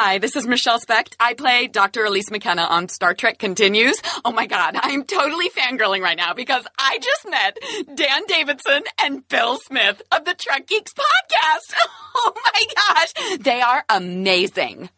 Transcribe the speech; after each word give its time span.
Hi, 0.00 0.18
this 0.18 0.36
is 0.36 0.46
Michelle 0.46 0.78
Specht. 0.78 1.16
I 1.18 1.34
play 1.34 1.66
Dr. 1.66 2.04
Elise 2.04 2.30
McKenna 2.30 2.62
on 2.62 2.88
Star 2.88 3.14
Trek 3.14 3.36
Continues. 3.36 4.00
Oh 4.24 4.30
my 4.30 4.46
god, 4.46 4.76
I'm 4.80 5.02
totally 5.02 5.50
fangirling 5.50 6.02
right 6.02 6.16
now 6.16 6.34
because 6.34 6.64
I 6.78 7.00
just 7.02 7.28
met 7.28 7.58
Dan 7.96 8.22
Davidson 8.28 8.84
and 9.02 9.26
Bill 9.26 9.58
Smith 9.58 10.00
of 10.12 10.24
the 10.24 10.34
Trek 10.34 10.68
Geeks 10.68 10.94
podcast. 10.94 11.74
Oh 12.20 12.32
my 12.34 12.66
gosh, 12.74 13.38
they 13.38 13.60
are 13.60 13.84
amazing. 13.88 14.90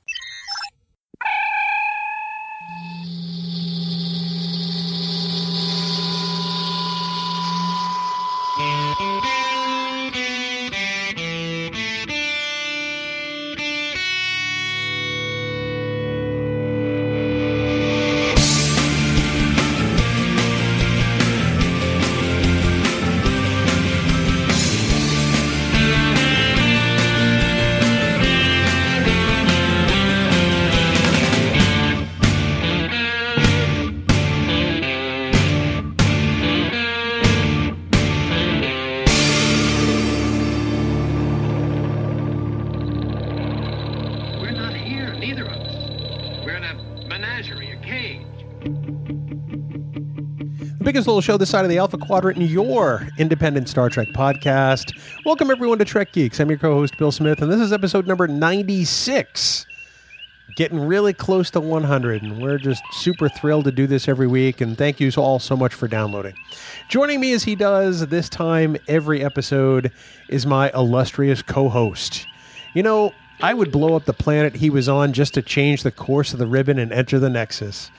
Biggest 51.01 51.09
little 51.09 51.23
show 51.23 51.39
this 51.39 51.49
side 51.49 51.65
of 51.65 51.71
the 51.71 51.79
Alpha 51.79 51.97
Quadrant 51.97 52.37
in 52.37 52.47
your 52.47 53.09
independent 53.17 53.71
Star 53.71 53.89
Trek 53.89 54.09
podcast. 54.09 54.93
Welcome, 55.25 55.51
everyone, 55.51 55.79
to 55.79 55.85
Trek 55.87 56.13
Geeks. 56.13 56.39
I'm 56.39 56.51
your 56.51 56.59
co 56.59 56.75
host, 56.75 56.99
Bill 56.99 57.11
Smith, 57.11 57.41
and 57.41 57.51
this 57.51 57.59
is 57.59 57.73
episode 57.73 58.07
number 58.07 58.29
96. 58.29 59.65
Getting 60.57 60.79
really 60.79 61.15
close 61.15 61.51
to 61.53 61.61
100, 61.61 62.23
and 62.23 62.43
we're 62.43 62.59
just 62.59 62.83
super 62.93 63.31
thrilled 63.31 63.65
to 63.65 63.73
do 63.73 63.87
this 63.87 64.09
every 64.09 64.27
week. 64.27 64.61
And 64.61 64.77
thank 64.77 65.01
you 65.01 65.11
all 65.17 65.39
so 65.39 65.57
much 65.57 65.73
for 65.73 65.89
downloading. 65.89 66.35
Joining 66.91 67.19
me 67.19 67.33
as 67.33 67.45
he 67.45 67.55
does 67.55 68.09
this 68.09 68.29
time 68.29 68.77
every 68.87 69.25
episode 69.25 69.91
is 70.29 70.45
my 70.45 70.71
illustrious 70.75 71.41
co 71.41 71.71
host. 71.71 72.27
You 72.75 72.83
know, 72.83 73.15
I 73.41 73.55
would 73.55 73.73
blow 73.73 73.97
up 73.97 74.05
the 74.05 74.13
planet 74.13 74.57
he 74.57 74.69
was 74.69 74.87
on 74.87 75.15
just 75.15 75.33
to 75.33 75.41
change 75.41 75.83
the 75.83 75.91
course 75.91 76.35
of 76.35 76.39
the 76.39 76.47
ribbon 76.47 76.79
and 76.79 76.93
enter 76.93 77.19
the 77.19 77.31
Nexus. 77.31 77.91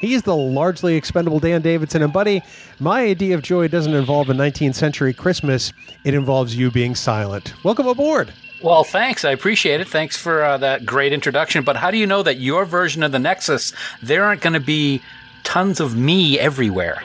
He's 0.00 0.22
the 0.22 0.36
largely 0.36 0.96
expendable 0.96 1.40
Dan 1.40 1.60
Davidson. 1.62 2.02
And, 2.02 2.12
buddy, 2.12 2.42
my 2.78 3.02
idea 3.02 3.34
of 3.34 3.42
joy 3.42 3.68
doesn't 3.68 3.94
involve 3.94 4.30
a 4.30 4.34
19th 4.34 4.74
century 4.74 5.12
Christmas, 5.12 5.72
it 6.04 6.14
involves 6.14 6.56
you 6.56 6.70
being 6.70 6.94
silent. 6.94 7.54
Welcome 7.64 7.86
aboard. 7.86 8.32
Well, 8.62 8.84
thanks. 8.84 9.24
I 9.24 9.30
appreciate 9.30 9.80
it. 9.80 9.88
Thanks 9.88 10.16
for 10.16 10.42
uh, 10.42 10.58
that 10.58 10.84
great 10.84 11.12
introduction. 11.12 11.64
But 11.64 11.76
how 11.76 11.90
do 11.90 11.96
you 11.96 12.06
know 12.06 12.22
that 12.22 12.38
your 12.38 12.64
version 12.64 13.02
of 13.02 13.12
the 13.12 13.18
Nexus, 13.18 13.72
there 14.02 14.24
aren't 14.24 14.40
going 14.40 14.54
to 14.54 14.60
be 14.60 15.00
tons 15.44 15.80
of 15.80 15.96
me 15.96 16.38
everywhere? 16.38 17.02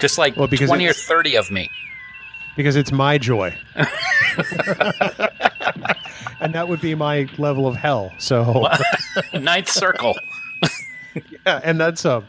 Just 0.00 0.18
like 0.18 0.36
Well, 0.36 0.48
because 0.48 0.68
20 0.68 0.86
or 0.86 0.92
30 0.92 1.36
of 1.36 1.50
me. 1.50 1.70
Because 2.56 2.74
it's 2.74 2.90
my 2.90 3.18
joy. 3.18 3.56
and 6.40 6.52
that 6.52 6.66
would 6.68 6.80
be 6.80 6.94
my 6.96 7.28
level 7.38 7.68
of 7.68 7.76
hell. 7.76 8.12
So, 8.18 8.66
Ninth 9.32 9.68
circle. 9.68 10.16
Yeah, 11.46 11.60
and 11.64 11.80
that's 11.80 12.04
um, 12.04 12.24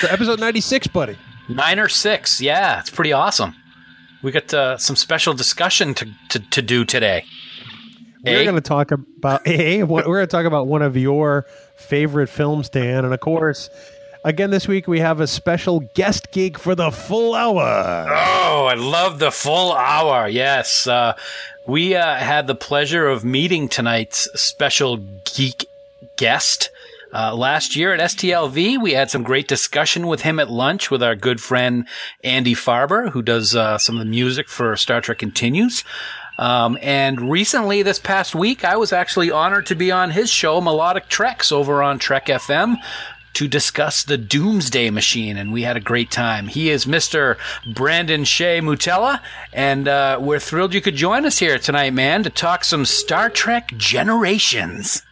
so 0.00 0.08
episode 0.08 0.40
96, 0.40 0.86
buddy. 0.88 1.16
Nine 1.48 1.78
or 1.78 1.88
six. 1.88 2.40
Yeah, 2.40 2.80
it's 2.80 2.90
pretty 2.90 3.12
awesome. 3.12 3.54
We 4.22 4.30
got 4.32 4.52
uh, 4.54 4.78
some 4.78 4.96
special 4.96 5.34
discussion 5.34 5.92
to, 5.94 6.08
to, 6.30 6.38
to 6.50 6.62
do 6.62 6.84
today. 6.84 7.24
We're 8.24 8.38
Eh? 8.38 8.44
going 8.44 8.54
to 8.54 8.60
talk 8.62 8.90
about 8.90 9.42
eh, 9.46 9.82
what- 9.82 10.06
we're 10.06 10.16
going 10.16 10.26
to 10.26 10.30
talk 10.30 10.46
about 10.46 10.66
one 10.66 10.80
of 10.82 10.96
your 10.96 11.44
favorite 11.76 12.28
films, 12.28 12.68
Dan, 12.70 13.04
and 13.04 13.12
of 13.12 13.20
course, 13.20 13.68
again 14.24 14.50
this 14.50 14.66
week 14.66 14.88
we 14.88 15.00
have 15.00 15.20
a 15.20 15.26
special 15.26 15.80
guest 15.94 16.32
gig 16.32 16.56
for 16.58 16.74
the 16.74 16.90
full 16.90 17.34
hour. 17.34 18.06
Oh, 18.08 18.64
I 18.70 18.74
love 18.74 19.18
the 19.18 19.30
full 19.30 19.74
hour. 19.74 20.26
Yes. 20.28 20.86
Uh, 20.86 21.14
we 21.66 21.94
uh, 21.94 22.14
had 22.16 22.46
the 22.46 22.54
pleasure 22.54 23.06
of 23.06 23.24
meeting 23.24 23.68
tonight's 23.68 24.28
special 24.40 24.96
geek 25.34 25.66
guest. 26.16 26.70
Uh, 27.14 27.32
last 27.32 27.76
year 27.76 27.94
at 27.94 28.00
STLV, 28.00 28.82
we 28.82 28.92
had 28.92 29.08
some 29.08 29.22
great 29.22 29.46
discussion 29.46 30.08
with 30.08 30.22
him 30.22 30.40
at 30.40 30.50
lunch 30.50 30.90
with 30.90 31.00
our 31.00 31.14
good 31.14 31.40
friend 31.40 31.86
Andy 32.24 32.54
Farber, 32.54 33.10
who 33.10 33.22
does 33.22 33.54
uh, 33.54 33.78
some 33.78 33.94
of 33.94 34.00
the 34.00 34.10
music 34.10 34.48
for 34.48 34.74
Star 34.74 35.00
Trek 35.00 35.18
Continues. 35.18 35.84
Um, 36.38 36.76
and 36.82 37.30
recently, 37.30 37.82
this 37.84 38.00
past 38.00 38.34
week, 38.34 38.64
I 38.64 38.76
was 38.76 38.92
actually 38.92 39.30
honored 39.30 39.66
to 39.66 39.76
be 39.76 39.92
on 39.92 40.10
his 40.10 40.28
show, 40.28 40.60
Melodic 40.60 41.08
Treks, 41.08 41.52
over 41.52 41.84
on 41.84 42.00
Trek 42.00 42.26
FM 42.26 42.78
to 43.34 43.46
discuss 43.46 44.02
the 44.02 44.18
Doomsday 44.18 44.90
Machine, 44.90 45.36
and 45.36 45.52
we 45.52 45.62
had 45.62 45.76
a 45.76 45.80
great 45.80 46.10
time. 46.10 46.48
He 46.48 46.70
is 46.70 46.86
Mr. 46.86 47.36
Brandon 47.72 48.24
Shea 48.24 48.60
Mutala, 48.60 49.20
and 49.52 49.86
uh, 49.86 50.18
we're 50.20 50.40
thrilled 50.40 50.74
you 50.74 50.80
could 50.80 50.96
join 50.96 51.26
us 51.26 51.38
here 51.38 51.58
tonight, 51.58 51.92
man, 51.92 52.24
to 52.24 52.30
talk 52.30 52.64
some 52.64 52.84
Star 52.84 53.30
Trek 53.30 53.72
Generations. 53.76 55.02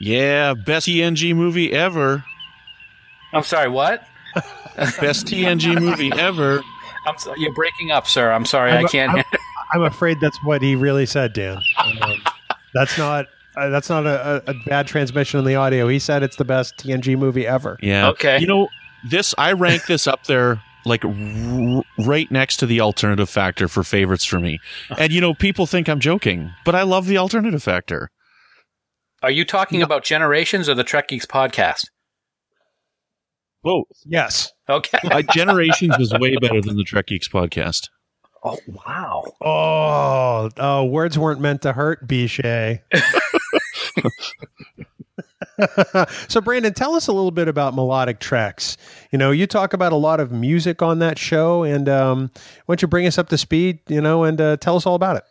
Yeah, 0.00 0.54
best 0.54 0.88
TNG 0.88 1.34
movie 1.34 1.72
ever. 1.72 2.24
I'm 3.32 3.42
sorry, 3.44 3.68
what? 3.68 4.04
Best 4.76 5.26
TNG 5.26 5.78
movie 5.80 6.10
ever. 6.16 6.62
I'm 7.06 7.18
so, 7.18 7.34
you're 7.36 7.52
breaking 7.52 7.90
up, 7.90 8.06
sir. 8.06 8.30
I'm 8.32 8.44
sorry, 8.46 8.70
I'm 8.72 8.78
I 8.78 8.80
a- 8.82 8.88
can't. 8.88 9.14
I'm- 9.14 9.24
I'm 9.72 9.82
afraid 9.82 10.18
that's 10.20 10.42
what 10.42 10.62
he 10.62 10.74
really 10.74 11.06
said, 11.06 11.32
Dan. 11.32 11.58
Um, 11.78 12.22
that's 12.74 12.96
not 12.98 13.26
uh, 13.56 13.68
that's 13.68 13.88
not 13.88 14.04
a, 14.06 14.42
a, 14.48 14.50
a 14.52 14.54
bad 14.66 14.86
transmission 14.88 15.38
in 15.38 15.44
the 15.44 15.54
audio. 15.54 15.86
He 15.86 15.98
said 16.00 16.22
it's 16.24 16.36
the 16.36 16.44
best 16.44 16.76
TNG 16.78 17.16
movie 17.16 17.46
ever. 17.46 17.78
Yeah. 17.82 18.08
Okay. 18.10 18.38
You 18.40 18.46
know, 18.48 18.68
this 19.08 19.32
I 19.38 19.52
rank 19.52 19.86
this 19.86 20.06
up 20.08 20.24
there 20.26 20.60
like 20.86 21.04
r- 21.04 21.82
right 21.98 22.28
next 22.32 22.56
to 22.58 22.66
the 22.66 22.80
alternative 22.80 23.28
factor 23.30 23.68
for 23.68 23.84
favorites 23.84 24.24
for 24.24 24.40
me. 24.40 24.58
And 24.98 25.12
you 25.12 25.20
know, 25.20 25.34
people 25.34 25.66
think 25.66 25.88
I'm 25.88 26.00
joking, 26.00 26.52
but 26.64 26.74
I 26.74 26.82
love 26.82 27.06
the 27.06 27.18
alternative 27.18 27.62
factor. 27.62 28.10
Are 29.22 29.30
you 29.30 29.44
talking 29.44 29.82
about 29.82 30.02
Generations 30.02 30.66
or 30.66 30.74
the 30.74 30.84
Trek 30.84 31.08
Geeks 31.08 31.26
podcast? 31.26 31.90
Both. 33.62 33.88
Yes. 34.06 34.50
Okay. 34.68 34.98
Generations 35.34 35.98
was 35.98 36.12
way 36.14 36.36
better 36.36 36.62
than 36.62 36.76
the 36.76 36.84
Trek 36.84 37.08
Geeks 37.08 37.28
podcast. 37.28 37.90
Oh 38.42 38.58
wow. 38.66 39.24
Oh, 39.42 40.48
oh, 40.56 40.84
words 40.86 41.18
weren't 41.18 41.42
meant 41.42 41.60
to 41.62 41.74
hurt, 41.74 42.08
Bichet. 42.08 42.80
so, 46.30 46.40
Brandon, 46.40 46.72
tell 46.72 46.94
us 46.94 47.06
a 47.06 47.12
little 47.12 47.32
bit 47.32 47.48
about 47.48 47.74
Melodic 47.74 48.18
Treks. 48.18 48.78
You 49.12 49.18
know, 49.18 49.30
you 49.30 49.46
talk 49.46 49.74
about 49.74 49.92
a 49.92 49.96
lot 49.96 50.20
of 50.20 50.32
music 50.32 50.80
on 50.80 51.00
that 51.00 51.18
show, 51.18 51.64
and 51.64 51.86
um, 51.90 52.30
why 52.64 52.76
don't 52.76 52.80
you 52.80 52.88
bring 52.88 53.06
us 53.06 53.18
up 53.18 53.28
to 53.28 53.36
speed, 53.36 53.80
you 53.88 54.00
know, 54.00 54.24
and 54.24 54.40
uh, 54.40 54.56
tell 54.56 54.76
us 54.76 54.86
all 54.86 54.94
about 54.94 55.16
it? 55.16 55.24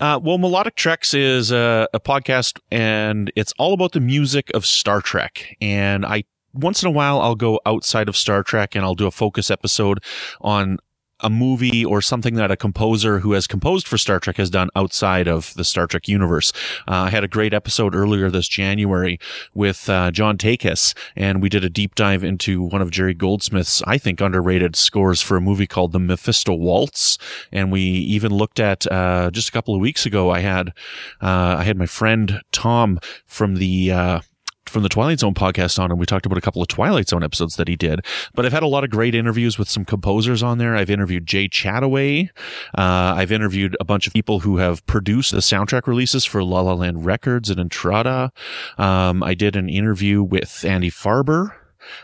Uh, 0.00 0.18
well, 0.22 0.38
Melodic 0.38 0.74
Treks 0.74 1.14
is 1.14 1.52
a, 1.52 1.88
a 1.92 2.00
podcast, 2.00 2.58
and 2.70 3.32
it's 3.36 3.52
all 3.58 3.72
about 3.72 3.92
the 3.92 4.00
music 4.00 4.50
of 4.54 4.66
Star 4.66 5.00
Trek. 5.00 5.56
And 5.60 6.04
I 6.04 6.24
once 6.54 6.82
in 6.82 6.88
a 6.88 6.92
while 6.92 7.20
I'll 7.20 7.34
go 7.34 7.60
outside 7.66 8.08
of 8.08 8.16
Star 8.16 8.42
Trek 8.42 8.74
and 8.74 8.84
I'll 8.84 8.94
do 8.94 9.06
a 9.06 9.10
focus 9.10 9.50
episode 9.50 10.02
on 10.40 10.78
a 11.24 11.30
movie 11.30 11.84
or 11.84 12.00
something 12.00 12.34
that 12.34 12.50
a 12.50 12.56
composer 12.56 13.18
who 13.18 13.32
has 13.32 13.46
composed 13.46 13.88
for 13.88 13.98
Star 13.98 14.20
Trek 14.20 14.36
has 14.36 14.50
done 14.50 14.68
outside 14.76 15.26
of 15.26 15.54
the 15.54 15.64
Star 15.64 15.86
Trek 15.86 16.06
universe. 16.06 16.52
Uh, 16.86 17.08
I 17.08 17.10
had 17.10 17.24
a 17.24 17.28
great 17.28 17.54
episode 17.54 17.94
earlier 17.94 18.30
this 18.30 18.46
January 18.46 19.18
with 19.54 19.88
uh, 19.88 20.10
John 20.10 20.36
Takis, 20.36 20.94
and 21.16 21.40
we 21.40 21.48
did 21.48 21.64
a 21.64 21.70
deep 21.70 21.94
dive 21.94 22.22
into 22.22 22.62
one 22.62 22.82
of 22.82 22.90
Jerry 22.90 23.14
Goldsmith's, 23.14 23.82
I 23.86 23.98
think, 23.98 24.20
underrated 24.20 24.76
scores 24.76 25.22
for 25.22 25.36
a 25.36 25.40
movie 25.40 25.66
called 25.66 25.92
The 25.92 25.98
Mephisto 25.98 26.52
Waltz. 26.54 27.18
And 27.50 27.72
we 27.72 27.80
even 27.80 28.32
looked 28.32 28.60
at 28.60 28.86
uh, 28.92 29.30
just 29.30 29.48
a 29.48 29.52
couple 29.52 29.74
of 29.74 29.80
weeks 29.80 30.04
ago. 30.04 30.30
I 30.30 30.40
had 30.40 30.68
uh, 31.22 31.56
I 31.58 31.64
had 31.64 31.78
my 31.78 31.86
friend 31.86 32.42
Tom 32.52 33.00
from 33.26 33.56
the. 33.56 34.20
From 34.74 34.82
the 34.82 34.88
Twilight 34.88 35.20
Zone 35.20 35.34
podcast 35.34 35.78
on, 35.78 35.92
and 35.92 36.00
we 36.00 36.04
talked 36.04 36.26
about 36.26 36.36
a 36.36 36.40
couple 36.40 36.60
of 36.60 36.66
Twilight 36.66 37.08
Zone 37.08 37.22
episodes 37.22 37.54
that 37.54 37.68
he 37.68 37.76
did. 37.76 38.04
But 38.34 38.44
I've 38.44 38.52
had 38.52 38.64
a 38.64 38.66
lot 38.66 38.82
of 38.82 38.90
great 38.90 39.14
interviews 39.14 39.56
with 39.56 39.68
some 39.68 39.84
composers 39.84 40.42
on 40.42 40.58
there. 40.58 40.74
I've 40.74 40.90
interviewed 40.90 41.26
Jay 41.26 41.48
Chattaway. 41.48 42.30
Uh, 42.76 43.14
I've 43.16 43.30
interviewed 43.30 43.76
a 43.78 43.84
bunch 43.84 44.08
of 44.08 44.12
people 44.12 44.40
who 44.40 44.56
have 44.56 44.84
produced 44.86 45.30
the 45.30 45.38
soundtrack 45.38 45.86
releases 45.86 46.24
for 46.24 46.42
La 46.42 46.60
La 46.62 46.74
Land 46.74 47.06
Records 47.06 47.50
and 47.50 47.60
Entrada. 47.60 48.32
Um, 48.76 49.22
I 49.22 49.34
did 49.34 49.54
an 49.54 49.68
interview 49.68 50.24
with 50.24 50.64
Andy 50.64 50.90
Farber. 50.90 51.52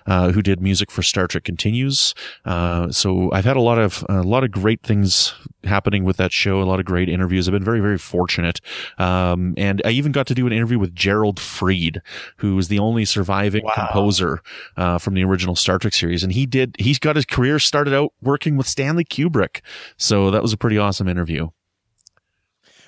Uh, 0.07 0.33
who 0.33 0.43
did 0.43 0.61
music 0.61 0.91
for 0.91 1.03
Star 1.03 1.27
Trek 1.27 1.45
Continues. 1.45 2.15
Uh, 2.45 2.91
so 2.91 3.31
I've 3.33 3.45
had 3.45 3.57
a 3.57 3.61
lot 3.61 3.79
of 3.79 4.05
a 4.09 4.23
lot 4.23 4.45
of 4.45 4.51
great 4.51 4.83
things 4.83 5.35
happening 5.65 6.05
with 6.05 6.17
that 6.17 6.33
show. 6.33 6.63
A 6.63 6.65
lot 6.65 6.81
of 6.81 6.87
great 6.87 7.09
interviews. 7.09 7.49
I've 7.49 7.53
been 7.53 7.65
very 7.65 7.81
very 7.81 7.99
fortunate, 7.99 8.61
um, 8.99 9.55
and 9.57 9.83
I 9.85 9.91
even 9.91 10.13
got 10.13 10.27
to 10.29 10.35
do 10.35 10.47
an 10.47 10.53
interview 10.53 10.79
with 10.79 10.95
Gerald 10.95 11.39
Fried, 11.41 12.01
who 12.39 12.59
is 12.59 12.69
the 12.69 12.79
only 12.79 13.05
surviving 13.05 13.65
Wow. 13.65 13.73
composer 13.75 14.41
uh, 14.77 14.99
from 14.99 15.15
the 15.15 15.25
original 15.25 15.57
Star 15.57 15.79
Trek 15.79 15.95
series, 15.95 16.23
and 16.23 16.33
he 16.33 16.47
did. 16.47 16.77
He's 16.79 16.99
got 16.99 17.17
his 17.17 17.27
career 17.27 17.59
started 17.59 17.95
out 17.95 18.13
working 18.23 18.57
with 18.57 18.67
Stanley 18.67 19.05
Kubrick, 19.05 19.61
so 19.97 20.31
that 20.31 20.43
was 20.43 20.53
a 20.53 20.57
pretty 20.57 20.79
awesome 20.79 21.09
interview. 21.09 21.49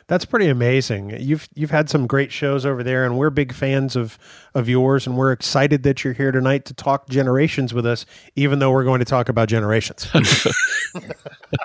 That's 0.06 0.25
pretty 0.25 0.49
amazing. 0.49 1.16
You've 1.20 1.49
you've 1.54 1.70
had 1.70 1.88
some 1.88 2.06
great 2.06 2.32
shows 2.32 2.66
over 2.66 2.82
there, 2.82 3.04
and 3.04 3.19
we're 3.19 3.31
big 3.31 3.52
fans 3.52 3.96
of 3.96 4.19
of 4.54 4.69
yours, 4.69 5.06
and 5.06 5.16
we're 5.16 5.32
excited 5.32 5.82
that 5.84 6.04
you're 6.04 6.12
here 6.12 6.32
tonight 6.32 6.64
to 6.66 6.75
talk 6.75 7.08
generations 7.08 7.72
with 7.72 7.87
us, 7.87 8.04
even 8.37 8.58
though 8.58 8.70
we're 8.70 8.84
going 8.84 8.99
to 8.99 9.04
talk 9.04 9.28
about 9.28 9.49
generations. 9.49 10.08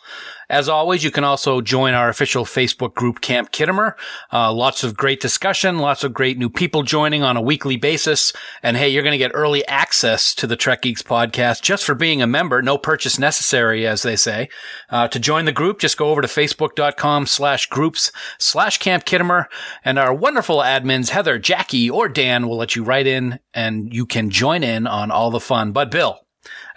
As 0.51 0.69
always, 0.69 1.05
you 1.05 1.12
can 1.12 1.23
also 1.23 1.61
join 1.61 1.95
our 1.95 2.09
official 2.09 2.45
Facebook 2.45 2.95
group, 2.95 3.21
Camp 3.21 3.53
Khitomer. 3.53 3.95
Uh, 4.33 4.53
lots 4.53 4.83
of 4.83 4.97
great 4.97 5.21
discussion, 5.21 5.79
lots 5.79 6.03
of 6.03 6.12
great 6.12 6.39
new 6.39 6.51
people 6.51 6.83
joining 6.83 7.23
on 7.23 7.37
a 7.37 7.41
weekly 7.41 7.77
basis. 7.77 8.33
And 8.61 8.77
hey, 8.77 8.89
you're 8.89 9.05
going 9.05 9.12
to 9.12 9.19
get 9.19 9.31
early 9.33 9.65
access 9.69 10.35
to 10.35 10.49
the 10.49 10.57
Trek 10.57 10.83
Geeks 10.83 11.05
podcast 11.05 11.62
just 11.62 11.85
for 11.85 11.95
being 11.95 12.21
a 12.21 12.27
member. 12.27 12.62
No 12.62 12.79
purchase 12.79 13.17
necessary, 13.17 13.87
as 13.87 14.03
they 14.03 14.17
say. 14.17 14.49
Uh, 14.89 15.07
to 15.07 15.21
join 15.21 15.45
the 15.45 15.53
group, 15.53 15.79
just 15.79 15.97
go 15.97 16.09
over 16.09 16.21
to 16.21 16.27
facebook.com 16.27 17.27
slash 17.27 17.67
groups 17.67 18.11
slash 18.41 18.79
Camp 18.79 19.05
Khitomer. 19.05 19.45
And 19.85 20.01
our 20.01 20.12
wonderful 20.12 20.59
admins, 20.59 21.11
Heather, 21.11 21.39
Jackie, 21.39 21.89
or 21.89 22.09
Dan 22.09 22.49
will 22.49 22.57
let 22.57 22.75
you 22.75 22.83
write 22.83 23.07
in 23.07 23.39
and 23.55 23.95
you 23.95 24.05
can 24.05 24.31
join 24.31 24.50
in 24.52 24.87
on 24.87 25.11
all 25.11 25.31
the 25.31 25.41
fun. 25.41 25.73
But 25.73 25.91
Bill, 25.91 26.19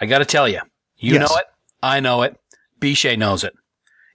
I 0.00 0.06
got 0.06 0.18
to 0.18 0.24
tell 0.24 0.48
you, 0.48 0.60
you 0.96 1.14
Yes. 1.14 1.28
know 1.30 1.36
it. 1.36 1.44
I 1.82 2.00
know 2.00 2.22
it. 2.22 2.36
Biche 2.80 3.16
knows 3.18 3.44
it. 3.44 3.54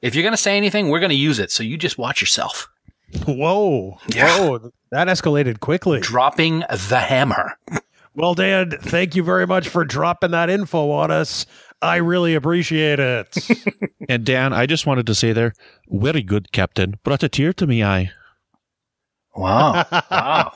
If 0.01 0.15
you're 0.15 0.23
going 0.23 0.33
to 0.33 0.37
say 0.37 0.55
anything, 0.57 0.89
we're 0.89 0.99
going 0.99 1.09
to 1.09 1.15
use 1.15 1.39
it. 1.39 1.51
So 1.51 1.63
you 1.63 1.77
just 1.77 1.97
watch 1.97 2.21
yourself. 2.21 2.67
Whoa, 3.25 3.97
Yeah. 4.13 4.39
whoa, 4.39 4.71
that 4.91 5.07
escalated 5.07 5.59
quickly. 5.59 5.99
Dropping 5.99 6.59
the 6.89 6.99
hammer. 6.99 7.57
Well, 8.15 8.33
Dan, 8.33 8.71
thank 8.81 9.15
you 9.15 9.23
very 9.23 9.47
much 9.47 9.67
for 9.69 9.83
dropping 9.85 10.31
that 10.31 10.49
info 10.49 10.91
on 10.91 11.09
us. 11.11 11.45
I 11.81 11.97
really 11.97 12.35
appreciate 12.35 12.99
it. 12.99 13.35
And 14.09 14.25
Dan, 14.25 14.53
I 14.53 14.65
just 14.65 14.87
wanted 14.87 15.05
to 15.05 15.13
say 15.13 15.33
there, 15.33 15.53
very 15.87 16.23
good, 16.23 16.51
Captain. 16.51 16.95
Brought 17.03 17.21
a 17.21 17.29
tear 17.29 17.53
to 17.53 17.67
me 17.67 17.83
eye. 17.83 18.11
Wow. 19.35 19.85
wow. 20.09 20.51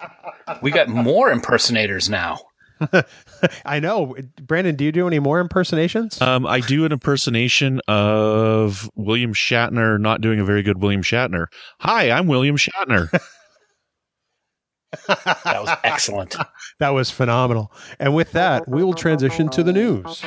We 0.64 0.72
got 0.72 0.90
more 0.90 1.30
impersonators 1.32 2.10
now. 2.10 2.40
I 3.66 3.80
know. 3.80 4.16
Brandon, 4.42 4.76
do 4.76 4.84
you 4.84 4.92
do 4.92 5.08
any 5.08 5.20
more 5.20 5.40
impersonations? 5.40 6.22
Um, 6.22 6.46
I 6.46 6.60
do 6.60 6.86
an 6.86 6.92
impersonation 6.92 7.82
of 7.88 8.90
William 8.96 9.34
Shatner, 9.34 10.00
not 10.00 10.22
doing 10.22 10.40
a 10.40 10.46
very 10.46 10.64
good 10.64 10.82
William 10.82 11.02
Shatner. 11.02 11.48
Hi, 11.82 12.12
I'm 12.12 12.28
William 12.28 12.58
Shatner. 12.58 13.10
That 15.08 15.60
was 15.60 15.76
excellent. 15.84 16.36
that 16.78 16.90
was 16.90 17.10
phenomenal. 17.10 17.72
And 18.00 18.14
with 18.14 18.32
that, 18.34 18.68
we 18.68 18.84
will 18.84 18.94
transition 18.94 19.50
to 19.50 19.64
the 19.64 19.74
news. 19.74 20.24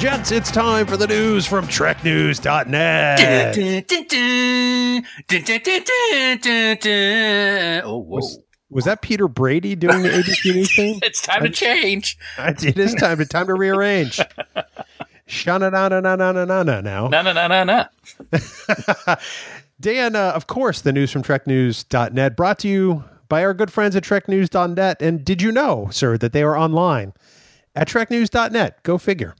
Gents, 0.00 0.32
it's 0.32 0.50
time 0.50 0.86
for 0.86 0.96
the 0.96 1.06
news 1.06 1.44
from 1.44 1.66
TrekNews.net. 1.66 3.20
oh, 7.84 7.98
whoa. 7.98 8.16
Was, 8.16 8.38
was 8.70 8.86
that 8.86 9.02
Peter 9.02 9.28
Brady 9.28 9.74
doing 9.76 10.00
the 10.00 10.08
ABC 10.08 10.54
News 10.54 10.74
thing? 10.74 11.00
it's 11.02 11.20
time 11.20 11.42
to 11.42 11.50
change. 11.50 12.16
It 12.38 12.78
is 12.78 12.94
time 12.94 13.18
to 13.18 13.26
time 13.26 13.48
to 13.48 13.54
rearrange. 13.54 14.18
Shana 15.28 15.70
na 15.70 15.88
na 15.88 16.00
na 16.00 16.16
na 16.16 16.32
na 16.32 16.62
na 16.62 16.80
now. 16.80 17.08
Na 17.08 17.20
na 17.20 17.34
na 17.34 17.48
na 17.48 17.64
na. 17.64 17.84
Dan, 19.80 20.16
uh, 20.16 20.32
of 20.34 20.46
course, 20.46 20.80
the 20.80 20.94
news 20.94 21.10
from 21.10 21.22
TrekNews.net 21.22 22.38
brought 22.38 22.58
to 22.60 22.68
you 22.68 23.04
by 23.28 23.44
our 23.44 23.52
good 23.52 23.70
friends 23.70 23.94
at 23.94 24.04
TrekNews.net. 24.04 25.02
And 25.02 25.22
did 25.26 25.42
you 25.42 25.52
know, 25.52 25.90
sir, 25.92 26.16
that 26.16 26.32
they 26.32 26.42
are 26.42 26.56
online? 26.56 27.12
At 27.74 27.88
TrekNews.net? 27.88 28.82
Go 28.82 28.98
figure. 28.98 29.34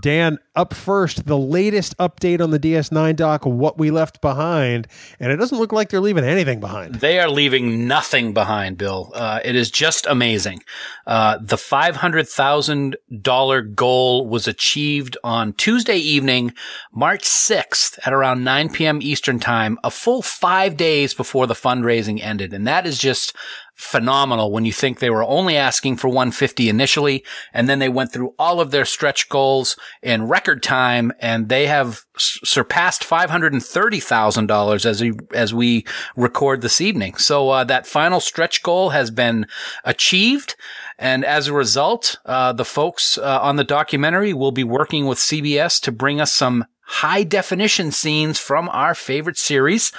Dan, 0.00 0.38
up 0.54 0.72
first, 0.72 1.26
the 1.26 1.36
latest 1.36 1.96
update 1.98 2.40
on 2.40 2.50
the 2.50 2.58
DS9 2.58 3.14
dock, 3.16 3.44
what 3.44 3.78
we 3.78 3.90
left 3.90 4.20
behind. 4.20 4.86
And 5.20 5.30
it 5.30 5.36
doesn't 5.36 5.58
look 5.58 5.72
like 5.72 5.90
they're 5.90 6.00
leaving 6.00 6.24
anything 6.24 6.60
behind. 6.60 6.96
They 6.96 7.20
are 7.20 7.28
leaving 7.28 7.86
nothing 7.86 8.32
behind, 8.32 8.78
Bill. 8.78 9.12
Uh, 9.14 9.40
it 9.44 9.54
is 9.54 9.70
just 9.70 10.06
amazing. 10.06 10.62
Uh, 11.06 11.38
the 11.40 11.56
$500,000 11.56 13.74
goal 13.74 14.26
was 14.26 14.48
achieved 14.48 15.18
on 15.22 15.52
Tuesday 15.52 15.98
evening, 15.98 16.54
March 16.92 17.22
6th 17.22 17.98
at 18.06 18.12
around 18.12 18.44
9 18.44 18.70
p.m. 18.70 19.00
Eastern 19.02 19.38
time, 19.38 19.78
a 19.84 19.90
full 19.90 20.22
five 20.22 20.76
days 20.76 21.12
before 21.12 21.46
the 21.46 21.54
fundraising 21.54 22.22
ended. 22.22 22.54
And 22.54 22.66
that 22.66 22.86
is 22.86 22.98
just 22.98 23.36
phenomenal 23.76 24.50
when 24.50 24.64
you 24.64 24.72
think 24.72 24.98
they 24.98 25.10
were 25.10 25.22
only 25.22 25.54
asking 25.54 25.96
for 25.96 26.08
150 26.08 26.70
initially 26.70 27.22
and 27.52 27.68
then 27.68 27.78
they 27.78 27.90
went 27.90 28.10
through 28.10 28.34
all 28.38 28.58
of 28.58 28.70
their 28.70 28.86
stretch 28.86 29.28
goals 29.28 29.76
in 30.02 30.26
record 30.26 30.62
time 30.62 31.12
and 31.20 31.50
they 31.50 31.66
have 31.66 32.00
s- 32.16 32.38
surpassed 32.42 33.02
$530,000 33.02 34.86
as 34.86 35.02
we, 35.02 35.12
as 35.34 35.52
we 35.52 35.84
record 36.16 36.62
this 36.62 36.80
evening. 36.80 37.16
So 37.16 37.50
uh, 37.50 37.64
that 37.64 37.86
final 37.86 38.18
stretch 38.18 38.62
goal 38.62 38.90
has 38.90 39.10
been 39.10 39.46
achieved 39.84 40.56
and 40.98 41.22
as 41.22 41.46
a 41.46 41.52
result 41.52 42.16
uh, 42.24 42.54
the 42.54 42.64
folks 42.64 43.18
uh, 43.18 43.40
on 43.42 43.56
the 43.56 43.64
documentary 43.64 44.32
will 44.32 44.52
be 44.52 44.64
working 44.64 45.04
with 45.04 45.18
CBS 45.18 45.78
to 45.82 45.92
bring 45.92 46.18
us 46.18 46.32
some 46.32 46.64
high 46.86 47.24
definition 47.24 47.90
scenes 47.90 48.38
from 48.38 48.68
our 48.70 48.94
favorite 48.94 49.36
series 49.36 49.92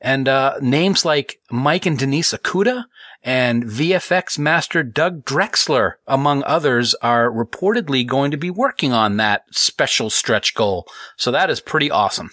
and 0.00 0.26
uh, 0.28 0.56
names 0.60 1.04
like 1.04 1.38
Mike 1.50 1.86
and 1.86 1.98
Denise 1.98 2.32
Okuda 2.32 2.84
and 3.22 3.64
VFX 3.64 4.38
master 4.38 4.82
Doug 4.82 5.24
Drexler, 5.24 5.94
among 6.06 6.42
others, 6.44 6.94
are 7.02 7.30
reportedly 7.30 8.06
going 8.06 8.30
to 8.30 8.36
be 8.36 8.50
working 8.50 8.92
on 8.92 9.16
that 9.18 9.44
special 9.50 10.10
stretch 10.10 10.54
goal. 10.54 10.86
So 11.16 11.30
that 11.30 11.50
is 11.50 11.60
pretty 11.60 11.90
awesome. 11.90 12.30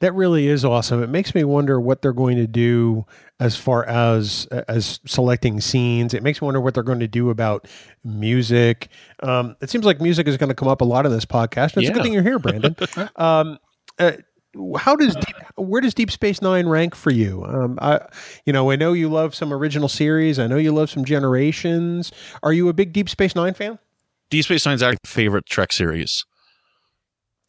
That 0.00 0.14
really 0.14 0.46
is 0.48 0.64
awesome. 0.64 1.02
It 1.02 1.08
makes 1.08 1.34
me 1.34 1.42
wonder 1.44 1.80
what 1.80 2.02
they're 2.02 2.12
going 2.12 2.36
to 2.36 2.46
do 2.46 3.06
as 3.40 3.56
far 3.56 3.86
as 3.86 4.46
as 4.46 5.00
selecting 5.06 5.60
scenes. 5.60 6.12
It 6.12 6.22
makes 6.22 6.40
me 6.40 6.46
wonder 6.46 6.60
what 6.60 6.74
they're 6.74 6.82
going 6.82 7.00
to 7.00 7.08
do 7.08 7.30
about 7.30 7.66
music. 8.04 8.88
Um, 9.22 9.56
it 9.62 9.70
seems 9.70 9.86
like 9.86 10.00
music 10.00 10.28
is 10.28 10.36
going 10.36 10.50
to 10.50 10.54
come 10.54 10.68
up 10.68 10.82
a 10.82 10.84
lot 10.84 11.06
in 11.06 11.12
this 11.12 11.24
podcast. 11.24 11.78
It's 11.78 11.88
a 11.88 11.92
good 11.92 12.02
thing 12.02 12.12
you're 12.12 12.22
here, 12.22 12.38
Brandon. 12.38 12.76
um, 13.16 13.58
uh, 13.98 14.12
how 14.78 14.96
does 14.96 15.14
deep, 15.16 15.36
where 15.56 15.80
does 15.80 15.94
Deep 15.94 16.10
Space 16.10 16.40
Nine 16.42 16.66
rank 16.68 16.94
for 16.94 17.10
you? 17.10 17.44
Um, 17.44 17.78
I, 17.80 18.00
you 18.44 18.52
know, 18.52 18.70
I 18.70 18.76
know 18.76 18.92
you 18.92 19.08
love 19.08 19.34
some 19.34 19.52
original 19.52 19.88
series. 19.88 20.38
I 20.38 20.46
know 20.46 20.56
you 20.56 20.72
love 20.72 20.90
some 20.90 21.04
Generations. 21.04 22.12
Are 22.42 22.52
you 22.52 22.68
a 22.68 22.72
big 22.72 22.92
Deep 22.92 23.08
Space 23.08 23.34
Nine 23.34 23.54
fan? 23.54 23.78
Deep 24.30 24.44
Space 24.44 24.66
Nine's 24.66 24.82
our 24.82 24.94
favorite 25.04 25.46
Trek 25.46 25.72
series. 25.72 26.24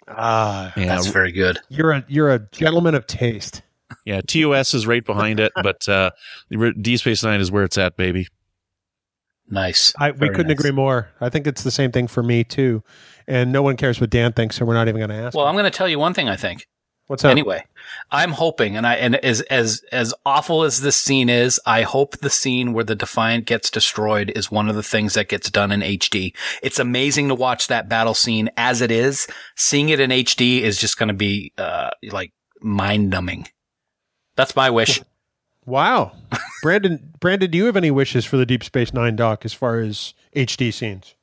Ah, 0.08 0.74
Yeah, 0.78 0.86
That's 0.86 1.08
very 1.08 1.32
good. 1.32 1.60
you're 1.70 1.92
a 1.92 2.06
you're 2.08 2.32
a 2.34 2.40
gentleman 2.52 2.96
of 2.96 3.08
taste. 3.08 3.62
yeah. 4.06 4.22
TOS 4.26 4.74
is 4.74 4.88
right 4.88 5.04
behind 5.06 5.40
it, 5.40 5.52
but 5.62 5.88
uh, 5.90 6.12
D 6.82 6.98
Space 6.98 7.24
Nine 7.24 7.42
is 7.42 7.52
where 7.52 7.64
it's 7.64 7.78
at, 7.78 7.98
baby. 7.98 8.28
Nice. 9.50 9.94
I, 9.98 10.12
we 10.12 10.28
couldn't 10.30 10.48
nice. 10.48 10.60
agree 10.60 10.72
more. 10.72 11.10
I 11.22 11.30
think 11.30 11.48
it's 11.48 11.64
the 11.64 11.72
same 11.72 11.92
thing 11.92 12.08
for 12.08 12.22
me 12.22 12.44
too. 12.44 12.84
And 13.28 13.52
no 13.54 13.62
one 13.62 13.78
cares 13.78 14.00
what 14.02 14.10
Dan 14.10 14.34
thinks, 14.34 14.58
so 14.58 14.66
we're 14.66 14.74
not 14.74 14.88
even 14.90 15.00
going 15.00 15.10
to 15.10 15.16
ask. 15.16 15.36
Well, 15.36 15.46
him. 15.46 15.50
I'm 15.50 15.56
going 15.56 15.72
to 15.72 15.76
tell 15.78 15.88
you 15.88 16.00
one 16.00 16.14
thing 16.14 16.28
I 16.30 16.36
think. 16.36 16.68
What's 17.08 17.24
up? 17.24 17.32
Anyway, 17.32 17.64
I'm 18.12 18.32
hoping, 18.32 18.76
and 18.76 18.86
I 18.86 18.96
and 18.96 19.16
as 19.16 19.40
as 19.44 19.82
as 19.94 20.14
awful 20.26 20.64
as 20.64 20.82
this 20.82 20.98
scene 20.98 21.30
is, 21.30 21.60
I 21.66 21.84
hope 21.84 22.18
the 22.18 22.30
scene 22.30 22.74
where 22.74 22.84
the 22.84 22.96
Defiant 22.96 23.46
gets 23.46 23.72
destroyed 23.72 24.32
is 24.36 24.52
one 24.52 24.68
of 24.68 24.76
the 24.76 24.84
things 24.84 25.14
that 25.14 25.30
gets 25.30 25.50
done 25.50 25.72
in 25.72 25.80
HD. 25.80 26.36
It's 26.62 26.80
amazing 26.80 27.30
to 27.30 27.36
watch 27.36 27.68
that 27.68 27.88
battle 27.88 28.14
scene 28.14 28.50
as 28.58 28.82
it 28.82 28.92
is. 28.92 29.26
Seeing 29.56 29.88
it 29.88 30.02
in 30.02 30.10
HD 30.10 30.62
is 30.62 30.80
just 30.80 30.98
going 30.98 31.08
to 31.08 31.14
be 31.14 31.54
uh 31.58 31.92
like 32.12 32.34
mind 32.62 33.10
numbing. 33.10 33.48
That's 34.36 34.56
my 34.56 34.70
wish. 34.70 35.02
Wow, 35.68 36.14
Brandon. 36.64 37.14
Brandon, 37.20 37.52
do 37.52 37.58
you 37.58 37.66
have 37.66 37.76
any 37.76 37.92
wishes 37.92 38.24
for 38.24 38.38
the 38.38 38.46
Deep 38.46 38.64
Space 38.64 38.94
Nine 38.94 39.18
doc 39.18 39.44
as 39.44 39.52
far 39.52 39.82
as 39.82 40.14
HD 40.34 40.74
scenes? 40.74 41.17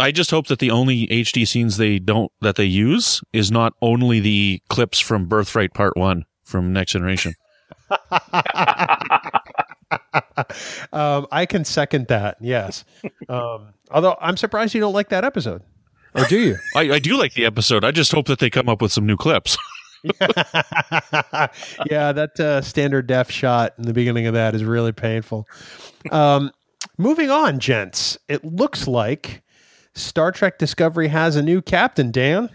I 0.00 0.12
just 0.12 0.30
hope 0.30 0.46
that 0.48 0.58
the 0.58 0.70
only 0.70 1.06
HD 1.08 1.46
scenes 1.46 1.76
they 1.76 1.98
don't 1.98 2.32
that 2.40 2.56
they 2.56 2.64
use 2.64 3.20
is 3.32 3.50
not 3.50 3.74
only 3.82 4.20
the 4.20 4.62
clips 4.68 4.98
from 4.98 5.26
Birthright 5.26 5.74
Part 5.74 5.96
One 5.96 6.24
from 6.44 6.72
Next 6.72 6.92
Generation. 6.92 7.34
um, 10.92 11.26
I 11.30 11.46
can 11.48 11.64
second 11.64 12.08
that. 12.08 12.36
Yes. 12.40 12.84
Um, 13.28 13.74
although 13.90 14.16
I'm 14.20 14.36
surprised 14.36 14.74
you 14.74 14.80
don't 14.80 14.94
like 14.94 15.08
that 15.10 15.24
episode, 15.24 15.62
or 16.14 16.24
do 16.24 16.38
you? 16.38 16.56
I, 16.74 16.92
I 16.92 16.98
do 16.98 17.16
like 17.16 17.34
the 17.34 17.44
episode. 17.44 17.84
I 17.84 17.90
just 17.90 18.12
hope 18.12 18.26
that 18.26 18.38
they 18.38 18.50
come 18.50 18.68
up 18.68 18.80
with 18.82 18.92
some 18.92 19.06
new 19.06 19.16
clips. 19.16 19.56
yeah, 20.20 22.12
that 22.12 22.40
uh, 22.40 22.62
standard 22.62 23.06
def 23.06 23.30
shot 23.30 23.74
in 23.76 23.84
the 23.84 23.92
beginning 23.92 24.26
of 24.26 24.34
that 24.34 24.54
is 24.54 24.64
really 24.64 24.92
painful. 24.92 25.46
Um, 26.10 26.50
moving 26.96 27.30
on, 27.30 27.58
gents. 27.58 28.16
It 28.28 28.42
looks 28.42 28.88
like 28.88 29.42
Star 29.94 30.32
Trek 30.32 30.58
Discovery 30.58 31.08
has 31.08 31.36
a 31.36 31.42
new 31.42 31.60
captain, 31.62 32.10
Dan. 32.10 32.50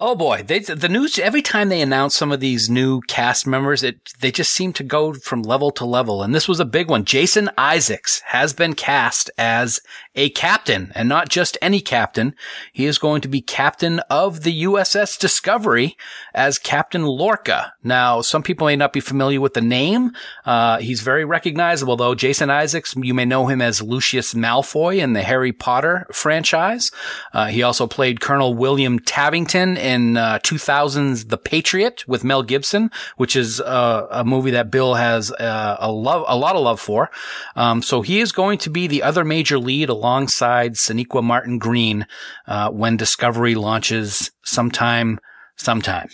Oh 0.00 0.16
boy, 0.16 0.42
they, 0.42 0.58
the 0.58 0.88
news 0.88 1.18
every 1.18 1.40
time 1.40 1.68
they 1.68 1.80
announce 1.80 2.16
some 2.16 2.32
of 2.32 2.40
these 2.40 2.68
new 2.68 3.00
cast 3.02 3.46
members, 3.46 3.82
it 3.82 4.10
they 4.20 4.32
just 4.32 4.52
seem 4.52 4.72
to 4.74 4.82
go 4.82 5.14
from 5.14 5.42
level 5.42 5.70
to 5.70 5.84
level, 5.84 6.22
and 6.22 6.34
this 6.34 6.48
was 6.48 6.58
a 6.58 6.64
big 6.64 6.90
one. 6.90 7.04
Jason 7.04 7.48
Isaacs 7.56 8.20
has 8.26 8.52
been 8.52 8.74
cast 8.74 9.30
as 9.38 9.80
a 10.14 10.30
captain, 10.30 10.92
and 10.94 11.08
not 11.08 11.28
just 11.28 11.58
any 11.60 11.80
captain. 11.80 12.34
He 12.72 12.86
is 12.86 12.98
going 12.98 13.20
to 13.22 13.28
be 13.28 13.40
captain 13.40 13.98
of 14.10 14.42
the 14.42 14.64
USS 14.64 15.18
Discovery 15.18 15.96
as 16.32 16.58
Captain 16.58 17.04
Lorca. 17.04 17.72
Now, 17.82 18.20
some 18.20 18.42
people 18.42 18.66
may 18.66 18.76
not 18.76 18.92
be 18.92 19.00
familiar 19.00 19.40
with 19.40 19.54
the 19.54 19.60
name. 19.60 20.12
Uh, 20.44 20.78
he's 20.78 21.00
very 21.00 21.24
recognizable, 21.24 21.96
though. 21.96 22.14
Jason 22.14 22.50
Isaacs, 22.50 22.94
you 22.96 23.12
may 23.12 23.24
know 23.24 23.46
him 23.46 23.60
as 23.60 23.82
Lucius 23.82 24.34
Malfoy 24.34 24.98
in 24.98 25.14
the 25.14 25.22
Harry 25.22 25.52
Potter 25.52 26.06
franchise. 26.12 26.92
Uh, 27.32 27.46
he 27.46 27.62
also 27.62 27.86
played 27.86 28.20
Colonel 28.20 28.54
William 28.54 29.00
Tavington 29.00 29.76
in 29.76 30.16
uh, 30.16 30.38
2000's 30.40 31.26
The 31.26 31.38
Patriot 31.38 32.06
with 32.06 32.22
Mel 32.24 32.42
Gibson, 32.42 32.90
which 33.16 33.34
is 33.34 33.60
uh, 33.60 34.06
a 34.10 34.24
movie 34.24 34.52
that 34.52 34.70
Bill 34.70 34.94
has 34.94 35.32
uh, 35.32 35.76
a 35.80 35.90
love, 35.90 36.24
a 36.28 36.36
lot 36.36 36.54
of 36.54 36.62
love 36.62 36.80
for. 36.80 37.10
Um, 37.56 37.82
so 37.82 38.02
he 38.02 38.20
is 38.20 38.32
going 38.32 38.58
to 38.58 38.70
be 38.70 38.86
the 38.86 39.02
other 39.02 39.24
major 39.24 39.58
lead 39.58 39.90
alongside 40.04 40.74
Sonequa 40.74 41.22
Martin 41.24 41.58
Green 41.58 42.06
uh, 42.46 42.68
when 42.70 42.98
Discovery 42.98 43.54
launches 43.54 44.30
sometime, 44.44 45.18
sometime. 45.56 46.08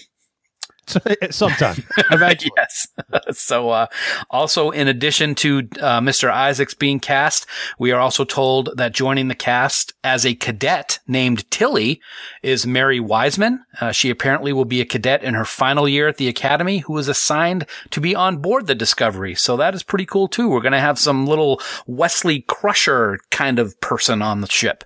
Sometime. 1.31 1.83
Eventually. 2.11 2.51
yes. 2.57 2.89
so, 3.33 3.71
uh, 3.71 3.87
also 4.31 4.71
in 4.71 4.89
addition 4.89 5.35
to 5.37 5.69
uh, 5.81 6.01
Mr. 6.01 6.31
Isaacs 6.31 6.75
being 6.75 7.01
cast, 7.01 7.47
we 7.79 7.93
are 7.93 8.01
also 8.01 8.25
told 8.25 8.71
that 8.77 8.93
joining 8.93 9.29
the 9.29 9.35
cast 9.35 9.93
as 10.05 10.25
a 10.25 10.35
cadet 10.35 10.99
named 11.07 11.51
Tilly 11.51 12.01
is 12.43 12.67
Mary 12.67 13.01
Wiseman. 13.01 13.65
Uh, 13.81 13.93
she 13.93 14.11
apparently 14.11 14.53
will 14.53 14.65
be 14.65 14.81
a 14.81 14.87
cadet 14.87 15.23
in 15.23 15.35
her 15.35 15.45
final 15.45 15.89
year 15.89 16.09
at 16.09 16.17
the 16.17 16.29
academy 16.29 16.79
who 16.79 16.97
is 16.99 17.09
assigned 17.09 17.67
to 17.91 18.01
be 18.01 18.15
on 18.15 18.39
board 18.39 18.67
the 18.67 18.75
Discovery. 18.75 19.35
So 19.35 19.57
that 19.57 19.75
is 19.75 19.83
pretty 19.83 20.07
cool 20.07 20.29
too. 20.29 20.49
We're 20.49 20.61
going 20.61 20.73
to 20.73 20.81
have 20.81 20.99
some 20.99 21.27
little 21.27 21.61
Wesley 21.87 22.41
Crusher 22.43 23.19
kind 23.31 23.59
of 23.59 23.79
person 23.81 24.23
on 24.23 24.41
the 24.41 24.49
ship. 24.49 24.85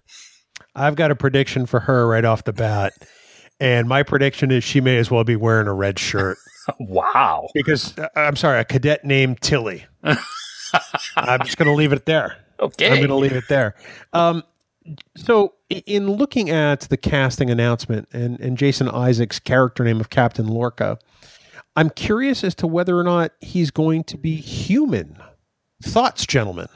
I've 0.74 0.96
got 0.96 1.10
a 1.10 1.16
prediction 1.16 1.66
for 1.66 1.80
her 1.80 2.06
right 2.06 2.24
off 2.24 2.44
the 2.44 2.52
bat. 2.52 2.92
And 3.60 3.88
my 3.88 4.02
prediction 4.02 4.50
is 4.50 4.64
she 4.64 4.80
may 4.80 4.98
as 4.98 5.10
well 5.10 5.24
be 5.24 5.36
wearing 5.36 5.66
a 5.66 5.74
red 5.74 5.98
shirt. 5.98 6.38
wow. 6.80 7.48
Because 7.54 7.96
uh, 7.98 8.08
I'm 8.16 8.36
sorry, 8.36 8.60
a 8.60 8.64
cadet 8.64 9.04
named 9.04 9.40
Tilly. 9.40 9.84
I'm 10.02 11.40
just 11.44 11.56
going 11.56 11.68
to 11.68 11.74
leave 11.74 11.92
it 11.92 12.06
there. 12.06 12.36
Okay. 12.60 12.88
I'm 12.88 12.96
going 12.96 13.08
to 13.08 13.14
leave 13.14 13.32
it 13.32 13.44
there. 13.48 13.74
Um, 14.12 14.42
so, 15.16 15.54
in 15.70 16.10
looking 16.10 16.50
at 16.50 16.80
the 16.82 16.96
casting 16.96 17.50
announcement 17.50 18.08
and, 18.12 18.38
and 18.38 18.58
Jason 18.58 18.88
Isaac's 18.88 19.38
character 19.38 19.82
name 19.82 19.98
of 19.98 20.10
Captain 20.10 20.46
Lorca, 20.46 20.98
I'm 21.76 21.90
curious 21.90 22.44
as 22.44 22.54
to 22.56 22.66
whether 22.66 22.98
or 22.98 23.02
not 23.02 23.32
he's 23.40 23.70
going 23.70 24.04
to 24.04 24.18
be 24.18 24.36
human. 24.36 25.16
Thoughts, 25.82 26.26
gentlemen? 26.26 26.68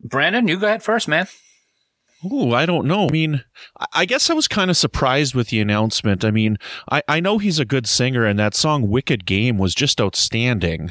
Brandon, 0.00 0.48
you 0.48 0.58
go 0.58 0.66
ahead 0.66 0.82
first, 0.82 1.08
man. 1.08 1.26
Ooh, 2.32 2.52
I 2.52 2.66
don't 2.66 2.86
know. 2.86 3.08
I 3.08 3.12
mean, 3.12 3.44
I 3.92 4.04
guess 4.04 4.30
I 4.30 4.34
was 4.34 4.48
kind 4.48 4.70
of 4.70 4.76
surprised 4.76 5.34
with 5.34 5.48
the 5.48 5.60
announcement. 5.60 6.24
I 6.24 6.30
mean, 6.30 6.58
I, 6.90 7.02
I 7.08 7.20
know 7.20 7.38
he's 7.38 7.58
a 7.58 7.64
good 7.64 7.86
singer, 7.86 8.24
and 8.24 8.38
that 8.38 8.54
song 8.54 8.88
"Wicked 8.88 9.26
Game" 9.26 9.58
was 9.58 9.74
just 9.74 10.00
outstanding. 10.00 10.90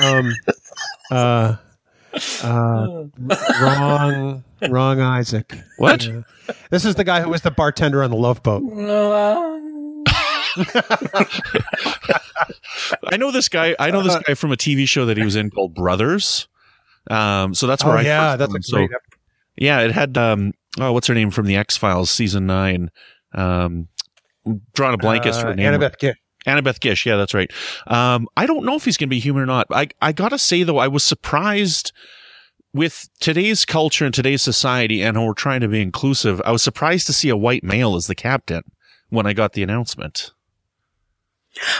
um, 0.00 0.32
uh, 1.10 1.56
uh, 2.42 3.04
wrong, 3.60 4.44
wrong, 4.68 5.00
Isaac. 5.00 5.58
What? 5.78 6.06
Uh, 6.08 6.22
this 6.70 6.84
is 6.84 6.94
the 6.94 7.04
guy 7.04 7.20
who 7.22 7.30
was 7.30 7.42
the 7.42 7.50
bartender 7.50 8.02
on 8.02 8.10
the 8.10 8.16
Love 8.16 8.42
Boat. 8.42 8.62
I 13.04 13.16
know 13.18 13.30
this 13.30 13.48
guy. 13.48 13.74
I 13.78 13.90
know 13.90 14.02
this 14.02 14.16
guy 14.26 14.34
from 14.34 14.52
a 14.52 14.56
TV 14.56 14.88
show 14.88 15.06
that 15.06 15.16
he 15.16 15.24
was 15.24 15.36
in 15.36 15.50
called 15.50 15.74
Brothers. 15.74 16.48
Um, 17.10 17.54
so 17.54 17.66
that's 17.66 17.84
where 17.84 17.94
oh, 17.94 18.00
I 18.00 18.02
yeah, 18.02 18.36
that's 18.36 18.52
a 18.52 18.56
him. 18.56 18.62
So, 18.62 18.76
great. 18.78 18.90
yeah, 19.56 19.80
it 19.80 19.92
had 19.92 20.16
um, 20.18 20.52
oh, 20.78 20.92
what's 20.92 21.06
her 21.06 21.14
name 21.14 21.30
from 21.30 21.46
the 21.46 21.56
X 21.56 21.76
Files 21.76 22.10
season 22.10 22.46
nine? 22.46 22.90
Um, 23.34 23.88
I'm 24.46 24.62
drawing 24.74 24.94
a 24.94 24.98
blank 24.98 25.26
as 25.26 25.38
uh, 25.38 25.46
her 25.46 25.54
name. 25.54 25.72
Annabeth 25.72 25.98
Gish. 25.98 26.16
Annabeth 26.46 26.80
Gish, 26.80 27.06
yeah, 27.06 27.16
that's 27.16 27.34
right. 27.34 27.50
Um, 27.88 28.28
I 28.36 28.46
don't 28.46 28.64
know 28.64 28.76
if 28.76 28.84
he's 28.84 28.96
going 28.96 29.08
to 29.08 29.14
be 29.14 29.18
human 29.18 29.42
or 29.42 29.46
not. 29.46 29.66
I 29.70 29.88
I 30.00 30.12
gotta 30.12 30.38
say 30.38 30.62
though, 30.62 30.78
I 30.78 30.88
was 30.88 31.04
surprised 31.04 31.92
with 32.72 33.08
today's 33.20 33.64
culture 33.64 34.04
and 34.04 34.14
today's 34.14 34.42
society, 34.42 35.02
and 35.02 35.20
we're 35.24 35.34
trying 35.34 35.60
to 35.60 35.68
be 35.68 35.80
inclusive. 35.80 36.40
I 36.44 36.52
was 36.52 36.62
surprised 36.62 37.06
to 37.06 37.12
see 37.12 37.28
a 37.28 37.36
white 37.36 37.64
male 37.64 37.96
as 37.96 38.06
the 38.06 38.14
captain 38.14 38.62
when 39.08 39.26
I 39.26 39.32
got 39.32 39.54
the 39.54 39.62
announcement. 39.62 40.32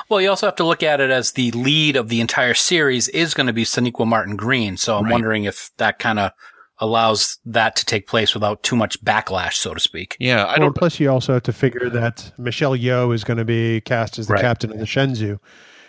Well, 0.08 0.20
you 0.20 0.30
also 0.30 0.46
have 0.46 0.56
to 0.56 0.64
look 0.64 0.82
at 0.82 1.00
it 1.00 1.10
as 1.10 1.32
the 1.32 1.50
lead 1.52 1.96
of 1.96 2.08
the 2.08 2.20
entire 2.20 2.54
series 2.54 3.08
is 3.08 3.34
going 3.34 3.46
to 3.46 3.52
be 3.52 3.64
Sonequa 3.64 4.06
Martin 4.06 4.36
Green. 4.36 4.76
So 4.76 4.96
I'm 4.98 5.04
Right. 5.04 5.12
wondering 5.12 5.44
if 5.44 5.70
that 5.76 5.98
kind 5.98 6.18
of 6.18 6.32
allows 6.78 7.38
that 7.46 7.74
to 7.76 7.84
take 7.86 8.06
place 8.06 8.34
without 8.34 8.62
too 8.62 8.76
much 8.76 9.02
backlash, 9.02 9.54
so 9.54 9.72
to 9.74 9.80
speak. 9.80 10.16
Yeah, 10.20 10.46
I 10.46 10.56
don't. 10.58 10.74
plus, 10.74 11.00
you 11.00 11.10
also 11.10 11.32
have 11.34 11.42
to 11.44 11.52
figure 11.52 11.88
that 11.90 12.32
Michelle 12.38 12.76
Yeoh 12.76 13.14
is 13.14 13.24
going 13.24 13.38
to 13.38 13.44
be 13.46 13.80
cast 13.82 14.18
as 14.18 14.26
the 14.26 14.34
Right. 14.34 14.42
captain 14.42 14.70
of 14.70 14.78
the 14.78 14.84
Shenzhou. 14.84 15.38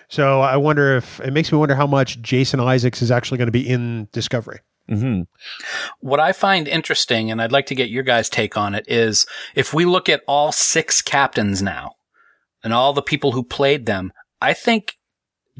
So 0.09 0.39
I 0.39 0.55
wonder 0.55 0.95
if 0.95 1.19
it 1.19 1.33
makes 1.33 1.51
me 1.51 1.57
wonder 1.57 1.75
how 1.75 1.87
much 1.87 2.21
Jason 2.21 2.61
Isaacs 2.61 3.01
is 3.01 3.11
actually 3.11 3.37
going 3.37 3.47
to 3.47 3.51
be 3.51 3.67
in 3.67 4.07
Discovery. 4.13 4.59
hmm 4.87 5.23
What 5.99 6.21
I 6.21 6.31
find 6.31 6.65
interesting, 6.69 7.29
and 7.29 7.41
I'd 7.41 7.51
like 7.51 7.65
to 7.65 7.75
get 7.75 7.89
your 7.89 8.03
guys' 8.03 8.29
take 8.29 8.55
on 8.55 8.73
it, 8.73 8.85
is 8.87 9.25
if 9.55 9.73
we 9.73 9.83
look 9.83 10.07
at 10.07 10.21
all 10.25 10.53
six 10.53 11.01
captains 11.01 11.61
now 11.61 11.95
and 12.63 12.73
all 12.73 12.93
the 12.93 13.01
people 13.01 13.31
who 13.31 13.43
played 13.43 13.85
them, 13.85 14.11
I 14.41 14.53
think 14.53 14.97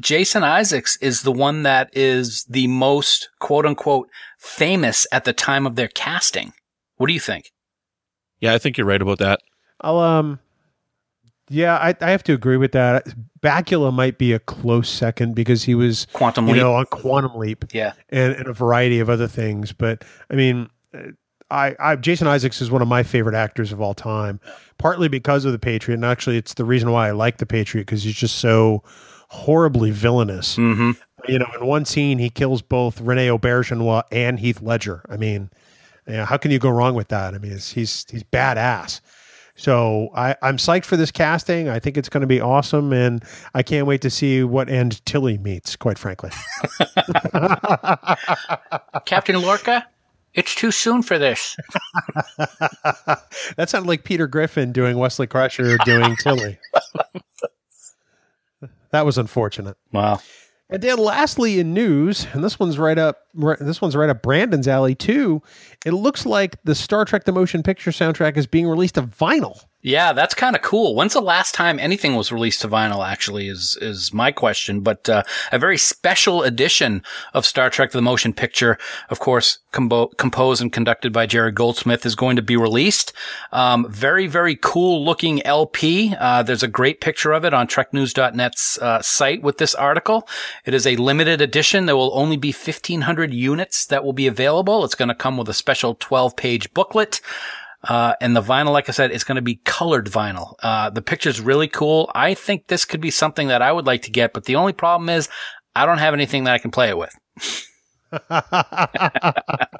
Jason 0.00 0.44
Isaacs 0.44 0.96
is 1.00 1.22
the 1.22 1.32
one 1.32 1.62
that 1.64 1.90
is 1.92 2.44
the 2.48 2.66
most 2.68 3.28
quote 3.40 3.66
unquote 3.66 4.08
famous 4.38 5.06
at 5.12 5.24
the 5.24 5.32
time 5.32 5.66
of 5.66 5.76
their 5.76 5.88
casting. 5.88 6.52
What 6.96 7.08
do 7.08 7.12
you 7.12 7.20
think? 7.20 7.52
Yeah, 8.40 8.54
I 8.54 8.58
think 8.58 8.78
you're 8.78 8.86
right 8.86 9.02
about 9.02 9.18
that. 9.18 9.40
I'll 9.80 9.98
um, 9.98 10.38
yeah, 11.48 11.76
I, 11.76 11.94
I 12.00 12.10
have 12.10 12.22
to 12.24 12.32
agree 12.32 12.56
with 12.56 12.72
that. 12.72 13.08
Bakula 13.40 13.92
might 13.92 14.18
be 14.18 14.32
a 14.32 14.38
close 14.38 14.88
second 14.88 15.34
because 15.34 15.64
he 15.64 15.74
was 15.74 16.06
Quantum 16.12 16.46
you 16.46 16.54
Leap? 16.54 16.62
know 16.62 16.74
on 16.74 16.86
Quantum 16.86 17.36
Leap 17.36 17.64
yeah. 17.72 17.94
and, 18.10 18.34
and 18.34 18.46
a 18.48 18.52
variety 18.52 19.00
of 19.00 19.08
other 19.08 19.28
things. 19.28 19.72
But 19.72 20.04
I 20.30 20.34
mean, 20.34 20.68
uh, 20.94 21.12
I, 21.50 21.74
I 21.78 21.96
Jason 21.96 22.26
Isaacs 22.26 22.60
is 22.60 22.70
one 22.70 22.82
of 22.82 22.88
my 22.88 23.02
favorite 23.02 23.34
actors 23.34 23.72
of 23.72 23.80
all 23.80 23.94
time, 23.94 24.40
partly 24.76 25.08
because 25.08 25.44
of 25.44 25.52
the 25.52 25.58
Patriot, 25.58 25.96
and 25.96 26.04
actually 26.04 26.36
it's 26.36 26.54
the 26.54 26.64
reason 26.64 26.90
why 26.90 27.08
I 27.08 27.12
like 27.12 27.38
the 27.38 27.46
Patriot 27.46 27.84
because 27.84 28.02
he's 28.02 28.14
just 28.14 28.36
so 28.36 28.82
horribly 29.28 29.90
villainous. 29.90 30.56
Mm-hmm. 30.56 30.90
You 31.30 31.38
know, 31.38 31.48
in 31.58 31.66
one 31.66 31.84
scene 31.84 32.18
he 32.18 32.30
kills 32.30 32.62
both 32.62 33.00
Rene 33.00 33.28
Auberjonois 33.28 34.02
and 34.12 34.38
Heath 34.38 34.60
Ledger. 34.60 35.04
I 35.08 35.16
mean, 35.16 35.50
you 36.06 36.14
know, 36.14 36.24
how 36.24 36.36
can 36.36 36.50
you 36.50 36.58
go 36.58 36.70
wrong 36.70 36.94
with 36.94 37.08
that? 37.08 37.34
I 37.34 37.38
mean, 37.38 37.52
it's, 37.52 37.72
he's 37.72 38.04
he's 38.10 38.24
badass. 38.24 39.00
So 39.56 40.10
I, 40.14 40.36
I'm 40.40 40.56
psyched 40.56 40.84
for 40.84 40.96
this 40.96 41.10
casting. 41.10 41.68
I 41.68 41.80
think 41.80 41.96
it's 41.96 42.08
going 42.08 42.20
to 42.20 42.28
be 42.28 42.40
awesome, 42.40 42.92
and 42.92 43.24
I 43.54 43.64
can't 43.64 43.88
wait 43.88 44.02
to 44.02 44.10
see 44.10 44.44
what 44.44 44.68
end 44.68 45.04
Tilly 45.04 45.36
meets. 45.36 45.74
Quite 45.74 45.98
frankly. 45.98 46.30
Captain 49.04 49.40
Lorca 49.40 49.84
It's 50.38 50.54
too 50.54 50.70
soon 50.70 51.02
for 51.02 51.18
this. 51.18 51.56
that 53.56 53.66
sounded 53.66 53.88
like 53.88 54.04
Peter 54.04 54.28
Griffin 54.28 54.70
doing 54.70 54.96
Wesley 54.96 55.26
Crusher 55.26 55.78
doing 55.78 56.14
Tilly. 56.22 56.56
that 58.92 59.04
was 59.04 59.18
unfortunate. 59.18 59.76
Wow. 59.92 60.20
And 60.70 60.80
then, 60.80 60.98
lastly, 60.98 61.58
in 61.58 61.74
news, 61.74 62.28
and 62.32 62.44
this 62.44 62.60
one's 62.60 62.78
right 62.78 62.98
up, 62.98 63.18
right, 63.34 63.58
this 63.58 63.82
one's 63.82 63.96
right 63.96 64.08
up 64.08 64.22
Brandon's 64.22 64.68
alley 64.68 64.94
too. 64.94 65.42
It 65.84 65.90
looks 65.90 66.24
like 66.24 66.62
the 66.62 66.76
Star 66.76 67.04
Trek: 67.04 67.24
The 67.24 67.32
Motion 67.32 67.64
Picture 67.64 67.90
soundtrack 67.90 68.36
is 68.36 68.46
being 68.46 68.68
released 68.68 68.94
to 68.94 69.02
vinyl. 69.02 69.64
Yeah, 69.80 70.12
that's 70.12 70.34
kind 70.34 70.56
of 70.56 70.62
cool. 70.62 70.96
When's 70.96 71.12
the 71.12 71.20
last 71.20 71.54
time 71.54 71.78
anything 71.78 72.16
was 72.16 72.32
released 72.32 72.62
to 72.62 72.68
vinyl? 72.68 73.06
Actually, 73.06 73.46
is 73.46 73.78
is 73.80 74.12
my 74.12 74.32
question. 74.32 74.80
But 74.80 75.08
uh, 75.08 75.22
a 75.52 75.58
very 75.58 75.78
special 75.78 76.42
edition 76.42 77.04
of 77.32 77.46
Star 77.46 77.70
Trek: 77.70 77.92
The 77.92 78.02
Motion 78.02 78.32
Picture, 78.32 78.76
of 79.08 79.20
course, 79.20 79.60
combo- 79.70 80.08
composed 80.08 80.60
and 80.60 80.72
conducted 80.72 81.12
by 81.12 81.26
Jerry 81.26 81.52
Goldsmith, 81.52 82.04
is 82.04 82.16
going 82.16 82.34
to 82.34 82.42
be 82.42 82.56
released. 82.56 83.12
Um, 83.52 83.86
very 83.88 84.26
very 84.26 84.56
cool 84.56 85.04
looking 85.04 85.46
LP. 85.46 86.12
Uh, 86.18 86.42
there's 86.42 86.64
a 86.64 86.68
great 86.68 87.00
picture 87.00 87.30
of 87.30 87.44
it 87.44 87.54
on 87.54 87.68
TrekNews.net's 87.68 88.78
uh, 88.78 89.00
site 89.00 89.42
with 89.42 89.58
this 89.58 89.76
article. 89.76 90.28
It 90.64 90.74
is 90.74 90.88
a 90.88 90.96
limited 90.96 91.40
edition. 91.40 91.86
There 91.86 91.96
will 91.96 92.18
only 92.18 92.36
be 92.36 92.50
1,500 92.50 93.32
units 93.32 93.86
that 93.86 94.04
will 94.04 94.12
be 94.12 94.26
available. 94.26 94.84
It's 94.84 94.96
going 94.96 95.08
to 95.08 95.14
come 95.14 95.36
with 95.36 95.48
a 95.48 95.54
special 95.54 95.94
12 95.94 96.34
page 96.34 96.74
booklet. 96.74 97.20
Uh, 97.84 98.14
and 98.20 98.34
the 98.34 98.42
vinyl, 98.42 98.72
like 98.72 98.88
I 98.88 98.92
said, 98.92 99.12
is 99.12 99.24
going 99.24 99.36
to 99.36 99.42
be 99.42 99.56
colored 99.64 100.06
vinyl. 100.06 100.54
Uh, 100.62 100.90
the 100.90 101.02
picture's 101.02 101.40
really 101.40 101.68
cool. 101.68 102.10
I 102.14 102.34
think 102.34 102.66
this 102.66 102.84
could 102.84 103.00
be 103.00 103.10
something 103.10 103.48
that 103.48 103.62
I 103.62 103.70
would 103.70 103.86
like 103.86 104.02
to 104.02 104.10
get, 104.10 104.32
but 104.32 104.44
the 104.44 104.56
only 104.56 104.72
problem 104.72 105.08
is 105.08 105.28
I 105.76 105.86
don't 105.86 105.98
have 105.98 106.14
anything 106.14 106.44
that 106.44 106.54
I 106.54 106.58
can 106.58 106.72
play 106.72 106.88
it 106.88 106.98
with. 106.98 107.14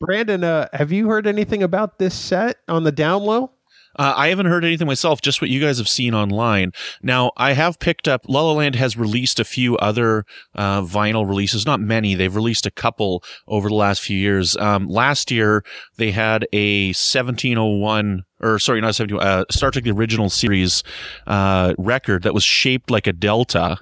Brandon, 0.00 0.42
uh, 0.42 0.68
have 0.72 0.90
you 0.90 1.08
heard 1.08 1.26
anything 1.26 1.62
about 1.62 1.98
this 1.98 2.14
set 2.14 2.56
on 2.66 2.82
the 2.82 2.92
down 2.92 3.22
low? 3.22 3.52
Uh, 3.96 4.14
I 4.16 4.28
haven't 4.28 4.46
heard 4.46 4.64
anything 4.64 4.86
myself, 4.86 5.20
just 5.20 5.40
what 5.40 5.50
you 5.50 5.60
guys 5.60 5.78
have 5.78 5.88
seen 5.88 6.14
online. 6.14 6.72
Now, 7.02 7.32
I 7.36 7.52
have 7.52 7.78
picked 7.78 8.08
up, 8.08 8.22
La 8.28 8.42
La 8.42 8.52
Land 8.52 8.74
has 8.76 8.96
released 8.96 9.40
a 9.40 9.44
few 9.44 9.76
other 9.78 10.24
uh, 10.54 10.82
vinyl 10.82 11.28
releases, 11.28 11.66
not 11.66 11.80
many. 11.80 12.14
They've 12.14 12.34
released 12.34 12.66
a 12.66 12.70
couple 12.70 13.22
over 13.46 13.68
the 13.68 13.74
last 13.74 14.00
few 14.00 14.18
years. 14.18 14.56
Um, 14.56 14.88
last 14.88 15.30
year, 15.30 15.64
they 15.96 16.10
had 16.10 16.46
a 16.52 16.88
1701 16.88 18.24
or 18.40 18.58
sorry, 18.58 18.80
not 18.80 18.94
17, 18.94 19.18
uh, 19.18 19.44
Star 19.50 19.70
Trek 19.70 19.84
the 19.84 19.90
original 19.90 20.28
series 20.28 20.82
uh, 21.26 21.74
record 21.78 22.22
that 22.24 22.34
was 22.34 22.44
shaped 22.44 22.90
like 22.90 23.06
a 23.06 23.12
delta, 23.12 23.78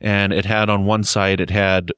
and 0.00 0.32
it 0.32 0.46
had 0.46 0.70
on 0.70 0.86
one 0.86 1.04
side 1.04 1.40
it 1.40 1.50
had 1.50 1.90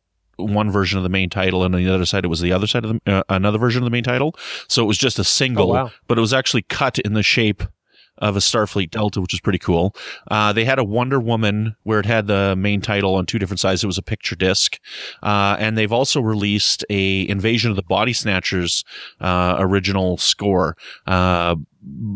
one 0.44 0.70
version 0.70 0.96
of 0.98 1.02
the 1.02 1.08
main 1.08 1.30
title, 1.30 1.64
and 1.64 1.74
on 1.74 1.82
the 1.84 1.92
other 1.92 2.06
side 2.06 2.24
it 2.24 2.28
was 2.28 2.40
the 2.40 2.52
other 2.52 2.66
side 2.66 2.84
of 2.84 2.98
the 3.04 3.12
uh, 3.12 3.22
another 3.28 3.58
version 3.58 3.82
of 3.82 3.84
the 3.84 3.90
main 3.90 4.04
title. 4.04 4.34
So 4.68 4.82
it 4.82 4.86
was 4.86 4.98
just 4.98 5.18
a 5.18 5.24
single, 5.24 5.70
Oh, 5.70 5.74
wow. 5.74 5.90
but 6.08 6.18
it 6.18 6.20
was 6.20 6.32
actually 6.34 6.62
cut 6.62 6.98
in 6.98 7.12
the 7.14 7.22
shape 7.22 7.62
of 8.18 8.36
a 8.36 8.40
Starfleet 8.40 8.90
Delta, 8.90 9.18
which 9.18 9.32
is 9.32 9.40
pretty 9.40 9.58
cool. 9.58 9.94
Uh, 10.30 10.52
they 10.52 10.66
had 10.66 10.78
a 10.78 10.84
Wonder 10.84 11.18
Woman 11.18 11.74
where 11.84 12.00
it 12.00 12.04
had 12.04 12.26
the 12.26 12.54
main 12.54 12.82
title 12.82 13.14
on 13.14 13.24
two 13.24 13.38
different 13.38 13.60
sides. 13.60 13.82
It 13.82 13.86
was 13.86 13.96
a 13.96 14.02
picture 14.02 14.36
disc. 14.36 14.78
Uh, 15.22 15.56
and 15.58 15.78
they've 15.78 15.92
also 15.92 16.20
released 16.20 16.84
a 16.90 17.26
Invasion 17.30 17.70
of 17.70 17.76
the 17.76 17.82
Body 17.82 18.12
Snatchers, 18.12 18.84
uh, 19.22 19.56
original 19.58 20.18
score. 20.18 20.76
Uh, 21.06 21.56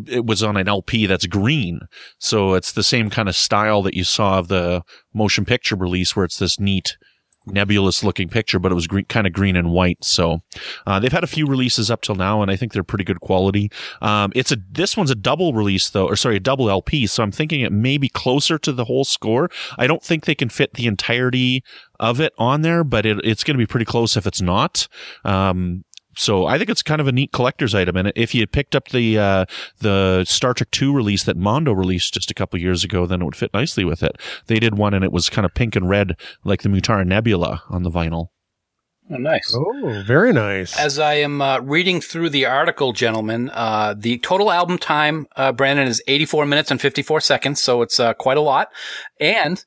it 0.06 0.26
was 0.26 0.42
on 0.42 0.58
an 0.58 0.68
LP 0.68 1.06
that's 1.06 1.24
green. 1.24 1.80
So 2.18 2.52
it's 2.52 2.72
the 2.72 2.82
same 2.82 3.08
kind 3.08 3.30
of 3.30 3.34
style 3.34 3.80
that 3.82 3.94
you 3.94 4.04
saw 4.04 4.38
of 4.38 4.48
the 4.48 4.82
motion 5.14 5.46
picture 5.46 5.74
release 5.76 6.14
where 6.14 6.26
it's 6.26 6.38
this 6.38 6.60
neat, 6.60 6.98
nebulous 7.46 8.02
looking 8.02 8.28
picture, 8.28 8.58
but 8.58 8.72
it 8.72 8.74
was 8.74 8.86
green, 8.86 9.04
kind 9.06 9.26
of 9.26 9.32
green 9.32 9.56
and 9.56 9.70
white. 9.70 10.04
So, 10.04 10.40
uh, 10.86 11.00
they've 11.00 11.12
had 11.12 11.24
a 11.24 11.28
few 11.28 11.46
releases 11.46 11.90
up 11.90 12.02
till 12.02 12.14
now, 12.14 12.42
and 12.42 12.50
I 12.50 12.56
think 12.56 12.72
they're 12.72 12.84
pretty 12.84 13.04
good 13.04 13.20
quality. 13.20 13.70
Um, 14.00 14.32
it's 14.34 14.52
a, 14.52 14.56
this 14.70 14.96
one's 14.96 15.10
a 15.10 15.14
double 15.14 15.52
release 15.52 15.90
though, 15.90 16.06
or 16.06 16.16
sorry, 16.16 16.36
a 16.36 16.40
double 16.40 16.70
LP. 16.70 17.06
So 17.06 17.22
I'm 17.22 17.32
thinking 17.32 17.60
it 17.60 17.72
may 17.72 17.98
be 17.98 18.08
closer 18.08 18.58
to 18.58 18.72
the 18.72 18.84
whole 18.84 19.04
score. 19.04 19.50
I 19.78 19.86
don't 19.86 20.02
think 20.02 20.24
they 20.24 20.34
can 20.34 20.48
fit 20.48 20.74
the 20.74 20.86
entirety 20.86 21.62
of 22.00 22.20
it 22.20 22.32
on 22.38 22.62
there, 22.62 22.84
but 22.84 23.06
it, 23.06 23.18
it's 23.24 23.44
going 23.44 23.56
to 23.56 23.62
be 23.62 23.66
pretty 23.66 23.86
close 23.86 24.16
if 24.16 24.26
it's 24.26 24.42
not. 24.42 24.88
Um, 25.24 25.84
so 26.16 26.46
I 26.46 26.58
think 26.58 26.70
it's 26.70 26.82
kind 26.82 27.00
of 27.00 27.08
a 27.08 27.12
neat 27.12 27.32
collector's 27.32 27.74
item. 27.74 27.96
And 27.96 28.12
if 28.16 28.34
you 28.34 28.40
had 28.40 28.52
picked 28.52 28.74
up 28.74 28.88
the 28.88 29.18
uh, 29.18 29.44
the 29.78 30.24
Star 30.24 30.54
Trek 30.54 30.70
Two 30.70 30.94
release 30.94 31.24
that 31.24 31.36
Mondo 31.36 31.72
released 31.72 32.14
just 32.14 32.30
a 32.30 32.34
couple 32.34 32.58
years 32.60 32.84
ago, 32.84 33.06
then 33.06 33.22
it 33.22 33.24
would 33.24 33.36
fit 33.36 33.52
nicely 33.54 33.84
with 33.84 34.02
it. 34.02 34.16
They 34.46 34.58
did 34.58 34.76
one, 34.76 34.94
and 34.94 35.04
it 35.04 35.12
was 35.12 35.30
kind 35.30 35.44
of 35.44 35.54
pink 35.54 35.76
and 35.76 35.88
red, 35.88 36.16
like 36.44 36.62
the 36.62 36.68
Mutara 36.68 37.06
Nebula 37.06 37.62
on 37.68 37.82
the 37.82 37.90
vinyl. 37.90 38.28
Oh, 39.10 39.16
nice. 39.16 39.54
Oh, 39.54 40.02
very 40.06 40.32
nice. 40.32 40.78
As 40.78 40.98
I 40.98 41.14
am 41.14 41.42
uh, 41.42 41.58
reading 41.58 42.00
through 42.00 42.30
the 42.30 42.46
article, 42.46 42.94
gentlemen, 42.94 43.50
uh, 43.52 43.94
the 43.96 44.18
total 44.18 44.50
album 44.50 44.78
time, 44.78 45.26
uh, 45.36 45.52
Brandon, 45.52 45.86
is 45.86 46.02
84 46.08 46.46
minutes 46.46 46.70
and 46.70 46.80
54 46.80 47.20
seconds, 47.20 47.60
so 47.60 47.82
it's 47.82 48.00
uh, 48.00 48.14
quite 48.14 48.38
a 48.38 48.40
lot. 48.40 48.70
And 49.20 49.62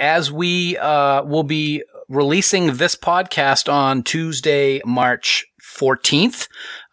as 0.00 0.32
we 0.32 0.78
uh, 0.78 1.22
will 1.24 1.42
be 1.42 1.82
releasing 2.08 2.76
this 2.76 2.96
podcast 2.96 3.70
on 3.70 4.02
Tuesday, 4.02 4.80
March 4.86 5.44
14th, 5.76 6.48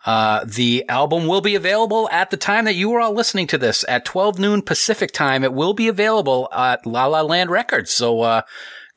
uh, 0.06 0.43
the 0.46 0.84
album 0.89 1.28
will 1.28 1.41
be 1.41 1.56
available 1.56 2.10
at 2.12 2.30
the 2.30 2.38
time 2.38 2.65
that 2.65 2.76
you 2.76 2.91
are 2.93 3.00
all 3.00 3.13
listening 3.13 3.48
to 3.48 3.58
this 3.58 3.86
at 3.88 4.06
12 4.06 4.39
noon 4.39 4.62
Pacific 4.62 5.12
time. 5.12 5.43
It 5.43 5.54
will 5.54 5.74
be 5.74 5.88
available 5.88 6.50
at 6.54 6.86
La 6.86 7.06
La 7.06 7.22
Land 7.22 7.50
Records. 7.50 7.91
So, 7.91 8.22
uh, 8.22 8.41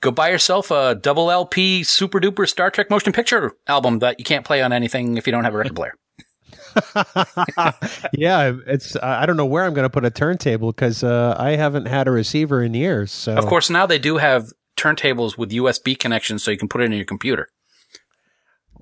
go 0.01 0.11
buy 0.11 0.31
yourself 0.31 0.71
a 0.71 0.95
double 0.95 1.31
LP 1.31 1.83
super 1.83 2.21
duper 2.21 2.49
Star 2.49 2.71
Trek 2.71 2.91
motion 2.91 3.13
picture 3.13 3.53
album 3.67 4.01
that 4.01 4.19
you 4.19 4.25
can't 4.25 4.45
play 4.45 4.63
on 4.63 4.73
anything 4.73 5.17
if 5.17 5.27
you 5.27 5.33
don't 5.33 5.45
have 5.45 5.55
a 5.55 5.59
record 5.59 5.77
player. 5.77 5.95
yeah, 8.13 8.53
it's. 8.67 8.97
I 8.97 9.23
I 9.23 9.27
don't 9.27 9.37
know 9.37 9.47
where 9.47 9.65
I'm 9.65 9.75
going 9.75 9.85
to 9.85 9.91
put 9.91 10.05
a 10.05 10.11
turntable 10.11 10.73
because 10.73 11.03
uh, 11.03 11.35
I 11.39 11.57
haven't 11.57 11.87
had 11.87 12.07
a 12.07 12.11
receiver 12.11 12.63
in 12.63 12.75
years. 12.75 13.11
So 13.11 13.35
Of 13.35 13.47
course, 13.47 13.71
now 13.71 13.87
they 13.87 13.99
do 13.99 14.19
have 14.19 14.53
turntables 14.77 15.39
with 15.39 15.51
USB 15.51 15.99
connections 15.99 16.43
so 16.43 16.51
you 16.51 16.59
can 16.59 16.69
put 16.69 16.83
it 16.83 16.85
in 16.85 16.93
your 16.93 17.05
computer. 17.05 17.49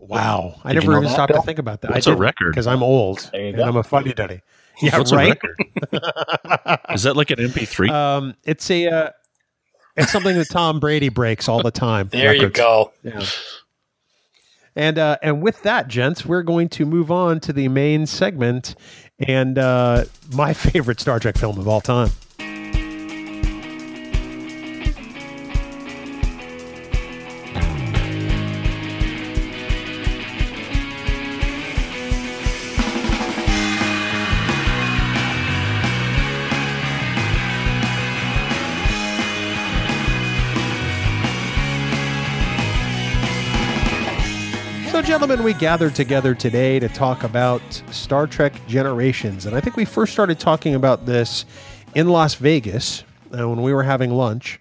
Wow, 0.09 0.61
I 0.65 0.73
Did 0.73 0.83
you 0.85 0.89
never 0.89 0.93
know 0.93 0.99
even 0.99 1.09
that, 1.09 1.15
stopped 1.15 1.33
to 1.35 1.43
think 1.43 1.59
about 1.59 1.81
that. 1.83 1.91
What's 1.93 2.07
a 2.07 2.15
record? 2.17 2.51
Because 2.51 2.67
I'm 2.67 2.83
old 2.83 3.31
and 3.35 3.57
go. 3.57 3.65
I'm 3.65 3.77
a 3.77 3.83
fuddy 3.83 4.13
duddy. 4.13 4.41
Yeah, 4.83 4.99
What's 4.99 5.13
a 5.13 5.17
right. 5.17 5.29
record? 5.41 6.81
Is 6.95 7.05
that 7.05 7.15
like 7.15 7.31
an 7.31 7.39
MP3? 7.39 7.91
Um, 7.91 8.35
it's 8.43 8.69
a. 8.73 8.89
Uh, 8.89 9.11
it's 9.97 10.11
something 10.11 10.37
that 10.37 10.51
Tom 10.51 10.81
Brady 10.81 11.11
breaks 11.11 11.49
all 11.49 11.63
the 11.63 11.71
time. 11.71 12.09
There 12.11 12.35
you 12.35 12.49
Records. 12.49 12.57
go. 12.59 12.93
Yeah. 13.05 13.25
And 14.75 14.99
uh, 14.99 15.19
and 15.23 15.41
with 15.43 15.63
that, 15.63 15.87
gents, 15.87 16.27
we're 16.27 16.43
going 16.43 16.69
to 16.71 16.85
move 16.87 17.13
on 17.13 17.39
to 17.41 17.53
the 17.53 17.69
main 17.69 18.07
segment 18.07 18.75
and 19.21 19.57
uh, 19.59 20.07
my 20.33 20.53
favorite 20.55 20.99
Star 20.99 21.21
Trek 21.21 21.39
film 21.39 21.57
of 21.59 21.69
all 21.69 21.81
time. 21.81 22.11
Gentlemen, 45.25 45.43
we 45.43 45.55
gathered 45.55 45.95
together 45.95 46.35
today 46.35 46.79
to 46.79 46.87
talk 46.87 47.25
about 47.25 47.63
Star 47.91 48.27
Trek 48.27 48.53
Generations. 48.67 49.47
And 49.47 49.57
I 49.57 49.61
think 49.63 49.75
we 49.75 49.87
first 49.87 50.13
started 50.13 50.39
talking 50.39 50.75
about 50.75 51.07
this 51.07 51.47
in 51.95 52.09
Las 52.09 52.35
Vegas 52.35 53.05
uh, 53.33 53.49
when 53.49 53.63
we 53.63 53.73
were 53.73 53.85
having 53.85 54.11
lunch. 54.11 54.61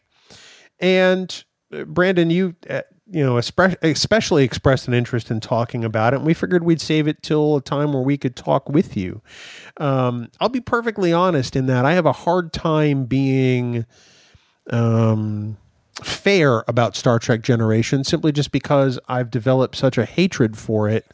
And 0.79 1.43
uh, 1.73 1.83
Brandon, 1.83 2.29
you, 2.29 2.55
uh, 2.69 2.83
you 3.11 3.25
know, 3.25 3.37
especially 3.37 4.45
expressed 4.45 4.87
an 4.87 4.93
interest 4.93 5.29
in 5.29 5.41
talking 5.41 5.83
about 5.83 6.13
it. 6.13 6.19
And 6.19 6.25
we 6.25 6.33
figured 6.33 6.63
we'd 6.63 6.79
save 6.79 7.09
it 7.09 7.21
till 7.21 7.57
a 7.57 7.61
time 7.61 7.91
where 7.91 8.01
we 8.01 8.17
could 8.17 8.37
talk 8.37 8.69
with 8.69 8.95
you. 8.95 9.21
Um, 9.81 10.29
I'll 10.39 10.47
be 10.47 10.61
perfectly 10.61 11.11
honest 11.11 11.57
in 11.57 11.65
that 11.65 11.83
I 11.83 11.91
have 11.91 12.05
a 12.05 12.13
hard 12.13 12.53
time 12.53 13.03
being. 13.03 13.85
Um, 14.69 15.57
fair 16.01 16.63
about 16.67 16.95
Star 16.95 17.19
Trek 17.19 17.41
Generation 17.41 18.03
simply 18.03 18.31
just 18.31 18.51
because 18.51 18.99
I've 19.07 19.29
developed 19.29 19.75
such 19.75 19.97
a 19.97 20.05
hatred 20.05 20.57
for 20.57 20.89
it 20.89 21.05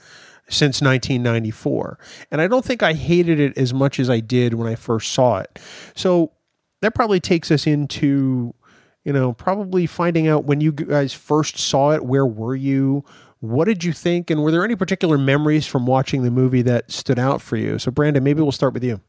since 0.47 0.81
1994. 0.81 1.99
And 2.31 2.41
I 2.41 2.47
don't 2.47 2.65
think 2.65 2.81
I 2.81 2.93
hated 2.93 3.39
it 3.39 3.57
as 3.57 3.73
much 3.73 3.99
as 3.99 4.09
I 4.09 4.19
did 4.19 4.53
when 4.53 4.67
I 4.67 4.75
first 4.75 5.11
saw 5.11 5.37
it. 5.37 5.59
So 5.95 6.31
that 6.81 6.95
probably 6.95 7.19
takes 7.19 7.51
us 7.51 7.67
into, 7.67 8.53
you 9.03 9.13
know, 9.13 9.33
probably 9.33 9.85
finding 9.85 10.27
out 10.27 10.45
when 10.45 10.61
you 10.61 10.71
guys 10.71 11.13
first 11.13 11.57
saw 11.57 11.91
it, 11.91 12.05
where 12.05 12.25
were 12.25 12.55
you? 12.55 13.03
What 13.41 13.65
did 13.65 13.83
you 13.83 13.93
think? 13.93 14.29
And 14.29 14.41
were 14.41 14.51
there 14.51 14.65
any 14.65 14.75
particular 14.75 15.17
memories 15.17 15.65
from 15.65 15.85
watching 15.85 16.23
the 16.23 16.31
movie 16.31 16.61
that 16.63 16.91
stood 16.91 17.19
out 17.19 17.41
for 17.41 17.55
you? 17.55 17.79
So, 17.79 17.91
Brandon, 17.91 18.23
maybe 18.23 18.41
we'll 18.41 18.51
start 18.51 18.73
with 18.73 18.83
you. 18.83 19.01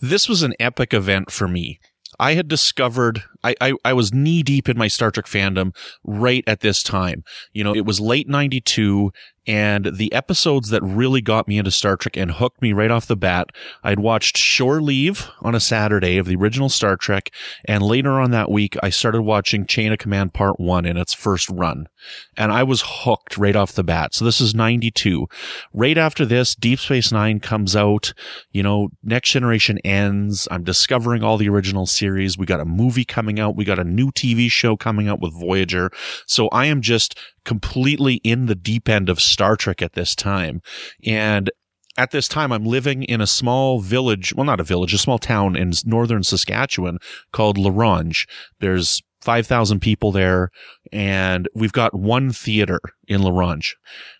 this 0.00 0.28
was 0.28 0.42
an 0.42 0.54
epic 0.58 0.92
event 0.92 1.30
for 1.30 1.46
me. 1.46 1.78
I 2.18 2.34
had 2.34 2.48
discovered 2.48 3.22
I, 3.44 3.54
I, 3.60 3.72
I 3.84 3.92
was 3.92 4.12
knee 4.12 4.42
deep 4.42 4.68
in 4.68 4.78
my 4.78 4.88
Star 4.88 5.10
Trek 5.10 5.26
fandom 5.26 5.74
right 6.04 6.44
at 6.46 6.60
this 6.60 6.82
time. 6.82 7.24
You 7.52 7.64
know, 7.64 7.74
it 7.74 7.84
was 7.84 8.00
late 8.00 8.28
ninety 8.28 8.60
two 8.60 9.12
And 9.44 9.96
the 9.96 10.12
episodes 10.12 10.68
that 10.68 10.82
really 10.84 11.20
got 11.20 11.48
me 11.48 11.58
into 11.58 11.72
Star 11.72 11.96
Trek 11.96 12.16
and 12.16 12.30
hooked 12.30 12.62
me 12.62 12.72
right 12.72 12.92
off 12.92 13.06
the 13.06 13.16
bat, 13.16 13.48
I'd 13.82 13.98
watched 13.98 14.36
Shore 14.36 14.80
Leave 14.80 15.28
on 15.40 15.56
a 15.56 15.60
Saturday 15.60 16.16
of 16.16 16.26
the 16.26 16.36
original 16.36 16.68
Star 16.68 16.96
Trek. 16.96 17.30
And 17.64 17.82
later 17.82 18.20
on 18.20 18.30
that 18.30 18.52
week, 18.52 18.76
I 18.84 18.90
started 18.90 19.22
watching 19.22 19.66
Chain 19.66 19.92
of 19.92 19.98
Command 19.98 20.32
Part 20.32 20.60
1 20.60 20.86
in 20.86 20.96
its 20.96 21.12
first 21.12 21.50
run. 21.50 21.88
And 22.36 22.52
I 22.52 22.62
was 22.62 22.84
hooked 22.86 23.36
right 23.36 23.56
off 23.56 23.72
the 23.72 23.82
bat. 23.82 24.14
So 24.14 24.24
this 24.24 24.40
is 24.40 24.54
92. 24.54 25.26
Right 25.72 25.98
after 25.98 26.24
this, 26.24 26.54
Deep 26.54 26.78
Space 26.78 27.10
Nine 27.10 27.40
comes 27.40 27.74
out. 27.74 28.14
You 28.52 28.62
know, 28.62 28.90
Next 29.02 29.30
Generation 29.30 29.78
ends. 29.78 30.46
I'm 30.52 30.62
discovering 30.62 31.24
all 31.24 31.36
the 31.36 31.48
original 31.48 31.86
series. 31.86 32.38
We 32.38 32.46
got 32.46 32.60
a 32.60 32.64
movie 32.64 33.04
coming 33.04 33.31
out. 33.38 33.56
We 33.56 33.64
got 33.64 33.78
a 33.78 33.84
new 33.84 34.10
TV 34.10 34.50
show 34.50 34.76
coming 34.76 35.08
out 35.08 35.20
with 35.20 35.38
Voyager. 35.38 35.90
So 36.26 36.48
I 36.48 36.66
am 36.66 36.80
just 36.80 37.18
completely 37.44 38.14
in 38.16 38.46
the 38.46 38.54
deep 38.54 38.88
end 38.88 39.08
of 39.08 39.20
Star 39.20 39.56
Trek 39.56 39.82
at 39.82 39.94
this 39.94 40.14
time. 40.14 40.62
And 41.04 41.50
at 41.96 42.10
this 42.10 42.28
time, 42.28 42.52
I'm 42.52 42.64
living 42.64 43.02
in 43.02 43.20
a 43.20 43.26
small 43.26 43.80
village. 43.80 44.34
Well, 44.34 44.46
not 44.46 44.60
a 44.60 44.64
village, 44.64 44.94
a 44.94 44.98
small 44.98 45.18
town 45.18 45.56
in 45.56 45.72
northern 45.84 46.22
Saskatchewan 46.22 46.98
called 47.32 47.58
La 47.58 47.70
Ronge. 47.70 48.26
There's 48.60 49.02
5,000 49.20 49.80
people 49.80 50.10
there 50.10 50.50
and 50.90 51.48
we've 51.54 51.72
got 51.72 51.94
one 51.94 52.32
theater 52.32 52.80
in 53.06 53.22
La 53.22 53.30
Ronge. 53.30 53.76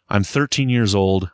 I'm 0.09 0.23
13 0.23 0.69
years 0.69 0.95
old. 0.95 1.31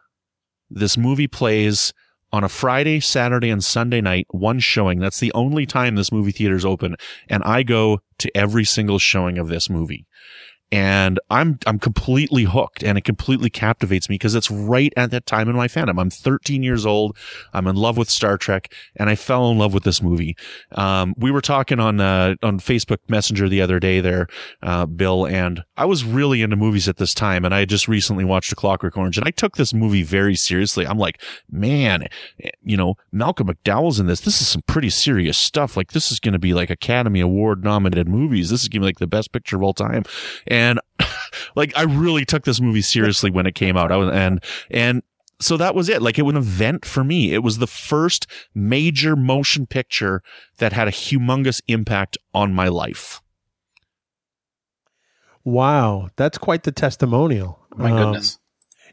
This 0.71 0.97
movie 0.97 1.29
plays 1.29 1.93
on 2.33 2.45
a 2.45 2.49
Friday, 2.49 3.01
Saturday, 3.01 3.51
and 3.51 3.63
Sunday 3.65 4.01
night, 4.01 4.27
one 4.31 4.59
showing. 4.59 5.01
That's 5.01 5.21
the 5.21 5.33
only 5.33 5.67
time 5.67 5.95
this 5.95 6.13
movie 6.13 6.33
theater 6.33 6.57
is 6.57 6.65
open. 6.65 6.97
And 7.29 7.43
I 7.45 7.63
go 7.63 8.01
to 8.19 8.37
every 8.37 8.65
single 8.65 8.99
showing 8.99 9.39
of 9.39 9.49
this 9.49 9.71
movie 9.71 10.07
and 10.71 11.19
I'm 11.31 11.59
I'm 11.67 11.79
completely 11.79 12.45
hooked 12.45 12.83
and 12.83 12.99
it 12.99 13.03
completely 13.03 13.49
captivates 13.49 14.09
me 14.09 14.15
because 14.15 14.35
it's 14.35 14.51
right 14.51 14.93
at 14.97 15.11
that 15.13 15.25
time 15.25 15.49
in 15.49 15.57
my 15.57 15.67
fandom. 15.67 15.99
I'm 16.01 16.11
13 16.11 16.63
years 16.63 16.85
old. 16.85 17.17
I'm 17.55 17.67
in 17.67 17.77
love 17.77 17.97
with 17.97 18.11
Star 18.11 18.37
Trek 18.37 18.73
and 18.97 19.09
I 19.09 19.15
fell 19.15 19.51
in 19.51 19.59
love 19.59 19.73
with 19.73 19.85
this 19.85 20.03
movie. 20.03 20.37
Um, 20.73 21.15
we 21.17 21.31
were 21.31 21.41
talking 21.41 21.81
on 21.81 22.01
uh, 22.01 22.35
on 22.43 22.61
Facebook 22.61 22.99
Messenger 23.09 23.49
the 23.49 23.63
other 23.63 23.81
day 23.81 24.01
there, 24.01 24.27
uh, 24.63 24.85
Bill, 24.85 25.27
and 25.27 25.65
I 25.77 25.87
was 25.87 26.05
really 26.05 26.43
into 26.43 26.57
movies 26.57 26.89
at 26.89 26.99
this 26.99 27.15
time 27.15 27.45
and 27.45 27.55
I 27.55 27.65
just 27.65 27.89
recently 27.89 28.25
watched 28.25 28.53
A 28.53 28.57
Clockwork 28.57 28.97
Orange 28.97 29.17
and 29.17 29.27
I 29.27 29.31
took 29.31 29.57
this 29.57 29.73
movie 29.73 30.03
very 30.03 30.37
seriously. 30.37 30.87
I'm 30.87 30.99
like, 30.99 31.23
man, 31.51 32.09
you 32.63 32.77
know, 32.77 32.97
Malcolm 33.11 33.49
McDowell's 33.49 33.99
in 33.99 34.07
this. 34.07 34.21
This 34.21 34.43
is 34.43 34.49
some 34.49 34.63
pretty 34.67 34.91
serious 34.91 35.39
stuff. 35.39 35.77
Like 35.79 35.93
this 35.93 36.13
is 36.13 36.21
going 36.21 36.33
to 36.33 36.39
be 36.39 36.53
like 36.53 36.69
Academy 36.69 37.21
Award 37.21 37.65
nominated 37.65 38.09
movies. 38.09 38.51
This 38.51 38.63
is 38.63 38.69
going 38.69 38.83
to 38.83 38.85
be 38.85 38.89
like 38.89 38.99
the 38.99 39.07
best 39.07 39.33
picture 39.33 39.57
of 39.57 39.63
all 39.63 39.73
time. 39.73 40.05
like 41.57 41.73
I 41.77 41.83
really 41.83 42.25
took 42.25 42.45
this 42.45 42.61
movie 42.61 42.83
seriously 42.83 43.31
when 43.31 43.47
it 43.47 43.55
came 43.55 43.77
out. 43.77 43.93
I 43.93 43.97
was, 43.97 44.11
and, 44.11 44.43
and 44.71 45.03
so 45.41 45.57
that 45.57 45.75
was 45.75 45.89
it. 45.89 46.03
Like 46.03 46.19
it 46.19 46.23
was 46.23 46.35
an 46.35 46.39
event 46.39 46.85
for 46.85 47.05
me. 47.05 47.33
It 47.33 47.43
was 47.43 47.59
the 47.59 47.67
first 47.67 48.27
major 48.55 49.15
motion 49.17 49.67
picture 49.67 50.23
that 50.59 50.73
had 50.73 50.89
a 50.89 50.93
humongous 50.93 51.61
impact 51.69 52.19
on 52.35 52.53
my 52.55 52.69
life. 52.69 53.21
Wow, 55.45 56.09
that's 56.17 56.39
quite 56.39 56.65
the 56.65 56.73
testimonial. 56.73 57.59
My 57.77 57.91
Um, 57.91 57.97
goodness. 57.99 58.39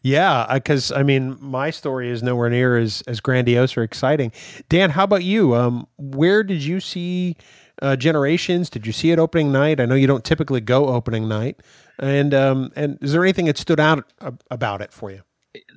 Yeah, 0.04 0.46
because 0.54 0.92
I 0.92 1.02
mean, 1.02 1.36
my 1.42 1.72
story 1.72 2.12
is 2.12 2.22
nowhere 2.22 2.50
near 2.50 2.78
as 2.78 3.02
as 3.08 3.20
grandiose 3.20 3.76
or 3.76 3.82
exciting. 3.82 4.32
Dan, 4.70 4.92
how 4.92 5.04
about 5.04 5.24
you? 5.24 5.56
Um, 5.56 5.88
where 5.98 6.44
did 6.44 6.64
you 6.64 6.80
see 6.80 7.36
uh, 7.82 7.96
Generations? 7.96 8.70
Did 8.70 8.86
you 8.88 8.94
see 8.94 9.12
it 9.12 9.20
opening 9.20 9.52
night? 9.52 9.80
I 9.80 9.86
know 9.86 9.96
you 9.96 10.08
don't 10.08 10.24
typically 10.24 10.62
go 10.62 10.88
opening 10.88 11.28
night, 11.28 11.62
and 12.00 12.34
um, 12.34 12.72
and 12.76 12.98
is 13.02 13.12
there 13.12 13.24
anything 13.24 13.46
that 13.46 13.58
stood 13.58 13.80
out 13.80 14.06
about 14.50 14.82
it 14.82 14.94
for 14.94 15.12
you? 15.12 15.22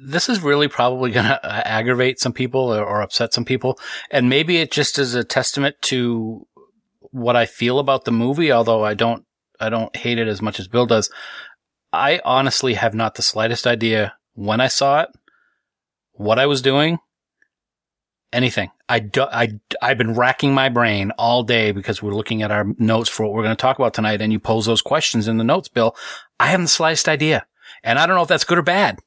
this 0.00 0.28
is 0.28 0.42
really 0.42 0.68
probably 0.68 1.11
going 1.11 1.26
to 1.26 1.68
aggravate 1.68 2.18
some 2.18 2.32
people 2.32 2.72
or, 2.74 2.84
or 2.84 3.02
upset 3.02 3.32
some 3.32 3.44
people. 3.44 3.78
And 4.11 4.28
maybe 4.28 4.58
it 4.58 4.70
just 4.70 4.98
is 4.98 5.14
a 5.14 5.24
testament 5.24 5.76
to 5.82 6.46
what 7.11 7.37
I 7.37 7.46
feel 7.46 7.78
about 7.78 8.04
the 8.04 8.12
movie, 8.12 8.52
although 8.52 8.84
I 8.84 8.94
don't, 8.94 9.24
I 9.61 9.68
don't 9.68 9.94
hate 9.96 10.18
it 10.18 10.28
as 10.28 10.42
much 10.42 10.61
as 10.61 10.68
Bill 10.68 10.87
does. 10.87 11.11
I 11.92 12.20
honestly 12.24 12.74
have 12.74 12.94
not 12.94 13.14
the 13.14 13.22
slightest 13.22 13.66
idea 13.66 14.14
when 14.34 14.61
I 14.61 14.68
saw 14.68 15.00
it, 15.02 15.08
what 16.12 16.38
I 16.38 16.46
was 16.46 16.62
doing, 16.62 16.98
anything. 18.32 18.70
I 18.88 19.01
do, 19.01 19.22
I, 19.22 19.51
I've 19.83 19.98
been 19.98 20.14
racking 20.14 20.55
my 20.55 20.68
brain 20.68 21.11
all 21.18 21.42
day 21.42 21.72
because 21.72 22.03
we're 22.03 22.14
looking 22.14 22.42
at 22.42 22.51
our 22.51 22.66
notes 22.79 23.09
for 23.09 23.24
what 23.24 23.35
we're 23.35 23.42
going 23.42 23.57
to 23.57 23.61
talk 23.61 23.79
about 23.79 23.94
tonight. 23.94 24.22
And 24.22 24.33
you 24.33 24.40
pose 24.40 24.66
those 24.66 24.83
questions 24.83 25.29
in 25.29 25.37
the 25.37 25.44
notes, 25.44 25.68
Bill. 25.68 25.94
I 26.40 26.46
haven't 26.46 26.64
the 26.64 26.70
slightest 26.70 27.09
idea. 27.09 27.46
And 27.85 27.98
I 27.98 28.07
don't 28.07 28.16
know 28.16 28.22
if 28.22 28.29
that's 28.29 28.44
good 28.44 28.59
or 28.59 28.62
bad. 28.62 28.98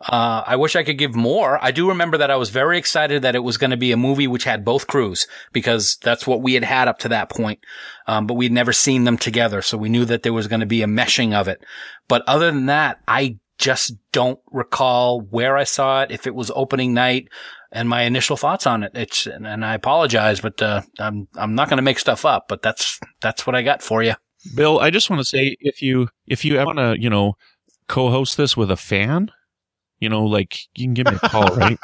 Uh, 0.00 0.42
I 0.46 0.56
wish 0.56 0.76
I 0.76 0.82
could 0.82 0.98
give 0.98 1.14
more. 1.14 1.58
I 1.62 1.70
do 1.70 1.88
remember 1.88 2.18
that 2.18 2.30
I 2.30 2.36
was 2.36 2.50
very 2.50 2.76
excited 2.76 3.22
that 3.22 3.36
it 3.36 3.44
was 3.44 3.56
going 3.56 3.70
to 3.70 3.76
be 3.76 3.92
a 3.92 3.96
movie 3.96 4.26
which 4.26 4.44
had 4.44 4.64
both 4.64 4.86
crews 4.86 5.26
because 5.52 5.96
that's 6.02 6.26
what 6.26 6.42
we 6.42 6.54
had 6.54 6.64
had 6.64 6.88
up 6.88 6.98
to 7.00 7.08
that 7.08 7.30
point. 7.30 7.60
Um, 8.06 8.26
but 8.26 8.34
we'd 8.34 8.52
never 8.52 8.72
seen 8.72 9.04
them 9.04 9.16
together. 9.16 9.62
So 9.62 9.78
we 9.78 9.88
knew 9.88 10.04
that 10.04 10.22
there 10.22 10.32
was 10.32 10.48
going 10.48 10.60
to 10.60 10.66
be 10.66 10.82
a 10.82 10.86
meshing 10.86 11.32
of 11.32 11.48
it. 11.48 11.64
But 12.08 12.22
other 12.26 12.50
than 12.50 12.66
that, 12.66 13.00
I 13.08 13.38
just 13.56 13.94
don't 14.12 14.40
recall 14.50 15.20
where 15.20 15.56
I 15.56 15.64
saw 15.64 16.02
it, 16.02 16.10
if 16.10 16.26
it 16.26 16.34
was 16.34 16.50
opening 16.54 16.92
night 16.92 17.28
and 17.74 17.88
my 17.88 18.02
initial 18.02 18.38
thoughts 18.38 18.66
on 18.66 18.82
it. 18.84 18.92
It's, 18.94 19.26
and 19.26 19.64
I 19.64 19.74
apologize, 19.74 20.40
but, 20.40 20.62
uh, 20.62 20.80
I'm, 20.98 21.28
I'm 21.34 21.54
not 21.54 21.68
going 21.68 21.76
to 21.76 21.82
make 21.82 21.98
stuff 21.98 22.24
up, 22.24 22.46
but 22.48 22.62
that's, 22.62 22.98
that's 23.20 23.46
what 23.46 23.54
I 23.54 23.60
got 23.62 23.82
for 23.82 24.02
you. 24.02 24.14
Bill, 24.54 24.78
I 24.78 24.90
just 24.90 25.10
want 25.10 25.20
to 25.20 25.24
say 25.24 25.56
if 25.60 25.80
you 25.80 26.08
if 26.26 26.44
you 26.44 26.56
want 26.56 26.76
to, 26.76 26.96
you 27.00 27.08
know, 27.08 27.32
co-host 27.88 28.36
this 28.36 28.56
with 28.56 28.70
a 28.70 28.76
fan, 28.76 29.30
you 30.00 30.08
know, 30.10 30.24
like 30.24 30.58
you 30.74 30.84
can 30.84 30.92
give 30.92 31.06
me 31.06 31.16
a 31.22 31.28
call, 31.30 31.46
right? 31.56 31.78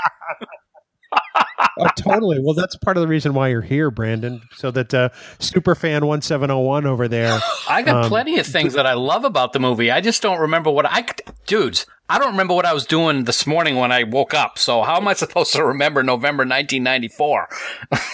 Oh, 1.79 1.89
totally. 1.97 2.39
Well, 2.39 2.55
that's 2.55 2.77
part 2.77 2.97
of 2.97 3.01
the 3.01 3.09
reason 3.09 3.33
why 3.33 3.49
you're 3.49 3.63
here, 3.63 3.91
Brandon, 3.91 4.43
so 4.55 4.71
that 4.73 4.93
uh, 4.93 5.09
Superfan 5.39 6.05
one 6.05 6.21
seven 6.21 6.49
zero 6.49 6.61
one 6.61 6.85
over 6.85 7.09
there. 7.09 7.41
I 7.69 7.81
got 7.83 8.05
Um, 8.05 8.11
plenty 8.11 8.39
of 8.39 8.47
things 8.47 8.75
that 8.75 8.87
I 8.87 8.93
love 8.93 9.25
about 9.25 9.53
the 9.55 9.59
movie. 9.61 9.91
I 9.91 10.01
just 10.03 10.21
don't 10.21 10.39
remember 10.41 10.71
what 10.71 10.85
I, 10.87 11.07
dudes, 11.47 11.87
I 12.11 12.19
don't 12.19 12.33
remember 12.33 12.55
what 12.55 12.67
I 12.67 12.73
was 12.73 12.87
doing 12.87 13.23
this 13.23 13.47
morning 13.47 13.77
when 13.77 13.93
I 13.93 14.03
woke 14.03 14.35
up. 14.35 14.59
So 14.59 14.83
how 14.83 14.97
am 14.97 15.07
I 15.07 15.13
supposed 15.15 15.53
to 15.53 15.65
remember 15.65 16.03
November 16.03 16.43
1994? 16.43 17.49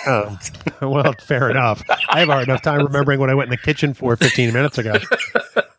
Oh, 0.06 0.38
well, 0.82 1.14
fair 1.18 1.50
enough. 1.50 1.82
I 2.11 2.20
have 2.20 2.28
a 2.28 2.32
hard 2.32 2.48
enough 2.48 2.61
time 2.61 2.85
remembering 2.85 3.20
what 3.20 3.30
I 3.30 3.35
went 3.35 3.46
in 3.46 3.52
the 3.52 3.56
kitchen 3.56 3.94
for 3.94 4.14
15 4.14 4.52
minutes 4.52 4.76
ago. 4.76 4.96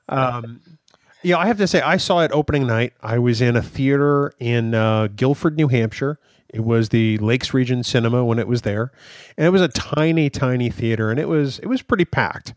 Um, 0.09 0.61
yeah, 1.21 1.37
I 1.37 1.45
have 1.45 1.59
to 1.59 1.67
say, 1.67 1.79
I 1.81 1.97
saw 1.97 2.21
it 2.21 2.31
opening 2.31 2.65
night. 2.65 2.93
I 3.03 3.19
was 3.19 3.39
in 3.39 3.55
a 3.55 3.61
theater 3.61 4.33
in 4.39 4.73
uh, 4.73 5.09
Gilford, 5.15 5.55
New 5.55 5.67
Hampshire. 5.67 6.19
It 6.49 6.63
was 6.63 6.89
the 6.89 7.19
Lakes 7.19 7.53
Region 7.53 7.83
Cinema 7.83 8.25
when 8.25 8.39
it 8.39 8.47
was 8.47 8.63
there, 8.63 8.91
and 9.37 9.45
it 9.45 9.49
was 9.49 9.61
a 9.61 9.67
tiny, 9.67 10.29
tiny 10.31 10.71
theater, 10.71 11.11
and 11.11 11.19
it 11.19 11.27
was 11.27 11.59
it 11.59 11.67
was 11.67 11.81
pretty 11.81 12.05
packed. 12.05 12.53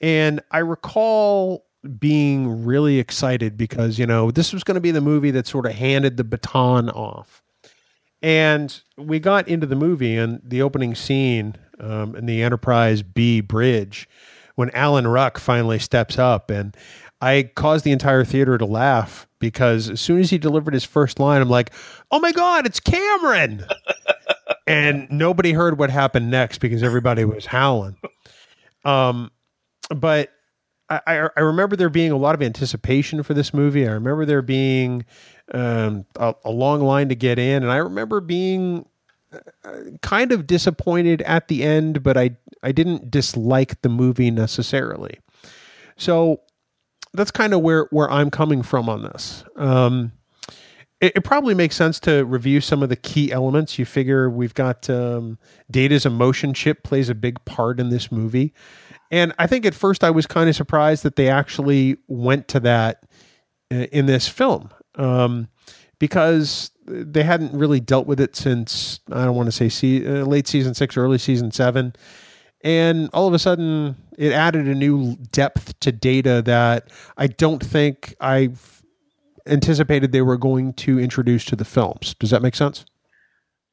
And 0.00 0.40
I 0.50 0.58
recall 0.58 1.66
being 1.98 2.64
really 2.64 2.98
excited 2.98 3.56
because 3.56 3.98
you 3.98 4.06
know 4.06 4.30
this 4.30 4.52
was 4.52 4.64
going 4.64 4.74
to 4.74 4.80
be 4.80 4.90
the 4.90 5.00
movie 5.00 5.30
that 5.30 5.46
sort 5.46 5.66
of 5.66 5.72
handed 5.72 6.16
the 6.16 6.24
baton 6.24 6.90
off. 6.90 7.42
And 8.22 8.78
we 8.98 9.18
got 9.18 9.48
into 9.48 9.66
the 9.66 9.76
movie 9.76 10.16
and 10.16 10.40
the 10.44 10.60
opening 10.62 10.94
scene 10.94 11.56
um, 11.78 12.14
in 12.14 12.26
the 12.26 12.42
Enterprise 12.42 13.02
B 13.02 13.40
bridge 13.40 14.08
when 14.56 14.70
Alan 14.70 15.06
Ruck 15.06 15.38
finally 15.38 15.78
steps 15.78 16.18
up. 16.18 16.50
And 16.50 16.76
I 17.22 17.50
caused 17.54 17.84
the 17.84 17.92
entire 17.92 18.24
theater 18.24 18.58
to 18.58 18.66
laugh 18.66 19.26
because 19.38 19.88
as 19.88 20.00
soon 20.00 20.20
as 20.20 20.28
he 20.28 20.36
delivered 20.36 20.74
his 20.74 20.84
first 20.84 21.18
line, 21.18 21.40
I'm 21.40 21.48
like, 21.48 21.70
oh 22.10 22.20
my 22.20 22.32
God, 22.32 22.66
it's 22.66 22.80
Cameron. 22.80 23.64
and 24.66 25.10
nobody 25.10 25.52
heard 25.52 25.78
what 25.78 25.88
happened 25.88 26.30
next 26.30 26.58
because 26.58 26.82
everybody 26.82 27.24
was 27.24 27.46
howling. 27.46 27.96
Um, 28.84 29.30
but 29.94 30.30
I, 30.90 31.28
I, 31.36 31.40
remember 31.40 31.76
there 31.76 31.88
being 31.88 32.10
a 32.10 32.16
lot 32.16 32.34
of 32.34 32.42
anticipation 32.42 33.22
for 33.22 33.32
this 33.32 33.54
movie. 33.54 33.86
I 33.86 33.92
remember 33.92 34.24
there 34.24 34.42
being 34.42 35.04
um, 35.52 36.04
a, 36.16 36.34
a 36.44 36.50
long 36.50 36.80
line 36.80 37.08
to 37.10 37.14
get 37.14 37.38
in, 37.38 37.62
and 37.62 37.70
I 37.70 37.76
remember 37.76 38.20
being 38.20 38.86
uh, 39.32 39.70
kind 40.02 40.32
of 40.32 40.46
disappointed 40.46 41.22
at 41.22 41.48
the 41.48 41.62
end, 41.62 42.02
but 42.02 42.16
I 42.16 42.36
I 42.62 42.72
didn't 42.72 43.10
dislike 43.10 43.80
the 43.82 43.88
movie 43.88 44.30
necessarily. 44.30 45.18
So 45.96 46.40
that's 47.12 47.30
kind 47.30 47.54
of 47.54 47.60
where 47.60 47.86
where 47.90 48.10
I'm 48.10 48.30
coming 48.30 48.62
from 48.62 48.88
on 48.88 49.02
this. 49.02 49.44
Um, 49.56 50.12
it, 51.00 51.12
it 51.16 51.24
probably 51.24 51.54
makes 51.54 51.76
sense 51.76 51.98
to 52.00 52.24
review 52.24 52.60
some 52.60 52.82
of 52.82 52.88
the 52.88 52.96
key 52.96 53.32
elements. 53.32 53.78
You 53.78 53.84
figure 53.84 54.28
we've 54.28 54.54
got 54.54 54.90
um, 54.90 55.38
Data's 55.70 56.06
emotion 56.06 56.54
chip 56.54 56.82
plays 56.82 57.08
a 57.08 57.14
big 57.14 57.44
part 57.44 57.80
in 57.80 57.90
this 57.90 58.10
movie, 58.10 58.52
and 59.10 59.32
I 59.38 59.46
think 59.46 59.66
at 59.66 59.74
first 59.74 60.04
I 60.04 60.10
was 60.10 60.26
kind 60.26 60.48
of 60.48 60.56
surprised 60.56 61.02
that 61.02 61.16
they 61.16 61.28
actually 61.28 61.96
went 62.06 62.48
to 62.48 62.60
that 62.60 63.04
uh, 63.72 63.86
in 63.92 64.06
this 64.06 64.28
film 64.28 64.70
um, 64.94 65.48
because 65.98 66.70
they 66.86 67.22
hadn't 67.22 67.52
really 67.52 67.80
dealt 67.80 68.06
with 68.06 68.20
it 68.20 68.36
since 68.36 69.00
I 69.10 69.24
don't 69.24 69.36
want 69.36 69.46
to 69.46 69.52
say 69.52 69.68
se- 69.68 70.06
uh, 70.06 70.24
late 70.24 70.46
season 70.48 70.74
six, 70.74 70.96
early 70.96 71.18
season 71.18 71.50
seven, 71.50 71.94
and 72.62 73.10
all 73.12 73.26
of 73.26 73.34
a 73.34 73.38
sudden 73.38 73.96
it 74.18 74.32
added 74.32 74.68
a 74.68 74.74
new 74.74 75.16
depth 75.32 75.78
to 75.80 75.92
data 75.92 76.42
that 76.42 76.90
I 77.16 77.26
don't 77.26 77.64
think 77.64 78.14
I've 78.20 78.82
anticipated 79.46 80.12
they 80.12 80.22
were 80.22 80.36
going 80.36 80.72
to 80.74 80.98
introduce 80.98 81.44
to 81.46 81.56
the 81.56 81.64
films. 81.64 82.14
Does 82.14 82.30
that 82.30 82.42
make 82.42 82.54
sense? 82.54 82.84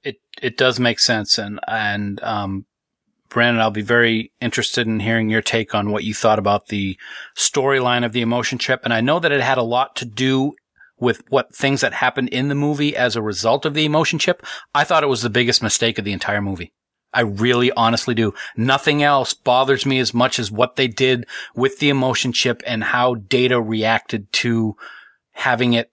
It 0.03 0.17
it 0.41 0.57
does 0.57 0.79
make 0.79 0.99
sense, 0.99 1.37
and 1.37 1.59
and 1.67 2.21
um, 2.23 2.65
Brandon, 3.29 3.61
I'll 3.61 3.71
be 3.71 3.81
very 3.81 4.31
interested 4.39 4.87
in 4.87 4.99
hearing 4.99 5.29
your 5.29 5.41
take 5.41 5.75
on 5.75 5.91
what 5.91 6.03
you 6.03 6.13
thought 6.13 6.39
about 6.39 6.67
the 6.67 6.97
storyline 7.35 8.05
of 8.05 8.13
the 8.13 8.21
emotion 8.21 8.57
chip. 8.57 8.81
And 8.83 8.93
I 8.93 9.01
know 9.01 9.19
that 9.19 9.31
it 9.31 9.41
had 9.41 9.57
a 9.57 9.63
lot 9.63 9.95
to 9.97 10.05
do 10.05 10.53
with 10.99 11.21
what 11.29 11.55
things 11.55 11.81
that 11.81 11.93
happened 11.93 12.29
in 12.29 12.47
the 12.47 12.55
movie 12.55 12.95
as 12.95 13.15
a 13.15 13.21
result 13.21 13.65
of 13.65 13.73
the 13.73 13.85
emotion 13.85 14.17
chip. 14.17 14.45
I 14.73 14.83
thought 14.83 15.03
it 15.03 15.07
was 15.07 15.21
the 15.21 15.29
biggest 15.29 15.61
mistake 15.61 15.99
of 15.99 16.05
the 16.05 16.13
entire 16.13 16.41
movie. 16.41 16.73
I 17.13 17.21
really 17.21 17.71
honestly 17.71 18.13
do. 18.13 18.33
Nothing 18.55 19.03
else 19.03 19.33
bothers 19.33 19.85
me 19.85 19.99
as 19.99 20.13
much 20.13 20.39
as 20.39 20.51
what 20.51 20.75
they 20.75 20.87
did 20.87 21.25
with 21.55 21.79
the 21.79 21.89
emotion 21.89 22.31
chip 22.31 22.61
and 22.65 22.83
how 22.83 23.15
data 23.15 23.61
reacted 23.61 24.31
to 24.33 24.75
having 25.31 25.73
it 25.73 25.91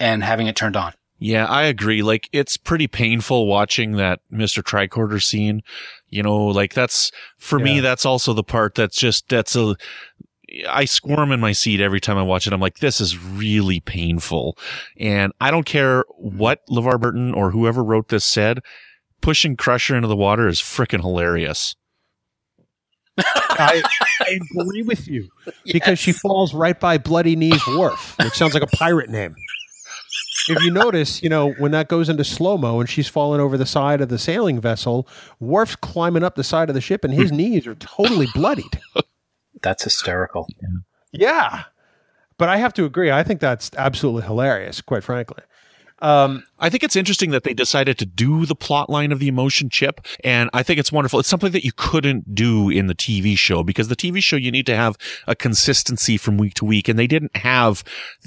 and 0.00 0.24
having 0.24 0.46
it 0.46 0.56
turned 0.56 0.76
on. 0.76 0.92
Yeah, 1.18 1.46
I 1.46 1.64
agree. 1.64 2.02
Like 2.02 2.28
it's 2.32 2.56
pretty 2.56 2.86
painful 2.86 3.46
watching 3.46 3.92
that 3.92 4.20
Mr. 4.32 4.62
Tricorder 4.62 5.22
scene. 5.22 5.62
You 6.08 6.22
know, 6.22 6.46
like 6.46 6.74
that's 6.74 7.10
for 7.38 7.58
me 7.58 7.80
that's 7.80 8.04
also 8.04 8.32
the 8.32 8.44
part 8.44 8.74
that's 8.74 8.96
just 8.96 9.28
that's 9.28 9.56
a 9.56 9.76
I 10.68 10.84
squirm 10.84 11.32
in 11.32 11.40
my 11.40 11.52
seat 11.52 11.80
every 11.80 12.00
time 12.00 12.16
I 12.18 12.22
watch 12.22 12.46
it. 12.46 12.52
I'm 12.52 12.60
like, 12.60 12.78
this 12.78 13.00
is 13.00 13.18
really 13.18 13.80
painful. 13.80 14.56
And 14.98 15.32
I 15.40 15.50
don't 15.50 15.66
care 15.66 16.04
what 16.16 16.60
LeVar 16.68 17.00
Burton 17.00 17.34
or 17.34 17.50
whoever 17.50 17.82
wrote 17.82 18.08
this 18.08 18.24
said, 18.24 18.60
pushing 19.20 19.56
Crusher 19.56 19.96
into 19.96 20.08
the 20.08 20.16
water 20.16 20.46
is 20.46 20.60
freaking 20.60 21.00
hilarious. 21.00 21.74
I, 23.16 23.82
I 24.20 24.38
agree 24.60 24.82
with 24.82 25.08
you 25.08 25.28
because 25.72 25.98
she 25.98 26.12
falls 26.12 26.52
right 26.52 26.78
by 26.78 26.98
Bloody 26.98 27.36
Knees 27.36 27.64
Worf, 27.66 28.16
which 28.18 28.34
sounds 28.34 28.54
like 28.54 28.62
a 28.62 28.76
pirate 28.76 29.10
name. 29.10 29.34
If 30.48 30.62
you 30.62 30.70
notice, 30.70 31.22
you 31.22 31.28
know, 31.28 31.52
when 31.52 31.72
that 31.72 31.88
goes 31.88 32.08
into 32.08 32.24
slow 32.24 32.58
mo 32.58 32.80
and 32.80 32.88
she's 32.88 33.08
falling 33.08 33.40
over 33.40 33.56
the 33.56 33.66
side 33.66 34.00
of 34.00 34.08
the 34.08 34.18
sailing 34.18 34.60
vessel, 34.60 35.08
Worf's 35.40 35.76
climbing 35.76 36.22
up 36.22 36.34
the 36.34 36.44
side 36.44 36.68
of 36.68 36.74
the 36.74 36.80
ship 36.80 37.04
and 37.04 37.14
his 37.14 37.30
hmm. 37.30 37.36
knees 37.36 37.66
are 37.66 37.74
totally 37.76 38.26
bloodied. 38.34 38.80
That's 39.62 39.84
hysterical. 39.84 40.46
Yeah. 41.12 41.64
But 42.36 42.48
I 42.48 42.58
have 42.58 42.74
to 42.74 42.84
agree. 42.84 43.10
I 43.10 43.22
think 43.22 43.40
that's 43.40 43.70
absolutely 43.76 44.22
hilarious, 44.22 44.80
quite 44.80 45.04
frankly. 45.04 45.42
Um, 46.04 46.44
I 46.58 46.68
think 46.68 46.82
it's 46.82 46.96
interesting 46.96 47.30
that 47.30 47.44
they 47.44 47.54
decided 47.54 47.96
to 47.96 48.04
do 48.04 48.44
the 48.44 48.54
plot 48.54 48.90
line 48.90 49.10
of 49.10 49.20
the 49.20 49.28
emotion 49.28 49.70
chip. 49.70 50.02
And 50.22 50.50
I 50.52 50.62
think 50.62 50.78
it's 50.78 50.92
wonderful. 50.92 51.18
It's 51.18 51.30
something 51.30 51.52
that 51.52 51.64
you 51.64 51.72
couldn't 51.74 52.34
do 52.34 52.68
in 52.68 52.88
the 52.88 52.94
TV 52.94 53.38
show 53.38 53.64
because 53.64 53.88
the 53.88 53.96
TV 53.96 54.22
show, 54.22 54.36
you 54.36 54.50
need 54.50 54.66
to 54.66 54.76
have 54.76 54.98
a 55.26 55.34
consistency 55.34 56.18
from 56.18 56.36
week 56.36 56.52
to 56.54 56.66
week. 56.66 56.90
And 56.90 56.98
they 56.98 57.06
didn't 57.06 57.34
have 57.38 57.82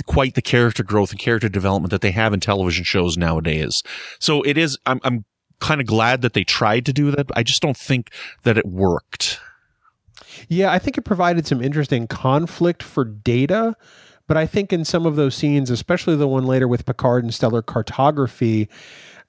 quite 0.08 0.34
the 0.34 0.42
character 0.42 0.82
growth 0.82 1.12
and 1.12 1.20
character 1.20 1.50
development 1.50 1.92
that 1.92 2.02
they 2.02 2.10
have 2.10 2.34
in 2.34 2.40
television 2.40 2.84
shows 2.84 3.16
nowadays. 3.16 3.84
So 4.18 4.42
it 4.42 4.58
is, 4.58 4.80
I'm, 4.88 5.00
I'm 5.04 5.26
kind 5.60 5.80
of 5.80 5.86
glad 5.86 6.24
that 6.24 6.34
they 6.34 6.44
tried 6.44 6.84
to 6.88 6.94
do 6.94 7.12
that. 7.12 7.28
I 7.36 7.44
just 7.44 7.62
don't 7.62 7.78
think 7.78 8.12
that 8.42 8.58
it 8.58 8.66
worked. 8.66 9.40
Yeah, 10.48 10.72
I 10.72 10.80
think 10.80 10.98
it 10.98 11.04
provided 11.04 11.46
some 11.46 11.62
interesting 11.62 12.08
conflict 12.08 12.82
for 12.82 13.06
data, 13.06 13.76
but 14.28 14.38
I 14.38 14.46
think 14.46 14.72
in 14.74 14.86
some 14.86 15.06
of 15.06 15.16
those 15.16 15.36
scenes, 15.36 15.70
especially 15.70 16.16
the 16.16 16.28
one 16.28 16.46
later 16.46 16.68
with 16.68 16.86
Picard 16.86 17.24
and 17.24 17.34
stellar 17.34 17.62
cartography, 17.62 18.70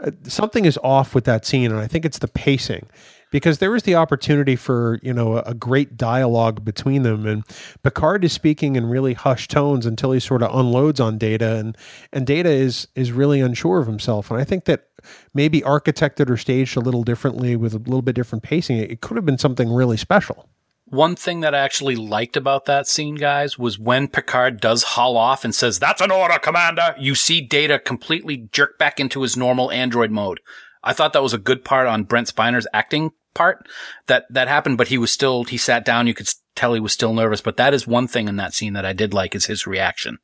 uh, 0.01 0.11
something 0.25 0.65
is 0.65 0.79
off 0.83 1.15
with 1.15 1.25
that 1.25 1.45
scene, 1.45 1.71
and 1.71 1.81
I 1.81 1.87
think 1.87 2.05
it's 2.05 2.19
the 2.19 2.29
pacing. 2.29 2.89
Because 3.31 3.59
there 3.59 3.71
was 3.71 3.83
the 3.83 3.95
opportunity 3.95 4.57
for 4.57 4.99
you 5.03 5.13
know 5.13 5.37
a, 5.37 5.43
a 5.43 5.55
great 5.55 5.99
dialogue 5.99 6.65
between 6.65 7.03
them, 7.03 7.27
and 7.27 7.45
Picard 7.83 8.25
is 8.25 8.33
speaking 8.33 8.75
in 8.75 8.87
really 8.87 9.13
hushed 9.13 9.51
tones 9.51 9.85
until 9.85 10.13
he 10.13 10.21
sort 10.21 10.43
of 10.43 10.55
unloads 10.59 10.99
on 10.99 11.19
Data, 11.19 11.57
and 11.57 11.77
and 12.11 12.27
Data 12.27 12.49
is 12.49 12.89
is 12.95 13.13
really 13.13 13.41
unsure 13.41 13.81
of 13.81 13.87
himself, 13.87 14.31
and 14.31 14.41
I 14.41 14.45
think 14.45 14.65
that 14.65 14.89
maybe 15.35 15.61
architected 15.61 16.31
or 16.31 16.39
staged 16.39 16.77
a 16.77 16.81
little 16.81 17.05
differently 17.05 17.55
with 17.55 17.75
a 17.75 17.79
little 17.79 18.03
bit 18.03 18.15
different 18.15 18.45
pacing, 18.45 18.79
it, 18.79 18.91
it 18.91 19.01
could 19.03 19.17
have 19.17 19.27
been 19.27 19.39
something 19.39 19.71
really 19.71 19.99
special. 19.99 20.49
One 20.91 21.17
thing 21.17 21.41
that 21.41 21.55
I 21.55 21.59
actually 21.59 21.97
liked 21.97 22.37
about 22.37 22.65
that 22.65 22.89
scene, 22.89 23.17
guys, 23.17 23.59
was 23.59 23.79
when 23.79 24.09
Picard 24.09 24.61
does 24.61 24.83
haul 24.83 25.17
off 25.17 25.45
and 25.45 25.55
says, 25.55 25.79
That's 25.79 26.01
an 26.01 26.11
order, 26.11 26.39
Commander. 26.39 26.95
You 26.99 27.15
see 27.15 27.41
Data 27.41 27.79
completely 27.79 28.49
jerk 28.53 28.79
back 28.79 28.99
into 28.99 29.23
his 29.23 29.37
normal 29.37 29.71
android 29.71 30.11
mode. 30.11 30.41
I 30.83 30.93
thought 30.93 31.13
that 31.13 31.23
was 31.23 31.35
a 31.35 31.39
good 31.39 31.65
part 31.65 31.87
on 31.87 32.05
Brent 32.05 32.29
Spiner's 32.29 32.67
acting 32.73 33.13
part 33.35 33.69
that, 34.07 34.25
that 34.31 34.49
happened, 34.49 34.79
but 34.79 34.89
he 34.89 34.99
was 34.99 35.13
still, 35.13 35.45
he 35.45 35.59
sat 35.59 35.85
down. 35.85 36.07
You 36.07 36.15
could 36.15 36.29
tell 36.55 36.73
he 36.73 36.81
was 36.81 36.93
still 36.93 37.13
nervous, 37.13 37.41
but 37.41 37.57
that 37.59 37.75
is 37.75 37.87
one 37.87 38.09
thing 38.09 38.29
in 38.29 38.37
that 38.37 38.55
scene 38.55 38.73
that 38.73 38.87
I 38.87 38.93
did 38.93 39.13
like 39.13 39.35
is 39.35 39.47
his 39.47 39.67
reaction. 39.67 40.19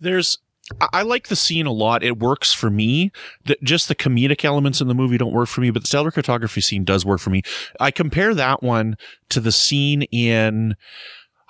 There's, 0.00 0.38
I 0.80 0.88
I 0.92 1.02
like 1.02 1.28
the 1.28 1.36
scene 1.36 1.66
a 1.66 1.72
lot. 1.72 2.02
It 2.02 2.18
works 2.18 2.52
for 2.54 2.70
me. 2.70 3.10
The, 3.44 3.56
just 3.62 3.88
the 3.88 3.94
comedic 3.94 4.44
elements 4.44 4.80
in 4.80 4.88
the 4.88 4.94
movie 4.94 5.18
don't 5.18 5.32
work 5.32 5.48
for 5.48 5.60
me, 5.60 5.70
but 5.70 5.82
the 5.82 5.86
stellar 5.88 6.10
cartography 6.10 6.60
scene 6.60 6.84
does 6.84 7.04
work 7.04 7.20
for 7.20 7.30
me. 7.30 7.42
I 7.80 7.90
compare 7.90 8.34
that 8.34 8.62
one 8.62 8.96
to 9.28 9.40
the 9.40 9.52
scene 9.52 10.02
in, 10.04 10.74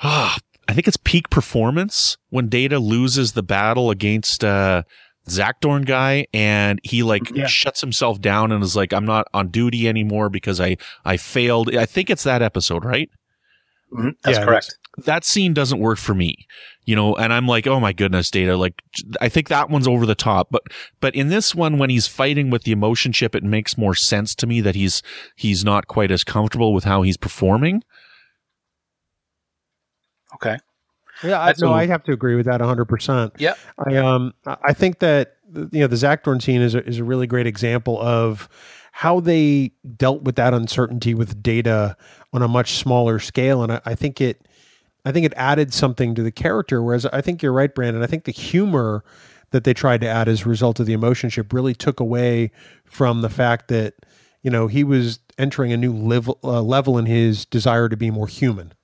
ah, 0.03 0.39
I 0.69 0.73
think 0.73 0.89
it's 0.89 0.97
peak 0.97 1.31
performance 1.31 2.17
when 2.31 2.49
Data 2.49 2.79
loses 2.79 3.33
the 3.33 3.43
battle 3.43 3.91
against, 3.91 4.43
uh, 4.45 4.83
Zakdorn 5.29 5.87
guy 5.87 6.27
and 6.35 6.79
he 6.83 7.03
like 7.03 7.31
Yeah. 7.35 7.47
shuts 7.47 7.81
himself 7.81 8.21
down 8.21 8.53
and 8.53 8.63
is 8.63 8.77
like, 8.77 8.93
I'm 8.93 9.07
not 9.07 9.27
on 9.33 9.49
duty 9.49 9.89
anymore 9.89 10.29
because 10.29 10.61
I, 10.61 10.77
I 11.05 11.17
failed. 11.17 11.75
I 11.75 11.87
think 11.87 12.11
it's 12.11 12.25
that 12.25 12.43
episode, 12.43 12.85
right? 12.85 13.09
That's 14.23 14.39
Yeah, 14.39 14.45
correct. 14.45 14.77
that 15.07 15.25
scene 15.25 15.55
doesn't 15.55 15.79
work 15.79 15.99
for 15.99 16.15
me 16.15 16.47
you 16.85 16.95
know 16.97 17.15
and 17.17 17.33
i'm 17.33 17.47
like 17.47 17.67
oh 17.67 17.81
my 17.81 17.93
goodness 17.93 18.31
data 18.31 18.57
like 18.57 18.83
i 19.21 19.29
think 19.29 19.49
that 19.49 19.71
one's 19.71 19.89
over 19.89 20.05
the 20.07 20.15
top 20.15 20.49
but 20.51 20.63
but 21.01 21.15
in 21.15 21.29
this 21.29 21.55
one 21.55 21.79
when 21.79 21.91
he's 21.91 22.07
fighting 22.07 22.51
with 22.51 22.65
the 22.65 22.73
emotion 22.73 23.13
chip 23.13 23.35
it 23.35 23.43
makes 23.43 23.77
more 23.79 23.95
sense 23.95 24.35
to 24.35 24.47
me 24.47 24.61
that 24.61 24.75
he's 24.75 25.03
he's 25.37 25.65
not 25.65 25.87
quite 25.87 26.11
as 26.11 26.25
comfortable 26.25 26.73
with 26.75 26.85
how 26.85 27.03
he's 27.03 27.17
performing 27.17 27.83
Okay. 30.35 30.59
Yeah, 31.23 31.41
I, 31.41 31.47
That's 31.47 31.61
no, 31.63 31.69
a- 31.71 31.75
I 31.75 31.87
have 31.87 32.03
to 32.05 32.13
agree 32.13 32.35
with 32.35 32.47
that 32.47 32.61
100%. 32.61 33.33
Yeah. 33.39 33.55
I 33.79 33.97
um 33.97 34.35
I 34.47 34.57
I 34.65 34.73
think 34.73 34.99
that 34.99 35.37
you 35.55 35.81
know 35.81 35.87
the 35.87 35.97
Zakdorn 35.97 36.43
scene 36.43 36.61
is 36.61 36.75
a, 36.75 36.85
is 36.85 36.99
a 36.99 37.05
really 37.05 37.27
great 37.29 37.47
example 37.47 38.01
of 38.01 38.49
how 38.91 39.21
they 39.21 39.71
dealt 39.97 40.23
with 40.23 40.35
that 40.37 40.55
uncertainty 40.55 41.15
with 41.15 41.41
data 41.43 41.97
on 42.33 42.43
a 42.43 42.49
much 42.49 42.75
smaller 42.75 43.19
scale, 43.21 43.63
and 43.63 43.73
I, 43.73 43.81
I 43.85 43.95
think 43.95 44.21
it 44.21 44.47
I 45.05 45.13
think 45.13 45.27
it 45.27 45.35
added 45.37 45.75
something 45.75 46.15
to 46.15 46.23
the 46.23 46.33
character. 46.33 46.83
Whereas 46.83 47.07
I 47.07 47.21
think 47.21 47.43
you're 47.43 47.53
right, 47.53 47.75
Brandon. 47.75 48.03
I 48.03 48.07
think 48.07 48.25
the 48.25 48.33
humor 48.33 49.05
that 49.51 49.65
they 49.65 49.75
tried 49.75 50.01
to 50.01 50.09
add 50.09 50.29
as 50.29 50.43
a 50.43 50.49
result 50.49 50.81
of 50.81 50.87
the 50.87 50.93
emotion 50.93 51.31
chip 51.31 51.53
really 51.53 51.75
took 51.75 52.01
away 52.01 52.51
from 52.85 53.21
the 53.21 53.29
fact 53.29 53.69
that 53.69 53.95
you 54.43 54.51
know 54.51 54.67
he 54.67 54.83
was 54.83 55.21
entering 55.39 55.73
a 55.73 55.77
new 55.77 55.93
level 55.93 56.39
uh, 56.43 56.63
level 56.63 56.99
in 56.99 57.07
his 57.07 57.45
desire 57.47 57.89
to 57.89 57.97
be 57.97 58.11
more 58.11 58.27
human. 58.27 58.75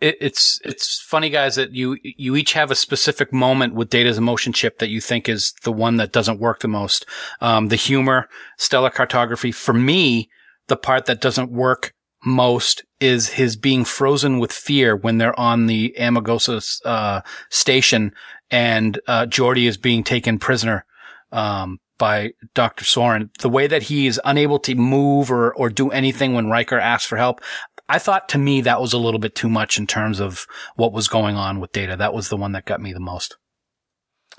It, 0.00 0.16
it's 0.20 0.60
it's 0.64 1.00
funny, 1.00 1.30
guys, 1.30 1.56
that 1.56 1.72
you 1.72 1.98
you 2.02 2.36
each 2.36 2.52
have 2.52 2.70
a 2.70 2.76
specific 2.76 3.32
moment 3.32 3.74
with 3.74 3.90
Data's 3.90 4.18
emotion 4.18 4.52
chip 4.52 4.78
that 4.78 4.90
you 4.90 5.00
think 5.00 5.28
is 5.28 5.52
the 5.62 5.72
one 5.72 5.96
that 5.96 6.12
doesn't 6.12 6.40
work 6.40 6.60
the 6.60 6.68
most. 6.68 7.06
Um, 7.40 7.68
the 7.68 7.76
humor, 7.76 8.28
stellar 8.58 8.90
cartography. 8.90 9.52
For 9.52 9.72
me, 9.72 10.30
the 10.68 10.76
part 10.76 11.06
that 11.06 11.20
doesn't 11.20 11.50
work 11.50 11.94
most 12.24 12.84
is 13.00 13.30
his 13.30 13.56
being 13.56 13.84
frozen 13.84 14.38
with 14.38 14.52
fear 14.52 14.94
when 14.94 15.18
they're 15.18 15.38
on 15.38 15.66
the 15.66 15.94
Amargosa 15.98 16.80
uh, 16.84 17.20
station 17.50 18.12
and 18.50 19.00
uh, 19.08 19.26
Geordi 19.26 19.66
is 19.66 19.76
being 19.76 20.04
taken 20.04 20.38
prisoner 20.38 20.84
um, 21.32 21.80
by 21.98 22.32
Dr. 22.54 22.84
Soren. 22.84 23.30
The 23.40 23.48
way 23.48 23.66
that 23.66 23.84
he 23.84 24.06
is 24.06 24.20
unable 24.24 24.58
to 24.60 24.74
move 24.74 25.32
or 25.32 25.54
or 25.54 25.70
do 25.70 25.90
anything 25.90 26.34
when 26.34 26.50
Riker 26.50 26.78
asks 26.78 27.08
for 27.08 27.16
help. 27.16 27.40
I 27.88 27.98
thought 27.98 28.28
to 28.30 28.38
me 28.38 28.60
that 28.62 28.80
was 28.80 28.92
a 28.92 28.98
little 28.98 29.20
bit 29.20 29.34
too 29.34 29.48
much 29.48 29.78
in 29.78 29.86
terms 29.86 30.20
of 30.20 30.46
what 30.76 30.92
was 30.92 31.08
going 31.08 31.36
on 31.36 31.60
with 31.60 31.72
Data. 31.72 31.96
That 31.96 32.14
was 32.14 32.28
the 32.28 32.36
one 32.36 32.52
that 32.52 32.64
got 32.64 32.80
me 32.80 32.92
the 32.92 33.00
most. 33.00 33.36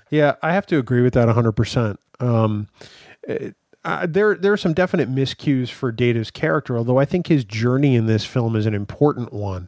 Yeah, 0.09 0.35
I 0.41 0.53
have 0.53 0.65
to 0.67 0.77
agree 0.77 1.01
with 1.01 1.13
that 1.15 1.27
100%. 1.27 1.97
Um, 2.19 2.67
it- 3.23 3.55
uh, 3.85 4.07
there, 4.09 4.35
there 4.35 4.53
are 4.53 4.57
some 4.57 4.73
definite 4.73 5.13
miscues 5.13 5.69
for 5.69 5.91
Data's 5.91 6.31
character, 6.31 6.77
although 6.77 6.99
I 6.99 7.05
think 7.05 7.27
his 7.27 7.43
journey 7.43 7.95
in 7.95 8.05
this 8.05 8.23
film 8.23 8.55
is 8.55 8.65
an 8.65 8.73
important 8.73 9.33
one 9.33 9.67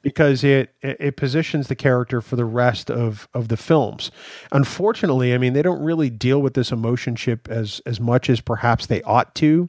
because 0.00 0.42
it, 0.42 0.74
it 0.80 0.96
it 0.98 1.16
positions 1.16 1.68
the 1.68 1.74
character 1.74 2.22
for 2.22 2.36
the 2.36 2.46
rest 2.46 2.90
of, 2.90 3.28
of 3.34 3.48
the 3.48 3.58
films. 3.58 4.10
Unfortunately, 4.52 5.34
I 5.34 5.38
mean, 5.38 5.52
they 5.52 5.60
don't 5.60 5.82
really 5.82 6.08
deal 6.08 6.40
with 6.40 6.54
this 6.54 6.72
emotion 6.72 7.14
chip 7.14 7.48
as, 7.48 7.82
as 7.84 8.00
much 8.00 8.30
as 8.30 8.40
perhaps 8.40 8.86
they 8.86 9.02
ought 9.02 9.34
to. 9.36 9.68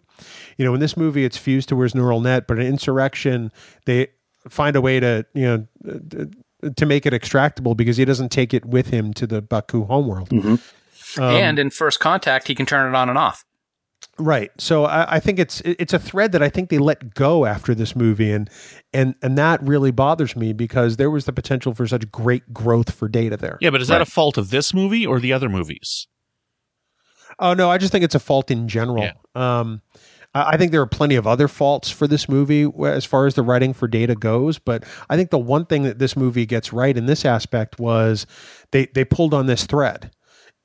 You 0.57 0.65
know, 0.65 0.73
in 0.73 0.79
this 0.79 0.95
movie, 0.95 1.25
it's 1.25 1.37
fused 1.37 1.67
to 1.69 1.79
his 1.81 1.93
neural 1.93 2.21
net, 2.21 2.47
but 2.47 2.59
in 2.59 2.67
Insurrection, 2.67 3.51
they 3.85 4.07
find 4.47 4.75
a 4.75 4.81
way 4.81 4.99
to, 5.01 5.25
you 5.33 5.45
know, 5.45 5.67
uh, 5.89 6.71
to 6.75 6.85
make 6.85 7.05
it 7.05 7.11
extractable 7.11 7.75
because 7.75 7.97
he 7.97 8.05
doesn't 8.05 8.29
take 8.29 8.53
it 8.53 8.65
with 8.65 8.87
him 8.87 9.13
to 9.15 9.27
the 9.27 9.41
Baku 9.41 9.83
homeworld. 9.85 10.31
Um, 11.17 11.35
and 11.35 11.59
in 11.59 11.69
First 11.69 11.99
Contact, 11.99 12.47
he 12.47 12.55
can 12.55 12.65
turn 12.65 12.87
it 12.87 12.95
on 12.95 13.09
and 13.09 13.17
off. 13.17 13.43
Right. 14.19 14.51
So 14.59 14.85
I, 14.85 15.15
I 15.15 15.19
think 15.19 15.39
it's 15.39 15.61
it's 15.61 15.93
a 15.93 15.99
thread 15.99 16.33
that 16.33 16.43
I 16.43 16.49
think 16.49 16.69
they 16.69 16.77
let 16.77 17.15
go 17.15 17.45
after 17.45 17.73
this 17.73 17.95
movie, 17.95 18.31
and 18.31 18.47
and 18.93 19.15
and 19.23 19.37
that 19.39 19.61
really 19.63 19.91
bothers 19.91 20.35
me 20.35 20.53
because 20.53 20.97
there 20.97 21.09
was 21.09 21.25
the 21.25 21.33
potential 21.33 21.73
for 21.73 21.87
such 21.87 22.11
great 22.11 22.53
growth 22.53 22.93
for 22.93 23.07
Data 23.07 23.37
there. 23.37 23.57
Yeah, 23.59 23.71
but 23.71 23.81
is 23.81 23.87
that 23.87 24.01
a 24.01 24.05
fault 24.05 24.37
of 24.37 24.51
this 24.51 24.73
movie 24.73 25.05
or 25.05 25.19
the 25.19 25.33
other 25.33 25.49
movies? 25.49 26.07
Oh 27.39 27.55
no, 27.55 27.71
I 27.71 27.79
just 27.79 27.91
think 27.91 28.03
it's 28.03 28.13
a 28.13 28.19
fault 28.19 28.51
in 28.51 28.67
general. 28.67 29.03
Yeah. 29.03 29.13
Um, 29.33 29.81
I 30.35 30.51
I 30.51 30.57
think 30.57 30.71
there 30.71 30.81
are 30.81 30.87
plenty 30.87 31.15
of 31.15 31.25
other 31.25 31.47
faults 31.47 31.89
for 31.89 32.05
this 32.07 32.29
movie 32.29 32.67
as 32.85 33.05
far 33.05 33.25
as 33.25 33.33
the 33.33 33.41
writing 33.41 33.73
for 33.73 33.87
Data 33.87 34.13
goes, 34.13 34.59
but 34.59 34.83
I 35.09 35.15
think 35.15 35.31
the 35.31 35.39
one 35.39 35.65
thing 35.65 35.83
that 35.83 35.97
this 35.97 36.15
movie 36.15 36.45
gets 36.45 36.71
right 36.71 36.95
in 36.95 37.07
this 37.07 37.25
aspect 37.25 37.79
was 37.79 38.27
they 38.71 38.85
they 38.93 39.05
pulled 39.05 39.33
on 39.33 39.47
this 39.47 39.65
thread. 39.65 40.11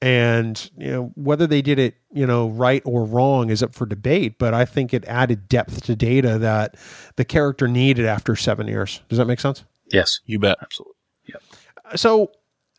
And 0.01 0.71
you 0.79 0.91
know 0.91 1.13
whether 1.17 1.47
they 1.47 1.61
did 1.61 1.79
it, 1.81 1.97
you 2.13 2.25
know, 2.27 2.51
right 2.51 2.83
or 2.85 3.05
wrong 3.05 3.51
is 3.51 3.63
up 3.65 3.75
for 3.75 3.85
debate. 3.85 4.39
But 4.39 4.55
I 4.55 4.65
think 4.65 4.95
it 4.95 5.05
added 5.07 5.49
depth 5.49 5.83
to 5.87 5.97
Data 5.97 6.39
that 6.39 6.77
the 7.17 7.25
character 7.25 7.67
needed 7.67 8.07
after 8.07 8.37
seven 8.37 8.69
years. 8.69 9.01
Does 9.09 9.19
that 9.19 9.27
make 9.27 9.41
sense? 9.41 9.65
Yes, 9.93 10.21
You 10.27 10.39
bet. 10.39 10.57
absolutely. 10.63 10.95
Uh, 11.35 11.97
so 11.97 12.31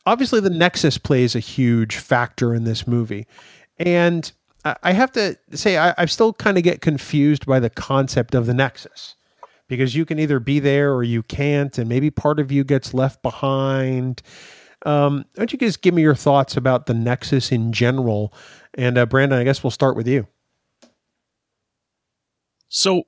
obviously 0.06 0.40
the 0.40 0.50
nexus 0.50 0.98
plays 0.98 1.36
a 1.36 1.40
huge 1.40 1.98
factor 1.98 2.54
in 2.56 2.64
this 2.64 2.88
movie 2.88 3.28
and 3.78 4.32
I- 4.64 4.76
i 4.84 4.92
have 4.94 5.12
to 5.14 5.38
say 5.52 5.78
i, 5.78 5.94
I 5.98 6.06
still 6.06 6.34
kind 6.34 6.58
of 6.58 6.64
get 6.64 6.82
confused 6.82 7.46
by 7.46 7.60
the 7.60 7.70
concept 7.70 8.34
of 8.34 8.46
the 8.46 8.54
nexus 8.54 9.16
because 9.68 9.96
you 9.96 10.06
can 10.06 10.18
either 10.20 10.40
be 10.40 10.60
there 10.60 10.94
or 10.94 11.04
you 11.04 11.22
can't 11.24 11.78
and 11.78 11.88
maybe 11.90 12.10
part 12.10 12.40
of 12.40 12.52
you 12.52 12.64
gets 12.64 12.94
left 12.94 13.22
behind 13.22 14.22
um, 14.86 15.26
why 15.36 15.42
don't 15.42 15.54
you 15.54 15.60
guys 15.60 15.78
give 15.78 15.94
me 15.94 16.02
your 16.02 16.16
thoughts 16.16 16.56
about 16.58 16.86
the 16.86 16.94
nexus 16.94 17.52
in 17.52 17.72
general 17.72 18.34
and 18.76 18.98
uh, 18.98 19.06
brandon 19.06 19.40
i 19.40 19.44
guess 19.44 19.64
we'll 19.64 19.72
start 19.72 19.96
with 19.96 20.08
you 20.08 20.28
So 22.70 23.04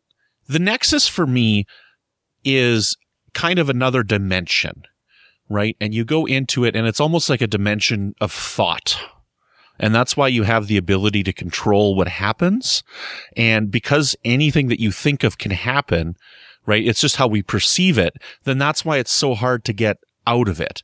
the 0.47 0.60
Nexus 0.60 1.07
for 1.07 1.25
me 1.25 1.65
is 2.43 2.97
kind 3.34 3.60
of 3.60 3.69
another 3.69 4.03
dimension, 4.03 4.84
right? 5.47 5.77
And 5.79 5.93
you 5.93 6.03
go 6.03 6.25
into 6.25 6.65
it 6.65 6.75
and 6.75 6.88
it's 6.88 6.99
almost 6.99 7.29
like 7.29 7.41
a 7.41 7.47
dimension 7.47 8.15
of 8.19 8.31
thought. 8.31 8.99
And 9.79 9.95
that's 9.95 10.17
why 10.17 10.27
you 10.27 10.43
have 10.43 10.67
the 10.67 10.77
ability 10.77 11.23
to 11.23 11.34
control 11.34 11.95
what 11.95 12.07
happens. 12.07 12.84
And 13.38 13.71
because 13.71 14.15
anything 14.25 14.67
that 14.67 14.81
you 14.81 14.91
think 14.91 15.23
of 15.23 15.38
can 15.38 15.51
happen, 15.51 16.15
right? 16.65 16.86
It's 16.86 17.01
just 17.01 17.15
how 17.15 17.27
we 17.27 17.41
perceive 17.41 17.97
it. 17.97 18.15
Then 18.43 18.57
that's 18.57 18.84
why 18.84 18.97
it's 18.97 19.12
so 19.12 19.34
hard 19.34 19.63
to 19.65 19.73
get 19.73 19.97
out 20.27 20.47
of 20.47 20.60
it. 20.62 20.84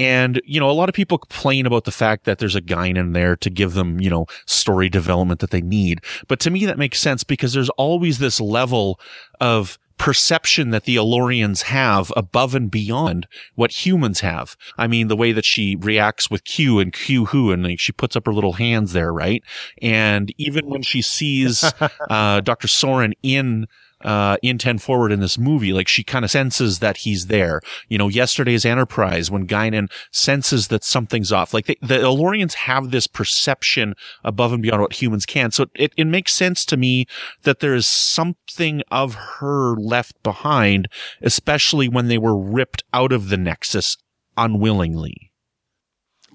And, 0.00 0.40
you 0.46 0.58
know, 0.58 0.70
a 0.70 0.72
lot 0.72 0.88
of 0.88 0.94
people 0.94 1.18
complain 1.18 1.66
about 1.66 1.84
the 1.84 1.92
fact 1.92 2.24
that 2.24 2.38
there's 2.38 2.54
a 2.54 2.62
guy 2.62 2.86
in 2.86 3.12
there 3.12 3.36
to 3.36 3.50
give 3.50 3.74
them, 3.74 4.00
you 4.00 4.08
know, 4.08 4.24
story 4.46 4.88
development 4.88 5.40
that 5.40 5.50
they 5.50 5.60
need. 5.60 6.00
But 6.26 6.40
to 6.40 6.50
me, 6.50 6.64
that 6.64 6.78
makes 6.78 6.98
sense 6.98 7.22
because 7.22 7.52
there's 7.52 7.68
always 7.70 8.18
this 8.18 8.40
level 8.40 8.98
of 9.42 9.78
perception 9.98 10.70
that 10.70 10.84
the 10.84 10.96
El-Aurians 10.96 11.64
have 11.64 12.10
above 12.16 12.54
and 12.54 12.70
beyond 12.70 13.28
what 13.56 13.84
humans 13.84 14.20
have. 14.20 14.56
I 14.78 14.86
mean, 14.86 15.08
the 15.08 15.16
way 15.16 15.32
that 15.32 15.44
she 15.44 15.76
reacts 15.76 16.30
with 16.30 16.44
Q 16.44 16.78
and 16.78 16.94
Q 16.94 17.26
who, 17.26 17.52
and 17.52 17.62
like, 17.62 17.78
she 17.78 17.92
puts 17.92 18.16
up 18.16 18.24
her 18.24 18.32
little 18.32 18.54
hands 18.54 18.94
there, 18.94 19.12
right? 19.12 19.44
And 19.82 20.32
even 20.38 20.70
when 20.70 20.80
she 20.80 21.02
sees, 21.02 21.62
uh, 22.08 22.40
Dr. 22.40 22.68
Soran 22.68 23.12
in, 23.22 23.66
uh, 24.02 24.36
in 24.42 24.58
10 24.58 24.78
forward 24.78 25.12
in 25.12 25.20
this 25.20 25.38
movie. 25.38 25.72
Like 25.72 25.88
she 25.88 26.02
kind 26.02 26.24
of 26.24 26.30
senses 26.30 26.78
that 26.78 26.98
he's 26.98 27.26
there. 27.26 27.60
You 27.88 27.98
know, 27.98 28.08
yesterday's 28.08 28.64
Enterprise 28.64 29.30
when 29.30 29.46
Guinan 29.46 29.90
senses 30.10 30.68
that 30.68 30.84
something's 30.84 31.32
off. 31.32 31.52
Like 31.54 31.66
they, 31.66 31.76
the 31.82 32.00
El-Aurians 32.00 32.54
have 32.54 32.90
this 32.90 33.06
perception 33.06 33.94
above 34.24 34.52
and 34.52 34.62
beyond 34.62 34.82
what 34.82 35.00
humans 35.00 35.26
can. 35.26 35.50
So 35.50 35.66
it, 35.74 35.92
it 35.96 36.06
makes 36.06 36.32
sense 36.32 36.64
to 36.66 36.76
me 36.76 37.06
that 37.42 37.60
there 37.60 37.74
is 37.74 37.86
something 37.86 38.82
of 38.90 39.14
her 39.14 39.74
left 39.76 40.22
behind, 40.22 40.88
especially 41.22 41.88
when 41.88 42.08
they 42.08 42.18
were 42.18 42.38
ripped 42.38 42.84
out 42.92 43.12
of 43.12 43.28
the 43.28 43.36
Nexus 43.36 43.96
unwillingly. 44.36 45.32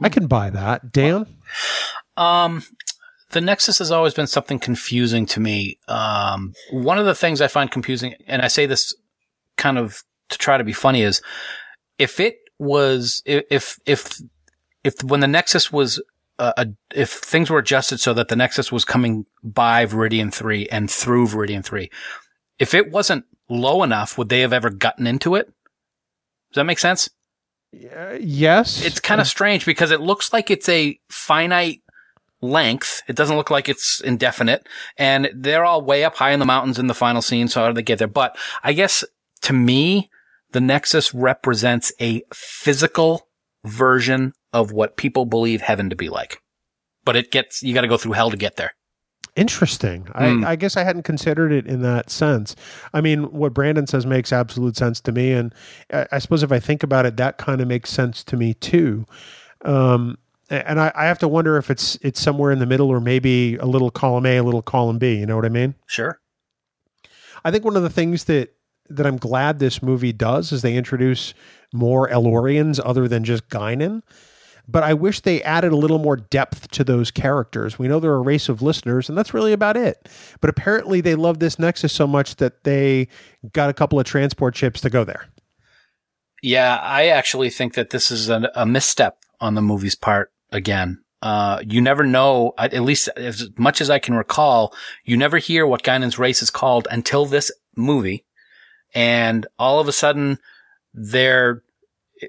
i 0.01 0.09
can 0.09 0.27
buy 0.27 0.49
that 0.49 0.91
dan 0.91 1.25
Um, 2.17 2.63
the 3.31 3.41
Nexus 3.41 3.79
has 3.79 3.91
always 3.91 4.13
been 4.13 4.27
something 4.27 4.59
confusing 4.59 5.25
to 5.27 5.39
me. 5.39 5.77
Um, 5.87 6.53
one 6.71 6.97
of 6.97 7.05
the 7.05 7.15
things 7.15 7.41
I 7.41 7.47
find 7.47 7.69
confusing, 7.69 8.15
and 8.27 8.41
I 8.41 8.47
say 8.47 8.65
this 8.65 8.95
kind 9.57 9.77
of 9.77 10.03
to 10.29 10.37
try 10.37 10.57
to 10.57 10.63
be 10.63 10.73
funny, 10.73 11.01
is 11.01 11.21
if 11.97 12.19
it 12.19 12.37
was 12.59 13.21
if 13.25 13.79
if 13.85 14.21
if 14.83 15.03
when 15.03 15.19
the 15.19 15.27
Nexus 15.27 15.71
was 15.71 16.01
uh, 16.39 16.53
a, 16.57 16.67
if 16.93 17.11
things 17.11 17.49
were 17.49 17.59
adjusted 17.59 17.99
so 17.99 18.13
that 18.13 18.27
the 18.27 18.35
Nexus 18.35 18.71
was 18.71 18.85
coming 18.85 19.25
by 19.43 19.85
Veridian 19.85 20.33
three 20.33 20.67
and 20.67 20.89
through 20.89 21.27
Veridian 21.27 21.63
three, 21.63 21.89
if 22.59 22.73
it 22.73 22.91
wasn't 22.91 23.25
low 23.49 23.83
enough, 23.83 24.17
would 24.17 24.29
they 24.29 24.41
have 24.41 24.53
ever 24.53 24.69
gotten 24.69 25.07
into 25.07 25.35
it? 25.35 25.47
Does 25.47 26.61
that 26.61 26.65
make 26.65 26.79
sense? 26.79 27.09
Uh, 27.75 28.17
yes 28.21 28.85
It's 28.85 29.01
kind 29.01 29.19
of 29.19 29.27
strange 29.27 29.65
because 29.65 29.91
it 29.91 29.99
looks 29.99 30.31
like 30.31 30.49
it's 30.49 30.69
a 30.69 30.97
finite 31.09 31.81
length. 32.49 33.01
It 33.07 33.15
doesn't 33.15 33.35
look 33.35 33.49
like 33.49 33.67
it's 33.69 34.01
indefinite. 34.01 34.67
And 34.97 35.29
they're 35.33 35.65
all 35.65 35.81
way 35.81 36.03
up 36.03 36.15
high 36.15 36.31
in 36.31 36.39
the 36.39 36.45
mountains 36.45 36.79
in 36.79 36.87
the 36.87 36.93
final 36.93 37.21
scene. 37.21 37.47
So 37.47 37.61
how 37.61 37.67
do 37.67 37.73
they 37.73 37.83
get 37.83 37.99
there? 37.99 38.07
But 38.07 38.37
I 38.63 38.73
guess 38.73 39.03
to 39.43 39.53
me, 39.53 40.09
the 40.51 40.61
Nexus 40.61 41.13
represents 41.13 41.91
a 41.99 42.23
physical 42.33 43.27
version 43.65 44.33
of 44.53 44.71
what 44.71 44.97
people 44.97 45.25
believe 45.25 45.61
heaven 45.61 45.89
to 45.89 45.95
be 45.95 46.09
like. 46.09 46.41
But 47.03 47.15
it 47.15 47.31
gets, 47.31 47.61
you 47.61 47.73
got 47.73 47.81
to 47.81 47.87
go 47.87 47.97
through 47.97 48.13
hell 48.13 48.31
to 48.31 48.37
get 48.37 48.55
there. 48.55 48.73
Interesting. 49.35 50.05
Hmm. 50.15 50.45
I, 50.45 50.51
I 50.51 50.55
guess 50.55 50.77
I 50.77 50.83
hadn't 50.83 51.03
considered 51.03 51.51
it 51.51 51.67
in 51.67 51.81
that 51.81 52.09
sense. 52.09 52.55
I 52.93 53.01
mean, 53.01 53.31
what 53.33 53.53
Brandon 53.53 53.85
says 53.85 54.05
makes 54.05 54.31
absolute 54.31 54.77
sense 54.77 55.01
to 55.01 55.11
me, 55.11 55.33
and 55.33 55.53
I, 55.91 56.07
I 56.13 56.19
suppose 56.19 56.41
if 56.41 56.53
I 56.53 56.59
think 56.59 56.83
about 56.83 57.05
it, 57.05 57.17
that 57.17 57.37
kind 57.37 57.59
of 57.59 57.67
makes 57.67 57.89
sense 57.89 58.23
to 58.23 58.37
me 58.37 58.53
too. 58.53 59.05
Um, 59.65 60.17
and 60.49 60.79
I, 60.79 60.91
I 60.95 61.05
have 61.05 61.19
to 61.19 61.27
wonder 61.27 61.57
if 61.57 61.71
it's 61.71 61.97
it's 62.01 62.19
somewhere 62.19 62.51
in 62.51 62.59
the 62.59 62.65
middle, 62.65 62.89
or 62.89 62.99
maybe 62.99 63.55
a 63.57 63.65
little 63.65 63.91
column 63.91 64.25
A, 64.25 64.37
a 64.37 64.43
little 64.43 64.61
column 64.61 64.97
B. 64.97 65.15
You 65.15 65.25
know 65.25 65.35
what 65.35 65.45
I 65.45 65.49
mean? 65.49 65.75
Sure. 65.87 66.19
I 67.43 67.51
think 67.51 67.63
one 67.63 67.75
of 67.75 67.83
the 67.83 67.89
things 67.89 68.25
that 68.25 68.53
that 68.89 69.05
I'm 69.05 69.17
glad 69.17 69.59
this 69.59 69.81
movie 69.81 70.13
does 70.13 70.51
is 70.51 70.61
they 70.61 70.75
introduce 70.75 71.33
more 71.73 72.07
El-Aurians 72.09 72.79
other 72.83 73.07
than 73.07 73.23
just 73.23 73.49
Guinan. 73.49 74.03
But 74.67 74.83
I 74.83 74.93
wish 74.95 75.19
they 75.19 75.43
added 75.43 75.71
a 75.71 75.75
little 75.75 75.99
more 75.99 76.15
depth 76.17 76.71
to 76.71 76.83
those 76.83 77.11
characters. 77.11 77.77
We 77.77 77.87
know 77.87 77.99
they're 77.99 78.15
a 78.15 78.19
race 78.19 78.49
of 78.49 78.63
listeners, 78.63 79.09
and 79.09 79.17
that's 79.17 79.33
really 79.33 79.53
about 79.53 79.77
it. 79.77 80.09
But 80.41 80.49
apparently, 80.49 81.01
they 81.01 81.13
love 81.13 81.37
this 81.37 81.59
Nexus 81.59 81.93
so 81.93 82.07
much 82.07 82.37
that 82.37 82.63
they 82.63 83.07
got 83.53 83.69
a 83.69 83.73
couple 83.73 83.99
of 83.99 84.07
transport 84.07 84.55
ships 84.55 84.81
to 84.81 84.89
go 84.89 85.03
there. 85.03 85.27
Yeah, 86.41 86.77
I 86.77 87.07
actually 87.07 87.51
think 87.51 87.75
that 87.75 87.91
this 87.91 88.09
is 88.09 88.29
a, 88.29 88.51
a 88.55 88.65
misstep 88.65 89.17
on 89.39 89.53
the 89.53 89.61
movie's 89.61 89.95
part 89.95 90.31
again. 90.55 91.03
Uh, 91.21 91.59
you 91.65 91.81
never 91.81 92.03
know, 92.03 92.53
at 92.57 92.73
least 92.81 93.09
as 93.15 93.49
much 93.57 93.81
as 93.81 93.89
I 93.89 93.99
can 93.99 94.13
recall, 94.13 94.75
you 95.03 95.17
never 95.17 95.37
hear 95.37 95.65
what 95.65 95.83
Guinan's 95.83 96.19
race 96.19 96.41
is 96.41 96.51
called 96.51 96.87
until 96.91 97.25
this 97.25 97.51
movie. 97.75 98.25
And 98.93 99.47
all 99.57 99.79
of 99.79 99.87
a 99.87 99.91
sudden, 99.91 100.37
they're 100.93 101.63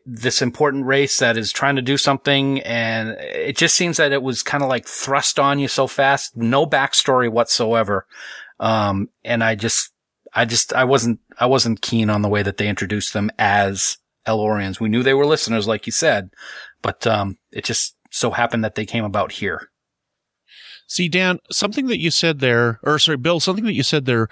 this 0.04 0.40
important 0.42 0.86
race 0.86 1.18
that 1.18 1.36
is 1.36 1.52
trying 1.52 1.76
to 1.76 1.82
do 1.82 1.96
something. 1.98 2.60
And 2.62 3.10
it 3.20 3.56
just 3.56 3.74
seems 3.74 3.98
that 3.98 4.12
it 4.12 4.22
was 4.22 4.42
kind 4.42 4.62
of 4.62 4.70
like 4.70 4.86
thrust 4.86 5.38
on 5.38 5.58
you 5.58 5.68
so 5.68 5.86
fast. 5.86 6.36
No 6.36 6.66
backstory 6.66 7.30
whatsoever. 7.30 8.06
Um, 8.58 9.10
and 9.24 9.44
I 9.44 9.56
just, 9.56 9.92
I 10.32 10.46
just, 10.46 10.72
I 10.72 10.84
wasn't, 10.84 11.20
I 11.38 11.46
wasn't 11.46 11.82
keen 11.82 12.08
on 12.08 12.22
the 12.22 12.28
way 12.28 12.42
that 12.42 12.56
they 12.56 12.68
introduced 12.68 13.12
them 13.12 13.30
as 13.38 13.98
El-Aurians. 14.24 14.80
We 14.80 14.88
knew 14.88 15.02
they 15.02 15.14
were 15.14 15.26
listeners, 15.26 15.68
like 15.68 15.86
you 15.86 15.92
said, 15.92 16.30
but, 16.82 17.06
um, 17.06 17.36
it 17.52 17.64
just 17.64 17.95
so 18.16 18.30
happened 18.30 18.64
that 18.64 18.74
they 18.74 18.86
came 18.86 19.04
about 19.04 19.32
here. 19.32 19.70
See, 20.88 21.08
Dan, 21.08 21.38
something 21.50 21.86
that 21.88 22.00
you 22.00 22.10
said 22.10 22.38
there, 22.38 22.80
or 22.82 22.98
sorry, 22.98 23.18
Bill, 23.18 23.40
something 23.40 23.66
that 23.66 23.74
you 23.74 23.82
said 23.82 24.06
there, 24.06 24.28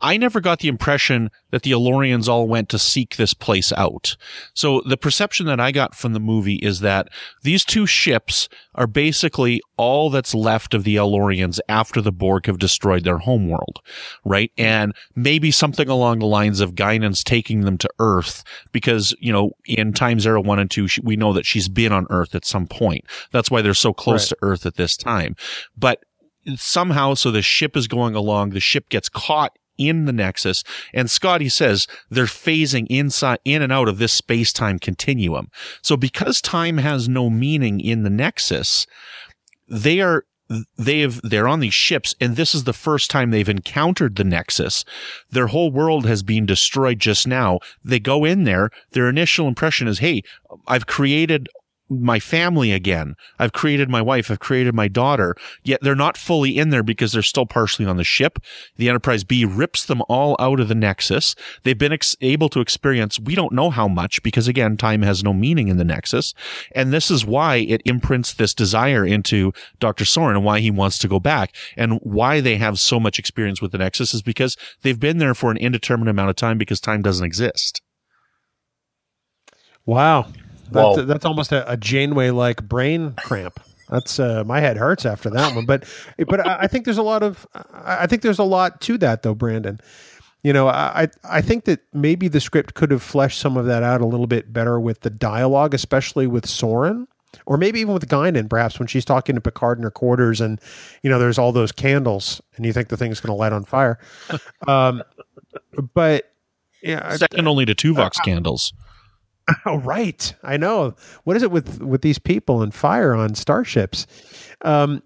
I 0.00 0.16
never 0.18 0.40
got 0.40 0.58
the 0.60 0.68
impression 0.68 1.30
that 1.50 1.62
the 1.62 1.72
El-Aurians 1.72 2.28
all 2.28 2.46
went 2.46 2.68
to 2.68 2.78
seek 2.78 3.16
this 3.16 3.32
place 3.32 3.72
out. 3.72 4.16
So 4.52 4.82
the 4.84 4.96
perception 4.96 5.46
that 5.46 5.58
I 5.58 5.72
got 5.72 5.94
from 5.94 6.12
the 6.12 6.20
movie 6.20 6.56
is 6.56 6.80
that 6.80 7.08
these 7.42 7.64
two 7.64 7.86
ships 7.86 8.48
are 8.74 8.86
basically 8.86 9.62
all 9.78 10.10
that's 10.10 10.34
left 10.34 10.74
of 10.74 10.84
the 10.84 10.96
El-Aurians 10.96 11.60
after 11.68 12.02
the 12.02 12.12
Borg 12.12 12.46
have 12.46 12.58
destroyed 12.58 13.04
their 13.04 13.18
homeworld, 13.18 13.80
right? 14.24 14.52
And 14.58 14.94
maybe 15.14 15.50
something 15.50 15.88
along 15.88 16.18
the 16.18 16.26
lines 16.26 16.60
of 16.60 16.74
Guinan's 16.74 17.24
taking 17.24 17.62
them 17.62 17.78
to 17.78 17.88
Earth 17.98 18.44
because, 18.72 19.14
you 19.18 19.32
know, 19.32 19.52
in 19.64 19.92
Time's 19.94 20.26
Arrow, 20.26 20.42
One 20.42 20.58
and 20.58 20.70
Two, 20.70 20.88
we 21.02 21.16
know 21.16 21.32
that 21.32 21.46
she's 21.46 21.68
been 21.68 21.92
on 21.92 22.06
Earth 22.10 22.34
at 22.34 22.44
some 22.44 22.66
point. 22.66 23.04
That's 23.32 23.50
why 23.50 23.62
they're 23.62 23.72
so 23.74 23.94
close 23.94 24.24
Right. 24.24 24.28
to 24.28 24.36
Earth 24.42 24.66
at 24.66 24.76
this 24.76 24.96
time. 24.96 25.36
But 25.76 26.00
somehow, 26.56 27.14
so 27.14 27.30
the 27.30 27.42
ship 27.42 27.76
is 27.76 27.88
going 27.88 28.14
along, 28.14 28.50
the 28.50 28.60
ship 28.60 28.88
gets 28.88 29.08
caught 29.08 29.56
in 29.78 30.04
the 30.04 30.12
Nexus, 30.12 30.62
and 30.92 31.10
Scotty 31.10 31.48
says 31.48 31.86
they're 32.10 32.24
phasing 32.24 32.86
inside, 32.88 33.38
in 33.44 33.62
and 33.62 33.72
out 33.72 33.88
of 33.88 33.98
this 33.98 34.12
space-time 34.12 34.78
continuum. 34.78 35.48
So 35.82 35.96
because 35.96 36.40
time 36.40 36.78
has 36.78 37.08
no 37.08 37.30
meaning 37.30 37.80
in 37.80 38.02
the 38.02 38.10
Nexus, 38.10 38.86
they 39.68 40.00
are 40.00 40.24
they've 40.78 41.20
they're 41.22 41.48
on 41.48 41.60
these 41.60 41.74
ships 41.74 42.14
and 42.20 42.36
this 42.36 42.54
is 42.54 42.64
the 42.64 42.72
first 42.72 43.10
time 43.10 43.30
they've 43.30 43.48
encountered 43.48 44.14
the 44.14 44.24
nexus. 44.24 44.84
Their 45.30 45.48
whole 45.48 45.72
world 45.72 46.06
has 46.06 46.22
been 46.22 46.46
destroyed 46.46 47.00
just 47.00 47.26
now. 47.26 47.58
They 47.84 47.98
go 47.98 48.24
in 48.24 48.44
there. 48.44 48.70
Their 48.92 49.08
initial 49.08 49.48
impression 49.48 49.88
is 49.88 49.98
hey 49.98 50.22
i've 50.68 50.86
created 50.86 51.48
my 51.88 52.18
family 52.18 52.72
again. 52.72 53.14
I've 53.38 53.52
created 53.52 53.88
my 53.88 54.02
wife. 54.02 54.30
I've 54.30 54.40
created 54.40 54.74
my 54.74 54.88
daughter. 54.88 55.36
Yet 55.62 55.80
they're 55.82 55.94
not 55.94 56.16
fully 56.16 56.58
in 56.58 56.70
there 56.70 56.82
because 56.82 57.12
they're 57.12 57.22
still 57.22 57.46
partially 57.46 57.86
on 57.86 57.96
the 57.96 58.04
ship. 58.04 58.38
The 58.76 58.88
Enterprise 58.88 59.24
B 59.24 59.44
rips 59.44 59.84
them 59.84 60.02
all 60.08 60.36
out 60.38 60.60
of 60.60 60.68
the 60.68 60.74
Nexus. 60.74 61.34
They've 61.62 61.78
been 61.78 61.92
ex- 61.92 62.16
able 62.20 62.48
to 62.50 62.60
experience, 62.60 63.20
we 63.20 63.34
don't 63.34 63.52
know 63.52 63.70
how 63.70 63.88
much 63.88 64.22
because 64.22 64.48
again, 64.48 64.76
time 64.76 65.02
has 65.02 65.22
no 65.22 65.32
meaning 65.32 65.68
in 65.68 65.76
the 65.76 65.84
Nexus. 65.84 66.34
And 66.74 66.92
this 66.92 67.10
is 67.10 67.24
why 67.24 67.56
it 67.56 67.82
imprints 67.84 68.34
this 68.34 68.54
desire 68.54 69.04
into 69.04 69.52
Dr. 69.78 70.04
Soran 70.04 70.36
and 70.36 70.44
why 70.44 70.60
he 70.60 70.70
wants 70.70 70.98
to 70.98 71.08
go 71.08 71.20
back 71.20 71.54
and 71.76 72.00
why 72.02 72.40
they 72.40 72.56
have 72.56 72.78
so 72.78 72.98
much 72.98 73.18
experience 73.18 73.62
with 73.62 73.72
the 73.72 73.78
Nexus 73.78 74.12
is 74.12 74.22
because 74.22 74.56
they've 74.82 74.98
been 74.98 75.18
there 75.18 75.34
for 75.34 75.50
an 75.50 75.56
indeterminate 75.56 76.10
amount 76.10 76.30
of 76.30 76.36
time 76.36 76.58
because 76.58 76.80
time 76.80 77.02
doesn't 77.02 77.26
exist. 77.26 77.80
Wow. 79.84 80.26
That's, 80.70 81.06
that's 81.06 81.24
almost 81.24 81.52
a, 81.52 81.70
a 81.70 81.76
Janeway 81.76 82.30
like 82.30 82.62
brain 82.68 83.14
cramp. 83.24 83.60
That's 83.88 84.18
uh, 84.18 84.42
my 84.44 84.60
head 84.60 84.76
hurts 84.76 85.06
after 85.06 85.30
that 85.30 85.54
one. 85.54 85.64
But 85.66 85.84
but 86.26 86.44
I, 86.46 86.62
I 86.62 86.66
think 86.66 86.84
there's 86.84 86.98
a 86.98 87.02
lot 87.04 87.22
of 87.22 87.46
I 87.54 88.02
I 88.02 88.06
think 88.06 88.22
there's 88.22 88.38
a 88.40 88.44
lot 88.44 88.80
to 88.82 88.98
that 88.98 89.22
though, 89.22 89.34
Brandon. 89.34 89.80
You 90.42 90.52
know, 90.52 90.68
I 90.68 91.02
I- 91.24 91.36
I 91.38 91.40
think 91.40 91.64
that 91.66 91.80
maybe 91.92 92.28
the 92.28 92.40
script 92.40 92.74
could 92.74 92.90
have 92.90 93.02
fleshed 93.02 93.38
some 93.40 93.56
of 93.56 93.66
that 93.66 93.82
out 93.82 94.00
a 94.00 94.06
little 94.06 94.26
bit 94.26 94.52
better 94.52 94.78
with 94.80 95.00
the 95.00 95.10
dialogue, 95.10 95.72
especially 95.74 96.26
with 96.26 96.46
Soran. 96.46 97.06
Or 97.44 97.56
maybe 97.58 97.80
even 97.80 97.92
with 97.92 98.08
Guinan, 98.08 98.48
perhaps 98.48 98.78
when 98.78 98.88
she's 98.88 99.04
talking 99.04 99.34
to 99.34 99.40
Picard 99.42 99.76
in 99.78 99.84
her 99.84 99.90
quarters, 99.90 100.40
and 100.40 100.58
you 101.02 101.10
know, 101.10 101.18
there's 101.18 101.38
all 101.38 101.52
those 101.52 101.70
candles, 101.70 102.40
and 102.56 102.64
you 102.64 102.72
think 102.72 102.88
the 102.88 102.96
thing's 102.96 103.20
going 103.20 103.28
to 103.30 103.34
light 103.38 103.52
on 103.52 103.64
fire. 103.64 103.98
Um, 104.66 105.02
but 105.94 106.32
yeah, 106.82 107.02
I- 107.04 107.16
Second 107.16 107.46
only 107.46 107.66
to 107.66 107.74
Tuvok 107.74 108.12
candles. 108.24 108.72
Oh, 109.64 109.78
right. 109.78 110.34
I 110.42 110.56
know. 110.56 110.94
What 111.24 111.36
is 111.36 111.42
it 111.42 111.50
with 111.50 111.80
with 111.80 112.02
these 112.02 112.18
people 112.18 112.62
and 112.62 112.74
fire 112.74 113.14
on 113.14 113.34
starships? 113.34 114.06
Um, 114.62 115.02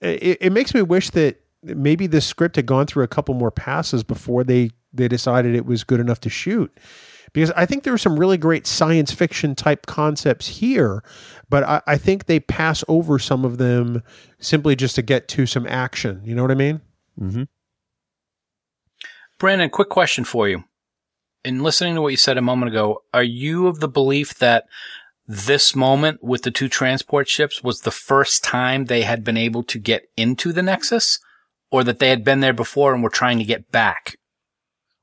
it, 0.00 0.38
it 0.40 0.52
makes 0.52 0.74
me 0.74 0.82
wish 0.82 1.10
that 1.10 1.40
maybe 1.62 2.06
the 2.06 2.20
script 2.20 2.56
had 2.56 2.66
gone 2.66 2.86
through 2.86 3.04
a 3.04 3.08
couple 3.08 3.34
more 3.34 3.50
passes 3.50 4.04
before 4.04 4.44
they 4.44 4.70
they 4.92 5.08
decided 5.08 5.54
it 5.54 5.66
was 5.66 5.84
good 5.84 6.00
enough 6.00 6.20
to 6.20 6.30
shoot. 6.30 6.76
Because 7.32 7.50
I 7.52 7.66
think 7.66 7.82
there 7.84 7.92
are 7.92 7.98
some 7.98 8.18
really 8.18 8.38
great 8.38 8.66
science 8.66 9.12
fiction 9.12 9.54
type 9.54 9.84
concepts 9.84 10.48
here, 10.48 11.04
but 11.50 11.62
I, 11.62 11.82
I 11.86 11.96
think 11.98 12.24
they 12.24 12.40
pass 12.40 12.82
over 12.88 13.18
some 13.18 13.44
of 13.44 13.58
them 13.58 14.02
simply 14.38 14.74
just 14.74 14.94
to 14.94 15.02
get 15.02 15.28
to 15.28 15.44
some 15.44 15.66
action. 15.66 16.22
You 16.24 16.34
know 16.34 16.42
what 16.42 16.50
I 16.50 16.54
mean? 16.54 16.80
Mm-hmm. 17.20 17.42
Brandon, 19.38 19.68
quick 19.68 19.90
question 19.90 20.24
for 20.24 20.48
you. 20.48 20.64
In 21.48 21.62
listening 21.62 21.94
to 21.94 22.02
what 22.02 22.08
you 22.08 22.18
said 22.18 22.36
a 22.36 22.42
moment 22.42 22.70
ago, 22.70 23.04
are 23.14 23.22
you 23.22 23.68
of 23.68 23.80
the 23.80 23.88
belief 23.88 24.34
that 24.34 24.66
this 25.26 25.74
moment 25.74 26.22
with 26.22 26.42
the 26.42 26.50
two 26.50 26.68
transport 26.68 27.26
ships 27.26 27.62
was 27.62 27.80
the 27.80 27.90
first 27.90 28.44
time 28.44 28.84
they 28.84 29.00
had 29.00 29.24
been 29.24 29.38
able 29.38 29.62
to 29.62 29.78
get 29.78 30.10
into 30.14 30.52
the 30.52 30.62
Nexus? 30.62 31.18
Or 31.70 31.84
that 31.84 32.00
they 32.00 32.10
had 32.10 32.22
been 32.22 32.40
there 32.40 32.52
before 32.52 32.92
and 32.92 33.02
were 33.02 33.08
trying 33.08 33.38
to 33.38 33.44
get 33.44 33.72
back? 33.72 34.18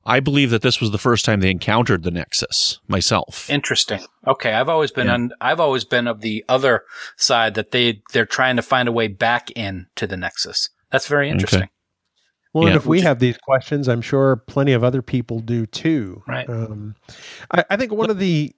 I 0.04 0.20
believe 0.20 0.50
that 0.50 0.62
this 0.62 0.80
was 0.80 0.92
the 0.92 0.98
first 0.98 1.24
time 1.24 1.40
they 1.40 1.50
encountered 1.50 2.04
the 2.04 2.12
Nexus 2.12 2.78
myself. 2.86 3.50
Interesting. 3.50 4.04
Okay, 4.24 4.52
I've 4.52 4.68
always 4.68 4.92
been 4.92 5.08
Yeah. 5.08 5.14
on. 5.14 5.32
I've 5.40 5.58
always 5.58 5.84
been 5.84 6.06
of 6.06 6.20
the 6.20 6.44
other 6.48 6.84
side 7.16 7.54
that 7.54 7.72
they 7.72 8.02
they're 8.12 8.24
trying 8.24 8.54
to 8.54 8.62
find 8.62 8.88
a 8.88 8.92
way 8.92 9.08
back 9.08 9.50
in 9.56 9.86
to 9.96 10.06
the 10.06 10.16
Nexus. 10.16 10.70
That's 10.92 11.08
very 11.08 11.28
interesting. 11.28 11.68
Well, 12.56 12.68
and 12.68 12.76
if 12.76 12.86
we 12.86 13.02
have 13.02 13.18
these 13.18 13.36
questions, 13.36 13.86
I'm 13.86 14.00
sure 14.00 14.36
plenty 14.36 14.72
of 14.72 14.82
other 14.82 15.02
people 15.02 15.40
do 15.40 15.66
too. 15.66 16.22
Right. 16.26 16.48
Um, 16.48 16.94
I, 17.50 17.64
I 17.68 17.76
think 17.76 17.92
one 17.92 18.08
of 18.08 18.18
the 18.18 18.54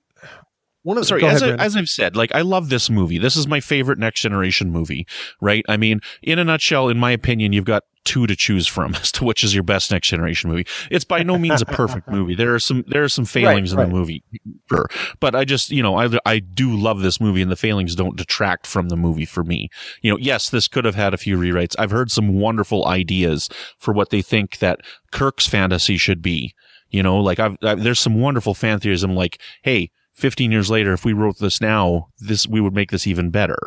one 0.89 0.97
of 0.97 1.05
Sorry, 1.05 1.23
as, 1.23 1.43
ahead, 1.43 1.61
I, 1.61 1.65
as 1.67 1.77
I've 1.77 1.91
said, 1.91 2.17
like 2.17 2.35
I 2.35 2.41
love 2.41 2.71
this 2.71 2.89
movie. 2.89 3.19
This 3.19 3.37
is 3.37 3.47
my 3.47 3.61
favorite 3.61 3.99
next 3.99 4.23
generation 4.23 4.71
movie, 4.71 5.07
right? 5.39 5.63
I 5.69 5.77
mean, 5.77 6.01
in 6.23 6.39
a 6.39 6.45
nutshell, 6.45 6.89
in 6.89 6.97
my 6.97 7.11
opinion, 7.11 7.53
you've 7.53 7.67
got 7.67 7.83
two 8.05 8.27
to 8.27 8.35
choose 8.35 8.67
from 8.67 8.95
as 9.03 9.13
to 9.13 9.25
which 9.25 9.45
is 9.45 9.55
your 9.55 9.65
best 9.65 9.91
next 9.91 10.09
generation 10.09 10.49
movie. 10.49 10.67
It's 10.91 11.05
by 11.05 11.23
no 11.23 11.37
means 11.37 11.61
a 11.61 11.67
perfect 11.67 12.09
movie. 12.11 12.35
There 12.35 12.55
are 12.55 12.59
some 12.59 12.85
there 12.89 13.05
are 13.05 13.09
some 13.11 13.27
failings 13.27 13.75
right. 13.75 13.83
in 13.83 13.91
the 13.91 13.95
movie, 13.95 14.25
sure. 14.71 14.89
But 15.21 15.35
I 15.35 15.45
just 15.45 15.71
you 15.71 15.83
know 15.83 15.95
I 15.95 16.09
I 16.25 16.39
do 16.39 16.75
love 16.75 17.03
this 17.03 17.21
movie, 17.21 17.43
and 17.43 17.53
the 17.53 17.57
failings 17.57 17.95
don't 17.95 18.17
detract 18.17 18.67
from 18.67 18.89
the 18.89 18.97
movie 18.97 19.27
for 19.27 19.45
me. 19.45 19.69
You 20.01 20.13
know, 20.13 20.19
yes, 20.19 20.49
this 20.49 20.69
could 20.69 20.87
have 20.87 20.95
had 20.95 21.13
a 21.13 21.19
few 21.19 21.37
rewrites. 21.37 21.75
I've 21.79 21.91
heard 21.91 22.11
some 22.11 22.41
wonderful 22.41 22.87
ideas 22.87 23.51
for 23.77 23.93
what 23.93 24.09
they 24.09 24.23
think 24.23 24.57
that 24.61 24.81
Kirk's 25.13 25.47
fantasy 25.47 25.99
should 25.99 26.23
be. 26.23 26.55
You 26.89 27.03
know, 27.03 27.19
like 27.19 27.39
I've, 27.39 27.59
i 27.63 27.75
there's 27.75 28.01
some 28.01 28.19
wonderful 28.19 28.55
fan 28.55 28.81
theories. 28.81 29.03
I'm 29.03 29.15
like, 29.15 29.39
hey, 29.61 29.91
15 30.19 30.51
years 30.51 30.69
later, 30.69 30.93
if 30.93 31.05
we 31.05 31.13
wrote 31.13 31.39
this 31.39 31.61
now, 31.61 32.09
this 32.19 32.47
we 32.47 32.61
would 32.61 32.75
make 32.75 32.91
this 32.91 33.07
even 33.07 33.31
better. 33.31 33.59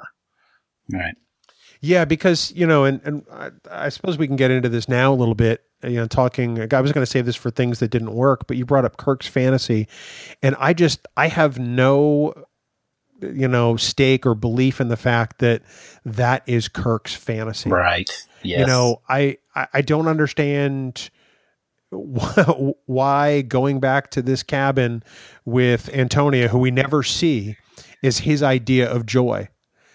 Right. 0.91 1.15
yeah, 1.79 2.03
because 2.03 2.51
you 2.53 2.67
know, 2.67 2.83
and 2.83 2.99
and 3.05 3.23
I, 3.31 3.49
I 3.69 3.89
suppose 3.89 4.17
we 4.17 4.27
can 4.27 4.35
get 4.35 4.51
into 4.51 4.67
this 4.69 4.89
now 4.89 5.13
a 5.13 5.15
little 5.15 5.35
bit. 5.35 5.63
You 5.83 5.95
know, 5.95 6.07
talking. 6.07 6.59
I 6.73 6.81
was 6.81 6.91
going 6.91 7.01
to 7.03 7.09
save 7.09 7.25
this 7.25 7.35
for 7.35 7.49
things 7.49 7.79
that 7.79 7.89
didn't 7.89 8.13
work, 8.13 8.45
but 8.47 8.57
you 8.57 8.65
brought 8.65 8.85
up 8.85 8.97
Kirk's 8.97 9.27
fantasy, 9.27 9.87
and 10.43 10.55
I 10.59 10.73
just 10.73 11.07
I 11.17 11.27
have 11.27 11.57
no 11.57 12.33
you 13.21 13.47
know 13.47 13.77
stake 13.77 14.25
or 14.25 14.35
belief 14.35 14.81
in 14.81 14.89
the 14.89 14.97
fact 14.97 15.39
that 15.39 15.61
that 16.05 16.43
is 16.47 16.67
Kirk's 16.67 17.15
fantasy. 17.15 17.69
Right. 17.69 18.09
Yes. 18.43 18.59
You 18.59 18.65
know, 18.67 19.01
I, 19.07 19.37
I 19.55 19.67
I 19.75 19.81
don't 19.81 20.07
understand 20.07 21.09
wh- 21.09 21.20
why 22.85 23.41
going 23.41 23.79
back 23.79 24.11
to 24.11 24.21
this 24.21 24.43
cabin 24.43 25.03
with 25.45 25.89
Antonia, 25.93 26.47
who 26.47 26.57
we 26.59 26.71
never 26.71 27.03
see, 27.03 27.57
is 28.01 28.19
his 28.19 28.41
idea 28.43 28.89
of 28.89 29.05
joy. 29.05 29.47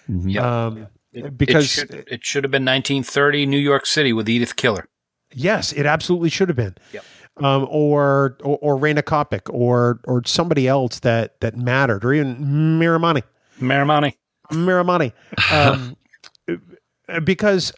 Yep. 0.09 0.43
Um, 0.45 0.87
It- 1.13 1.37
because 1.39 1.65
it 1.65 1.69
should, 1.91 2.05
it 2.09 2.25
should 2.25 2.45
have 2.45 2.51
been 2.51 2.65
1930 2.65 3.47
New 3.47 3.59
York 3.59 3.87
City 3.87 4.13
with 4.13 4.29
Edith 4.29 4.57
Keeler. 4.57 4.87
yes, 5.35 5.73
it 5.73 5.87
absolutely 5.87 6.29
should 6.29 6.49
have 6.49 6.57
been. 6.57 6.75
Yep. 6.93 7.05
Um, 7.39 7.67
or 7.71 8.39
or, 8.43 8.59
or 8.63 8.77
Rayna 8.79 9.03
Kapec 9.03 9.43
or 9.53 10.01
or 10.05 10.23
somebody 10.25 10.67
else 10.69 11.01
that 11.01 11.39
that 11.41 11.55
mattered, 11.57 12.03
or 12.05 12.15
even 12.15 12.37
Miramanee. 12.79 13.23
Miramanee. 13.61 14.15
Miramanee. 14.53 15.13
Um, 15.53 15.97
because 17.25 17.73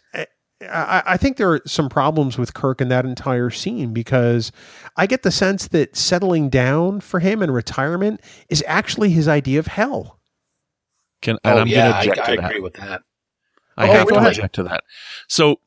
I, 0.61 1.03
I 1.05 1.17
think 1.17 1.37
there 1.37 1.51
are 1.53 1.61
some 1.65 1.87
problems 1.89 2.37
with 2.37 2.53
Kirk 2.53 2.81
in 2.81 2.89
that 2.89 3.05
entire 3.05 3.49
scene 3.49 3.93
because 3.93 4.51
I 4.97 5.05
get 5.07 5.23
the 5.23 5.31
sense 5.31 5.67
that 5.69 5.95
settling 5.95 6.49
down 6.49 6.99
for 6.99 7.19
him 7.19 7.41
in 7.41 7.49
retirement 7.51 8.21
is 8.49 8.63
actually 8.67 9.11
his 9.11 9.27
idea 9.27 9.59
of 9.59 9.67
hell. 9.67 10.19
Can 11.21 11.37
and 11.43 11.59
I'm 11.59 11.67
Oh, 11.67 11.71
yeah, 11.71 11.91
going 11.91 11.91
to 11.91 11.97
object 12.11 12.19
I, 12.19 12.31
I 12.31 12.35
to 12.35 12.41
that. 12.41 12.49
agree 12.51 12.61
with 12.61 12.73
that. 12.73 13.01
I 13.77 13.87
Oh, 13.87 13.91
have 13.93 14.07
go 14.07 14.15
to 14.15 14.19
ahead. 14.19 14.27
object 14.31 14.55
to 14.55 14.63
that. 14.63 14.83
So 15.29 15.59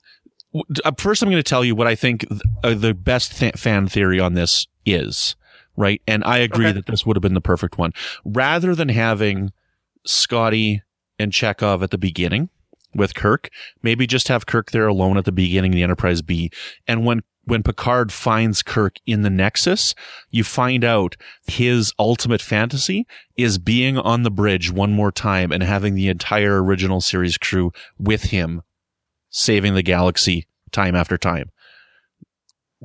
w- 0.53 0.64
uh, 0.84 0.93
first, 0.99 1.22
I'm 1.22 1.30
going 1.30 1.43
to 1.43 1.49
tell 1.49 1.64
you 1.64 1.74
what 1.74 1.86
I 1.86 1.95
think 1.95 2.28
th- 2.28 2.40
uh, 2.62 2.74
the 2.74 2.93
best 2.93 3.38
th- 3.38 3.55
fan 3.57 3.86
theory 3.88 4.20
on 4.20 4.34
this 4.34 4.66
is. 4.84 5.36
Right, 5.74 6.03
and 6.07 6.22
I 6.24 6.36
agree 6.36 6.66
Okay. 6.66 6.72
that 6.74 6.86
this 6.86 7.07
would 7.07 7.16
have 7.16 7.22
been 7.22 7.32
the 7.32 7.40
perfect 7.40 7.78
one. 7.78 7.95
Rather 8.26 8.74
than 8.74 8.90
having 8.90 9.53
Scotty 10.05 10.82
and 11.18 11.32
Chekov 11.32 11.82
at 11.82 11.90
the 11.90 11.97
beginning 11.97 12.51
with 12.95 13.14
Kirk, 13.14 13.49
maybe 13.82 14.07
just 14.07 14.28
have 14.28 14.47
Kirk 14.47 14.70
there 14.70 14.86
alone 14.86 15.16
at 15.16 15.24
the 15.24 15.32
beginning 15.32 15.72
of 15.72 15.76
the 15.76 15.82
Enterprise 15.82 16.22
B, 16.22 16.51
and 16.86 17.05
when 17.05 17.22
when 17.45 17.62
Picard 17.62 18.12
finds 18.12 18.62
Kirk 18.62 18.97
in 19.05 19.22
the 19.22 19.30
Nexus, 19.30 19.95
you 20.30 20.45
find 20.45 20.84
out 20.84 21.16
his 21.47 21.93
ultimate 21.99 22.40
fantasy 22.40 23.07
is 23.36 23.59
being 23.59 23.99
on 23.99 24.22
the 24.22 24.30
bridge 24.30 24.70
one 24.70 24.93
more 24.93 25.11
time 25.11 25.51
and 25.51 25.62
having 25.62 25.95
the 25.95 26.09
entire 26.09 26.62
original 26.62 27.01
series 27.01 27.36
crew 27.38 27.72
with 27.99 28.24
him, 28.24 28.62
saving 29.30 29.74
the 29.74 29.82
galaxy 29.82 30.47
time 30.70 30.95
after 30.95 31.18
time. 31.18 31.51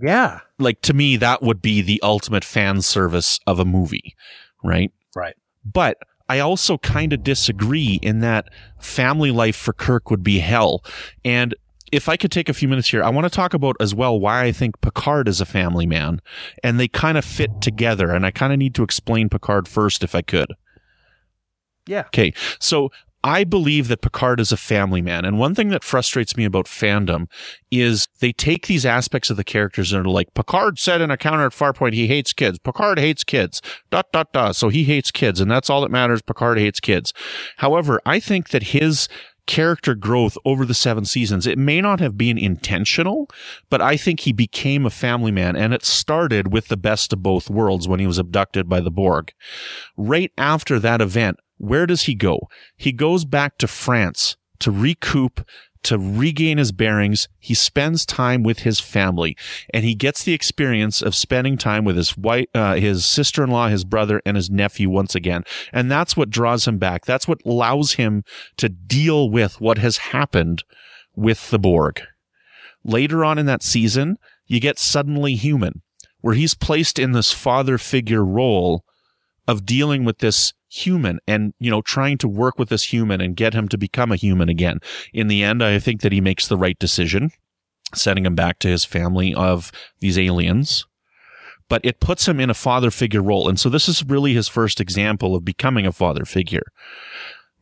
Yeah. 0.01 0.39
Like 0.59 0.81
to 0.81 0.93
me, 0.93 1.17
that 1.17 1.41
would 1.41 1.61
be 1.61 1.81
the 1.81 1.99
ultimate 2.03 2.43
fan 2.43 2.81
service 2.81 3.39
of 3.47 3.59
a 3.59 3.65
movie, 3.65 4.15
right? 4.63 4.91
Right. 5.15 5.35
But 5.63 5.97
I 6.30 6.39
also 6.39 6.78
kind 6.78 7.13
of 7.13 7.23
disagree 7.23 7.99
in 8.01 8.19
that 8.19 8.49
family 8.80 9.32
life 9.32 9.55
for 9.55 9.73
Kirk 9.73 10.09
would 10.09 10.23
be 10.23 10.39
hell. 10.39 10.84
And 11.23 11.55
if 11.91 12.09
I 12.09 12.17
could 12.17 12.32
take 12.32 12.49
a 12.49 12.53
few 12.53 12.67
minutes 12.67 12.89
here, 12.89 13.03
I 13.03 13.09
want 13.09 13.25
to 13.25 13.30
talk 13.30 13.53
about 13.53 13.78
as 13.80 13.95
well 13.95 14.19
why 14.19 14.43
I 14.43 14.51
think 14.51 14.82
Picard 14.82 15.28
is 15.28 15.39
a 15.39 15.45
family 15.45 15.86
man 15.86 16.21
and 16.63 16.80
they 16.80 16.88
kind 16.88 17.17
of 17.17 17.23
fit 17.23 17.61
together. 17.61 18.11
And 18.11 18.25
I 18.25 18.32
kind 18.32 18.51
of 18.51 18.59
need 18.59 18.75
to 18.75 18.84
explain 18.84 19.30
Picard 19.30 19.67
first 19.67 20.03
if 20.03 20.13
I 20.13 20.21
could. 20.21 20.53
Yeah. 21.86 22.01
Okay. 22.07 22.34
So 22.59 22.91
I 23.24 23.43
believe 23.43 23.88
that 23.88 24.01
Picard 24.01 24.39
is 24.39 24.51
a 24.51 24.57
family 24.57 25.01
man. 25.01 25.26
And 25.26 25.39
one 25.39 25.55
thing 25.55 25.70
that 25.70 25.84
frustrates 25.84 26.38
me 26.38 26.45
about 26.45 26.65
fandom 26.65 27.28
is 27.72 28.07
they 28.20 28.32
take 28.32 28.68
these 28.68 28.86
aspects 28.86 29.30
of 29.30 29.38
the 29.38 29.43
characters 29.43 29.91
and 29.91 30.05
are 30.05 30.09
like, 30.09 30.34
Picard 30.34 30.80
said 30.80 31.01
in 31.01 31.11
Encounter 31.11 31.45
at 31.45 31.51
Farpoint, 31.51 31.93
he 31.93 32.07
hates 32.07 32.32
kids. 32.32 32.59
Picard 32.59 32.99
hates 32.99 33.24
kids. 33.24 33.61
Dot, 33.89 34.11
dot, 34.11 34.32
dot. 34.34 34.55
So 34.55 34.70
he 34.70 34.84
hates 34.84 35.11
kids. 35.11 35.41
And 35.41 35.49
that's 35.49 35.70
all 35.70 35.82
that 35.82 35.91
matters. 35.91 36.22
Picard 36.22 36.57
hates 36.59 36.80
kids. 36.80 37.13
However, 37.57 38.01
I 38.05 38.20
think 38.20 38.49
that 38.49 38.63
his 38.63 39.09
character 39.47 39.95
growth 39.95 40.38
over 40.45 40.65
the 40.65 40.74
seven 40.74 41.05
seasons. 41.05 41.47
It 41.47 41.57
may 41.57 41.82
not 41.82 41.99
have 41.99 42.18
been 42.18 42.38
intentional, 42.38 43.30
but 43.70 43.82
I 43.82 43.97
think 43.97 44.20
he 44.20 44.34
became 44.34 44.86
a 44.86 44.91
family 44.91 45.32
man 45.32 45.55
and 45.55 45.74
it 45.74 45.84
started 45.84 46.51
with 46.51 46.68
the 46.68 46.78
best 46.78 47.13
of 47.13 47.24
both 47.24 47.49
worlds 47.49 47.88
when 47.88 47.99
he 47.99 48.05
was 48.05 48.18
abducted 48.20 48.70
by 48.70 48.82
the 48.82 48.91
Borg. 48.91 49.34
Right 49.95 50.32
after 50.38 50.80
that 50.80 51.01
event, 51.01 51.39
where 51.57 51.85
does 51.85 52.03
he 52.03 52.15
go? 52.15 52.49
He 52.75 52.91
goes 52.91 53.25
back 53.25 53.57
to 53.59 53.67
France 53.67 54.37
to 54.59 54.71
recoup 54.71 55.45
to 55.87 55.97
regain 55.97 56.57
his 56.57 56.73
bearings, 56.73 57.29
he 57.39 57.53
spends 57.53 58.05
time 58.05 58.43
with 58.43 58.59
his 58.59 58.79
family 58.79 59.37
and 59.73 59.85
he 59.85 59.95
gets 59.95 60.21
the 60.23 60.33
experience 60.33 61.01
of 61.01 61.15
spending 61.15 61.57
time 61.57 61.85
with 61.85 61.95
his 61.95 62.17
wife, 62.17 62.47
uh, 62.53 62.75
his 62.75 63.05
sister-in-law, 63.05 63.69
his 63.69 63.85
brother, 63.85 64.21
and 64.25 64.35
his 64.35 64.49
nephew 64.49 64.89
once 64.89 65.15
again. 65.15 65.43
And 65.71 65.89
that's 65.89 66.17
what 66.17 66.29
draws 66.29 66.67
him 66.67 66.77
back. 66.77 67.05
That's 67.05 67.25
what 67.25 67.39
allows 67.45 67.93
him 67.93 68.23
to 68.57 68.67
deal 68.67 69.29
with 69.29 69.61
what 69.61 69.77
has 69.77 69.97
happened 69.97 70.63
with 71.15 71.51
the 71.51 71.59
Borg. 71.59 72.01
Later 72.83 73.23
on 73.23 73.37
in 73.37 73.45
that 73.45 73.63
season, 73.63 74.17
you 74.45 74.59
get 74.59 74.79
suddenly 74.79 75.35
human, 75.35 75.83
where 76.19 76.35
he's 76.35 76.53
placed 76.53 76.99
in 76.99 77.13
this 77.13 77.31
father 77.31 77.77
figure 77.77 78.25
role 78.25 78.83
of 79.47 79.65
dealing 79.65 80.03
with 80.03 80.17
this 80.17 80.53
human 80.70 81.20
and, 81.28 81.53
you 81.59 81.72
know, 81.72 81.82
trying 81.82 82.18
to 82.20 82.28
work 82.28 82.59
with 82.59 82.70
this 82.70 82.91
human 82.91 83.22
and 83.22 83.36
get 83.36 83.53
him 83.53 83.68
to 83.70 83.78
become 83.78 84.11
a 84.11 84.18
human 84.18 84.49
again. 84.49 84.80
In 85.13 85.28
the 85.28 85.43
end, 85.43 85.63
I 85.63 85.80
think 85.80 86.01
that 86.01 86.11
he 86.11 86.22
makes 86.22 86.47
the 86.47 86.57
right 86.57 86.78
decision, 86.80 87.32
sending 87.93 88.26
him 88.26 88.36
back 88.36 88.59
to 88.59 88.68
his 88.68 88.86
family 88.86 89.34
of 89.34 89.72
these 89.99 90.18
aliens. 90.18 90.86
But 91.70 91.82
it 91.84 91.99
puts 91.99 92.28
him 92.28 92.39
in 92.39 92.49
a 92.49 92.53
father 92.53 92.91
figure 92.91 93.22
role. 93.22 93.49
And 93.49 93.59
so 93.59 93.70
this 93.70 93.89
is 93.89 94.03
really 94.03 94.34
his 94.34 94.47
first 94.47 94.80
example 94.80 95.36
of 95.36 95.43
becoming 95.43 95.86
a 95.86 95.91
father 95.91 96.24
figure. 96.24 96.63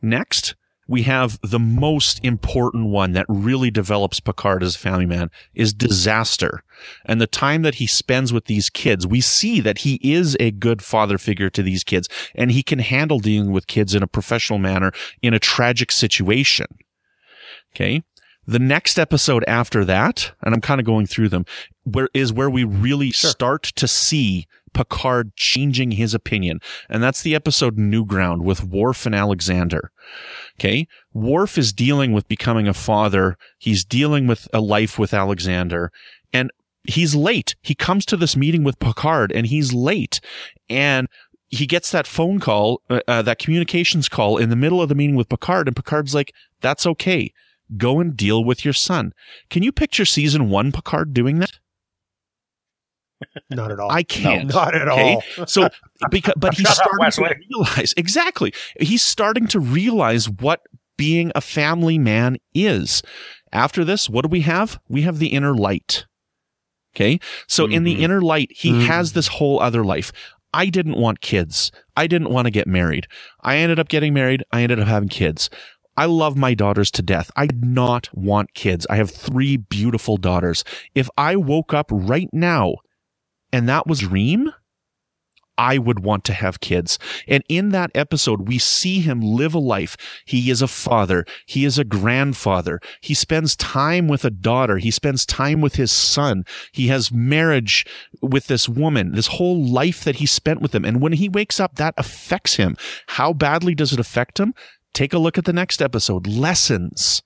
Next, 0.00 0.54
we 0.88 1.02
have 1.02 1.38
the 1.42 1.58
most 1.58 2.24
important 2.24 2.86
one 2.86 3.12
that 3.12 3.26
really 3.28 3.70
develops 3.70 4.20
Picard 4.20 4.62
as 4.62 4.76
a 4.76 4.78
family 4.78 5.06
man 5.06 5.30
is 5.54 5.74
disaster. 5.74 6.62
And 7.04 7.20
the 7.20 7.26
time 7.26 7.62
that 7.62 7.76
he 7.76 7.86
spends 7.86 8.32
with 8.32 8.44
these 8.44 8.70
kids, 8.70 9.06
we 9.06 9.20
see 9.20 9.60
that 9.60 9.78
he 9.78 9.98
is 10.02 10.36
a 10.38 10.52
good 10.52 10.82
father 10.82 11.18
figure 11.18 11.50
to 11.50 11.62
these 11.62 11.82
kids 11.82 12.08
and 12.34 12.50
he 12.50 12.62
can 12.62 12.78
handle 12.78 13.18
dealing 13.18 13.50
with 13.50 13.66
kids 13.66 13.94
in 13.94 14.02
a 14.02 14.08
professional 14.08 14.58
manner 14.58 14.92
in 15.22 15.34
a 15.34 15.40
tragic 15.40 15.90
situation. 15.90 16.66
Okay. 17.74 18.02
The 18.46 18.58
next 18.60 18.96
episode 18.96 19.44
after 19.48 19.84
that, 19.86 20.32
and 20.42 20.54
I'm 20.54 20.60
kind 20.60 20.80
of 20.80 20.86
going 20.86 21.06
through 21.06 21.30
them, 21.30 21.44
where 21.86 22.08
is 22.12 22.32
where 22.32 22.50
we 22.50 22.64
really 22.64 23.10
sure. 23.12 23.30
start 23.30 23.62
to 23.62 23.86
see 23.88 24.46
Picard 24.76 25.34
changing 25.36 25.92
his 25.92 26.12
opinion. 26.12 26.60
And 26.90 27.02
that's 27.02 27.22
the 27.22 27.34
episode 27.34 27.78
New 27.78 28.04
Ground 28.04 28.44
with 28.44 28.62
Worf 28.62 29.06
and 29.06 29.14
Alexander. 29.14 29.90
Okay. 30.60 30.86
Worf 31.14 31.56
is 31.56 31.72
dealing 31.72 32.12
with 32.12 32.28
becoming 32.28 32.68
a 32.68 32.74
father. 32.74 33.38
He's 33.58 33.84
dealing 33.84 34.26
with 34.26 34.48
a 34.52 34.60
life 34.60 34.98
with 34.98 35.14
Alexander 35.14 35.92
and 36.32 36.50
he's 36.84 37.14
late. 37.14 37.56
He 37.62 37.74
comes 37.74 38.04
to 38.06 38.16
this 38.16 38.36
meeting 38.36 38.64
with 38.64 38.78
Picard 38.78 39.32
and 39.32 39.46
he's 39.46 39.72
late 39.72 40.20
and 40.68 41.08
he 41.48 41.66
gets 41.66 41.90
that 41.92 42.06
phone 42.06 42.40
call, 42.40 42.82
uh, 42.90 43.00
uh, 43.08 43.22
that 43.22 43.38
communications 43.38 44.08
call 44.08 44.36
in 44.36 44.50
the 44.50 44.56
middle 44.56 44.82
of 44.82 44.88
the 44.88 44.94
meeting 44.94 45.16
with 45.16 45.28
Picard 45.28 45.68
and 45.68 45.76
Picard's 45.76 46.14
like, 46.14 46.34
that's 46.60 46.84
okay. 46.84 47.32
Go 47.76 47.98
and 47.98 48.16
deal 48.16 48.44
with 48.44 48.64
your 48.64 48.74
son. 48.74 49.14
Can 49.48 49.62
you 49.62 49.72
picture 49.72 50.04
season 50.04 50.50
one 50.50 50.70
Picard 50.70 51.14
doing 51.14 51.38
that? 51.38 51.52
Not 53.50 53.72
at 53.72 53.80
all. 53.80 53.90
I 53.90 54.02
can't. 54.02 54.48
No, 54.48 54.54
not 54.54 54.74
at 54.74 54.88
okay? 54.88 55.14
all. 55.38 55.46
so, 55.46 55.68
because, 56.10 56.34
but 56.36 56.54
he's 56.54 56.68
starting 56.68 57.10
to 57.10 57.36
realize 57.50 57.94
exactly. 57.96 58.52
He's 58.80 59.02
starting 59.02 59.46
to 59.48 59.60
realize 59.60 60.28
what 60.28 60.62
being 60.96 61.32
a 61.34 61.40
family 61.40 61.98
man 61.98 62.38
is. 62.54 63.02
After 63.52 63.84
this, 63.84 64.08
what 64.10 64.22
do 64.22 64.28
we 64.28 64.40
have? 64.42 64.78
We 64.88 65.02
have 65.02 65.18
the 65.18 65.28
inner 65.28 65.54
light. 65.54 66.06
Okay. 66.94 67.20
So 67.46 67.64
mm-hmm. 67.64 67.74
in 67.74 67.84
the 67.84 67.94
mm-hmm. 67.94 68.04
inner 68.04 68.20
light, 68.20 68.50
he 68.54 68.70
mm-hmm. 68.70 68.80
has 68.82 69.12
this 69.12 69.28
whole 69.28 69.60
other 69.60 69.84
life. 69.84 70.12
I 70.52 70.66
didn't 70.66 70.96
want 70.96 71.20
kids. 71.20 71.70
I 71.96 72.06
didn't 72.06 72.30
want 72.30 72.46
to 72.46 72.50
get 72.50 72.66
married. 72.66 73.06
I 73.42 73.56
ended 73.56 73.78
up 73.78 73.88
getting 73.88 74.14
married. 74.14 74.42
I 74.52 74.62
ended 74.62 74.80
up 74.80 74.88
having 74.88 75.08
kids. 75.10 75.50
I 75.98 76.06
love 76.06 76.36
my 76.36 76.54
daughters 76.54 76.90
to 76.92 77.02
death. 77.02 77.30
I 77.36 77.46
did 77.46 77.64
not 77.64 78.08
want 78.14 78.54
kids. 78.54 78.86
I 78.88 78.96
have 78.96 79.10
three 79.10 79.56
beautiful 79.56 80.16
daughters. 80.16 80.64
If 80.94 81.08
I 81.16 81.36
woke 81.36 81.72
up 81.72 81.90
right 81.90 82.28
now 82.32 82.76
and 83.56 83.66
that 83.70 83.86
was 83.86 84.04
Reem, 84.04 84.52
I 85.56 85.78
would 85.78 86.00
want 86.00 86.24
to 86.24 86.34
have 86.34 86.60
kids. 86.60 86.98
And 87.26 87.42
in 87.48 87.70
that 87.70 87.90
episode, 87.94 88.48
we 88.48 88.58
see 88.58 89.00
him 89.00 89.22
live 89.22 89.54
a 89.54 89.58
life. 89.58 89.96
He 90.26 90.50
is 90.50 90.60
a 90.60 90.68
father. 90.68 91.24
He 91.46 91.64
is 91.64 91.78
a 91.78 91.84
grandfather. 91.84 92.80
He 93.00 93.14
spends 93.14 93.56
time 93.56 94.08
with 94.08 94.26
a 94.26 94.30
daughter. 94.30 94.76
He 94.76 94.90
spends 94.90 95.24
time 95.24 95.62
with 95.62 95.76
his 95.76 95.90
son. 95.90 96.44
He 96.70 96.88
has 96.88 97.10
marriage 97.10 97.86
with 98.20 98.48
this 98.48 98.68
woman, 98.68 99.12
this 99.12 99.28
whole 99.28 99.64
life 99.64 100.04
that 100.04 100.16
he 100.16 100.26
spent 100.26 100.60
with 100.60 100.72
them. 100.72 100.84
And 100.84 101.00
when 101.00 101.12
he 101.12 101.30
wakes 101.30 101.58
up, 101.58 101.76
that 101.76 101.94
affects 101.96 102.56
him. 102.56 102.76
How 103.06 103.32
badly 103.32 103.74
does 103.74 103.94
it 103.94 103.98
affect 103.98 104.38
him? 104.38 104.52
Take 104.92 105.14
a 105.14 105.18
look 105.18 105.38
at 105.38 105.46
the 105.46 105.54
next 105.54 105.80
episode. 105.80 106.26
Lessons 106.26 107.22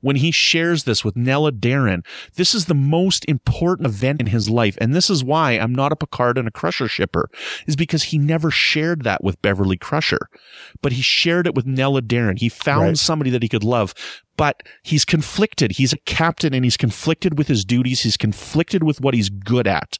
when 0.00 0.16
he 0.16 0.30
shares 0.30 0.84
this 0.84 1.04
with 1.04 1.16
Nella 1.16 1.52
Daren. 1.52 2.04
This 2.34 2.54
is 2.54 2.66
the 2.66 2.74
most 2.74 3.24
important 3.28 3.86
event 3.86 4.20
in 4.20 4.26
his 4.26 4.48
life. 4.48 4.76
And 4.80 4.94
this 4.94 5.10
is 5.10 5.24
why 5.24 5.52
I'm 5.52 5.74
not 5.74 5.92
a 5.92 5.96
Picard 5.96 6.38
and 6.38 6.48
a 6.48 6.50
Crusher 6.50 6.88
shipper, 6.88 7.28
is 7.66 7.76
because 7.76 8.04
he 8.04 8.18
never 8.18 8.50
shared 8.50 9.04
that 9.04 9.22
with 9.22 9.40
Beverly 9.42 9.76
Crusher, 9.76 10.28
but 10.82 10.92
he 10.92 11.02
shared 11.02 11.46
it 11.46 11.54
with 11.54 11.66
Nella 11.66 12.02
Daren. 12.02 12.38
He 12.38 12.48
found 12.48 12.80
right. 12.82 12.98
somebody 12.98 13.30
that 13.30 13.42
he 13.42 13.48
could 13.48 13.64
love, 13.64 13.94
but 14.36 14.62
he's 14.82 15.04
conflicted. 15.04 15.72
He's 15.72 15.92
a 15.92 15.98
captain 16.06 16.54
and 16.54 16.64
he's 16.64 16.76
conflicted 16.76 17.36
with 17.36 17.48
his 17.48 17.64
duties. 17.64 18.00
He's 18.00 18.16
conflicted 18.16 18.82
with 18.82 19.00
what 19.00 19.14
he's 19.14 19.28
good 19.28 19.66
at. 19.66 19.98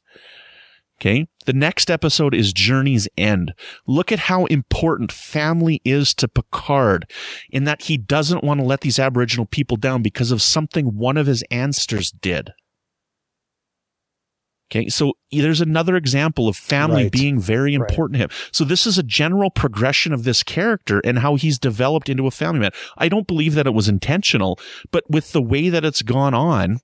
Okay. 1.01 1.27
The 1.47 1.53
next 1.53 1.89
episode 1.89 2.35
is 2.35 2.53
Journey's 2.53 3.07
End. 3.17 3.53
Look 3.87 4.11
at 4.11 4.19
how 4.19 4.45
important 4.45 5.11
family 5.11 5.81
is 5.83 6.13
to 6.15 6.27
Picard 6.27 7.09
in 7.49 7.63
that 7.63 7.83
he 7.83 7.97
doesn't 7.97 8.43
want 8.43 8.59
to 8.59 8.65
let 8.65 8.81
these 8.81 8.99
Aboriginal 8.99 9.47
people 9.47 9.77
down 9.77 10.03
because 10.03 10.29
of 10.29 10.43
something 10.43 10.95
one 10.95 11.17
of 11.17 11.25
his 11.25 11.43
ancestors 11.49 12.11
did. 12.11 12.51
Okay. 14.69 14.89
So 14.89 15.13
there's 15.31 15.59
another 15.59 15.95
example 15.95 16.47
of 16.47 16.55
family 16.55 17.03
right. 17.03 17.11
being 17.11 17.39
very 17.39 17.73
important 17.73 18.21
right. 18.21 18.29
to 18.29 18.35
him. 18.35 18.49
So 18.53 18.63
this 18.63 18.85
is 18.85 18.99
a 18.99 19.03
general 19.03 19.49
progression 19.49 20.13
of 20.13 20.23
this 20.23 20.43
character 20.43 21.01
and 21.03 21.19
how 21.19 21.35
he's 21.35 21.57
developed 21.57 22.09
into 22.09 22.27
a 22.27 22.31
family 22.31 22.59
man. 22.59 22.71
I 22.95 23.09
don't 23.09 23.27
believe 23.27 23.55
that 23.55 23.65
it 23.65 23.73
was 23.73 23.89
intentional, 23.89 24.59
but 24.91 25.03
with 25.09 25.31
the 25.31 25.41
way 25.41 25.69
that 25.69 25.83
it's 25.83 26.03
gone 26.03 26.35
on, 26.35 26.79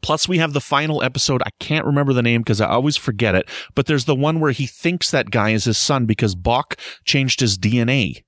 Plus, 0.00 0.28
we 0.28 0.38
have 0.38 0.52
the 0.52 0.60
final 0.60 1.02
episode. 1.02 1.42
I 1.44 1.50
can't 1.60 1.86
remember 1.86 2.12
the 2.12 2.22
name 2.22 2.42
because 2.42 2.60
I 2.60 2.68
always 2.68 2.96
forget 2.96 3.34
it, 3.34 3.48
but 3.74 3.86
there's 3.86 4.04
the 4.04 4.14
one 4.14 4.40
where 4.40 4.52
he 4.52 4.66
thinks 4.66 5.10
that 5.10 5.30
guy 5.30 5.50
is 5.50 5.64
his 5.64 5.78
son 5.78 6.06
because 6.06 6.34
Bok 6.34 6.76
changed 7.04 7.40
his 7.40 7.58
DNA. 7.58 8.22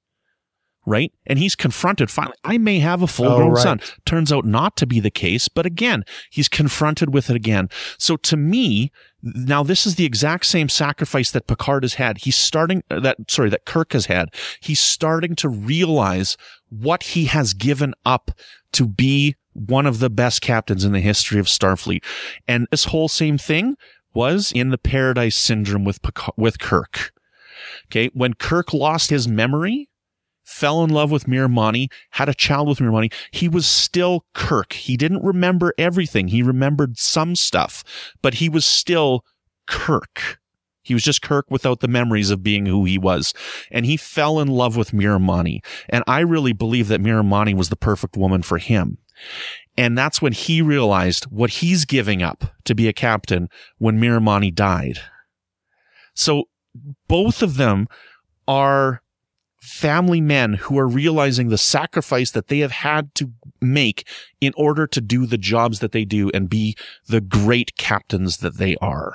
Right? 0.86 1.12
And 1.26 1.38
he's 1.38 1.56
confronted 1.56 2.10
finally. 2.10 2.36
I 2.44 2.58
may 2.58 2.78
have 2.80 3.00
a 3.00 3.06
full 3.06 3.36
grown 3.36 3.52
oh, 3.52 3.54
right. 3.54 3.62
son. 3.62 3.80
Turns 4.04 4.30
out 4.30 4.44
not 4.44 4.76
to 4.76 4.86
be 4.86 5.00
the 5.00 5.10
case, 5.10 5.48
but 5.48 5.64
again, 5.64 6.04
he's 6.30 6.46
confronted 6.46 7.14
with 7.14 7.30
it 7.30 7.36
again. 7.36 7.70
So 7.96 8.18
to 8.18 8.36
me, 8.36 8.92
now 9.22 9.62
this 9.62 9.86
is 9.86 9.94
the 9.94 10.04
exact 10.04 10.44
same 10.44 10.68
sacrifice 10.68 11.30
that 11.30 11.46
Picard 11.46 11.84
has 11.84 11.94
had. 11.94 12.18
He's 12.18 12.36
starting 12.36 12.82
uh, 12.90 13.00
that, 13.00 13.16
sorry, 13.30 13.48
that 13.48 13.64
Kirk 13.64 13.94
has 13.94 14.06
had. 14.06 14.28
He's 14.60 14.80
starting 14.80 15.34
to 15.36 15.48
realize 15.48 16.36
what 16.68 17.02
he 17.02 17.24
has 17.26 17.54
given 17.54 17.94
up 18.04 18.30
to 18.72 18.86
be 18.86 19.36
one 19.54 19.86
of 19.86 19.98
the 19.98 20.10
best 20.10 20.42
captains 20.42 20.84
in 20.84 20.92
the 20.92 21.00
history 21.00 21.40
of 21.40 21.46
Starfleet. 21.46 22.04
And 22.46 22.66
this 22.70 22.86
whole 22.86 23.08
same 23.08 23.38
thing 23.38 23.76
was 24.12 24.52
in 24.52 24.70
the 24.70 24.78
Paradise 24.78 25.36
Syndrome 25.36 25.84
with, 25.84 25.98
with 26.36 26.58
Kirk. 26.58 27.12
Okay. 27.86 28.10
When 28.14 28.34
Kirk 28.34 28.72
lost 28.72 29.10
his 29.10 29.26
memory, 29.26 29.88
fell 30.44 30.84
in 30.84 30.90
love 30.90 31.10
with 31.10 31.24
Miramanee, 31.24 31.90
had 32.10 32.28
a 32.28 32.34
child 32.34 32.68
with 32.68 32.78
Miramanee, 32.78 33.12
he 33.30 33.48
was 33.48 33.66
still 33.66 34.26
Kirk. 34.34 34.74
He 34.74 34.96
didn't 34.96 35.24
remember 35.24 35.72
everything. 35.78 36.28
He 36.28 36.42
remembered 36.42 36.98
some 36.98 37.34
stuff, 37.34 37.82
but 38.22 38.34
he 38.34 38.48
was 38.48 38.64
still 38.64 39.24
Kirk. 39.66 40.38
He 40.84 40.94
was 40.94 41.02
just 41.02 41.22
Kirk 41.22 41.50
without 41.50 41.80
the 41.80 41.88
memories 41.88 42.30
of 42.30 42.42
being 42.42 42.66
who 42.66 42.84
he 42.84 42.98
was. 42.98 43.34
And 43.70 43.84
he 43.84 43.96
fell 43.96 44.38
in 44.38 44.48
love 44.48 44.76
with 44.76 44.92
Miramanee. 44.92 45.64
And 45.88 46.04
I 46.06 46.20
really 46.20 46.52
believe 46.52 46.88
that 46.88 47.02
Miramanee 47.02 47.56
was 47.56 47.70
the 47.70 47.76
perfect 47.76 48.16
woman 48.16 48.42
for 48.42 48.58
him. 48.58 48.98
And 49.76 49.98
that's 49.98 50.22
when 50.22 50.32
he 50.32 50.62
realized 50.62 51.24
what 51.24 51.50
he's 51.50 51.84
giving 51.84 52.22
up 52.22 52.44
to 52.64 52.74
be 52.74 52.86
a 52.86 52.92
captain 52.92 53.48
when 53.78 53.98
Miramanee 53.98 54.54
died. 54.54 54.98
So 56.14 56.44
both 57.08 57.42
of 57.42 57.56
them 57.56 57.88
are 58.46 59.02
family 59.58 60.20
men 60.20 60.54
who 60.54 60.78
are 60.78 60.86
realizing 60.86 61.48
the 61.48 61.58
sacrifice 61.58 62.30
that 62.30 62.48
they 62.48 62.58
have 62.58 62.70
had 62.70 63.14
to 63.14 63.32
make 63.60 64.06
in 64.40 64.52
order 64.56 64.86
to 64.86 65.00
do 65.00 65.24
the 65.24 65.38
jobs 65.38 65.80
that 65.80 65.92
they 65.92 66.04
do 66.04 66.30
and 66.34 66.50
be 66.50 66.76
the 67.08 67.20
great 67.20 67.74
captains 67.76 68.36
that 68.38 68.58
they 68.58 68.76
are. 68.76 69.14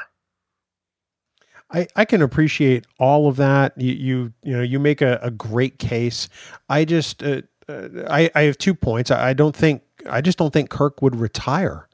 I, 1.71 1.87
I 1.95 2.05
can 2.05 2.21
appreciate 2.21 2.87
all 2.97 3.27
of 3.27 3.35
that. 3.37 3.79
You, 3.79 3.93
you, 3.93 4.33
you 4.43 4.57
know, 4.57 4.63
you 4.63 4.79
make 4.79 5.01
a, 5.01 5.19
a 5.21 5.29
great 5.29 5.77
case. 5.77 6.27
I 6.67 6.83
just, 6.85 7.21
uh, 7.21 7.41
uh, 7.67 7.89
I, 8.09 8.31
I 8.33 8.41
have 8.43 8.57
two 8.57 8.73
points. 8.73 9.11
I, 9.11 9.29
I 9.29 9.33
don't 9.33 9.55
think 9.55 9.83
I 10.09 10.21
just 10.21 10.37
don't 10.37 10.51
think 10.51 10.69
Kirk 10.69 11.01
would 11.01 11.15
retire. 11.15 11.87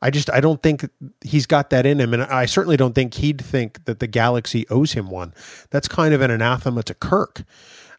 I 0.00 0.10
just 0.10 0.30
I 0.30 0.40
don't 0.40 0.62
think 0.62 0.88
he's 1.20 1.46
got 1.46 1.70
that 1.70 1.86
in 1.86 2.00
him, 2.00 2.12
and 2.12 2.24
I 2.24 2.46
certainly 2.46 2.76
don't 2.76 2.94
think 2.94 3.14
he'd 3.14 3.40
think 3.40 3.84
that 3.84 4.00
the 4.00 4.08
galaxy 4.08 4.66
owes 4.68 4.92
him 4.92 5.10
one. 5.10 5.32
That's 5.70 5.86
kind 5.86 6.12
of 6.12 6.20
an 6.20 6.30
anathema 6.30 6.82
to 6.84 6.94
Kirk. 6.94 7.44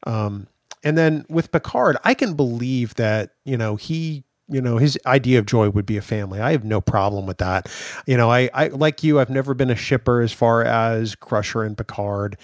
Um, 0.05 0.47
and 0.83 0.97
then 0.97 1.25
with 1.29 1.51
Picard, 1.51 1.95
I 2.03 2.13
can 2.13 2.33
believe 2.33 2.95
that 2.95 3.31
you 3.45 3.55
know 3.55 3.77
he 3.77 4.25
you 4.49 4.61
know 4.61 4.77
his 4.77 4.97
idea 5.05 5.39
of 5.39 5.45
joy 5.45 5.69
would 5.69 5.85
be 5.85 5.97
a 5.97 6.01
family. 6.01 6.39
I 6.39 6.51
have 6.51 6.63
no 6.63 6.81
problem 6.81 7.25
with 7.25 7.37
that. 7.39 7.69
You 8.05 8.17
know 8.17 8.29
i, 8.31 8.49
I 8.53 8.67
like 8.67 9.03
you 9.03 9.19
i've 9.19 9.29
never 9.29 9.53
been 9.53 9.69
a 9.69 9.75
shipper 9.75 10.21
as 10.21 10.33
far 10.33 10.63
as 10.63 11.15
crusher 11.15 11.63
and 11.63 11.77
picard. 11.77 12.37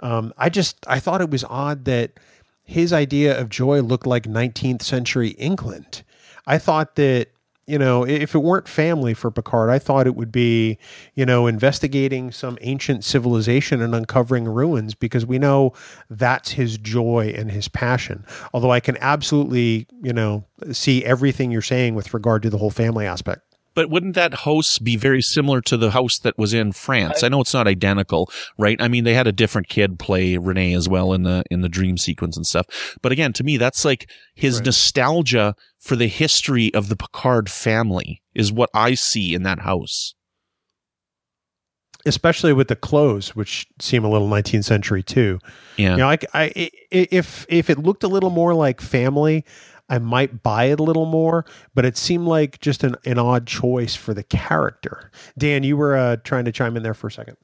Um, 0.00 0.32
i 0.38 0.48
just 0.48 0.84
i 0.88 0.98
thought 0.98 1.20
it 1.20 1.30
was 1.30 1.44
odd 1.44 1.84
that 1.86 2.12
his 2.64 2.92
idea 2.92 3.38
of 3.38 3.48
joy 3.50 3.80
looked 3.80 4.06
like 4.06 4.24
19th 4.24 4.82
century 4.82 5.30
england. 5.30 6.02
I 6.46 6.58
thought 6.58 6.96
that 6.96 7.28
you 7.66 7.78
know, 7.78 8.06
if 8.06 8.34
it 8.34 8.38
weren't 8.38 8.68
family 8.68 9.14
for 9.14 9.30
Picard, 9.30 9.70
I 9.70 9.78
thought 9.78 10.06
it 10.06 10.14
would 10.14 10.30
be, 10.30 10.78
you 11.14 11.24
know, 11.24 11.46
investigating 11.46 12.30
some 12.30 12.58
ancient 12.60 13.04
civilization 13.04 13.80
and 13.80 13.94
uncovering 13.94 14.44
ruins 14.44 14.94
because 14.94 15.24
we 15.24 15.38
know 15.38 15.72
that's 16.10 16.50
his 16.50 16.76
joy 16.76 17.34
and 17.36 17.50
his 17.50 17.68
passion. 17.68 18.24
Although 18.52 18.72
I 18.72 18.80
can 18.80 18.96
absolutely, 18.98 19.86
you 20.02 20.12
know, 20.12 20.44
see 20.72 21.04
everything 21.04 21.50
you're 21.50 21.62
saying 21.62 21.94
with 21.94 22.12
regard 22.12 22.42
to 22.42 22.50
the 22.50 22.58
whole 22.58 22.70
family 22.70 23.06
aspect. 23.06 23.53
But 23.74 23.90
wouldn't 23.90 24.14
that 24.14 24.34
house 24.34 24.78
be 24.78 24.96
very 24.96 25.20
similar 25.20 25.60
to 25.62 25.76
the 25.76 25.90
house 25.90 26.18
that 26.20 26.38
was 26.38 26.54
in 26.54 26.72
France? 26.72 27.22
I 27.24 27.28
know 27.28 27.40
it's 27.40 27.52
not 27.54 27.66
identical, 27.66 28.30
right? 28.56 28.80
I 28.80 28.86
mean, 28.88 29.02
they 29.04 29.14
had 29.14 29.26
a 29.26 29.32
different 29.32 29.68
kid 29.68 29.98
play 29.98 30.36
Renee 30.36 30.74
as 30.74 30.88
well 30.88 31.12
in 31.12 31.24
the 31.24 31.42
in 31.50 31.60
the 31.62 31.68
dream 31.68 31.98
sequence 31.98 32.36
and 32.36 32.46
stuff. 32.46 32.66
But 33.02 33.10
again, 33.12 33.32
to 33.34 33.44
me, 33.44 33.56
that's 33.56 33.84
like 33.84 34.08
his 34.34 34.56
Right. 34.58 34.66
nostalgia 34.66 35.54
for 35.80 35.96
the 35.96 36.06
history 36.08 36.72
of 36.72 36.88
the 36.88 36.96
Picard 36.96 37.50
family 37.50 38.22
is 38.34 38.52
what 38.52 38.70
I 38.72 38.94
see 38.94 39.34
in 39.34 39.42
that 39.42 39.60
house. 39.60 40.14
Especially 42.06 42.52
with 42.52 42.68
the 42.68 42.76
clothes, 42.76 43.34
which 43.34 43.66
seem 43.80 44.04
a 44.04 44.10
little 44.10 44.28
19th 44.28 44.64
century 44.66 45.02
too. 45.02 45.38
Yeah. 45.78 45.92
You 45.92 45.96
know, 45.98 46.08
I, 46.10 46.18
I, 46.34 46.52
i- 46.54 46.70
if 46.90 47.46
if 47.48 47.70
it 47.70 47.78
looked 47.78 48.02
a 48.04 48.08
little 48.08 48.28
more 48.30 48.52
like 48.52 48.82
family, 48.82 49.42
I 49.88 49.98
might 49.98 50.42
buy 50.42 50.64
it 50.64 50.80
a 50.80 50.84
little 50.84 51.06
more. 51.06 51.44
But 51.74 51.84
it 51.84 51.96
seemed 51.96 52.26
like 52.26 52.60
just 52.60 52.84
an, 52.84 52.96
an 53.04 53.18
odd 53.18 53.46
choice 53.46 53.94
for 53.94 54.14
the 54.14 54.22
character. 54.22 55.10
Dan, 55.36 55.62
you 55.62 55.76
were 55.76 55.96
uh, 55.96 56.16
trying 56.16 56.44
to 56.46 56.52
chime 56.52 56.76
in 56.76 56.82
there 56.82 56.94
for 56.94 57.08
a 57.08 57.12
second. 57.12 57.36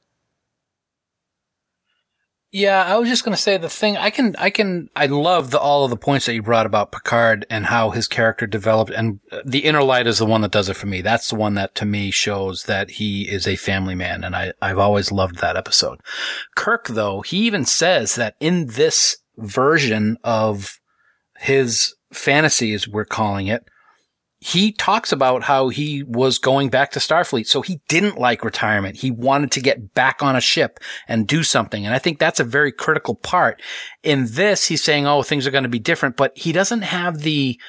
Yeah, 2.53 2.83
I 2.83 2.97
was 2.97 3.07
just 3.07 3.23
going 3.23 3.33
to 3.33 3.41
say 3.41 3.55
the 3.55 3.69
thing 3.69 3.95
I 3.95 4.09
can, 4.09 4.35
I 4.37 4.49
can, 4.49 4.89
I 4.93 5.05
love 5.05 5.51
the, 5.51 5.59
all 5.59 5.85
of 5.85 5.89
the 5.89 5.95
points 5.95 6.25
that 6.25 6.33
you 6.33 6.43
brought 6.43 6.65
about 6.65 6.91
Picard 6.91 7.45
and 7.49 7.65
how 7.65 7.91
his 7.91 8.09
character 8.09 8.45
developed. 8.45 8.91
And 8.91 9.21
uh, 9.31 9.41
the 9.45 9.63
inner 9.63 9.81
light 9.81 10.05
is 10.05 10.17
the 10.17 10.25
one 10.25 10.41
that 10.41 10.51
does 10.51 10.67
it 10.67 10.75
for 10.75 10.85
me. 10.85 11.01
That's 11.01 11.29
the 11.29 11.37
one 11.37 11.53
that 11.53 11.75
to 11.75 11.85
me 11.85 12.11
shows 12.11 12.63
that 12.63 12.91
he 12.91 13.21
is 13.21 13.47
a 13.47 13.55
family 13.55 13.95
man. 13.95 14.25
And 14.25 14.35
I, 14.35 14.51
I've 14.61 14.79
always 14.79 15.13
loved 15.13 15.37
that 15.37 15.55
episode. 15.55 16.01
Kirk, 16.57 16.89
though, 16.89 17.21
he 17.21 17.37
even 17.37 17.63
says 17.63 18.15
that 18.15 18.35
in 18.41 18.65
this 18.65 19.19
version 19.37 20.17
of 20.25 20.77
his 21.37 21.95
fantasy, 22.13 22.73
as 22.73 22.87
we're 22.87 23.05
calling 23.05 23.47
it, 23.47 23.63
he 24.43 24.71
talks 24.71 25.11
about 25.11 25.43
how 25.43 25.69
he 25.69 26.01
was 26.01 26.39
going 26.39 26.69
back 26.69 26.91
to 26.91 26.99
Starfleet. 26.99 27.45
So 27.45 27.61
he 27.61 27.79
didn't 27.87 28.17
like 28.17 28.43
retirement. 28.43 28.97
He 28.97 29.11
wanted 29.11 29.51
to 29.51 29.61
get 29.61 29.93
back 29.93 30.23
on 30.23 30.35
a 30.35 30.41
ship 30.41 30.79
and 31.07 31.27
do 31.27 31.43
something. 31.43 31.85
And 31.85 31.93
I 31.93 31.99
think 31.99 32.17
that's 32.17 32.39
a 32.39 32.43
very 32.43 32.71
critical 32.71 33.13
part. 33.13 33.61
In 34.01 34.25
this, 34.31 34.67
he's 34.67 34.83
saying, 34.83 35.05
oh, 35.05 35.21
things 35.21 35.45
are 35.45 35.51
going 35.51 35.63
to 35.63 35.69
be 35.69 35.77
different, 35.77 36.17
but 36.17 36.35
he 36.35 36.51
doesn't 36.51 36.81
have 36.81 37.19
the, 37.19 37.59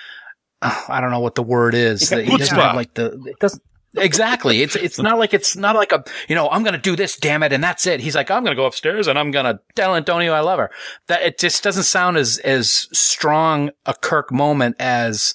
uh, 0.63 0.85
I 0.89 1.03
don't 1.03 1.11
know 1.11 1.21
what 1.21 1.35
the 1.35 1.43
word 1.43 1.75
is. 1.75 2.09
He 2.09 2.39
doesn't 2.39 2.57
have 2.57 2.75
like 2.75 2.95
the, 2.95 3.21
it 3.27 3.39
doesn't, 3.39 3.63
Exactly. 3.97 4.63
It's 4.63 4.75
it's 4.75 4.99
not 4.99 5.19
like 5.19 5.35
it's 5.35 5.55
not 5.57 5.77
like 5.77 5.93
a 5.93 6.03
you 6.29 6.35
know 6.35 6.49
I'm 6.49 6.63
gonna 6.63 6.79
do 6.79 6.97
this, 6.97 7.17
damn 7.17 7.43
it, 7.43 7.53
and 7.53 7.63
that's 7.63 7.87
it. 7.87 8.01
He's 8.01 8.15
like 8.15 8.31
I'm 8.31 8.43
gonna 8.43 8.57
go 8.57 8.65
upstairs 8.65 9.07
and 9.07 9.19
I'm 9.19 9.31
gonna 9.31 9.61
tell 9.75 9.95
Antonio 9.95 10.33
I 10.33 10.41
love 10.41 10.59
her. 10.59 10.71
That 11.09 11.23
it 11.23 11.39
just 11.39 11.63
doesn't 11.63 11.83
sound 11.83 12.17
as 12.17 12.39
as 12.39 12.89
strong 12.93 13.71
a 13.85 13.95
Kirk 13.95 14.33
moment 14.33 14.77
as 14.79 15.35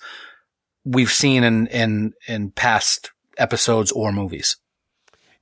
we've 0.84 1.12
seen 1.12 1.44
in 1.44 1.68
in 1.68 2.14
in 2.28 2.52
past 2.52 3.12
episodes 3.38 3.92
or 3.92 4.12
movies. 4.12 4.58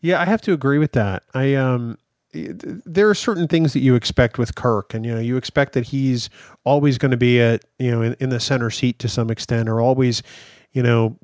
Yeah, 0.01 0.19
I 0.19 0.25
have 0.25 0.41
to 0.41 0.53
agree 0.53 0.77
with 0.77 0.91
that. 0.91 1.23
I 1.33 1.53
um 1.55 1.97
there 2.33 3.09
are 3.09 3.15
certain 3.15 3.47
things 3.47 3.71
that 3.71 3.79
you 3.79 3.95
expect 3.95 4.37
with 4.37 4.55
Kirk 4.55 4.93
and 4.93 5.05
you 5.05 5.13
know 5.13 5.21
you 5.21 5.37
expect 5.37 5.71
that 5.73 5.85
he's 5.85 6.29
always 6.65 6.97
going 6.97 7.11
to 7.11 7.17
be 7.17 7.39
at 7.39 7.63
you 7.79 7.91
know 7.91 8.01
in, 8.01 8.13
in 8.19 8.29
the 8.29 8.41
center 8.41 8.69
seat 8.69 8.99
to 8.99 9.07
some 9.07 9.29
extent 9.29 9.69
or 9.69 9.79
always 9.79 10.21
you 10.73 10.83
know 10.83 11.17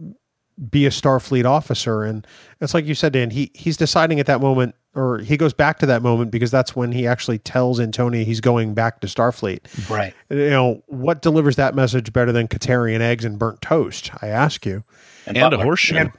be 0.69 0.85
a 0.85 0.89
Starfleet 0.89 1.45
officer 1.45 2.03
and 2.03 2.25
it's 2.59 2.73
like 2.73 2.85
you 2.85 2.93
said 2.93 3.13
Dan 3.13 3.31
he 3.31 3.49
he's 3.55 3.77
deciding 3.77 4.19
at 4.19 4.27
that 4.27 4.41
moment 4.41 4.75
or 4.93 5.17
he 5.19 5.37
goes 5.37 5.53
back 5.53 5.79
to 5.79 5.85
that 5.87 6.01
moment 6.03 6.29
because 6.29 6.51
that's 6.51 6.75
when 6.75 6.91
he 6.91 7.07
actually 7.07 7.39
tells 7.39 7.79
Antonia 7.79 8.23
he's 8.23 8.41
going 8.41 8.73
back 8.75 8.99
to 9.01 9.07
Starfleet 9.07 9.89
Right. 9.89 10.13
you 10.29 10.49
know 10.51 10.83
what 10.87 11.21
delivers 11.23 11.55
that 11.55 11.73
message 11.73 12.13
better 12.13 12.31
than 12.31 12.47
Katarian 12.47 12.99
eggs 12.99 13.25
and 13.25 13.39
burnt 13.39 13.61
toast 13.61 14.11
I 14.21 14.27
ask 14.27 14.65
you 14.65 14.83
and 15.25 15.37
a 15.37 15.57
horseshoe. 15.57 15.95
and, 15.95 16.11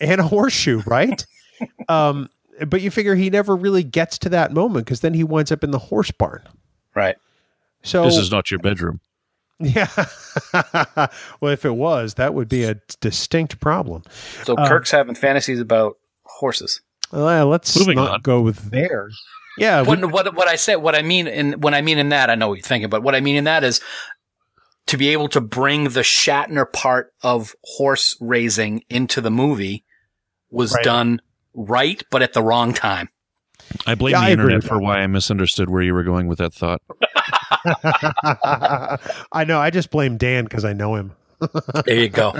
and 0.00 0.20
a 0.20 0.24
horseshoe, 0.24 0.82
right? 0.86 1.26
um, 1.88 2.28
but 2.66 2.80
you 2.82 2.90
figure 2.90 3.14
he 3.14 3.30
never 3.30 3.56
really 3.56 3.82
gets 3.82 4.18
to 4.18 4.28
that 4.30 4.52
moment 4.52 4.84
because 4.86 5.00
then 5.00 5.14
he 5.14 5.24
winds 5.24 5.50
up 5.52 5.64
in 5.64 5.70
the 5.70 5.78
horse 5.78 6.10
barn. 6.10 6.42
Right. 6.94 7.16
So 7.82 8.04
this 8.04 8.16
is 8.18 8.30
not 8.30 8.50
your 8.50 8.60
bedroom. 8.60 9.00
Yeah. 9.60 9.88
well, 11.40 11.52
if 11.52 11.64
it 11.64 11.74
was, 11.76 12.14
that 12.14 12.34
would 12.34 12.48
be 12.48 12.64
a 12.64 12.76
distinct 13.00 13.60
problem. 13.60 14.02
So 14.44 14.56
Kirk's 14.56 14.90
having 14.90 15.14
fantasies 15.14 15.60
about 15.60 15.96
horses. 16.24 16.80
Uh, 17.12 17.44
let's 17.44 17.78
Moving 17.78 17.96
not 17.96 18.10
on. 18.14 18.20
go 18.22 18.40
with 18.40 18.70
theirs. 18.70 19.20
Yeah, 19.58 19.82
we- 19.82 19.88
What, 19.88 20.12
what 20.12 20.34
what 20.34 20.48
I 20.48 20.56
say, 20.56 20.76
what 20.76 20.94
I 20.94 21.02
mean 21.02 21.26
in 21.26 21.54
when 21.60 21.74
I 21.74 21.82
mean 21.82 21.98
in 21.98 22.10
that, 22.10 22.30
I 22.30 22.34
know 22.36 22.48
what 22.48 22.54
you're 22.58 22.62
thinking, 22.66 22.88
but 22.90 23.02
what 23.02 23.14
I 23.14 23.20
mean 23.20 23.36
in 23.36 23.44
that 23.44 23.64
is 23.64 23.80
to 24.86 24.96
be 24.96 25.08
able 25.10 25.28
to 25.28 25.40
bring 25.40 25.84
the 25.84 26.00
Shatner 26.00 26.70
part 26.72 27.12
of 27.22 27.54
horse 27.64 28.16
raising 28.20 28.82
into 28.88 29.20
the 29.20 29.30
movie 29.30 29.84
was 30.50 30.72
Right. 30.74 30.84
done 30.84 31.20
right, 31.54 32.02
but 32.10 32.22
at 32.22 32.32
the 32.32 32.42
wrong 32.42 32.72
time. 32.72 33.08
I 33.86 33.94
blame 33.94 34.12
Yeah, 34.12 34.20
the 34.20 34.26
I 34.26 34.30
internet 34.32 34.62
for 34.62 34.74
that. 34.76 34.82
why 34.82 34.98
I 35.00 35.06
misunderstood 35.06 35.70
where 35.70 35.82
you 35.82 35.94
were 35.94 36.02
going 36.04 36.26
with 36.26 36.38
that 36.38 36.52
thought. 36.52 36.82
I 39.32 39.44
know. 39.46 39.60
I 39.60 39.70
just 39.70 39.90
blame 39.90 40.16
Dan 40.16 40.44
because 40.44 40.64
I 40.64 40.72
know 40.72 40.94
him. 40.96 41.12
There 41.86 41.94
you 41.96 42.10
go. 42.10 42.38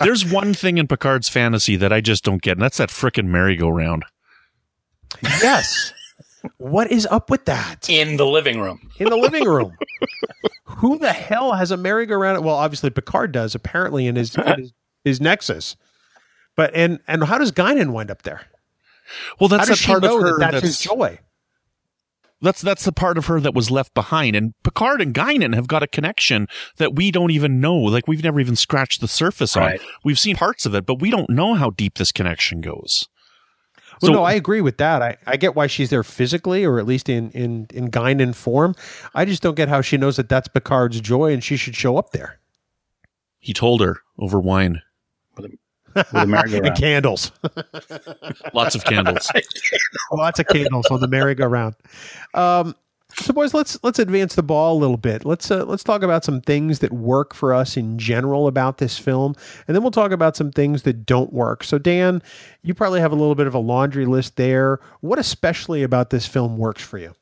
There's 0.00 0.24
one 0.26 0.52
thing 0.52 0.78
in 0.78 0.88
Picard's 0.88 1.28
fantasy 1.28 1.76
that 1.76 1.92
I 1.92 2.00
just 2.00 2.24
don't 2.24 2.42
get, 2.42 2.52
and 2.52 2.62
that's 2.62 2.78
that 2.78 2.88
frickin' 2.88 3.26
merry-go-round. 3.26 4.04
Yes. 5.22 5.92
what 6.56 6.90
is 6.90 7.06
up 7.12 7.30
with 7.30 7.44
that 7.44 7.88
in 7.88 8.16
the 8.16 8.26
living 8.26 8.60
room. 8.60 8.90
in 8.98 9.08
the 9.08 9.16
living 9.16 9.44
room? 9.44 9.76
Who 10.64 10.98
the 10.98 11.12
hell 11.12 11.52
has 11.52 11.70
a 11.70 11.76
merry-go-round? 11.76 12.44
Well, 12.44 12.56
obviously 12.56 12.90
Picard 12.90 13.30
does. 13.30 13.54
Apparently 13.54 14.06
in 14.08 14.16
his 14.16 14.34
in 14.36 14.58
his, 14.62 14.72
his 15.04 15.20
Nexus. 15.20 15.76
But 16.56 16.72
and 16.74 16.98
and 17.06 17.22
how 17.22 17.38
does 17.38 17.52
Guinan 17.52 17.92
wind 17.92 18.10
up 18.10 18.22
there? 18.22 18.42
Well, 19.40 19.48
How 19.48 19.56
that's 19.58 19.68
a 19.68 19.72
that 19.72 19.78
she 19.78 19.86
part 19.86 20.04
of 20.04 20.10
her 20.20 20.38
that 20.38 20.52
that's, 20.52 20.64
his 20.64 20.78
joy? 20.80 21.18
that's 22.40 22.60
that's 22.60 22.84
the 22.84 22.92
part 22.92 23.18
of 23.18 23.26
her 23.26 23.40
that 23.40 23.54
was 23.54 23.70
left 23.70 23.94
behind. 23.94 24.36
And 24.36 24.54
Picard 24.62 25.00
and 25.00 25.12
Guinan 25.14 25.54
have 25.54 25.66
got 25.68 25.82
a 25.82 25.86
connection 25.88 26.46
that 26.76 26.94
we 26.94 27.10
don't 27.10 27.30
even 27.30 27.60
know. 27.60 27.74
Like 27.76 28.06
we've 28.06 28.22
never 28.22 28.38
even 28.40 28.56
scratched 28.56 29.00
the 29.00 29.08
surface 29.08 29.56
Right. 29.56 29.80
on. 29.80 29.86
We've 30.04 30.18
seen 30.18 30.36
parts 30.36 30.64
of 30.66 30.74
it, 30.74 30.86
but 30.86 31.00
we 31.00 31.10
don't 31.10 31.30
know 31.30 31.54
how 31.54 31.70
deep 31.70 31.94
this 31.98 32.12
connection 32.12 32.60
goes. 32.60 33.08
Well, 34.00 34.10
So- 34.10 34.12
no, 34.18 34.22
I 34.22 34.34
agree 34.34 34.60
with 34.60 34.76
that. 34.78 35.02
I, 35.02 35.16
I 35.26 35.36
get 35.36 35.56
why 35.56 35.66
she's 35.66 35.90
there 35.90 36.04
physically, 36.04 36.64
or 36.64 36.78
at 36.78 36.86
least 36.86 37.08
in 37.08 37.30
in 37.32 37.66
in 37.74 37.90
Guinan 37.90 38.32
form. 38.34 38.76
I 39.14 39.24
just 39.24 39.42
don't 39.42 39.56
get 39.56 39.68
how 39.68 39.80
she 39.80 39.96
knows 39.96 40.16
that 40.16 40.28
that's 40.28 40.46
Picard's 40.46 41.00
joy, 41.00 41.32
and 41.32 41.42
she 41.42 41.56
should 41.56 41.74
show 41.74 41.96
up 41.96 42.12
there. 42.12 42.38
He 43.40 43.52
told 43.52 43.80
her 43.80 43.98
over 44.18 44.38
wine, 44.38 44.82
With 45.36 45.46
a 45.46 45.48
merry-go-round. 45.48 45.58
and 46.12 46.76
candles, 46.76 47.32
lots 48.52 48.74
of 48.74 48.84
candles. 48.84 49.28
lots 50.12 50.38
of 50.38 50.46
candles 50.46 50.86
on 50.90 51.00
the 51.00 51.08
merry-go-round. 51.08 51.74
Um, 52.34 52.74
so, 53.14 53.32
boys, 53.32 53.54
let's 53.54 53.78
let's 53.82 53.98
advance 53.98 54.34
the 54.34 54.42
ball 54.42 54.76
a 54.76 54.78
little 54.78 54.98
bit. 54.98 55.24
Let's 55.24 55.50
uh, 55.50 55.64
let's 55.64 55.82
talk 55.82 56.02
about 56.02 56.24
some 56.24 56.40
things 56.40 56.80
that 56.80 56.92
work 56.92 57.34
for 57.34 57.54
us 57.54 57.76
in 57.76 57.98
general 57.98 58.46
about 58.46 58.78
this 58.78 58.98
film, 58.98 59.34
and 59.66 59.74
then 59.74 59.82
we'll 59.82 59.90
talk 59.90 60.12
about 60.12 60.36
some 60.36 60.52
things 60.52 60.82
that 60.82 61.06
don't 61.06 61.32
work. 61.32 61.64
So, 61.64 61.78
Dan, 61.78 62.22
you 62.62 62.74
probably 62.74 63.00
have 63.00 63.12
a 63.12 63.16
little 63.16 63.34
bit 63.34 63.46
of 63.46 63.54
a 63.54 63.58
laundry 63.58 64.04
list 64.04 64.36
there. 64.36 64.78
What 65.00 65.18
especially 65.18 65.82
about 65.82 66.10
this 66.10 66.26
film 66.26 66.58
works 66.58 66.82
for 66.82 66.98
you? 66.98 67.14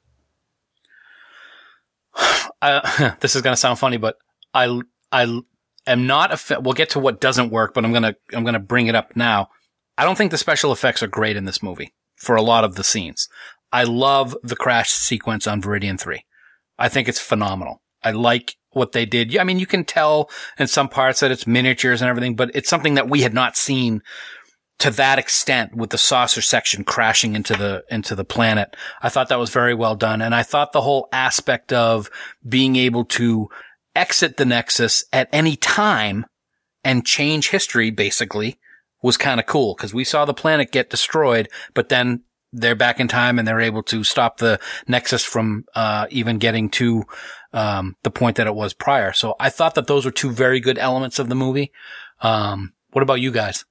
uh, 2.62 3.12
this 3.20 3.36
is 3.36 3.42
going 3.42 3.54
to 3.54 3.60
sound 3.60 3.78
funny, 3.78 3.96
but 3.96 4.18
I 4.52 4.80
I 5.12 5.40
am 5.86 6.06
not 6.06 6.32
a. 6.32 6.36
Fa- 6.36 6.60
we'll 6.60 6.74
get 6.74 6.90
to 6.90 7.00
what 7.00 7.20
doesn't 7.20 7.50
work, 7.50 7.74
but 7.74 7.84
I'm 7.84 7.92
gonna 7.92 8.14
I'm 8.32 8.44
gonna 8.44 8.60
bring 8.60 8.86
it 8.86 8.94
up 8.94 9.16
now. 9.16 9.48
I 9.98 10.04
don't 10.04 10.16
think 10.16 10.30
the 10.30 10.38
special 10.38 10.72
effects 10.72 11.02
are 11.02 11.08
great 11.08 11.36
in 11.36 11.44
this 11.44 11.62
movie 11.62 11.94
for 12.16 12.36
a 12.36 12.42
lot 12.42 12.64
of 12.64 12.74
the 12.74 12.84
scenes. 12.84 13.28
I 13.72 13.84
love 13.84 14.36
the 14.42 14.56
crash 14.56 14.90
sequence 14.90 15.46
on 15.46 15.62
Veridian 15.62 15.98
Three. 15.98 16.24
I 16.78 16.88
think 16.88 17.08
it's 17.08 17.20
phenomenal. 17.20 17.82
I 18.02 18.10
like 18.10 18.56
what 18.70 18.92
they 18.92 19.06
did. 19.06 19.36
I 19.36 19.44
mean, 19.44 19.58
you 19.58 19.66
can 19.66 19.84
tell 19.84 20.30
in 20.58 20.66
some 20.66 20.88
parts 20.88 21.20
that 21.20 21.30
it's 21.30 21.46
miniatures 21.46 22.02
and 22.02 22.08
everything, 22.08 22.36
but 22.36 22.50
it's 22.54 22.68
something 22.68 22.94
that 22.94 23.08
we 23.08 23.22
had 23.22 23.34
not 23.34 23.56
seen 23.56 24.02
to 24.78 24.90
that 24.90 25.18
extent 25.18 25.74
with 25.74 25.90
the 25.90 25.98
saucer 25.98 26.42
section 26.42 26.84
crashing 26.84 27.34
into 27.34 27.54
the 27.54 27.82
into 27.90 28.14
the 28.14 28.24
planet. 28.24 28.76
I 29.00 29.08
thought 29.08 29.30
that 29.30 29.38
was 29.38 29.50
very 29.50 29.74
well 29.74 29.96
done 29.96 30.20
and 30.20 30.34
I 30.34 30.42
thought 30.42 30.72
the 30.72 30.82
whole 30.82 31.08
aspect 31.12 31.72
of 31.72 32.10
being 32.46 32.76
able 32.76 33.04
to 33.06 33.48
exit 33.96 34.36
the 34.36 34.44
nexus 34.44 35.04
at 35.12 35.28
any 35.32 35.56
time 35.56 36.26
and 36.84 37.04
change 37.04 37.50
history 37.50 37.90
basically 37.90 38.58
was 39.02 39.16
kind 39.16 39.40
of 39.40 39.46
cool 39.46 39.74
because 39.74 39.94
we 39.94 40.04
saw 40.04 40.24
the 40.24 40.34
planet 40.34 40.70
get 40.70 40.90
destroyed, 40.90 41.48
but 41.74 41.88
then 41.88 42.22
they're 42.52 42.74
back 42.74 43.00
in 43.00 43.08
time 43.08 43.38
and 43.38 43.46
they're 43.46 43.60
able 43.60 43.82
to 43.82 44.04
stop 44.04 44.38
the 44.38 44.58
nexus 44.86 45.24
from 45.24 45.64
uh, 45.74 46.06
even 46.10 46.38
getting 46.38 46.70
to 46.70 47.04
um, 47.52 47.96
the 48.02 48.10
point 48.10 48.36
that 48.36 48.46
it 48.46 48.54
was 48.54 48.72
prior. 48.72 49.12
So 49.12 49.34
I 49.40 49.50
thought 49.50 49.74
that 49.74 49.86
those 49.86 50.04
were 50.04 50.10
two 50.10 50.30
very 50.30 50.60
good 50.60 50.78
elements 50.78 51.18
of 51.18 51.28
the 51.28 51.34
movie. 51.34 51.72
Um, 52.20 52.72
what 52.92 53.02
about 53.02 53.20
you 53.20 53.30
guys? 53.30 53.64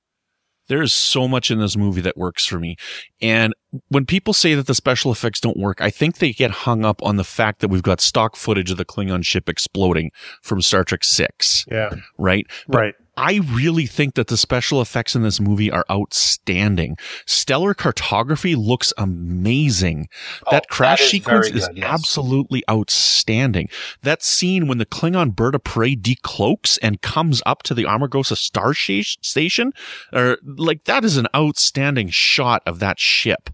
There 0.68 0.82
is 0.82 0.93
so 0.93 1.28
much 1.28 1.51
in 1.51 1.59
this 1.59 1.78
movie 1.78 2.01
that 2.01 2.18
works 2.18 2.45
for 2.45 2.59
me. 2.59 2.76
And 3.22 3.53
when 3.89 4.05
people 4.05 4.34
say 4.34 4.55
that 4.55 4.68
the 4.68 4.76
special 4.76 5.11
effects 5.11 5.39
don't 5.39 5.57
work, 5.57 5.82
I 5.82 5.89
think 5.89 6.18
they 6.18 6.34
get 6.34 6.51
hung 6.51 6.86
up 6.86 7.01
on 7.03 7.18
the 7.18 7.24
fact 7.24 7.59
that 7.59 7.68
we've 7.68 7.84
got 7.84 8.01
stock 8.01 8.36
footage 8.36 8.72
of 8.72 8.78
the 8.78 8.86
Klingon 8.86 9.26
ship 9.26 9.49
exploding 9.49 10.11
from 10.41 10.61
Star 10.61 10.84
Trek 10.84 11.03
6. 11.03 11.66
Yeah. 11.72 11.89
Right? 12.18 12.45
But 12.68 12.80
Right. 12.80 12.95
I 13.18 13.41
really 13.51 13.86
think 13.86 14.16
that 14.16 14.28
the 14.28 14.38
special 14.38 14.82
effects 14.82 15.16
in 15.16 15.24
this 15.24 15.39
movie 15.39 15.72
are 15.72 15.86
outstanding. 15.89 16.97
Stellar 17.26 17.74
cartography 17.74 18.55
looks 18.55 18.91
amazing. 18.97 20.09
Oh, 20.45 20.51
that 20.51 20.68
crash 20.68 20.99
that 20.99 21.05
is 21.05 21.11
sequence 21.11 21.47
very 21.47 21.59
is 21.59 21.70
yes. 21.74 21.86
absolutely 21.89 22.63
outstanding. 22.70 23.70
That 24.03 24.22
scene 24.22 24.68
when 24.68 24.78
the 24.78 24.86
Klingon 24.86 25.36
bird 25.36 25.55
of 25.55 25.63
prey 25.63 25.95
decloaks 25.95 26.78
and 26.82 27.01
comes 27.01 27.41
up 27.45 27.63
to 27.63 27.74
the 27.74 27.84
Amargosa 27.84 28.36
star 28.36 28.74
station, 28.74 29.72
or 30.11 30.38
like 30.43 30.84
that 30.84 31.05
is 31.05 31.18
an 31.18 31.28
outstanding 31.36 32.09
shot 32.09 32.61
of 32.66 32.80
that 32.80 32.99
ship. 32.99 33.49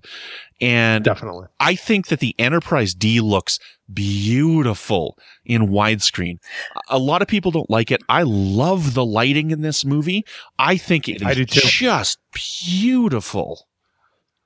And 0.61 1.03
Definitely. 1.03 1.47
I 1.59 1.73
think 1.75 2.07
that 2.07 2.19
the 2.19 2.35
Enterprise 2.37 2.93
D 2.93 3.19
looks 3.19 3.57
beautiful 3.91 5.17
in 5.43 5.69
widescreen. 5.69 6.37
A 6.87 6.99
lot 6.99 7.23
of 7.23 7.27
people 7.27 7.49
don't 7.49 7.69
like 7.69 7.91
it. 7.91 8.01
I 8.07 8.21
love 8.23 8.93
the 8.93 9.03
lighting 9.03 9.49
in 9.49 9.61
this 9.61 9.83
movie. 9.83 10.23
I 10.59 10.77
think 10.77 11.09
it 11.09 11.25
I 11.25 11.31
is 11.31 11.47
just 11.47 12.19
beautiful. 12.33 13.65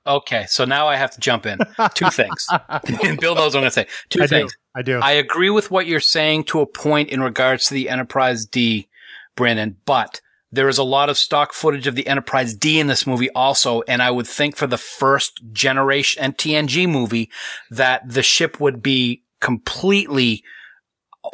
Okay, 0.06 0.46
so 0.48 0.64
now 0.64 0.86
I 0.86 0.96
have 0.96 1.10
to 1.12 1.20
jump 1.20 1.46
in. 1.46 1.58
Two 1.94 2.10
things. 2.10 2.46
and 2.70 3.18
Bill 3.20 3.34
knows 3.34 3.54
what 3.54 3.56
I'm 3.56 3.62
going 3.62 3.64
to 3.64 3.70
say. 3.72 3.86
Two 4.08 4.22
I 4.22 4.26
things. 4.26 4.52
do. 4.52 4.58
I 4.76 4.82
do. 4.82 4.98
I 5.00 5.12
agree 5.12 5.50
with 5.50 5.70
what 5.70 5.86
you're 5.86 6.00
saying 6.00 6.44
to 6.44 6.60
a 6.60 6.66
point 6.66 7.10
in 7.10 7.20
regards 7.20 7.66
to 7.66 7.74
the 7.74 7.88
Enterprise 7.88 8.46
D, 8.46 8.88
Brandon, 9.34 9.76
but 9.84 10.20
there 10.52 10.68
is 10.68 10.78
a 10.78 10.84
lot 10.84 11.08
of 11.08 11.18
stock 11.18 11.52
footage 11.52 11.86
of 11.86 11.94
the 11.94 12.06
Enterprise 12.06 12.54
D 12.54 12.78
in 12.78 12.86
this 12.86 13.06
movie 13.06 13.30
also. 13.30 13.82
And 13.82 14.02
I 14.02 14.10
would 14.10 14.26
think 14.26 14.56
for 14.56 14.66
the 14.66 14.78
first 14.78 15.40
generation 15.52 16.22
and 16.22 16.36
TNG 16.36 16.88
movie 16.88 17.30
that 17.70 18.08
the 18.08 18.22
ship 18.22 18.60
would 18.60 18.82
be 18.82 19.22
completely 19.40 20.42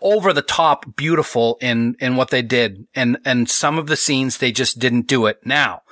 over 0.01 0.33
the 0.33 0.43
top 0.43 0.97
beautiful 0.97 1.59
in, 1.61 1.95
in 2.01 2.17
what 2.17 2.31
they 2.31 2.43
did. 2.43 2.87
And, 2.95 3.19
and 3.25 3.49
some 3.49 3.79
of 3.79 3.87
the 3.87 3.97
scenes 3.97 4.39
they 4.39 4.53
just 4.53 4.79
didn't 4.79 5.07
do 5.07 5.27
it. 5.27 5.39
Now, 5.45 5.83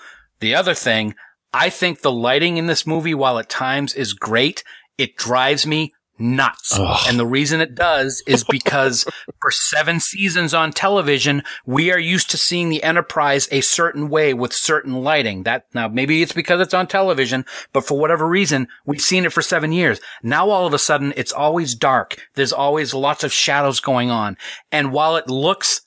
the 0.41 0.55
other 0.55 0.75
thing, 0.75 1.15
I 1.53 1.69
think 1.69 2.01
the 2.01 2.13
lighting 2.13 2.57
in 2.57 2.67
this 2.67 2.87
movie, 2.87 3.15
while 3.15 3.39
at 3.39 3.51
times 3.51 3.95
is 3.95 4.15
great, 4.15 4.65
it 4.97 5.17
drives 5.17 5.67
me 5.67 5.93
nuts. 6.21 6.79
Ugh. 6.79 7.01
And 7.09 7.19
the 7.19 7.27
reason 7.27 7.61
it 7.61 7.75
does 7.75 8.23
is 8.27 8.45
because 8.51 9.05
for 9.41 9.51
seven 9.51 10.01
seasons 10.01 10.55
on 10.55 10.73
television, 10.73 11.43
we 11.67 11.91
are 11.91 11.99
used 11.99 12.31
to 12.31 12.37
seeing 12.37 12.69
the 12.69 12.83
Enterprise 12.83 13.49
a 13.51 13.61
certain 13.61 14.09
way 14.09 14.35
with 14.35 14.53
certain 14.53 15.03
lighting. 15.03 15.45
That 15.45 15.67
now 15.75 15.89
maybe 15.89 16.23
it's 16.23 16.33
because 16.33 16.61
it's 16.61 16.75
on 16.75 16.87
television, 16.87 17.45
but 17.73 17.85
for 17.85 17.99
whatever 17.99 18.27
reason, 18.27 18.69
we've 18.85 19.01
seen 19.01 19.25
it 19.25 19.33
for 19.33 19.43
seven 19.43 19.73
years. 19.73 20.01
Now 20.23 20.51
all 20.51 20.67
of 20.67 20.75
a 20.75 20.79
sudden, 20.79 21.13
it's 21.17 21.33
always 21.33 21.75
dark. 21.75 22.29
There's 22.35 22.53
always 22.53 22.95
lots 22.95 23.25
of 23.25 23.33
shadows 23.33 23.81
going 23.81 24.11
on. 24.11 24.37
And 24.71 24.93
while 24.93 25.17
it 25.17 25.29
looks 25.29 25.83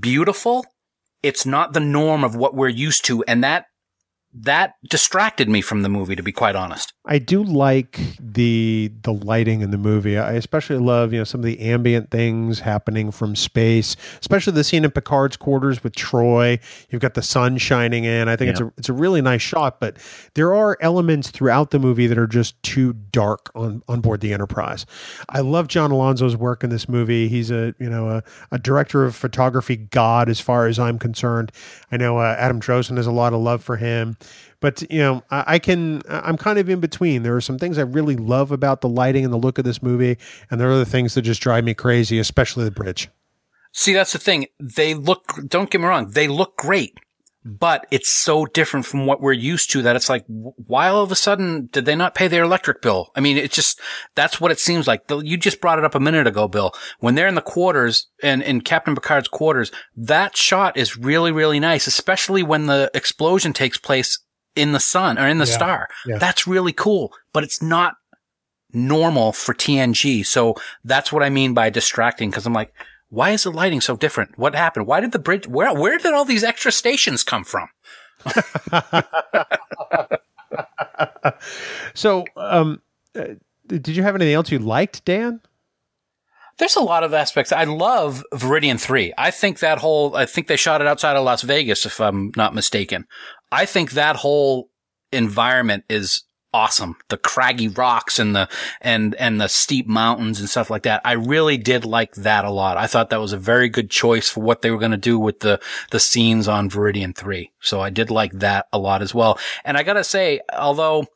beautiful, 0.00 0.64
it's 1.22 1.46
not 1.46 1.72
the 1.72 1.80
norm 1.80 2.24
of 2.24 2.34
what 2.34 2.54
we're 2.54 2.68
used 2.68 3.04
to. 3.06 3.22
And 3.24 3.44
that, 3.44 3.66
that 4.34 4.76
distracted 4.88 5.48
me 5.48 5.60
from 5.60 5.82
the 5.82 5.88
movie, 5.88 6.16
to 6.16 6.22
be 6.22 6.32
quite 6.32 6.56
honest. 6.56 6.94
I 7.04 7.18
do 7.18 7.42
like 7.42 8.00
the 8.18 8.90
the 9.02 9.12
lighting 9.12 9.60
in 9.60 9.72
the 9.72 9.78
movie. 9.78 10.16
I 10.16 10.32
especially 10.32 10.78
love 10.78 11.12
you 11.12 11.18
know 11.18 11.24
some 11.24 11.40
of 11.40 11.44
the 11.44 11.60
ambient 11.60 12.10
things 12.10 12.60
happening 12.60 13.10
from 13.10 13.36
space, 13.36 13.96
especially 14.20 14.54
the 14.54 14.64
scene 14.64 14.84
in 14.84 14.90
Picard's 14.90 15.36
quarters 15.36 15.84
with 15.84 15.94
Troi. 15.94 16.60
You've 16.90 17.02
got 17.02 17.14
the 17.14 17.22
sun 17.22 17.58
shining 17.58 18.04
in. 18.04 18.28
I 18.28 18.36
think 18.36 18.52
it's 18.52 18.60
a 18.60 18.72
it's 18.78 18.88
a 18.88 18.94
really 18.94 19.20
nice 19.20 19.42
shot, 19.42 19.80
but 19.80 19.98
there 20.34 20.54
are 20.54 20.78
elements 20.80 21.30
throughout 21.30 21.70
the 21.70 21.78
movie 21.78 22.06
that 22.06 22.16
are 22.16 22.26
just 22.26 22.60
too 22.62 22.94
dark 22.94 23.50
on 23.54 23.82
on 23.88 24.00
board 24.00 24.20
the 24.20 24.32
Enterprise. 24.32 24.86
I 25.28 25.40
love 25.40 25.68
John 25.68 25.90
Alonzo's 25.90 26.36
work 26.36 26.64
in 26.64 26.70
this 26.70 26.88
movie. 26.88 27.28
He's 27.28 27.50
a 27.50 27.74
you 27.78 27.90
know 27.90 28.08
a, 28.08 28.22
a 28.50 28.58
director 28.58 29.04
of 29.04 29.14
photography 29.14 29.76
god 29.76 30.30
as 30.30 30.40
far 30.40 30.66
as 30.66 30.78
I'm 30.78 30.98
concerned. 30.98 31.52
I 31.90 31.98
know 31.98 32.18
uh, 32.18 32.34
Adam 32.38 32.60
Drosen 32.60 32.96
has 32.96 33.06
a 33.06 33.12
lot 33.12 33.34
of 33.34 33.40
love 33.40 33.62
for 33.62 33.76
him 33.76 34.16
but 34.60 34.82
you 34.90 34.98
know 34.98 35.22
I, 35.30 35.44
I 35.54 35.58
can 35.58 36.02
i'm 36.08 36.36
kind 36.36 36.58
of 36.58 36.68
in 36.68 36.80
between. 36.80 37.22
There 37.22 37.36
are 37.36 37.40
some 37.40 37.58
things 37.58 37.78
i 37.78 37.82
really 37.82 38.16
love 38.16 38.52
about 38.52 38.80
the 38.80 38.88
lighting 38.88 39.24
and 39.24 39.32
the 39.32 39.38
look 39.38 39.58
of 39.58 39.64
this 39.64 39.82
movie 39.82 40.18
and 40.50 40.60
there 40.60 40.68
are 40.68 40.72
other 40.72 40.84
things 40.84 41.14
that 41.14 41.22
just 41.22 41.40
drive 41.40 41.64
me 41.64 41.74
crazy 41.74 42.18
especially 42.18 42.64
the 42.64 42.70
bridge. 42.70 43.08
See, 43.74 43.94
that's 43.94 44.12
the 44.12 44.18
thing. 44.18 44.46
They 44.60 44.92
look, 44.92 45.32
don't 45.48 45.70
get 45.70 45.80
me 45.80 45.86
wrong, 45.86 46.10
they 46.10 46.28
look 46.28 46.56
great, 46.56 46.98
but 47.44 47.86
it's 47.90 48.08
so 48.08 48.46
different 48.46 48.86
from 48.86 49.04
what 49.06 49.20
we're 49.20 49.32
used 49.32 49.70
to 49.72 49.82
that 49.82 49.96
it's 49.96 50.08
like, 50.08 50.24
why 50.28 50.88
all 50.88 51.02
of 51.02 51.10
a 51.10 51.16
sudden 51.16 51.68
did 51.72 51.84
they 51.84 51.96
not 51.96 52.14
pay 52.14 52.28
their 52.28 52.44
electric 52.44 52.80
bill? 52.80 53.10
I 53.16 53.20
mean, 53.20 53.36
it's 53.36 53.54
just, 53.54 53.80
that's 54.14 54.40
what 54.40 54.52
it 54.52 54.60
seems 54.60 54.86
like. 54.86 55.02
You 55.10 55.36
just 55.36 55.60
brought 55.60 55.78
it 55.78 55.84
up 55.84 55.94
a 55.96 56.00
minute 56.00 56.26
ago, 56.26 56.46
Bill. 56.46 56.72
When 57.00 57.14
they're 57.16 57.26
in 57.26 57.34
the 57.34 57.40
quarters 57.40 58.06
and 58.22 58.42
in 58.42 58.60
Captain 58.60 58.94
Picard's 58.94 59.28
quarters, 59.28 59.72
that 59.96 60.36
shot 60.36 60.76
is 60.76 60.96
really, 60.96 61.32
really 61.32 61.58
nice, 61.58 61.86
especially 61.86 62.42
when 62.44 62.66
the 62.66 62.90
explosion 62.94 63.52
takes 63.52 63.78
place 63.78 64.20
in 64.54 64.72
the 64.72 64.80
sun 64.80 65.18
or 65.18 65.26
in 65.26 65.38
the 65.38 65.46
Yeah. 65.46 65.54
star. 65.54 65.88
Yeah. 66.06 66.18
That's 66.18 66.46
really 66.46 66.72
cool, 66.72 67.12
but 67.32 67.42
it's 67.42 67.60
not 67.60 67.94
normal 68.72 69.32
for 69.32 69.52
TNG. 69.54 70.24
So 70.24 70.54
that's 70.84 71.12
what 71.12 71.22
I 71.22 71.28
mean 71.28 71.54
by 71.54 71.70
distracting 71.70 72.30
because 72.30 72.46
I'm 72.46 72.52
like, 72.52 72.72
why 73.12 73.30
is 73.32 73.42
the 73.44 73.50
lighting 73.50 73.82
so 73.82 73.94
different? 73.94 74.38
What 74.38 74.54
happened? 74.54 74.86
Why 74.86 75.00
did 75.00 75.12
the 75.12 75.18
bridge, 75.18 75.46
where, 75.46 75.74
where 75.74 75.98
did 75.98 76.14
all 76.14 76.24
these 76.24 76.42
extra 76.42 76.72
stations 76.72 77.22
come 77.22 77.44
from? 77.44 77.68
so 81.94 82.24
um 82.36 82.80
uh, 83.14 83.34
did 83.66 83.88
you 83.88 84.02
have 84.02 84.14
anything 84.14 84.32
else 84.32 84.50
you 84.50 84.58
liked 84.58 85.04
dan 85.04 85.40
There's 86.58 86.76
a 86.76 86.80
lot 86.80 87.04
of 87.04 87.12
aspects. 87.12 87.52
I 87.52 87.64
love 87.64 88.22
Veridian 88.32 88.80
3. 88.80 89.12
I 89.18 89.30
think 89.30 89.58
that 89.58 89.78
whole, 89.78 90.14
I 90.14 90.24
think 90.24 90.46
they 90.46 90.56
shot 90.56 90.80
it 90.80 90.86
outside 90.86 91.16
of 91.16 91.24
Las 91.24 91.42
Vegas, 91.42 91.84
if 91.84 92.00
I'm 92.00 92.30
not 92.36 92.54
mistaken. 92.54 93.06
I 93.50 93.66
think 93.66 93.92
that 93.92 94.16
whole 94.16 94.70
environment 95.10 95.84
is 95.88 96.22
awesome. 96.52 96.96
The 97.08 97.16
craggy 97.16 97.68
rocks 97.68 98.18
and 98.18 98.34
the, 98.34 98.48
and, 98.80 99.14
and 99.16 99.40
the 99.40 99.48
steep 99.48 99.86
mountains 99.86 100.40
and 100.40 100.48
stuff 100.48 100.70
like 100.70 100.82
that. 100.82 101.00
I 101.04 101.12
really 101.12 101.56
did 101.56 101.84
like 101.84 102.14
that 102.16 102.44
a 102.44 102.50
lot. 102.50 102.76
I 102.76 102.86
thought 102.86 103.10
that 103.10 103.20
was 103.20 103.32
a 103.32 103.38
very 103.38 103.68
good 103.68 103.90
choice 103.90 104.28
for 104.28 104.42
what 104.42 104.62
they 104.62 104.70
were 104.70 104.78
going 104.78 104.92
to 104.92 104.96
do 104.96 105.18
with 105.18 105.40
the, 105.40 105.60
the 105.90 106.00
scenes 106.00 106.48
on 106.48 106.70
Veridian 106.70 107.14
3. 107.14 107.50
So 107.60 107.80
I 107.80 107.90
did 107.90 108.10
like 108.10 108.32
that 108.32 108.66
a 108.72 108.78
lot 108.78 109.02
as 109.02 109.14
well. 109.14 109.38
And 109.64 109.76
I 109.76 109.82
gotta 109.82 110.04
say, 110.04 110.40
although 110.52 111.06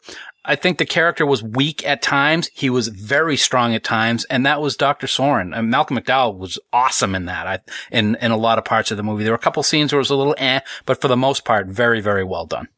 I 0.47 0.55
think 0.55 0.78
the 0.78 0.87
character 0.87 1.26
was 1.26 1.43
weak 1.43 1.84
at 1.84 2.03
times. 2.03 2.49
He 2.55 2.70
was 2.70 2.89
very 2.89 3.37
strong 3.37 3.74
at 3.74 3.82
times, 3.82 4.24
and 4.26 4.47
that 4.47 4.61
was 4.61 4.76
Dr. 4.76 5.09
Soran. 5.09 5.57
And 5.57 5.70
Malcolm 5.70 5.99
McDowell 5.99 6.39
was 6.39 6.59
awesome 6.72 7.16
in 7.16 7.24
that. 7.26 7.47
I, 7.47 7.59
in 7.91 8.14
in 8.16 8.30
a 8.30 8.37
lot 8.37 8.59
of 8.59 8.64
parts 8.64 8.93
of 8.93 8.97
the 8.97 9.03
movie, 9.03 9.24
there 9.24 9.32
were 9.32 9.39
a 9.39 9.41
couple 9.41 9.62
scenes 9.64 9.93
where 9.93 9.99
it 9.99 10.07
was 10.07 10.11
a 10.11 10.16
little 10.16 10.37
eh, 10.39 10.61
but 10.87 11.01
for 11.01 11.09
the 11.09 11.16
most 11.16 11.45
part, 11.45 11.66
very 11.66 12.01
very 12.01 12.24
well 12.24 12.47
done. 12.47 12.68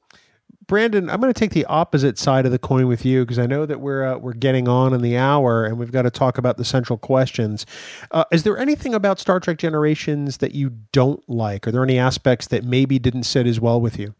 Brandon 0.68 1.10
i'm 1.10 1.20
going 1.20 1.32
to 1.32 1.38
take 1.38 1.50
the 1.50 1.64
opposite 1.64 2.18
side 2.18 2.46
of 2.46 2.52
the 2.52 2.58
coin 2.58 2.86
with 2.86 3.04
you 3.04 3.24
because 3.24 3.38
i 3.38 3.46
know 3.46 3.66
that 3.66 3.80
we're 3.80 4.04
uh, 4.04 4.16
we're 4.16 4.32
getting 4.32 4.68
on 4.68 4.94
in 4.94 5.02
the 5.02 5.16
hour 5.16 5.64
and 5.64 5.78
we've 5.78 5.92
got 5.92 6.02
to 6.02 6.10
talk 6.10 6.38
about 6.38 6.56
the 6.56 6.64
central 6.64 6.96
questions 6.96 7.66
uh, 8.12 8.24
is 8.30 8.44
there 8.44 8.58
anything 8.58 8.94
about 8.94 9.18
star 9.18 9.40
trek 9.40 9.58
generations 9.58 10.36
that 10.36 10.54
you 10.54 10.70
don't 10.92 11.26
like 11.28 11.66
are 11.66 11.72
there 11.72 11.82
any 11.82 11.98
aspects 11.98 12.46
that 12.46 12.62
maybe 12.62 12.98
didn't 12.98 13.24
sit 13.24 13.46
as 13.46 13.58
well 13.58 13.80
with 13.80 13.98
you 13.98 14.14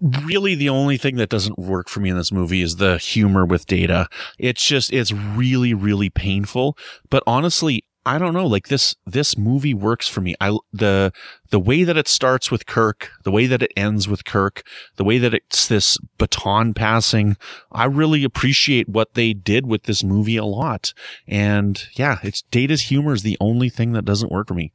really 0.00 0.54
the 0.54 0.68
only 0.68 0.96
thing 0.96 1.16
that 1.16 1.28
doesn't 1.28 1.58
work 1.58 1.88
for 1.88 2.00
me 2.00 2.10
in 2.10 2.16
this 2.16 2.32
movie 2.32 2.62
is 2.62 2.76
the 2.76 2.98
humor 2.98 3.44
with 3.44 3.66
data. 3.66 4.08
It's 4.38 4.64
just, 4.64 4.92
it's 4.92 5.12
really, 5.12 5.74
really 5.74 6.10
painful. 6.10 6.76
But 7.10 7.22
honestly, 7.26 7.84
I 8.06 8.18
don't 8.18 8.32
know, 8.32 8.46
like 8.46 8.68
this, 8.68 8.94
this 9.06 9.36
movie 9.36 9.74
works 9.74 10.08
for 10.08 10.20
me. 10.20 10.34
I, 10.40 10.56
the, 10.72 11.12
the 11.50 11.60
way 11.60 11.84
that 11.84 11.96
it 11.96 12.08
starts 12.08 12.50
with 12.50 12.66
Kirk, 12.66 13.10
the 13.24 13.30
way 13.30 13.46
that 13.46 13.62
it 13.62 13.72
ends 13.76 14.06
with 14.06 14.24
Kirk, 14.24 14.62
the 14.96 15.04
way 15.04 15.18
that 15.18 15.34
it's 15.34 15.66
this 15.66 15.98
baton 16.18 16.74
passing, 16.74 17.36
I 17.72 17.84
really 17.84 18.24
appreciate 18.24 18.88
what 18.88 19.14
they 19.14 19.32
did 19.32 19.66
with 19.66 19.84
this 19.84 20.04
movie 20.04 20.36
a 20.36 20.44
lot. 20.44 20.92
And 21.26 21.82
yeah, 21.94 22.18
it's 22.22 22.42
Data's 22.42 22.82
humor 22.82 23.12
is 23.12 23.22
the 23.22 23.36
only 23.40 23.68
thing 23.68 23.92
that 23.92 24.04
doesn't 24.04 24.32
work 24.32 24.48
for 24.48 24.54
me. 24.54 24.72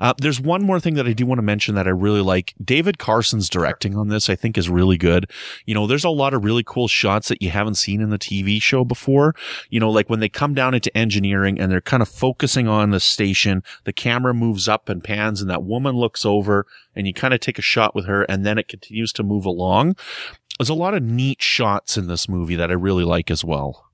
Uh, 0.00 0.14
there's 0.18 0.40
one 0.40 0.62
more 0.62 0.80
thing 0.80 0.94
that 0.94 1.06
I 1.06 1.12
do 1.12 1.26
want 1.26 1.38
to 1.38 1.42
mention 1.42 1.74
that 1.76 1.86
I 1.86 1.90
really 1.90 2.22
like. 2.22 2.54
David 2.62 2.98
Carson's 2.98 3.48
directing 3.48 3.96
on 3.96 4.08
this, 4.08 4.28
I 4.28 4.34
think 4.34 4.58
is 4.58 4.68
really 4.68 4.98
good. 4.98 5.30
You 5.64 5.74
know, 5.74 5.86
there's 5.86 6.04
a 6.04 6.10
lot 6.10 6.34
of 6.34 6.44
really 6.44 6.64
cool 6.64 6.88
shots 6.88 7.28
that 7.28 7.42
you 7.42 7.50
haven't 7.50 7.76
seen 7.76 8.00
in 8.00 8.10
the 8.10 8.18
TV 8.18 8.60
show 8.60 8.84
before. 8.84 9.34
You 9.70 9.80
know, 9.80 9.90
like 9.90 10.10
when 10.10 10.20
they 10.20 10.28
come 10.28 10.54
down 10.54 10.74
into 10.74 10.96
engineering 10.96 11.60
and 11.60 11.70
they're 11.70 11.80
kind 11.80 12.02
of 12.02 12.08
focusing 12.08 12.66
on 12.66 12.90
the 12.90 13.00
station, 13.00 13.62
the 13.84 13.92
camera 13.92 14.34
moves 14.34 14.68
up 14.68 14.88
and 14.88 15.02
pans 15.02 15.40
and 15.40 15.50
that 15.50 15.62
woman 15.62 15.94
looks 15.94 16.15
over 16.24 16.66
and 16.94 17.06
you 17.06 17.12
kind 17.12 17.34
of 17.34 17.40
take 17.40 17.58
a 17.58 17.62
shot 17.62 17.94
with 17.94 18.06
her 18.06 18.22
and 18.24 18.46
then 18.46 18.58
it 18.58 18.68
continues 18.68 19.12
to 19.14 19.22
move 19.22 19.44
along. 19.44 19.96
There's 20.58 20.68
a 20.68 20.74
lot 20.74 20.94
of 20.94 21.02
neat 21.02 21.42
shots 21.42 21.98
in 21.98 22.06
this 22.06 22.28
movie 22.28 22.56
that 22.56 22.70
I 22.70 22.74
really 22.74 23.04
like 23.04 23.30
as 23.30 23.44
well. 23.44 23.86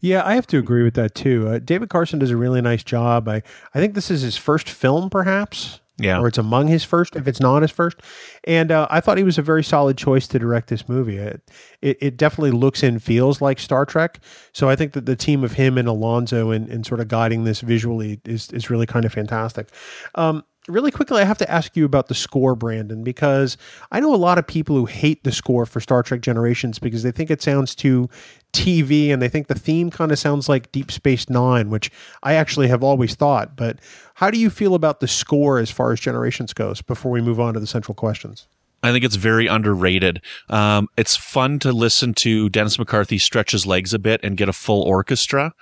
Yeah, 0.00 0.24
I 0.24 0.34
have 0.34 0.46
to 0.48 0.58
agree 0.58 0.84
with 0.84 0.94
that 0.94 1.14
too. 1.14 1.48
Uh, 1.48 1.58
David 1.58 1.88
Carson 1.88 2.18
does 2.18 2.30
a 2.30 2.36
really 2.36 2.60
nice 2.60 2.84
job. 2.84 3.28
I, 3.28 3.42
I 3.74 3.78
think 3.80 3.94
this 3.94 4.10
is 4.10 4.22
his 4.22 4.36
first 4.36 4.68
film, 4.68 5.10
perhaps. 5.10 5.80
Yeah. 6.00 6.20
Or 6.20 6.28
it's 6.28 6.38
among 6.38 6.68
his 6.68 6.84
first, 6.84 7.16
if 7.16 7.26
it's 7.26 7.40
not 7.40 7.62
his 7.62 7.72
first. 7.72 8.00
And 8.44 8.70
uh, 8.70 8.86
I 8.88 9.00
thought 9.00 9.18
he 9.18 9.24
was 9.24 9.36
a 9.36 9.42
very 9.42 9.64
solid 9.64 9.98
choice 9.98 10.28
to 10.28 10.38
direct 10.38 10.68
this 10.68 10.88
movie. 10.88 11.16
It, 11.16 11.42
it, 11.82 11.98
it, 12.00 12.16
definitely 12.16 12.52
looks 12.52 12.84
and 12.84 13.02
feels 13.02 13.40
like 13.40 13.58
Star 13.58 13.84
Trek. 13.84 14.20
So 14.52 14.68
I 14.68 14.76
think 14.76 14.92
that 14.92 15.06
the 15.06 15.16
team 15.16 15.42
of 15.42 15.54
him 15.54 15.76
and 15.76 15.88
Alonzo 15.88 16.52
and, 16.52 16.68
and 16.68 16.86
sort 16.86 17.00
of 17.00 17.08
guiding 17.08 17.42
this 17.42 17.62
visually 17.62 18.20
is, 18.24 18.48
is 18.52 18.70
really 18.70 18.86
kind 18.86 19.04
of 19.06 19.12
fantastic. 19.12 19.70
Um, 20.14 20.44
really 20.68 20.90
quickly, 20.90 21.20
I 21.20 21.24
have 21.24 21.38
to 21.38 21.50
ask 21.50 21.76
you 21.76 21.84
about 21.84 22.08
the 22.08 22.14
score, 22.14 22.54
Brandon, 22.54 23.02
because 23.02 23.56
I 23.90 24.00
know 24.00 24.14
a 24.14 24.16
lot 24.16 24.38
of 24.38 24.46
people 24.46 24.76
who 24.76 24.86
hate 24.86 25.24
the 25.24 25.32
score 25.32 25.66
for 25.66 25.80
Star 25.80 26.02
Trek 26.02 26.20
Generations 26.20 26.78
because 26.78 27.02
they 27.02 27.10
think 27.10 27.30
it 27.30 27.42
sounds 27.42 27.74
too 27.74 28.08
TV 28.52 29.12
and 29.12 29.20
they 29.20 29.28
think 29.28 29.46
the 29.46 29.58
theme 29.58 29.90
kind 29.90 30.12
of 30.12 30.18
sounds 30.18 30.48
like 30.48 30.72
Deep 30.72 30.90
Space 30.90 31.28
Nine, 31.28 31.70
which 31.70 31.90
I 32.22 32.34
actually 32.34 32.68
have 32.68 32.82
always 32.82 33.14
thought. 33.14 33.56
But 33.56 33.78
how 34.14 34.30
do 34.30 34.38
you 34.38 34.50
feel 34.50 34.74
about 34.74 35.00
the 35.00 35.08
score 35.08 35.58
as 35.58 35.70
far 35.70 35.92
as 35.92 36.00
Generations 36.00 36.52
goes 36.52 36.82
before 36.82 37.12
we 37.12 37.20
move 37.20 37.40
on 37.40 37.54
to 37.54 37.60
the 37.60 37.66
central 37.66 37.94
questions? 37.94 38.46
I 38.82 38.92
think 38.92 39.04
it's 39.04 39.16
very 39.16 39.46
underrated. 39.46 40.22
Um, 40.48 40.88
it's 40.96 41.16
fun 41.16 41.58
to 41.60 41.72
listen 41.72 42.14
to 42.14 42.48
Dennis 42.48 42.78
McCarthy 42.78 43.18
stretch 43.18 43.52
his 43.52 43.66
legs 43.66 43.92
a 43.92 43.98
bit 43.98 44.20
and 44.22 44.36
get 44.36 44.48
a 44.48 44.52
full 44.52 44.82
orchestra 44.82 45.52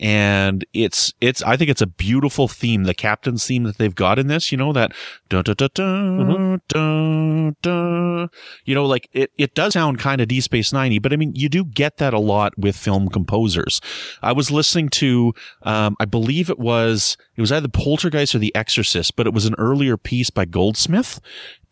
and 0.00 0.64
it's 0.72 1.12
it's 1.20 1.42
I 1.42 1.56
think 1.56 1.70
it's 1.70 1.82
a 1.82 1.86
beautiful 1.86 2.48
theme, 2.48 2.84
the 2.84 2.94
captain's 2.94 3.46
theme 3.46 3.62
that 3.64 3.78
they've 3.78 3.94
got 3.94 4.18
in 4.18 4.26
this. 4.26 4.50
You 4.50 4.58
know 4.58 4.72
that 4.72 4.92
da 5.28 5.42
da 5.42 5.54
da 5.54 5.68
da 5.68 6.56
da 6.68 7.50
da. 7.62 8.26
You 8.64 8.74
know, 8.74 8.86
like 8.86 9.08
it 9.12 9.30
it 9.38 9.54
does 9.54 9.74
sound 9.74 9.98
kind 9.98 10.20
of 10.20 10.28
Deep 10.28 10.42
Space 10.42 10.72
Ninety, 10.72 10.98
but 10.98 11.12
I 11.12 11.16
mean 11.16 11.32
you 11.34 11.48
do 11.48 11.64
get 11.64 11.98
that 11.98 12.12
a 12.12 12.18
lot 12.18 12.58
with 12.58 12.76
film 12.76 13.08
composers. 13.08 13.80
I 14.22 14.32
was 14.32 14.50
listening 14.50 14.88
to, 14.90 15.32
um, 15.62 15.96
I 16.00 16.06
believe 16.06 16.50
it 16.50 16.58
was 16.58 17.16
it 17.36 17.40
was 17.40 17.52
either 17.52 17.68
Poltergeist 17.68 18.34
or 18.34 18.38
The 18.38 18.54
Exorcist, 18.54 19.16
but 19.16 19.26
it 19.26 19.32
was 19.32 19.46
an 19.46 19.54
earlier 19.58 19.96
piece 19.96 20.30
by 20.30 20.44
Goldsmith, 20.44 21.20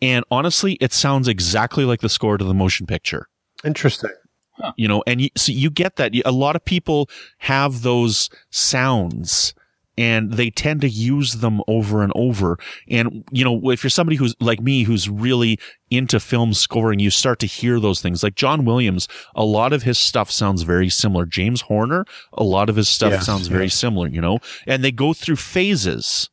and 0.03 0.25
honestly, 0.31 0.75
it 0.75 0.93
sounds 0.93 1.29
exactly 1.29 1.85
like 1.85 2.01
the 2.01 2.09
score 2.09 2.37
to 2.37 2.45
the 2.45 2.53
motion 2.53 2.87
picture. 2.87 3.29
Interesting. 3.65 4.11
Huh. 4.51 4.73
You 4.77 4.89
know, 4.89 5.03
and 5.07 5.23
you, 5.23 5.29
so 5.37 5.53
you 5.53 5.71
get 5.71 5.97
that. 5.97 6.13
A 6.27 6.33
lot 6.33 6.57
of 6.57 6.65
people 6.65 7.09
have 7.39 7.83
those 7.83 8.29
sounds 8.51 9.55
and 9.99 10.33
they 10.33 10.51
tend 10.51 10.81
to 10.81 10.89
use 10.89 11.35
them 11.35 11.61
over 11.69 12.03
and 12.03 12.13
over. 12.17 12.59
And, 12.89 13.25
you 13.31 13.45
know, 13.45 13.71
if 13.71 13.85
you're 13.85 13.91
somebody 13.91 14.17
who's 14.17 14.35
like 14.41 14.61
me, 14.61 14.83
who's 14.83 15.09
really 15.09 15.59
into 15.91 16.19
film 16.19 16.55
scoring, 16.55 16.99
you 16.99 17.11
start 17.11 17.39
to 17.41 17.47
hear 17.47 17.79
those 17.79 18.01
things. 18.01 18.23
Like 18.23 18.35
John 18.35 18.65
Williams, 18.65 19.07
a 19.35 19.45
lot 19.45 19.73
of 19.73 19.83
his 19.83 19.99
stuff 19.99 20.31
sounds 20.31 20.63
very 20.63 20.89
similar. 20.89 21.27
James 21.27 21.63
Horner, 21.63 22.07
a 22.33 22.43
lot 22.43 22.69
of 22.69 22.77
his 22.77 22.89
stuff 22.89 23.13
yes, 23.13 23.27
sounds 23.27 23.49
very 23.49 23.69
similar, 23.69 24.09
you 24.09 24.21
know, 24.21 24.39
and 24.67 24.83
they 24.83 24.93
go 24.93 25.13
through 25.13 25.37
phases 25.37 26.31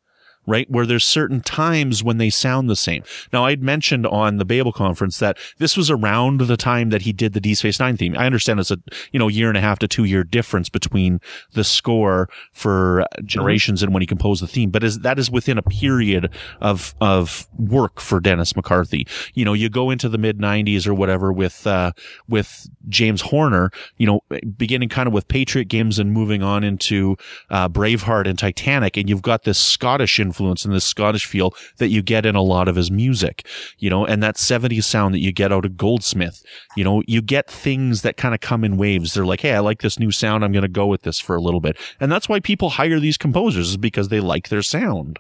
right? 0.50 0.70
Where 0.70 0.86
there's 0.86 1.06
certain 1.06 1.42
times 1.42 2.04
when 2.04 2.18
they 2.18 2.30
sound 2.30 2.70
the 2.70 2.76
same. 2.76 3.04
Now, 3.32 3.46
I'd 3.46 3.62
mentioned 3.62 4.08
on 4.08 4.38
the 4.38 4.46
Babel 4.46 4.74
conference 4.74 5.20
that 5.20 5.38
this 5.60 5.78
was 5.78 5.92
around 5.92 6.42
the 6.42 6.58
time 6.58 6.90
that 6.90 7.04
he 7.04 7.14
did 7.14 7.34
the 7.34 7.40
Deep 7.40 7.58
Space 7.58 7.80
Nine 7.80 7.96
theme. 7.98 8.18
I 8.18 8.26
understand 8.26 8.60
it's 8.60 8.72
a, 8.72 8.80
you 9.12 9.20
know, 9.20 9.28
year 9.28 9.48
and 9.48 9.58
a 9.58 9.62
half 9.62 9.80
to 9.80 9.88
two 9.88 10.06
year 10.06 10.24
difference 10.24 10.68
between 10.70 11.22
the 11.54 11.64
score 11.64 12.30
for 12.52 13.06
Generations 13.24 13.84
and 13.84 13.94
when 13.94 14.02
he 14.02 14.08
composed 14.08 14.42
the 14.42 14.48
theme, 14.48 14.72
but 14.72 14.84
is, 14.84 15.00
that 15.00 15.20
is 15.20 15.30
within 15.30 15.58
a 15.60 15.62
period 15.62 16.32
of, 16.62 16.96
of 17.00 17.48
work 17.58 18.00
for 18.00 18.20
Dennis 18.20 18.56
McCarthy. 18.56 19.06
You 19.36 19.46
know, 19.46 19.54
you 19.54 19.70
go 19.70 19.92
into 19.92 20.10
the 20.10 20.18
mid 20.18 20.40
nineties 20.40 20.88
or 20.88 20.96
whatever 20.96 21.32
with, 21.32 21.68
uh, 21.68 21.92
with 22.28 22.68
James 22.88 23.22
Horner, 23.22 23.70
you 23.98 24.08
know, 24.08 24.22
beginning 24.58 24.90
kind 24.90 25.08
of 25.08 25.14
with 25.14 25.28
Patriot 25.28 25.66
games 25.66 26.00
and 26.00 26.12
moving 26.12 26.42
on 26.42 26.64
into, 26.64 27.18
uh, 27.52 27.70
Braveheart 27.70 28.28
and 28.28 28.40
Titanic, 28.40 28.98
and 28.98 29.08
you've 29.08 29.22
got 29.22 29.44
this 29.44 29.60
Scottish 29.60 30.20
influence 30.20 30.39
influence 30.40 30.64
and 30.64 30.74
this 30.74 30.86
Scottish 30.86 31.26
feel 31.26 31.54
that 31.78 31.90
you 31.90 32.02
get 32.02 32.26
in 32.26 32.36
a 32.36 32.42
lot 32.42 32.68
of 32.70 32.76
his 32.76 32.90
music, 32.90 33.46
you 33.78 33.90
know, 33.90 34.06
and 34.06 34.24
that 34.24 34.36
70s 34.36 34.86
sound 34.86 35.14
that 35.14 35.20
you 35.20 35.34
get 35.34 35.52
out 35.52 35.66
of 35.66 35.76
Goldsmith. 35.76 36.44
You 36.78 36.84
know, 36.86 37.04
you 37.08 37.22
get 37.22 37.50
things 37.50 38.04
that 38.04 38.16
kind 38.16 38.34
of 38.34 38.40
come 38.40 38.64
in 38.64 38.78
waves. 38.78 39.14
They're 39.14 39.26
like, 39.26 39.42
Hey, 39.42 39.54
I 39.54 39.60
like 39.60 39.82
this 39.82 40.00
new 40.00 40.12
sound. 40.12 40.46
I'm 40.46 40.54
going 40.54 40.62
to 40.62 40.70
go 40.70 40.88
with 40.88 41.02
this 41.02 41.20
for 41.20 41.36
a 41.36 41.42
little 41.42 41.60
bit. 41.60 41.78
And 42.00 42.12
that's 42.12 42.30
why 42.30 42.40
people 42.40 42.70
hire 42.70 43.00
these 43.00 43.18
composers 43.18 43.72
is 43.72 43.78
because 43.78 44.08
they 44.08 44.22
like 44.22 44.48
their 44.48 44.62
sound. 44.62 45.20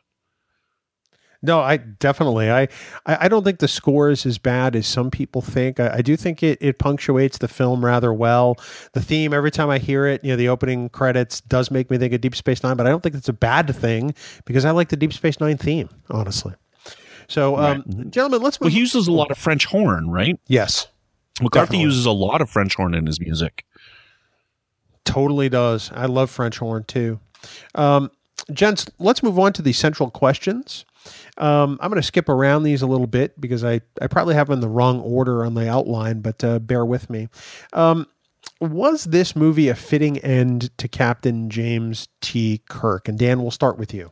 No, 1.41 1.61
I 1.61 1.77
definitely. 1.77 2.51
I, 2.51 2.67
I 3.05 3.29
don't 3.29 3.45
think 3.45 3.59
the 3.59 3.67
score 3.69 4.09
is 4.09 4.25
as 4.25 4.37
bad 4.37 4.75
as 4.75 4.85
some 4.85 5.09
people 5.09 5.41
think. 5.41 5.79
I, 5.79 5.95
I, 5.95 6.01
do 6.01 6.17
think 6.17 6.43
it, 6.43 6.57
it 6.59 6.79
punctuates 6.79 7.37
the 7.37 7.47
film 7.47 7.83
rather 7.83 8.13
well. 8.13 8.57
The 8.91 9.01
theme, 9.01 9.33
every 9.33 9.51
time 9.51 9.69
I 9.69 9.77
hear 9.77 10.05
it, 10.05 10.21
you 10.23 10.31
know, 10.31 10.35
the 10.35 10.49
opening 10.49 10.89
credits 10.89 11.39
does 11.41 11.71
make 11.71 11.89
me 11.89 11.97
think 11.97 12.11
of 12.13 12.19
Deep 12.19 12.35
Space 12.35 12.61
Nine, 12.61 12.75
but 12.75 12.87
I 12.87 12.89
don't 12.89 13.01
think 13.01 13.15
it's 13.15 13.29
a 13.29 13.33
bad 13.33 13.73
thing 13.73 14.13
because 14.45 14.65
I 14.65 14.71
like 14.71 14.89
the 14.89 14.97
Deep 14.97 15.13
Space 15.13 15.39
Nine 15.39 15.57
theme, 15.57 15.87
honestly. 16.09 16.53
So, 17.29 17.55
um, 17.57 17.85
right. 17.87 18.11
gentlemen, 18.11 18.41
let's. 18.41 18.59
Move 18.59 18.65
on. 18.65 18.71
Well, 18.71 18.73
he 18.73 18.79
uses 18.79 19.07
a 19.07 19.11
lot 19.11 19.31
of 19.31 19.37
French 19.37 19.65
horn, 19.65 20.09
right? 20.09 20.37
Yes. 20.47 20.87
McCarthy 21.41 21.67
definitely. 21.67 21.85
uses 21.85 22.05
a 22.05 22.11
lot 22.11 22.41
of 22.41 22.49
French 22.49 22.75
horn 22.75 22.93
in 22.93 23.05
his 23.05 23.19
music. 23.19 23.65
Totally 25.05 25.47
does. 25.47 25.89
I 25.93 26.07
love 26.07 26.29
French 26.29 26.57
horn 26.57 26.83
too. 26.83 27.19
Um, 27.75 28.11
gents, 28.51 28.87
let's 28.99 29.23
move 29.23 29.39
on 29.39 29.53
to 29.53 29.61
the 29.61 29.71
central 29.73 30.09
questions. 30.11 30.85
Um, 31.37 31.77
I'm 31.81 31.89
going 31.89 32.01
to 32.01 32.05
skip 32.05 32.29
around 32.29 32.63
these 32.63 32.81
a 32.81 32.87
little 32.87 33.07
bit 33.07 33.39
because 33.39 33.63
I, 33.63 33.81
I 34.01 34.07
probably 34.07 34.35
have 34.35 34.47
them 34.47 34.55
in 34.55 34.59
the 34.59 34.67
wrong 34.67 34.99
order 34.99 35.45
on 35.45 35.53
the 35.53 35.69
outline, 35.69 36.21
but 36.21 36.43
uh, 36.43 36.59
bear 36.59 36.85
with 36.85 37.09
me. 37.09 37.29
Um, 37.73 38.07
was 38.59 39.05
this 39.05 39.35
movie 39.35 39.69
a 39.69 39.75
fitting 39.75 40.17
end 40.19 40.77
to 40.77 40.87
Captain 40.87 41.49
James 41.49 42.07
T. 42.21 42.61
Kirk? 42.69 43.07
And 43.07 43.17
Dan, 43.17 43.41
we'll 43.41 43.51
start 43.51 43.77
with 43.77 43.93
you. 43.93 44.11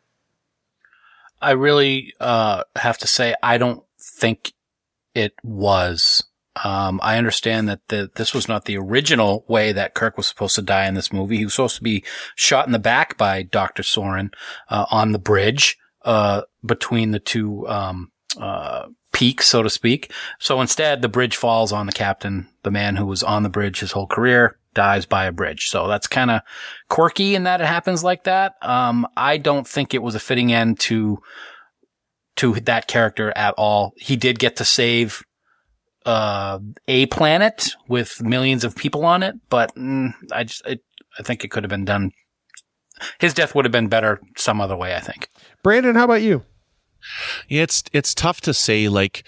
I 1.41 1.51
really 1.51 2.13
uh, 2.19 2.63
have 2.75 2.97
to 2.99 3.07
say, 3.07 3.35
I 3.43 3.57
don't 3.57 3.83
think 3.99 4.53
it 5.13 5.33
was. 5.43 6.23
Um, 6.63 6.99
I 7.03 7.17
understand 7.17 7.69
that 7.69 7.81
the, 7.89 8.09
this 8.15 8.33
was 8.33 8.47
not 8.47 8.65
the 8.65 8.77
original 8.77 9.45
way 9.47 9.71
that 9.73 9.93
Kirk 9.93 10.17
was 10.17 10.27
supposed 10.27 10.55
to 10.55 10.61
die 10.61 10.87
in 10.87 10.95
this 10.95 11.13
movie. 11.13 11.37
He 11.37 11.43
was 11.43 11.53
supposed 11.53 11.75
to 11.75 11.83
be 11.83 12.03
shot 12.35 12.65
in 12.65 12.71
the 12.71 12.79
back 12.79 13.17
by 13.17 13.43
Dr. 13.43 13.83
Soran 13.83 14.33
uh, 14.69 14.85
on 14.89 15.11
the 15.11 15.19
bridge 15.19 15.77
uh, 16.07 16.43
between 16.65 17.11
the 17.11 17.19
two 17.19 17.67
um, 17.67 18.11
uh, 18.39 18.87
peaks, 19.11 19.45
so 19.45 19.61
to 19.61 19.69
speak. 19.69 20.13
So 20.39 20.61
instead, 20.61 21.01
the 21.01 21.09
bridge 21.09 21.35
falls 21.35 21.73
on 21.73 21.85
the 21.85 21.91
captain, 21.91 22.47
the 22.63 22.71
man 22.71 22.95
who 22.95 23.05
was 23.05 23.23
on 23.23 23.43
the 23.43 23.49
bridge 23.49 23.81
his 23.81 23.91
whole 23.91 24.07
career, 24.07 24.57
dies 24.73 25.05
by 25.05 25.25
a 25.25 25.33
bridge. 25.33 25.67
So 25.67 25.87
that's 25.87 26.07
kind 26.07 26.31
of 26.31 26.41
quirky 26.87 27.35
in 27.35 27.43
that 27.43 27.59
it 27.59 27.67
happens 27.67 28.05
like 28.05 28.23
that. 28.23 28.55
Um, 28.61 29.05
I 29.17 29.37
don't 29.37 29.67
think 29.67 29.93
it 29.93 30.01
was 30.01 30.15
a 30.15 30.19
fitting 30.19 30.53
end 30.53 30.79
to 30.81 31.19
to 32.37 32.53
that 32.53 32.87
character 32.87 33.33
at 33.35 33.55
all. 33.57 33.93
He 33.97 34.15
did 34.15 34.39
get 34.39 34.55
to 34.57 34.65
save 34.65 35.23
uh, 36.05 36.59
a 36.87 37.07
planet 37.07 37.71
with 37.89 38.23
millions 38.23 38.63
of 38.63 38.77
people 38.77 39.03
on 39.03 39.23
it, 39.23 39.35
but 39.49 39.75
mm, 39.75 40.13
I 40.31 40.45
just 40.45 40.65
I, 40.65 40.79
I 41.19 41.23
think 41.23 41.43
it 41.43 41.51
could 41.51 41.63
have 41.63 41.69
been 41.69 41.83
done. 41.83 42.11
His 43.19 43.33
death 43.33 43.55
would 43.55 43.65
have 43.65 43.71
been 43.71 43.87
better 43.87 44.19
some 44.35 44.61
other 44.61 44.75
way. 44.75 44.95
I 44.95 44.99
think. 44.99 45.29
Brandon, 45.63 45.95
how 45.95 46.05
about 46.05 46.21
you? 46.21 46.43
Yeah, 47.47 47.63
it's 47.63 47.83
it's 47.93 48.13
tough 48.13 48.41
to 48.41 48.53
say. 48.53 48.89
Like, 48.89 49.23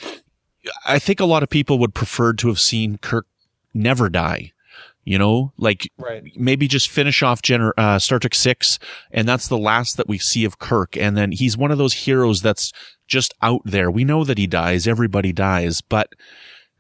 I 0.86 1.00
think 1.00 1.20
a 1.20 1.26
lot 1.26 1.44
of 1.44 1.50
people 1.50 1.80
would 1.80 1.94
prefer 1.94 2.34
to 2.34 2.48
have 2.48 2.60
seen 2.60 2.98
Kirk 2.98 3.26
never 3.74 4.10
die. 4.10 4.52
You 5.06 5.18
know, 5.18 5.54
like 5.58 5.90
right. 5.98 6.22
maybe 6.36 6.68
just 6.68 6.90
finish 6.90 7.24
off 7.24 7.42
Gener- 7.42 7.74
uh, 7.78 7.98
Star 7.98 8.20
Trek 8.20 8.36
Six, 8.36 8.78
and 9.12 9.28
that's 9.28 9.48
the 9.48 9.58
last 9.58 9.98
that 9.98 10.08
we 10.08 10.20
see 10.20 10.46
of 10.46 10.60
Kirk. 10.60 10.96
And 10.96 11.18
then 11.18 11.32
he's 11.32 11.58
one 11.58 11.72
of 11.72 11.80
those 11.80 11.94
heroes 11.94 12.44
that's 12.44 12.72
just 13.08 13.34
out 13.42 13.62
there. 13.66 13.90
We 13.90 14.04
know 14.04 14.24
that 14.24 14.38
he 14.38 14.46
dies. 14.46 14.88
Everybody 14.88 15.32
dies, 15.32 15.82
but 15.82 16.14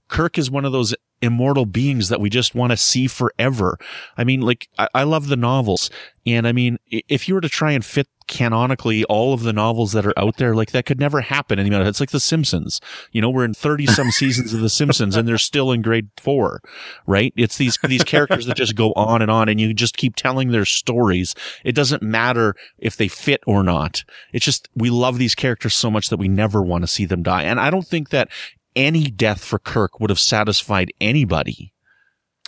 Kirk 0.09 0.37
is 0.37 0.51
one 0.51 0.65
of 0.65 0.71
those 0.71 0.93
immortal 1.21 1.65
beings 1.65 2.09
that 2.09 2.21
we 2.21 2.29
just 2.29 2.55
want 2.55 2.71
to 2.71 2.77
see 2.77 3.07
forever. 3.07 3.77
I 4.17 4.23
mean, 4.23 4.41
like, 4.41 4.69
I, 4.77 4.87
I 4.93 5.03
love 5.03 5.27
the 5.27 5.35
novels. 5.35 5.89
And 6.25 6.47
I 6.47 6.51
mean, 6.51 6.77
if 6.89 7.27
you 7.27 7.33
were 7.33 7.41
to 7.41 7.49
try 7.49 7.71
and 7.71 7.83
fit 7.83 8.07
canonically 8.27 9.03
all 9.05 9.33
of 9.33 9.41
the 9.41 9.51
novels 9.51 9.91
that 9.93 10.05
are 10.05 10.17
out 10.17 10.37
there, 10.37 10.53
like 10.53 10.71
that 10.71 10.85
could 10.85 10.99
never 10.99 11.21
happen 11.21 11.57
anymore. 11.57 11.81
It's 11.81 11.99
like 11.99 12.11
The 12.11 12.19
Simpsons. 12.19 12.79
You 13.11 13.21
know, 13.21 13.29
we're 13.29 13.45
in 13.45 13.55
30 13.55 13.87
some 13.87 14.11
seasons 14.11 14.53
of 14.53 14.61
The 14.61 14.69
Simpsons 14.69 15.15
and 15.15 15.27
they're 15.27 15.39
still 15.39 15.71
in 15.71 15.81
grade 15.81 16.09
four, 16.17 16.61
right? 17.07 17.33
It's 17.35 17.57
these, 17.57 17.77
these 17.83 18.03
characters 18.03 18.45
that 18.45 18.57
just 18.57 18.75
go 18.75 18.93
on 18.93 19.21
and 19.21 19.31
on 19.31 19.49
and 19.49 19.59
you 19.59 19.73
just 19.73 19.97
keep 19.97 20.15
telling 20.15 20.51
their 20.51 20.65
stories. 20.65 21.33
It 21.65 21.73
doesn't 21.73 22.03
matter 22.03 22.55
if 22.77 22.95
they 22.95 23.07
fit 23.07 23.41
or 23.47 23.63
not. 23.63 24.03
It's 24.31 24.45
just, 24.45 24.69
we 24.75 24.91
love 24.91 25.17
these 25.17 25.35
characters 25.35 25.75
so 25.75 25.89
much 25.89 26.09
that 26.09 26.17
we 26.17 26.27
never 26.27 26.61
want 26.61 26.83
to 26.83 26.87
see 26.87 27.05
them 27.05 27.23
die. 27.23 27.43
And 27.43 27.59
I 27.59 27.71
don't 27.71 27.87
think 27.87 28.09
that 28.09 28.29
any 28.75 29.05
death 29.05 29.43
for 29.43 29.59
Kirk 29.59 29.99
would 29.99 30.09
have 30.09 30.19
satisfied 30.19 30.91
anybody, 31.01 31.73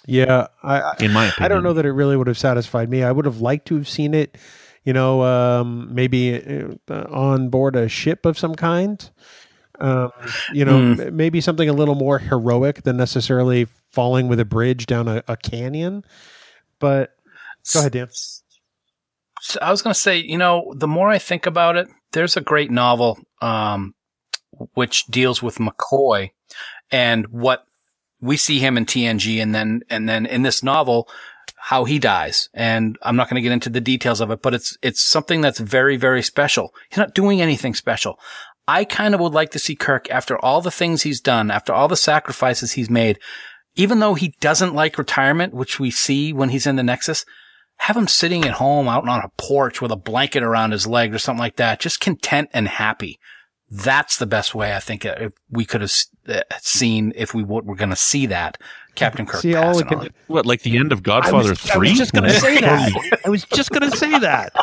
Yeah, 0.05 0.47
I, 0.63 0.82
I 0.82 0.95
in 0.99 1.11
my 1.11 1.26
opinion. 1.26 1.45
I 1.45 1.47
don't 1.47 1.63
know 1.63 1.74
that 1.74 1.86
it 1.86 1.91
really 1.91 2.17
would 2.17 2.28
have 2.28 2.38
satisfied 2.38 2.89
me. 2.89 3.03
I 3.03 3.11
would 3.11 3.26
have 3.26 3.41
liked 3.41 3.67
to 3.67 3.76
have 3.76 3.88
seen 3.88 4.13
it, 4.13 4.38
you 4.84 4.93
know, 4.93 5.24
um, 5.24 5.93
maybe 5.93 6.69
uh, 6.89 7.03
on 7.09 7.49
board 7.49 7.76
a 7.76 7.88
ship 7.88 8.26
of 8.26 8.38
some 8.38 8.55
kind. 8.55 9.09
Um, 9.80 10.11
you 10.53 10.63
know, 10.63 10.78
m- 10.78 11.15
maybe 11.15 11.41
something 11.41 11.67
a 11.67 11.74
little 11.74 11.95
more 11.95 12.19
heroic 12.19 12.84
than 12.84 12.97
necessarily 12.97 13.67
falling 13.91 14.28
with 14.28 14.39
a 14.39 14.45
bridge 14.45 14.86
down 14.86 15.07
a, 15.07 15.24
a 15.28 15.36
canyon. 15.36 16.05
But 16.80 17.15
go 17.74 17.80
ahead, 17.80 17.93
Dan. 17.93 18.07
So 19.41 19.59
I 19.59 19.72
was 19.72 19.82
going 19.82 19.93
to 19.93 19.99
say, 19.99 20.17
you 20.17 20.38
know, 20.38 20.72
the 20.78 20.88
more 20.88 21.09
I 21.09 21.17
think 21.17 21.47
about 21.47 21.78
it, 21.78 21.88
there's 22.11 22.38
a 22.38 22.41
great 22.41 22.69
novel 22.69 23.17
um, 23.41 23.95
which 24.74 25.06
deals 25.06 25.41
with 25.41 25.58
McCoy 25.58 26.32
and 26.91 27.28
what 27.28 27.66
we 28.20 28.38
see 28.38 28.60
him 28.60 28.78
in 28.78 28.86
TNG, 28.86 29.41
and 29.41 29.56
then 29.56 29.82
and 29.89 30.08
then 30.08 30.26
in 30.26 30.43
this 30.43 30.64
novel, 30.64 31.10
how 31.58 31.86
he 31.86 31.99
dies. 31.99 32.49
And 32.54 32.97
I'm 33.02 33.16
not 33.16 33.30
going 33.30 33.41
to 33.41 33.41
get 33.41 33.52
into 33.52 33.70
the 33.70 33.82
details 33.82 34.22
of 34.22 34.32
it, 34.32 34.41
but 34.41 34.54
it's 34.54 34.78
it's 34.82 35.02
something 35.02 35.41
that's 35.41 35.60
very 35.60 35.97
very 35.97 36.22
special. 36.22 36.74
He's 36.89 36.97
not 36.97 37.16
doing 37.16 37.41
anything 37.41 37.74
special. 37.74 38.20
I 38.68 38.86
kind 38.86 39.16
of 39.16 39.22
would 39.22 39.34
like 39.34 39.52
to 39.52 39.60
see 39.60 39.76
Kirk 39.76 40.10
after 40.12 40.38
all 40.38 40.62
the 40.62 40.72
things 40.72 41.02
he's 41.02 41.20
done, 41.20 41.49
after 41.49 41.74
all 41.74 41.88
the 41.88 41.97
sacrifices 41.97 42.74
he's 42.74 42.89
made, 42.89 43.20
even 43.76 43.99
though 43.99 44.14
he 44.14 44.36
doesn't 44.39 44.76
like 44.76 44.97
retirement, 44.97 45.54
which 45.54 45.80
we 45.80 45.89
see 45.89 46.32
when 46.32 46.49
he's 46.49 46.68
in 46.68 46.76
the 46.76 46.84
Nexus 46.84 47.26
have 47.82 47.97
him 47.97 48.08
sitting 48.08 48.45
at 48.45 48.52
home 48.52 48.88
out 48.88 49.08
on 49.10 49.22
a 49.22 49.32
porch 49.39 49.82
with 49.82 49.91
a 49.91 49.95
blanket 49.95 50.43
around 50.43 50.72
his 50.72 50.86
leg 50.86 51.16
or 51.16 51.18
something 51.18 51.39
like 51.39 51.56
that, 51.56 51.80
just 51.80 51.99
content 51.99 52.47
and 52.54 52.68
happy. 52.68 53.20
That's 53.74 54.17
the 54.17 54.26
best 54.26 54.53
way 54.53 54.76
I 54.76 54.80
think 54.80 55.05
uh, 55.05 55.30
we 55.49 55.63
could 55.63 55.80
have 55.80 55.93
uh, 56.28 56.41
seen 56.59 57.13
if 57.15 57.34
we 57.34 57.41
were 57.41 57.61
going 57.76 57.89
to 57.89 57.95
see 57.95 58.26
that 58.26 58.57
Captain 58.95 59.26
Kirk 59.26 59.39
See, 59.41 59.55
all 59.55 59.78
we 59.78 59.84
passing 59.84 59.88
can- 59.88 59.97
on. 59.99 60.09
What, 60.28 60.45
like 60.45 60.61
the 60.63 60.78
end 60.78 60.91
of 60.91 61.03
Godfather 61.03 61.55
Three? 61.55 61.88
I 61.88 61.91
was 61.91 61.97
just 61.97 62.11
going 62.11 62.26
to 62.30 62.34
say 62.38 62.59
that. 62.59 63.19
I 63.26 63.30
was 63.30 63.45
just 63.45 63.69
going 63.72 63.89
to 63.89 63.95
say 63.97 64.19
that. 64.19 64.53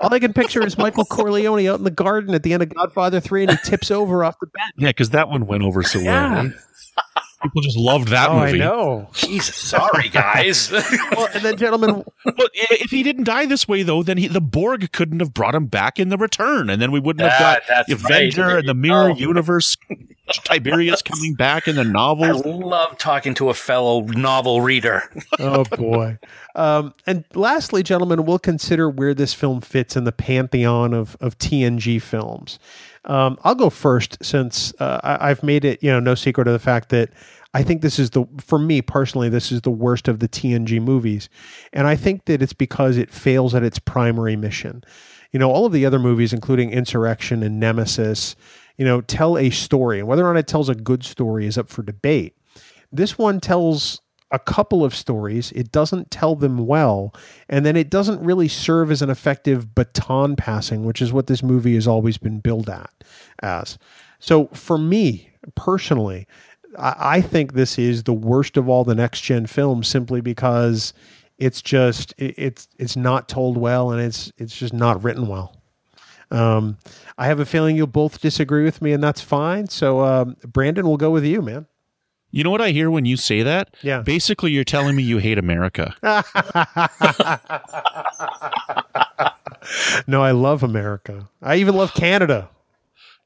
All 0.00 0.12
I 0.12 0.18
can 0.18 0.34
picture 0.34 0.62
is 0.64 0.76
Michael 0.76 1.04
Corleone 1.10 1.66
out 1.66 1.78
in 1.78 1.84
the 1.84 1.90
garden 1.90 2.34
at 2.34 2.42
the 2.42 2.52
end 2.52 2.62
of 2.62 2.68
Godfather 2.74 3.20
3 3.20 3.44
and 3.44 3.52
he 3.52 3.56
tips 3.64 3.90
over 3.90 4.22
off 4.22 4.38
the 4.38 4.46
bed. 4.48 4.70
Yeah, 4.76 4.88
because 4.90 5.10
that 5.10 5.30
one 5.30 5.46
went 5.46 5.62
over 5.62 5.82
so 5.82 6.00
well. 6.04 6.30
right? 6.30 6.52
People 7.42 7.62
just 7.62 7.76
loved 7.76 8.08
that 8.08 8.28
Oh, 8.30 8.40
movie. 8.40 8.60
I 8.62 8.66
know. 8.66 9.08
Jesus, 9.14 9.54
sorry 9.54 10.08
guys. 10.08 10.72
Well, 11.16 11.28
and 11.34 11.42
then, 11.44 11.56
gentlemen, 11.56 12.04
Well, 12.24 12.48
if 12.54 12.90
he 12.90 13.02
didn't 13.02 13.24
die 13.24 13.46
this 13.46 13.66
way, 13.68 13.82
though, 13.82 14.02
then 14.02 14.18
he, 14.18 14.26
the 14.28 14.40
Borg 14.40 14.90
couldn't 14.92 15.20
have 15.20 15.32
brought 15.34 15.54
him 15.54 15.66
back 15.66 15.98
in 15.98 16.08
the 16.08 16.16
return, 16.16 16.68
and 16.70 16.80
then 16.82 16.90
we 16.92 17.00
wouldn't 17.00 17.28
have 17.28 17.38
got 17.40 17.62
that's 17.68 17.90
Avenger 17.92 18.46
right. 18.46 18.58
and 18.58 18.68
the 18.68 18.74
Mirror 18.74 19.10
Oh. 19.12 19.16
Universe, 19.16 19.76
Tiberius 20.44 21.00
coming 21.02 21.34
back 21.34 21.66
in 21.68 21.76
the 21.76 21.84
novel. 21.84 22.24
I 22.24 22.30
love 22.32 22.98
talking 22.98 23.34
to 23.34 23.48
a 23.50 23.54
fellow 23.54 24.00
novel 24.02 24.60
reader. 24.60 25.02
oh 25.38 25.64
boy. 25.64 26.18
Um, 26.54 26.92
and 27.06 27.24
lastly, 27.34 27.82
gentlemen, 27.82 28.24
we'll 28.24 28.38
consider 28.38 28.90
where 28.90 29.14
this 29.14 29.32
film 29.32 29.60
fits 29.60 29.96
in 29.96 30.04
the 30.04 30.12
pantheon 30.12 30.92
of 30.92 31.16
of 31.20 31.38
TNG 31.38 32.00
films. 32.02 32.58
Um, 33.04 33.38
I'll 33.44 33.54
go 33.54 33.70
first 33.70 34.18
since 34.22 34.72
uh, 34.80 35.00
I, 35.02 35.30
I've 35.30 35.42
made 35.42 35.64
it, 35.64 35.82
you 35.82 35.90
know, 35.90 36.00
no 36.00 36.14
secret 36.14 36.46
of 36.46 36.52
the 36.52 36.58
fact 36.58 36.88
that 36.90 37.10
I 37.54 37.62
think 37.62 37.80
this 37.80 37.98
is 37.98 38.10
the, 38.10 38.26
for 38.38 38.58
me 38.58 38.82
personally, 38.82 39.28
this 39.28 39.50
is 39.50 39.62
the 39.62 39.70
worst 39.70 40.08
of 40.08 40.18
the 40.18 40.28
TNG 40.28 40.82
movies, 40.82 41.28
and 41.72 41.86
I 41.86 41.96
think 41.96 42.26
that 42.26 42.42
it's 42.42 42.52
because 42.52 42.96
it 42.96 43.10
fails 43.10 43.54
at 43.54 43.62
its 43.62 43.78
primary 43.78 44.36
mission. 44.36 44.84
You 45.32 45.38
know, 45.38 45.50
all 45.50 45.66
of 45.66 45.72
the 45.72 45.86
other 45.86 45.98
movies, 45.98 46.32
including 46.32 46.70
Insurrection 46.70 47.42
and 47.42 47.58
Nemesis, 47.58 48.36
you 48.76 48.84
know, 48.84 49.00
tell 49.00 49.38
a 49.38 49.50
story, 49.50 49.98
and 49.98 50.08
whether 50.08 50.24
or 50.24 50.32
not 50.32 50.38
it 50.38 50.46
tells 50.46 50.68
a 50.68 50.74
good 50.74 51.04
story 51.04 51.46
is 51.46 51.56
up 51.56 51.68
for 51.68 51.82
debate. 51.82 52.36
This 52.92 53.18
one 53.18 53.40
tells 53.40 54.02
a 54.30 54.38
couple 54.38 54.84
of 54.84 54.94
stories. 54.94 55.52
It 55.52 55.72
doesn't 55.72 56.10
tell 56.10 56.34
them 56.34 56.66
well, 56.66 57.14
and 57.48 57.64
then 57.64 57.76
it 57.76 57.90
doesn't 57.90 58.20
really 58.20 58.48
serve 58.48 58.90
as 58.90 59.02
an 59.02 59.10
effective 59.10 59.74
baton 59.74 60.36
passing, 60.36 60.84
which 60.84 61.00
is 61.00 61.12
what 61.12 61.26
this 61.26 61.42
movie 61.42 61.74
has 61.74 61.86
always 61.86 62.18
been 62.18 62.40
billed 62.40 62.68
at 62.68 62.92
as. 63.42 63.78
So 64.18 64.46
for 64.48 64.78
me 64.78 65.30
personally, 65.54 66.26
I, 66.78 66.94
I 66.98 67.20
think 67.20 67.52
this 67.52 67.78
is 67.78 68.02
the 68.02 68.12
worst 68.12 68.56
of 68.56 68.68
all 68.68 68.84
the 68.84 68.94
next 68.94 69.22
gen 69.22 69.46
films 69.46 69.88
simply 69.88 70.20
because 70.20 70.92
it's 71.38 71.62
just 71.62 72.14
it, 72.18 72.34
it's 72.36 72.68
it's 72.78 72.96
not 72.96 73.28
told 73.28 73.56
well 73.56 73.92
and 73.92 74.00
it's 74.00 74.32
it's 74.38 74.56
just 74.56 74.74
not 74.74 75.02
written 75.02 75.28
well. 75.28 75.54
Um, 76.30 76.76
I 77.16 77.26
have 77.26 77.40
a 77.40 77.46
feeling 77.46 77.76
you'll 77.76 77.86
both 77.86 78.20
disagree 78.20 78.64
with 78.64 78.82
me, 78.82 78.92
and 78.92 79.02
that's 79.02 79.22
fine. 79.22 79.66
So, 79.68 80.00
um, 80.00 80.36
Brandon, 80.46 80.86
we'll 80.86 80.98
go 80.98 81.10
with 81.10 81.24
you, 81.24 81.40
man. 81.40 81.66
You 82.30 82.44
know 82.44 82.50
what 82.50 82.60
I 82.60 82.70
hear 82.70 82.90
when 82.90 83.04
you 83.06 83.16
say 83.16 83.42
that? 83.42 83.74
Yeah. 83.82 84.02
Basically, 84.02 84.50
you're 84.52 84.64
telling 84.64 84.94
me 84.96 85.02
you 85.02 85.18
hate 85.18 85.38
America. 85.38 85.94
no, 90.06 90.22
I 90.22 90.30
love 90.32 90.62
America. 90.62 91.28
I 91.42 91.56
even 91.56 91.74
love 91.74 91.94
Canada. 91.94 92.48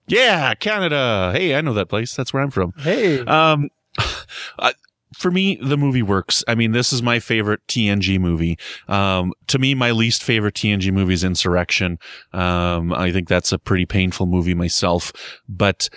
yeah, 0.06 0.54
Canada. 0.54 1.32
Hey, 1.34 1.54
I 1.54 1.60
know 1.60 1.74
that 1.74 1.88
place. 1.88 2.14
That's 2.14 2.32
where 2.32 2.42
I'm 2.42 2.50
from. 2.50 2.72
Hey, 2.78 3.20
Um, 3.20 3.68
uh, 4.58 4.72
for 5.16 5.30
me, 5.30 5.58
the 5.62 5.76
movie 5.76 6.02
works. 6.02 6.42
I 6.48 6.54
mean, 6.54 6.72
this 6.72 6.92
is 6.92 7.02
my 7.02 7.18
favorite 7.20 7.60
TNG 7.68 8.18
movie. 8.18 8.58
Um, 8.88 9.32
to 9.48 9.58
me, 9.58 9.74
my 9.74 9.90
least 9.90 10.22
favorite 10.22 10.54
TNG 10.54 10.90
movie 10.92 11.12
is 11.14 11.22
Insurrection. 11.22 11.98
Um, 12.32 12.92
I 12.92 13.12
think 13.12 13.28
that's 13.28 13.52
a 13.52 13.58
pretty 13.58 13.84
painful 13.84 14.26
movie 14.26 14.54
myself, 14.54 15.12
but 15.48 15.88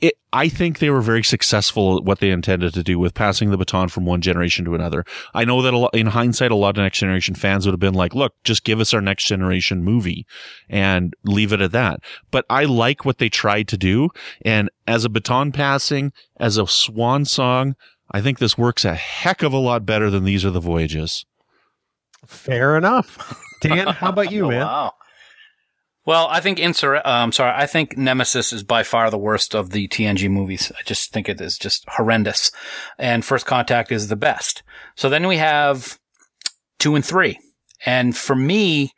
it, 0.00 0.14
I 0.32 0.48
think 0.50 0.78
they 0.78 0.90
were 0.90 1.00
very 1.00 1.24
successful 1.24 1.96
at 1.96 2.04
what 2.04 2.18
they 2.20 2.30
intended 2.30 2.74
to 2.74 2.82
do 2.82 2.98
with 2.98 3.14
passing 3.14 3.50
the 3.50 3.56
baton 3.56 3.88
from 3.88 4.04
one 4.04 4.20
generation 4.20 4.64
to 4.66 4.74
another. 4.74 5.04
I 5.32 5.46
know 5.46 5.62
that 5.62 5.72
a 5.72 5.78
lot, 5.78 5.94
in 5.94 6.08
hindsight, 6.08 6.50
a 6.50 6.54
lot 6.56 6.76
of 6.76 6.82
next 6.82 6.98
generation 6.98 7.34
fans 7.34 7.64
would 7.64 7.72
have 7.72 7.80
been 7.80 7.94
like, 7.94 8.14
look, 8.14 8.34
just 8.44 8.62
give 8.64 8.78
us 8.78 8.92
our 8.92 9.00
next 9.00 9.24
generation 9.24 9.82
movie 9.82 10.26
and 10.68 11.14
leave 11.24 11.52
it 11.52 11.62
at 11.62 11.72
that. 11.72 12.00
But 12.30 12.44
I 12.50 12.64
like 12.64 13.04
what 13.06 13.16
they 13.18 13.30
tried 13.30 13.68
to 13.68 13.78
do. 13.78 14.10
And 14.44 14.68
as 14.86 15.04
a 15.06 15.08
baton 15.08 15.50
passing, 15.52 16.12
as 16.38 16.58
a 16.58 16.66
swan 16.66 17.24
song, 17.24 17.74
I 18.10 18.20
think 18.20 18.38
this 18.38 18.58
works 18.58 18.84
a 18.84 18.94
heck 18.94 19.42
of 19.42 19.52
a 19.54 19.58
lot 19.58 19.86
better 19.86 20.10
than 20.10 20.24
These 20.24 20.44
Are 20.44 20.50
the 20.50 20.60
Voyages. 20.60 21.24
fair 22.26 22.76
enough. 22.76 23.40
Dan, 23.62 23.88
how 23.88 24.10
about 24.10 24.30
you, 24.30 24.44
Oh, 24.46 24.50
man? 24.50 24.60
Wow. 24.60 24.92
Well, 26.06 26.28
I 26.30 26.38
think 26.40 26.58
Insur- 26.58 26.98
uh, 26.98 27.02
I'm 27.04 27.32
sorry. 27.32 27.52
I 27.54 27.66
think 27.66 27.98
Nemesis 27.98 28.52
is 28.52 28.62
by 28.62 28.84
far 28.84 29.10
the 29.10 29.18
worst 29.18 29.56
of 29.56 29.70
the 29.70 29.88
TNG 29.88 30.30
movies. 30.30 30.70
I 30.78 30.82
just 30.84 31.12
think 31.12 31.28
it 31.28 31.40
is 31.40 31.58
just 31.58 31.84
horrendous. 31.88 32.52
And 32.96 33.24
First 33.24 33.44
Contact 33.44 33.90
is 33.90 34.06
the 34.06 34.14
best. 34.16 34.62
So 34.94 35.08
then 35.08 35.26
we 35.26 35.38
have 35.38 35.98
two 36.78 36.94
and 36.94 37.04
three. 37.04 37.40
And 37.84 38.16
for 38.16 38.36
me, 38.36 38.92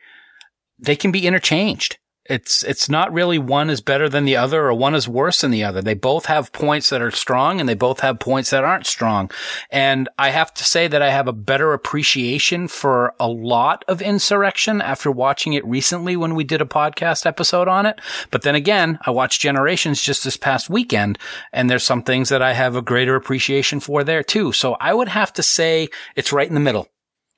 they 0.79 0.97
can 0.97 1.11
be 1.11 1.27
interchanged. 1.27 1.99
It's, 2.29 2.63
it's 2.63 2.89
not 2.89 3.13
really 3.13 3.39
one 3.39 3.71
is 3.71 3.81
better 3.81 4.09
than 4.09 4.25
the 4.25 4.37
other 4.37 4.67
or 4.67 4.75
one 4.75 4.95
is 4.95 5.09
worse 5.09 5.41
than 5.41 5.51
the 5.51 5.65
other. 5.65 5.81
They 5.81 5.95
both 5.95 6.27
have 6.27 6.53
points 6.53 6.91
that 6.91 7.01
are 7.01 7.11
strong 7.11 7.59
and 7.59 7.69
they 7.69 7.75
both 7.75 8.01
have 8.01 8.19
points 8.19 8.51
that 8.51 8.65
aren't 8.65 8.87
strong. 8.87 9.31
And 9.71 10.09
I 10.19 10.31
have 10.31 10.53
to 10.55 10.65
say 10.65 10.89
that 10.89 11.01
I 11.01 11.11
have 11.11 11.27
a 11.27 11.33
better 11.33 11.73
appreciation 11.73 12.69
for 12.69 13.15
a 13.19 13.29
lot 13.29 13.85
of 13.89 14.03
insurrection 14.03 14.83
after 14.83 15.11
watching 15.11 15.55
it 15.55 15.65
recently 15.65 16.17
when 16.17 16.35
we 16.35 16.45
did 16.45 16.61
a 16.61 16.67
podcast 16.67 17.25
episode 17.25 17.69
on 17.69 17.87
it. 17.87 18.01
But 18.31 18.43
then 18.43 18.55
again, 18.55 18.99
I 19.07 19.11
watched 19.11 19.41
Generations 19.41 20.03
just 20.03 20.25
this 20.25 20.37
past 20.37 20.69
weekend 20.69 21.19
and 21.53 21.71
there's 21.71 21.85
some 21.85 22.03
things 22.03 22.29
that 22.29 22.43
I 22.43 22.53
have 22.53 22.77
a 22.77 22.83
greater 22.83 23.17
appreciation 23.17 23.81
for 23.81 24.05
there 24.05 24.23
too. 24.23 24.53
So 24.53 24.75
I 24.75 24.93
would 24.93 25.09
have 25.09 25.33
to 25.35 25.43
say 25.43 25.89
it's 26.15 26.33
right 26.33 26.49
in 26.49 26.55
the 26.55 26.61
middle. 26.61 26.89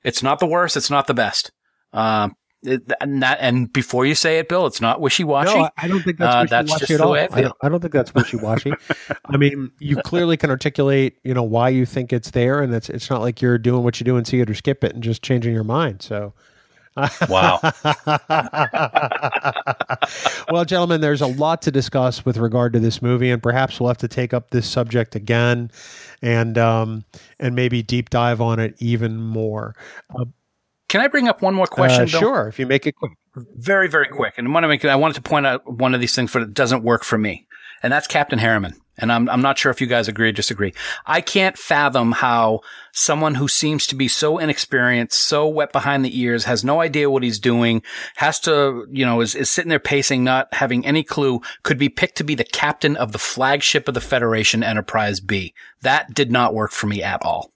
It's 0.03 0.23
not 0.23 0.39
the 0.39 0.47
worst. 0.47 0.75
It's 0.75 0.89
not 0.89 1.07
the 1.07 1.13
best. 1.13 1.51
It, 1.93 2.31
and, 2.63 3.23
that, 3.23 3.37
and 3.41 3.71
before 3.73 4.05
you 4.05 4.13
say 4.15 4.37
it, 4.39 4.47
Bill, 4.49 4.65
it's 4.67 4.81
not 4.81 5.01
wishy-washy. 5.01 5.53
No, 5.57 5.63
I- 5.65 5.71
I 5.77 5.87
don't 5.87 6.01
think 6.01 6.17
that's 6.17 6.35
Uh, 6.35 6.39
wishy 6.41 6.49
that's 6.49 6.71
washy 6.71 6.85
just 6.85 6.91
at 6.91 7.01
all. 7.01 7.13
I 7.15 7.27
I 7.31 7.41
don't, 7.41 7.55
I 7.63 7.69
don't 7.69 7.79
think 7.79 7.93
that's 7.93 8.13
wishy 8.13 8.37
washy. 8.37 8.73
I 9.25 9.37
mean, 9.37 9.71
you 9.79 9.95
clearly 9.97 10.37
can 10.37 10.49
articulate, 10.49 11.17
you 11.23 11.33
know, 11.33 11.43
why 11.43 11.69
you 11.69 11.85
think 11.85 12.13
it's 12.13 12.31
there, 12.31 12.61
and 12.61 12.73
it's 12.73 12.89
it's 12.89 13.09
not 13.09 13.21
like 13.21 13.41
you're 13.41 13.57
doing 13.57 13.83
what 13.83 13.99
you 13.99 14.03
do 14.03 14.15
and 14.17 14.27
see 14.27 14.39
it 14.39 14.49
or 14.49 14.53
skip 14.53 14.83
it 14.83 14.93
and 14.93 15.01
just 15.03 15.23
changing 15.23 15.53
your 15.53 15.63
mind. 15.63 16.01
So, 16.01 16.33
Wow. 17.29 17.59
well, 20.51 20.65
gentlemen, 20.65 21.01
there's 21.01 21.21
a 21.21 21.27
lot 21.27 21.61
to 21.63 21.71
discuss 21.71 22.25
with 22.25 22.37
regard 22.37 22.73
to 22.73 22.79
this 22.79 23.01
movie, 23.01 23.29
and 23.31 23.41
perhaps 23.41 23.79
we'll 23.79 23.87
have 23.87 23.97
to 23.99 24.07
take 24.07 24.33
up 24.33 24.51
this 24.51 24.69
subject 24.69 25.15
again, 25.15 25.71
and 26.21 26.57
um, 26.57 27.05
and 27.39 27.55
maybe 27.55 27.81
deep 27.81 28.09
dive 28.09 28.41
on 28.41 28.59
it 28.59 28.75
even 28.79 29.17
more. 29.17 29.75
Uh, 30.13 30.25
Can 30.91 30.99
I 30.99 31.07
bring 31.07 31.29
up 31.29 31.41
one 31.41 31.53
more 31.53 31.67
question? 31.67 32.03
uh, 32.03 32.19
sure, 32.19 32.47
if 32.49 32.59
you 32.59 32.67
make 32.67 32.85
it 32.85 32.97
quick. 32.97 33.13
Very, 33.55 33.87
very 33.87 34.09
quick. 34.09 34.33
And 34.37 34.45
I 34.45 34.51
want 34.51 34.65
to 34.65 34.67
make, 34.67 34.83
I 34.83 34.97
wanted 34.97 35.13
to 35.13 35.21
point 35.21 35.47
out 35.47 35.65
one 35.65 35.95
of 35.95 36.01
these 36.01 36.13
things 36.13 36.33
that 36.33 36.53
doesn't 36.53 36.83
work 36.83 37.05
for 37.05 37.17
me. 37.17 37.47
And 37.81 37.93
that's 37.93 38.07
Captain 38.07 38.39
Harriman. 38.39 38.73
And 38.97 39.09
I'm, 39.09 39.29
I'm 39.29 39.41
not 39.41 39.57
sure 39.57 39.71
if 39.71 39.79
you 39.79 39.87
guys 39.87 40.09
agree 40.09 40.27
or 40.27 40.33
disagree. 40.33 40.73
I 41.05 41.21
can't 41.21 41.57
fathom 41.57 42.11
how 42.11 42.59
someone 42.91 43.35
who 43.35 43.47
seems 43.47 43.87
to 43.87 43.95
be 43.95 44.09
so 44.09 44.37
inexperienced, 44.37 45.17
so 45.17 45.47
wet 45.47 45.71
behind 45.71 46.03
the 46.03 46.19
ears, 46.19 46.43
has 46.43 46.61
no 46.61 46.81
idea 46.81 47.09
what 47.09 47.23
he's 47.23 47.39
doing, 47.39 47.83
has 48.17 48.37
to, 48.41 48.85
you 48.91 49.05
know, 49.05 49.21
is, 49.21 49.33
is 49.33 49.49
sitting 49.49 49.69
there 49.69 49.79
pacing, 49.79 50.25
not 50.25 50.53
having 50.53 50.85
any 50.85 51.05
clue, 51.05 51.39
could 51.63 51.77
be 51.77 51.87
picked 51.87 52.17
to 52.17 52.25
be 52.25 52.35
the 52.35 52.43
captain 52.43 52.97
of 52.97 53.13
the 53.13 53.17
flagship 53.17 53.87
of 53.87 53.93
the 53.93 54.01
Federation 54.01 54.61
Enterprise 54.61 55.21
B. 55.21 55.53
That 55.83 56.13
did 56.13 56.33
not 56.33 56.53
work 56.53 56.71
for 56.71 56.87
me 56.87 57.01
at 57.01 57.23
all. 57.23 57.49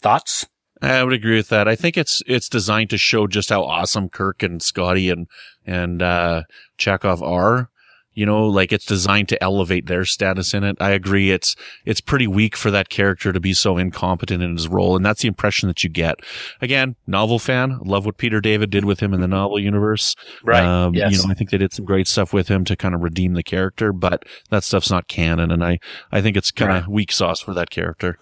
Thoughts? 0.00 0.46
I 0.80 1.02
would 1.02 1.12
agree 1.12 1.36
with 1.36 1.48
that. 1.48 1.66
I 1.66 1.76
think 1.76 1.96
it's 1.96 2.22
it's 2.26 2.48
designed 2.48 2.90
to 2.90 2.98
show 2.98 3.26
just 3.26 3.50
how 3.50 3.64
awesome 3.64 4.08
Kirk 4.08 4.42
and 4.42 4.62
Scotty 4.62 5.10
and 5.10 5.26
and 5.66 6.02
uh 6.02 6.42
Chekov 6.78 7.22
are. 7.22 7.70
You 8.14 8.26
know, 8.26 8.48
like 8.48 8.72
it's 8.72 8.84
designed 8.84 9.28
to 9.28 9.40
elevate 9.40 9.86
their 9.86 10.04
status 10.04 10.52
in 10.52 10.64
it. 10.64 10.76
I 10.80 10.90
agree. 10.90 11.30
It's 11.30 11.54
it's 11.84 12.00
pretty 12.00 12.26
weak 12.26 12.56
for 12.56 12.68
that 12.72 12.88
character 12.88 13.32
to 13.32 13.38
be 13.38 13.54
so 13.54 13.78
incompetent 13.78 14.42
in 14.42 14.56
his 14.56 14.66
role, 14.66 14.96
and 14.96 15.06
that's 15.06 15.22
the 15.22 15.28
impression 15.28 15.68
that 15.68 15.84
you 15.84 15.90
get. 15.90 16.16
Again, 16.60 16.96
novel 17.06 17.38
fan, 17.38 17.78
love 17.84 18.04
what 18.04 18.16
Peter 18.16 18.40
David 18.40 18.70
did 18.70 18.84
with 18.84 18.98
him 18.98 19.14
in 19.14 19.20
the 19.20 19.28
novel 19.28 19.60
universe. 19.60 20.16
Um, 20.64 20.94
yes. 20.94 21.12
You 21.12 21.18
know, 21.18 21.30
I 21.30 21.34
think 21.34 21.50
they 21.50 21.58
did 21.58 21.72
some 21.72 21.84
great 21.84 22.08
stuff 22.08 22.32
with 22.32 22.48
him 22.48 22.64
to 22.64 22.74
kind 22.74 22.92
of 22.92 23.02
redeem 23.02 23.34
the 23.34 23.44
character, 23.44 23.92
but 23.92 24.24
that 24.50 24.64
stuff's 24.64 24.90
not 24.90 25.06
canon, 25.06 25.52
and 25.52 25.62
I 25.62 25.78
I 26.10 26.20
think 26.20 26.36
it's 26.36 26.50
kind 26.50 26.72
of 26.72 26.88
weak 26.88 27.12
sauce 27.12 27.38
for 27.40 27.54
that 27.54 27.70
character. 27.70 28.18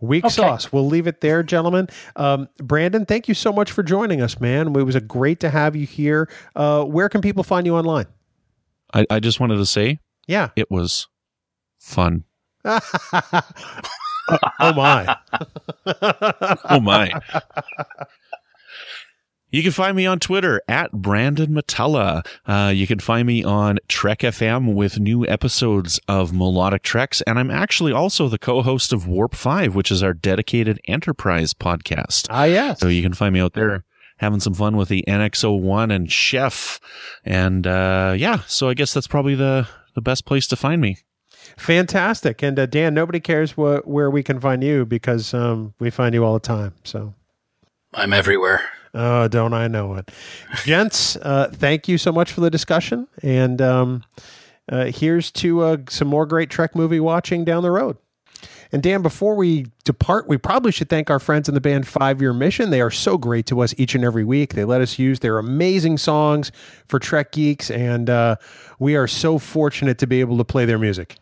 Weak 0.00 0.24
Okay. 0.24 0.34
sauce. 0.34 0.72
We'll 0.72 0.86
leave 0.86 1.06
it 1.06 1.20
there, 1.20 1.42
gentlemen. 1.42 1.88
Um, 2.16 2.48
Brandon, 2.58 3.04
thank 3.04 3.26
you 3.28 3.34
so 3.34 3.52
much 3.52 3.72
for 3.72 3.82
joining 3.82 4.22
us, 4.22 4.40
man. 4.40 4.68
It 4.76 4.84
was 4.84 4.94
a 4.94 5.00
great 5.00 5.40
to 5.40 5.50
have 5.50 5.74
you 5.74 5.86
here. 5.86 6.28
Uh, 6.54 6.84
where 6.84 7.08
can 7.08 7.20
people 7.20 7.42
find 7.42 7.66
you 7.66 7.74
online? 7.76 8.06
I, 8.94 9.06
I 9.10 9.20
just 9.20 9.40
wanted 9.40 9.56
to 9.56 9.66
say 9.66 9.98
Yeah. 10.26 10.50
it 10.56 10.70
was 10.70 11.08
fun. 11.78 12.24
oh 12.64 12.80
my. 14.60 15.16
Oh 16.70 16.80
my. 16.80 17.10
You 19.50 19.62
can 19.62 19.72
find 19.72 19.96
me 19.96 20.04
on 20.04 20.18
Twitter 20.18 20.60
at 20.68 20.92
Brandon 20.92 21.54
Mutala. 21.54 22.26
Uh, 22.44 22.70
you 22.70 22.86
can 22.86 22.98
find 22.98 23.26
me 23.26 23.42
on 23.42 23.78
Trek 23.88 24.18
FM 24.18 24.74
with 24.74 25.00
new 25.00 25.26
episodes 25.26 25.98
of 26.06 26.34
Melodic 26.34 26.82
Treks. 26.82 27.22
And 27.22 27.38
I'm 27.38 27.50
actually 27.50 27.92
also 27.92 28.28
the 28.28 28.38
co-host 28.38 28.92
of 28.92 29.06
Warp 29.06 29.34
5, 29.34 29.74
which 29.74 29.90
is 29.90 30.02
our 30.02 30.12
dedicated 30.12 30.78
enterprise 30.86 31.54
podcast. 31.54 32.26
Ah, 32.28 32.44
yes. 32.44 32.80
So 32.80 32.88
you 32.88 33.00
can 33.00 33.14
find 33.14 33.32
me 33.32 33.40
out 33.40 33.54
there 33.54 33.84
having 34.18 34.40
some 34.40 34.52
fun 34.52 34.76
with 34.76 34.90
the 34.90 35.02
NX01 35.08 35.94
and 35.94 36.12
Chef. 36.12 36.78
And, 37.24 37.66
uh, 37.66 38.14
yeah, 38.18 38.40
so 38.46 38.68
I 38.68 38.74
guess 38.74 38.92
that's 38.92 39.06
probably 39.06 39.34
the, 39.34 39.66
the 39.94 40.02
best 40.02 40.26
place 40.26 40.46
to 40.48 40.56
find 40.56 40.82
me. 40.82 40.98
Fantastic. 41.56 42.42
And 42.42 42.58
uh, 42.58 42.66
Dan, 42.66 42.92
nobody 42.92 43.20
cares 43.20 43.52
wh- 43.52 43.80
where 43.86 44.10
we 44.10 44.22
can 44.22 44.40
find 44.40 44.62
you 44.62 44.84
because 44.84 45.32
um, 45.32 45.72
we 45.78 45.88
find 45.88 46.14
you 46.14 46.22
all 46.22 46.34
the 46.34 46.40
time. 46.40 46.74
So, 46.84 47.14
I'm 47.94 48.12
everywhere. 48.12 48.68
Oh, 48.98 49.28
don't 49.28 49.54
I 49.54 49.68
know 49.68 49.94
it. 49.94 50.10
Gents, 50.64 51.16
uh, 51.16 51.50
thank 51.52 51.88
you 51.88 51.98
so 51.98 52.12
much 52.12 52.32
for 52.32 52.40
the 52.40 52.50
discussion. 52.50 53.06
And 53.22 53.62
um, 53.62 54.04
uh, 54.70 54.86
here's 54.86 55.30
to 55.32 55.62
uh, 55.62 55.76
some 55.88 56.08
more 56.08 56.26
great 56.26 56.50
Trek 56.50 56.74
movie 56.74 57.00
watching 57.00 57.44
down 57.44 57.62
the 57.62 57.70
road. 57.70 57.96
And 58.70 58.82
Dan, 58.82 59.00
before 59.00 59.34
we 59.34 59.66
depart, 59.84 60.28
we 60.28 60.36
probably 60.36 60.72
should 60.72 60.90
thank 60.90 61.08
our 61.08 61.18
friends 61.18 61.48
in 61.48 61.54
the 61.54 61.60
band 61.60 61.88
Five 61.88 62.20
Year 62.20 62.34
Mission. 62.34 62.68
They 62.68 62.82
are 62.82 62.90
so 62.90 63.16
great 63.16 63.46
to 63.46 63.60
us 63.60 63.74
each 63.78 63.94
and 63.94 64.04
every 64.04 64.24
week. 64.24 64.52
They 64.52 64.64
let 64.64 64.82
us 64.82 64.98
use 64.98 65.20
their 65.20 65.38
amazing 65.38 65.96
songs 65.96 66.52
for 66.86 66.98
Trek 66.98 67.32
Geeks, 67.32 67.70
and 67.70 68.10
uh, 68.10 68.36
we 68.78 68.94
are 68.94 69.06
so 69.06 69.38
fortunate 69.38 69.96
to 69.98 70.06
be 70.06 70.20
able 70.20 70.36
to 70.36 70.44
play 70.44 70.66
their 70.66 70.78
music. 70.78 71.16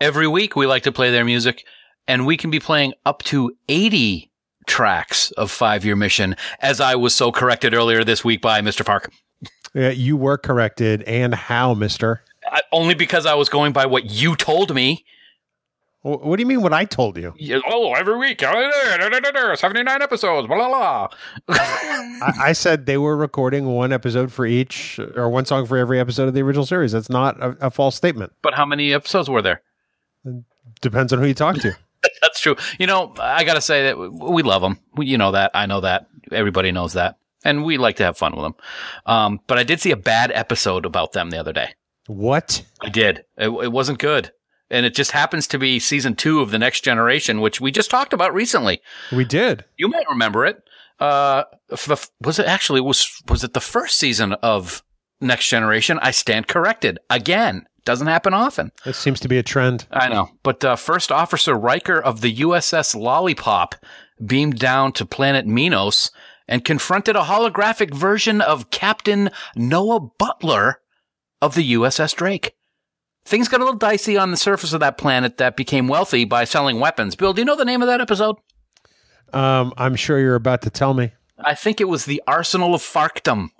Every 0.00 0.26
week 0.26 0.56
we 0.56 0.66
like 0.66 0.84
to 0.84 0.92
play 0.92 1.10
their 1.10 1.24
music 1.24 1.64
and 2.08 2.26
we 2.26 2.36
can 2.36 2.50
be 2.50 2.60
playing 2.60 2.94
up 3.04 3.22
to 3.24 3.56
80 3.68 4.30
tracks 4.66 5.30
of 5.32 5.50
Five 5.50 5.84
Year 5.84 5.96
Mission 5.96 6.36
as 6.60 6.80
I 6.80 6.94
was 6.96 7.14
so 7.14 7.32
corrected 7.32 7.74
earlier 7.74 8.04
this 8.04 8.24
week 8.24 8.40
by 8.40 8.60
Mr. 8.60 8.84
Park. 8.84 9.10
Yeah, 9.74 9.90
you 9.90 10.16
were 10.16 10.38
corrected, 10.38 11.02
and 11.02 11.34
how, 11.34 11.74
Mister? 11.74 12.22
I, 12.50 12.62
only 12.72 12.94
because 12.94 13.26
I 13.26 13.34
was 13.34 13.48
going 13.48 13.72
by 13.72 13.86
what 13.86 14.10
you 14.10 14.36
told 14.36 14.74
me. 14.74 15.04
What 16.02 16.36
do 16.36 16.40
you 16.40 16.46
mean? 16.46 16.62
What 16.62 16.72
I 16.72 16.84
told 16.84 17.16
you? 17.16 17.34
Yeah, 17.36 17.58
Oh, 17.66 17.92
every 17.94 18.16
week, 18.16 18.40
79 18.40 20.02
episodes, 20.02 20.46
blah, 20.46 20.56
blah, 20.56 20.68
blah. 20.68 21.08
I, 21.48 22.32
I 22.38 22.52
said 22.52 22.86
they 22.86 22.96
were 22.96 23.16
recording 23.16 23.66
one 23.66 23.92
episode 23.92 24.32
for 24.32 24.46
each, 24.46 25.00
or 25.16 25.28
one 25.28 25.46
song 25.46 25.66
for 25.66 25.76
every 25.76 25.98
episode 25.98 26.28
of 26.28 26.34
the 26.34 26.42
original 26.42 26.64
series. 26.64 26.92
That's 26.92 27.10
not 27.10 27.36
a, 27.42 27.56
a 27.60 27.70
false 27.72 27.96
statement. 27.96 28.32
But 28.40 28.54
how 28.54 28.64
many 28.64 28.94
episodes 28.94 29.28
were 29.28 29.42
there? 29.42 29.62
Depends 30.80 31.12
on 31.12 31.18
who 31.18 31.26
you 31.26 31.34
talk 31.34 31.56
to. 31.56 31.76
True. 32.54 32.56
You 32.78 32.86
know, 32.86 33.12
I 33.18 33.44
got 33.44 33.54
to 33.54 33.60
say 33.60 33.84
that 33.84 33.98
we 33.98 34.42
love 34.42 34.62
them. 34.62 34.78
We, 34.94 35.06
you 35.06 35.18
know 35.18 35.32
that. 35.32 35.50
I 35.54 35.66
know 35.66 35.80
that. 35.80 36.06
Everybody 36.30 36.70
knows 36.72 36.92
that. 36.92 37.18
And 37.44 37.64
we 37.64 37.76
like 37.76 37.96
to 37.96 38.04
have 38.04 38.16
fun 38.16 38.34
with 38.34 38.42
them. 38.44 38.54
Um, 39.04 39.40
but 39.46 39.58
I 39.58 39.62
did 39.64 39.80
see 39.80 39.90
a 39.90 39.96
bad 39.96 40.32
episode 40.32 40.84
about 40.86 41.12
them 41.12 41.30
the 41.30 41.38
other 41.38 41.52
day. 41.52 41.74
what? 42.06 42.64
I 42.80 42.88
did. 42.88 43.24
It, 43.36 43.48
it 43.48 43.72
wasn't 43.72 43.98
good. 43.98 44.32
And 44.68 44.84
it 44.84 44.94
just 44.94 45.12
happens 45.12 45.46
to 45.48 45.58
be 45.58 45.78
season 45.78 46.16
two 46.16 46.40
of 46.40 46.50
The 46.50 46.58
Next 46.58 46.82
Generation, 46.82 47.40
which 47.40 47.60
we 47.60 47.70
just 47.70 47.90
talked 47.90 48.12
about 48.12 48.34
recently. 48.34 48.80
We 49.12 49.24
did. 49.24 49.64
You 49.76 49.88
might 49.88 50.08
remember 50.08 50.44
it. 50.44 50.60
Uh, 50.98 51.44
the, 51.68 52.08
was 52.20 52.38
it 52.38 52.46
actually 52.46 52.80
was 52.80 53.22
was 53.28 53.44
it 53.44 53.52
the 53.52 53.60
first 53.60 53.98
season 53.98 54.32
of 54.34 54.82
Next 55.20 55.48
Generation? 55.48 55.98
I 56.02 56.10
stand 56.10 56.48
corrected 56.48 56.98
again. 57.10 57.66
Doesn't 57.84 58.08
happen 58.08 58.34
often. 58.34 58.72
This 58.84 58.98
seems 58.98 59.20
to 59.20 59.28
be 59.28 59.38
a 59.38 59.44
trend. 59.44 59.86
I 59.92 60.08
know. 60.08 60.30
But 60.42 60.64
uh, 60.64 60.74
First 60.74 61.12
Officer 61.12 61.54
Riker 61.54 62.00
of 62.00 62.20
the 62.20 62.34
USS 62.36 62.96
Lollipop 62.96 63.76
beamed 64.24 64.58
down 64.58 64.92
to 64.92 65.06
planet 65.06 65.46
Minos 65.46 66.10
and 66.48 66.64
confronted 66.64 67.14
a 67.14 67.22
holographic 67.22 67.94
version 67.94 68.40
of 68.40 68.70
Captain 68.70 69.30
Noah 69.54 70.00
Butler 70.18 70.80
of 71.40 71.54
the 71.54 71.74
USS 71.74 72.14
Drake. 72.14 72.56
Things 73.24 73.48
got 73.48 73.60
a 73.60 73.64
little 73.64 73.78
dicey 73.78 74.16
on 74.16 74.30
the 74.30 74.36
surface 74.36 74.72
of 74.72 74.80
that 74.80 74.98
planet 74.98 75.36
that 75.38 75.56
became 75.56 75.88
wealthy 75.88 76.24
by 76.24 76.44
selling 76.44 76.78
weapons. 76.78 77.16
Bill, 77.16 77.32
do 77.32 77.40
you 77.40 77.44
know 77.44 77.56
the 77.56 77.64
name 77.64 77.82
of 77.82 77.88
that 77.88 78.00
episode? 78.00 78.36
Um, 79.32 79.72
I'm 79.76 79.96
sure 79.96 80.18
you're 80.18 80.36
about 80.36 80.62
to 80.62 80.70
tell 80.70 80.94
me. 80.94 81.12
I 81.38 81.54
think 81.54 81.80
it 81.80 81.88
was 81.88 82.04
the 82.04 82.22
Arsenal 82.26 82.74
of 82.74 82.82
Farkdom. 82.82 83.50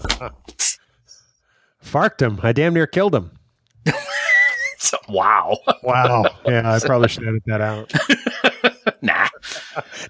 Farked 1.84 2.20
him. 2.20 2.40
I 2.42 2.52
damn 2.52 2.74
near 2.74 2.86
killed 2.86 3.14
him. 3.14 3.32
So, 4.78 4.96
wow. 5.08 5.58
Wow. 5.82 6.24
yeah, 6.46 6.72
I 6.72 6.78
probably 6.80 7.08
should 7.08 7.26
edit 7.28 7.42
that 7.46 7.60
out. 7.60 7.92
nah. 9.02 9.28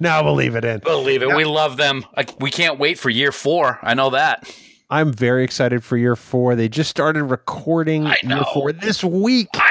now 0.01 0.25
we'll 0.25 0.35
leave 0.35 0.55
it 0.57 0.65
in. 0.65 0.81
Believe 0.81 1.23
it. 1.23 1.35
We 1.35 1.45
love 1.45 1.77
them. 1.77 2.05
I, 2.17 2.25
we 2.39 2.51
can't 2.51 2.79
wait 2.79 2.99
for 2.99 3.11
year 3.11 3.33
four. 3.33 3.79
I 3.83 3.95
know 3.95 4.11
that. 4.11 4.49
I'm 4.89 5.13
very 5.13 5.45
excited 5.45 5.85
for 5.85 5.97
year 5.97 6.17
four. 6.17 6.57
They 6.57 6.69
just 6.69 6.91
started 6.91 7.25
recording 7.25 8.07
year 8.23 8.43
four 8.53 8.73
this 8.73 9.05
week, 9.05 9.49
I 9.55 9.59
know. 9.59 9.70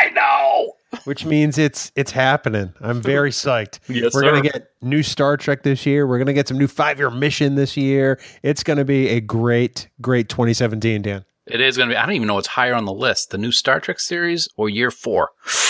Which 1.03 1.25
means 1.25 1.57
it's 1.57 1.91
it's 1.95 2.11
happening. 2.11 2.73
I'm 2.81 3.01
very 3.01 3.31
psyched. 3.31 3.79
Yes, 3.87 4.13
We're 4.13 4.21
gonna 4.21 4.41
get 4.41 4.71
new 4.81 5.03
Star 5.03 5.37
Trek 5.37 5.63
this 5.63 5.85
year. 5.85 6.07
We're 6.07 6.19
gonna 6.19 6.33
get 6.33 6.47
some 6.47 6.57
new 6.57 6.67
five 6.67 6.97
year 6.97 7.09
mission 7.09 7.55
this 7.55 7.77
year. 7.77 8.19
It's 8.43 8.63
gonna 8.63 8.85
be 8.85 9.09
a 9.09 9.19
great, 9.19 9.87
great 10.01 10.29
2017, 10.29 11.01
Dan. 11.01 11.25
It 11.49 11.61
is 11.61 11.77
going 11.77 11.89
to 11.89 11.93
be. 11.93 11.97
I 11.97 12.05
don't 12.05 12.13
even 12.13 12.27
know 12.27 12.35
what's 12.35 12.47
higher 12.47 12.75
on 12.75 12.85
the 12.85 12.93
list: 12.93 13.31
the 13.31 13.37
new 13.37 13.51
Star 13.51 13.79
Trek 13.79 13.99
series 13.99 14.47
or 14.55 14.69
Year 14.69 14.91
Four. 14.91 15.29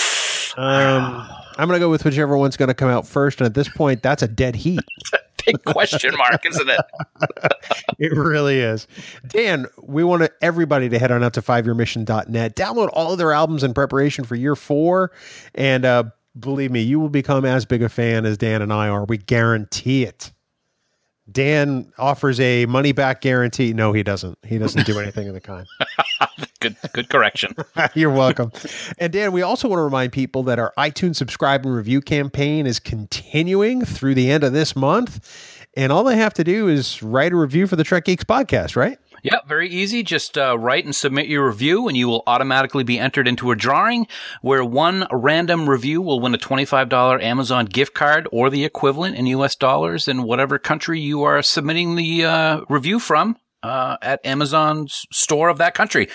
Um, 0.58 1.30
I'm 1.58 1.68
gonna 1.70 1.80
go 1.80 1.92
with 1.92 2.04
whichever 2.04 2.36
one's 2.36 2.58
gonna 2.58 2.74
come 2.74 2.90
out 2.90 3.08
first, 3.08 3.40
and 3.40 3.46
at 3.46 3.54
this 3.54 3.70
point, 3.70 4.02
that's 4.02 4.24
a 4.24 4.28
dead 4.28 4.56
heat. 4.56 4.80
Big 5.46 5.64
question 5.64 6.16
mark, 6.18 6.46
isn't 6.46 6.70
it? 6.70 6.82
It 8.00 8.14
really 8.14 8.60
is. 8.60 8.88
Dan, 9.28 9.66
we 9.84 10.06
want 10.06 10.30
everybody 10.42 10.88
to 10.88 10.98
head 10.98 11.12
on 11.12 11.22
out 11.22 11.34
to 11.34 11.42
fiveyearmission.net, 11.42 12.56
download 12.56 12.90
all 12.94 13.12
of 13.12 13.18
their 13.18 13.34
albums 13.34 13.62
in 13.62 13.74
preparation 13.74 14.24
for 14.24 14.36
year 14.36 14.56
four. 14.56 15.12
And 15.54 15.84
uh, 15.84 16.06
believe 16.40 16.72
me, 16.72 16.82
you 16.82 16.98
will 16.98 17.10
become 17.10 17.44
as 17.44 17.66
big 17.66 17.84
a 17.84 17.90
fan 17.90 18.26
as 18.26 18.38
Dan 18.38 18.62
and 18.62 18.72
I 18.72 18.88
are. 18.88 19.04
We 19.04 19.18
guarantee 19.18 20.04
it. 20.06 20.32
Dan 21.32 21.92
offers 21.98 22.40
a 22.40 22.66
money 22.66 22.92
back 22.92 23.22
guarantee. 23.22 23.74
No, 23.74 23.94
he 23.94 24.04
doesn't. 24.04 24.38
He 24.46 24.58
doesn't 24.58 24.86
do 24.86 25.00
anything 25.00 25.28
of 25.28 25.34
the 25.34 25.42
kind. 25.42 25.68
Good, 26.62 26.76
good 26.92 27.10
correction. 27.10 27.56
You're 27.94 28.10
welcome. 28.10 28.52
And 28.98 29.14
Dan, 29.14 29.32
we 29.32 29.42
also 29.42 29.70
want 29.70 29.80
to 29.80 29.84
remind 29.84 30.12
people 30.12 30.44
that 30.44 30.60
our 30.60 30.74
iTunes 30.78 31.16
subscribe 31.16 31.66
and 31.66 31.74
review 31.74 32.02
campaign 32.02 32.68
is 32.68 32.80
continuing 32.80 33.86
through 33.86 34.16
the 34.16 34.30
end 34.30 34.44
of 34.44 34.52
this 34.52 34.76
month. 34.76 35.66
And 35.78 35.94
all 35.94 36.04
they 36.04 36.18
have 36.18 36.34
to 36.34 36.44
do 36.44 36.68
is 36.68 37.02
write 37.02 37.32
a 37.32 37.38
review 37.38 37.66
for 37.66 37.78
the 37.78 37.86
Trek 37.86 38.04
Geeks 38.04 38.26
podcast, 38.26 38.76
right? 38.76 39.00
Yeah, 39.24 39.40
very 39.48 39.70
easy. 39.70 40.04
Just 40.04 40.38
uh, 40.38 40.58
write 40.58 40.86
and 40.86 40.96
submit 40.96 41.28
your 41.28 41.48
review, 41.48 41.88
and 41.88 41.98
you 41.98 42.08
will 42.08 42.24
automatically 42.28 42.84
be 42.84 42.98
entered 43.00 43.28
into 43.28 43.52
a 43.52 43.56
drawing 43.56 44.08
where 44.42 44.64
one 44.64 45.08
random 45.12 45.70
review 45.70 46.02
will 46.02 46.20
win 46.20 46.34
a 46.34 46.38
$25 46.38 47.22
Amazon 47.22 47.66
gift 47.66 47.94
card 47.94 48.28
or 48.32 48.50
the 48.50 48.66
equivalent 48.66 49.16
in 49.16 49.26
US 49.28 49.56
dollars 49.56 50.08
in 50.08 50.24
whatever 50.24 50.58
country 50.60 51.00
you 51.00 51.24
are 51.24 51.42
submitting 51.42 51.96
the 51.96 52.26
uh, 52.26 52.62
review 52.70 53.00
from 53.00 53.36
uh, 53.64 53.98
at 54.02 54.20
Amazon's 54.26 55.06
store 55.12 55.50
of 55.50 55.58
that 55.58 55.74
country. 55.74 56.08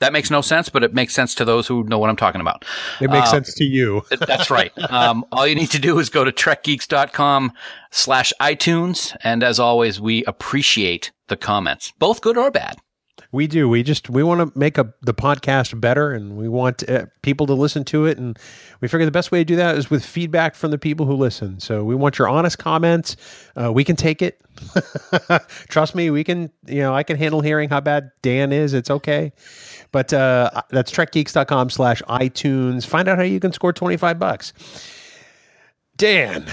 That 0.00 0.14
makes 0.14 0.30
no 0.30 0.40
sense, 0.40 0.70
but 0.70 0.82
it 0.82 0.94
makes 0.94 1.12
sense 1.14 1.34
to 1.34 1.44
those 1.44 1.66
who 1.66 1.84
know 1.84 1.98
what 1.98 2.08
I'm 2.08 2.16
talking 2.16 2.40
about. 2.40 2.64
It 3.02 3.10
makes 3.10 3.28
Uh, 3.28 3.32
sense 3.32 3.54
to 3.56 3.64
you. 3.64 4.02
That's 4.10 4.50
right. 4.50 4.72
Um, 4.90 5.26
all 5.30 5.46
you 5.46 5.54
need 5.54 5.70
to 5.72 5.78
do 5.78 5.98
is 5.98 6.08
go 6.08 6.24
to 6.24 6.32
trekgeeks.com 6.32 7.52
slash 7.90 8.32
iTunes. 8.40 9.14
And 9.22 9.42
as 9.42 9.60
always, 9.60 10.00
we 10.00 10.24
appreciate 10.24 11.12
the 11.30 11.36
comments, 11.38 11.92
both 11.98 12.20
good 12.20 12.36
or 12.36 12.50
bad. 12.50 12.76
We 13.32 13.46
do. 13.46 13.68
We 13.68 13.82
just 13.82 14.10
we 14.10 14.22
want 14.22 14.40
to 14.52 14.58
make 14.58 14.76
a, 14.76 14.92
the 15.02 15.14
podcast 15.14 15.78
better, 15.80 16.10
and 16.10 16.36
we 16.36 16.48
want 16.48 16.88
uh, 16.88 17.06
people 17.22 17.46
to 17.46 17.54
listen 17.54 17.84
to 17.84 18.06
it. 18.06 18.18
And 18.18 18.38
we 18.80 18.88
figure 18.88 19.04
the 19.04 19.12
best 19.12 19.30
way 19.30 19.38
to 19.40 19.44
do 19.44 19.56
that 19.56 19.76
is 19.76 19.88
with 19.88 20.04
feedback 20.04 20.54
from 20.54 20.70
the 20.70 20.78
people 20.78 21.06
who 21.06 21.14
listen. 21.14 21.60
So 21.60 21.84
we 21.84 21.94
want 21.94 22.18
your 22.18 22.28
honest 22.28 22.58
comments. 22.58 23.16
Uh, 23.56 23.72
we 23.72 23.84
can 23.84 23.94
take 23.94 24.20
it. 24.20 24.40
Trust 25.68 25.94
me, 25.94 26.10
we 26.10 26.24
can. 26.24 26.50
You 26.66 26.80
know, 26.80 26.94
I 26.94 27.02
can 27.02 27.16
handle 27.16 27.40
hearing 27.40 27.68
how 27.68 27.80
bad 27.80 28.10
Dan 28.22 28.52
is. 28.52 28.74
It's 28.74 28.90
okay. 28.90 29.32
But 29.92 30.12
uh, 30.12 30.50
that's 30.70 30.90
trekgeeks.com 30.90 31.70
slash 31.70 32.02
iTunes. 32.08 32.86
Find 32.86 33.06
out 33.08 33.18
how 33.18 33.24
you 33.24 33.38
can 33.38 33.52
score 33.52 33.72
twenty 33.72 33.96
five 33.96 34.18
bucks. 34.18 34.52
Dan, 35.96 36.46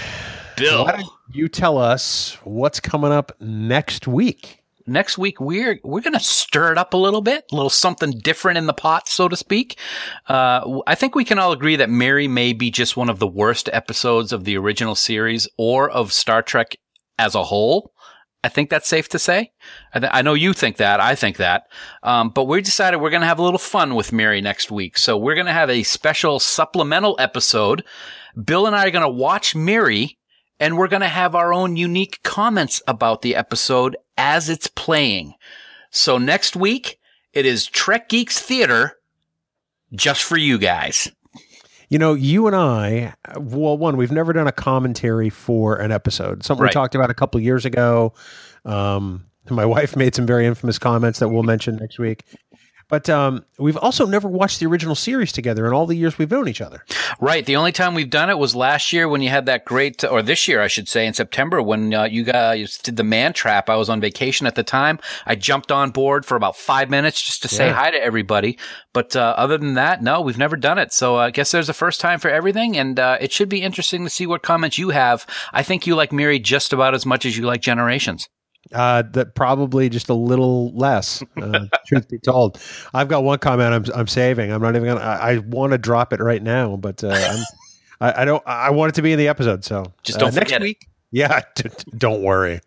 Bill. 0.56 0.84
why 0.84 0.92
don't 0.92 1.10
you 1.32 1.48
tell 1.48 1.78
us 1.78 2.36
what's 2.44 2.78
coming 2.78 3.10
up 3.10 3.32
next 3.40 4.06
week? 4.06 4.57
Next 4.88 5.18
week 5.18 5.40
we're 5.40 5.78
we're 5.84 6.00
gonna 6.00 6.18
stir 6.18 6.72
it 6.72 6.78
up 6.78 6.94
a 6.94 6.96
little 6.96 7.20
bit, 7.20 7.44
a 7.52 7.54
little 7.54 7.70
something 7.70 8.10
different 8.10 8.58
in 8.58 8.66
the 8.66 8.72
pot, 8.72 9.08
so 9.08 9.28
to 9.28 9.36
speak. 9.36 9.78
Uh, 10.28 10.80
I 10.86 10.94
think 10.94 11.14
we 11.14 11.24
can 11.24 11.38
all 11.38 11.52
agree 11.52 11.76
that 11.76 11.90
Miri 11.90 12.26
may 12.26 12.52
be 12.52 12.70
just 12.70 12.96
one 12.96 13.10
of 13.10 13.18
the 13.18 13.26
worst 13.26 13.68
episodes 13.72 14.32
of 14.32 14.44
the 14.44 14.56
original 14.56 14.94
series 14.94 15.46
or 15.58 15.90
of 15.90 16.12
Star 16.12 16.42
Trek 16.42 16.76
as 17.18 17.34
a 17.34 17.44
whole. 17.44 17.92
I 18.44 18.48
think 18.48 18.70
that's 18.70 18.88
safe 18.88 19.08
to 19.10 19.18
say. 19.18 19.50
I, 19.92 19.98
th- 19.98 20.12
I 20.14 20.22
know 20.22 20.34
you 20.34 20.52
think 20.52 20.76
that. 20.76 21.00
I 21.00 21.16
think 21.16 21.38
that. 21.38 21.64
Um, 22.04 22.30
but 22.30 22.44
we 22.44 22.60
decided 22.62 22.98
we're 22.98 23.10
going 23.10 23.22
to 23.22 23.26
have 23.26 23.40
a 23.40 23.42
little 23.42 23.58
fun 23.58 23.96
with 23.96 24.12
Miri 24.12 24.40
next 24.40 24.70
week. 24.70 24.96
So 24.96 25.16
we're 25.18 25.34
going 25.34 25.48
to 25.48 25.52
have 25.52 25.70
a 25.70 25.82
special 25.82 26.38
supplemental 26.38 27.16
episode. 27.18 27.84
Bill 28.42 28.66
and 28.66 28.76
I 28.76 28.86
are 28.86 28.92
going 28.92 29.02
to 29.02 29.08
watch 29.08 29.56
Miri 29.56 30.17
and 30.60 30.76
we're 30.76 30.88
going 30.88 31.02
to 31.02 31.08
have 31.08 31.34
our 31.34 31.52
own 31.52 31.76
unique 31.76 32.22
comments 32.22 32.82
about 32.86 33.22
the 33.22 33.36
episode 33.36 33.96
as 34.16 34.48
it's 34.48 34.66
playing. 34.66 35.34
So 35.90 36.18
next 36.18 36.56
week, 36.56 36.98
it 37.32 37.46
is 37.46 37.66
Trek 37.66 38.08
Geeks 38.08 38.40
Theater 38.40 38.98
just 39.94 40.22
for 40.22 40.36
you 40.36 40.58
guys. 40.58 41.10
You 41.88 41.98
know, 41.98 42.12
you 42.12 42.46
and 42.46 42.54
I, 42.54 43.14
well, 43.36 43.78
one, 43.78 43.96
we've 43.96 44.12
never 44.12 44.34
done 44.34 44.46
a 44.46 44.52
commentary 44.52 45.30
for 45.30 45.76
an 45.76 45.90
episode. 45.90 46.44
Something 46.44 46.64
we 46.66 46.70
talked 46.70 46.94
about 46.94 47.10
a 47.10 47.14
couple 47.14 47.40
years 47.40 47.64
ago. 47.64 48.12
Um, 48.66 49.24
my 49.48 49.64
wife 49.66 49.96
made 49.96 50.14
some 50.14 50.26
very 50.26 50.46
infamous 50.46 50.78
comments 50.78 51.20
that 51.20 51.28
we'll 51.28 51.44
mention 51.44 51.76
next 51.76 51.98
week. 51.98 52.24
But 52.88 53.10
um, 53.10 53.44
we've 53.58 53.76
also 53.76 54.06
never 54.06 54.28
watched 54.28 54.60
the 54.60 54.66
original 54.66 54.94
series 54.94 55.30
together 55.30 55.66
in 55.66 55.74
all 55.74 55.86
the 55.86 55.94
years 55.94 56.16
we've 56.16 56.30
known 56.30 56.48
each 56.48 56.62
other. 56.62 56.84
Right. 57.20 57.44
The 57.44 57.56
only 57.56 57.72
time 57.72 57.94
we've 57.94 58.08
done 58.08 58.30
it 58.30 58.38
was 58.38 58.56
last 58.56 58.92
year 58.92 59.08
when 59.08 59.20
you 59.20 59.28
had 59.28 59.46
that 59.46 59.66
great, 59.66 60.04
or 60.04 60.22
this 60.22 60.48
year, 60.48 60.62
I 60.62 60.68
should 60.68 60.88
say, 60.88 61.06
in 61.06 61.12
September 61.12 61.60
when 61.60 61.92
uh, 61.92 62.04
you 62.04 62.24
guys 62.24 62.78
did 62.78 62.96
the 62.96 63.04
man 63.04 63.34
trap. 63.34 63.68
I 63.68 63.76
was 63.76 63.90
on 63.90 64.00
vacation 64.00 64.46
at 64.46 64.54
the 64.54 64.62
time. 64.62 64.98
I 65.26 65.34
jumped 65.34 65.70
on 65.70 65.90
board 65.90 66.24
for 66.24 66.36
about 66.36 66.56
five 66.56 66.88
minutes 66.88 67.20
just 67.20 67.42
to 67.42 67.48
say 67.48 67.70
hi 67.70 67.90
to 67.90 68.02
everybody. 68.02 68.58
But 68.94 69.14
uh, 69.14 69.34
other 69.36 69.58
than 69.58 69.74
that, 69.74 70.02
no, 70.02 70.22
we've 70.22 70.38
never 70.38 70.56
done 70.56 70.78
it. 70.78 70.92
So 70.92 71.16
uh, 71.16 71.26
I 71.26 71.30
guess 71.30 71.50
there's 71.50 71.68
a 71.68 71.74
first 71.74 72.00
time 72.00 72.18
for 72.18 72.30
everything, 72.30 72.76
and 72.78 72.98
uh, 72.98 73.18
it 73.20 73.32
should 73.32 73.48
be 73.48 73.62
interesting 73.62 74.04
to 74.04 74.10
see 74.10 74.26
what 74.26 74.42
comments 74.42 74.78
you 74.78 74.90
have. 74.90 75.26
I 75.52 75.62
think 75.62 75.86
you 75.86 75.94
like 75.94 76.12
Miri 76.12 76.38
just 76.38 76.72
about 76.72 76.94
as 76.94 77.04
much 77.04 77.26
as 77.26 77.36
you 77.36 77.44
like 77.44 77.60
Generations. 77.60 78.28
Uh, 78.72 79.02
that 79.12 79.34
probably 79.34 79.88
just 79.88 80.08
a 80.08 80.14
little 80.14 80.72
less. 80.74 81.22
Uh, 81.40 81.66
truth 81.86 82.08
be 82.08 82.18
told, 82.18 82.60
I've 82.92 83.08
got 83.08 83.24
one 83.24 83.38
comment 83.38 83.72
I'm 83.72 83.98
I'm 83.98 84.06
saving. 84.06 84.52
I'm 84.52 84.60
not 84.60 84.76
even 84.76 84.88
gonna. 84.88 85.00
I, 85.00 85.32
I 85.32 85.38
want 85.38 85.72
to 85.72 85.78
drop 85.78 86.12
it 86.12 86.20
right 86.20 86.42
now, 86.42 86.76
but 86.76 87.02
uh, 87.02 87.08
I'm, 87.08 87.44
I, 88.00 88.22
I 88.22 88.24
don't. 88.24 88.42
I 88.46 88.70
want 88.70 88.90
it 88.90 88.94
to 88.96 89.02
be 89.02 89.12
in 89.12 89.18
the 89.18 89.28
episode. 89.28 89.64
So 89.64 89.92
Just 90.02 90.18
uh, 90.18 90.26
don't 90.26 90.34
next 90.34 90.46
forget 90.50 90.60
it. 90.62 90.64
week. 90.64 90.88
Yeah, 91.10 91.40
d- 91.54 91.70
d- 91.70 91.92
don't 91.96 92.22
worry. 92.22 92.60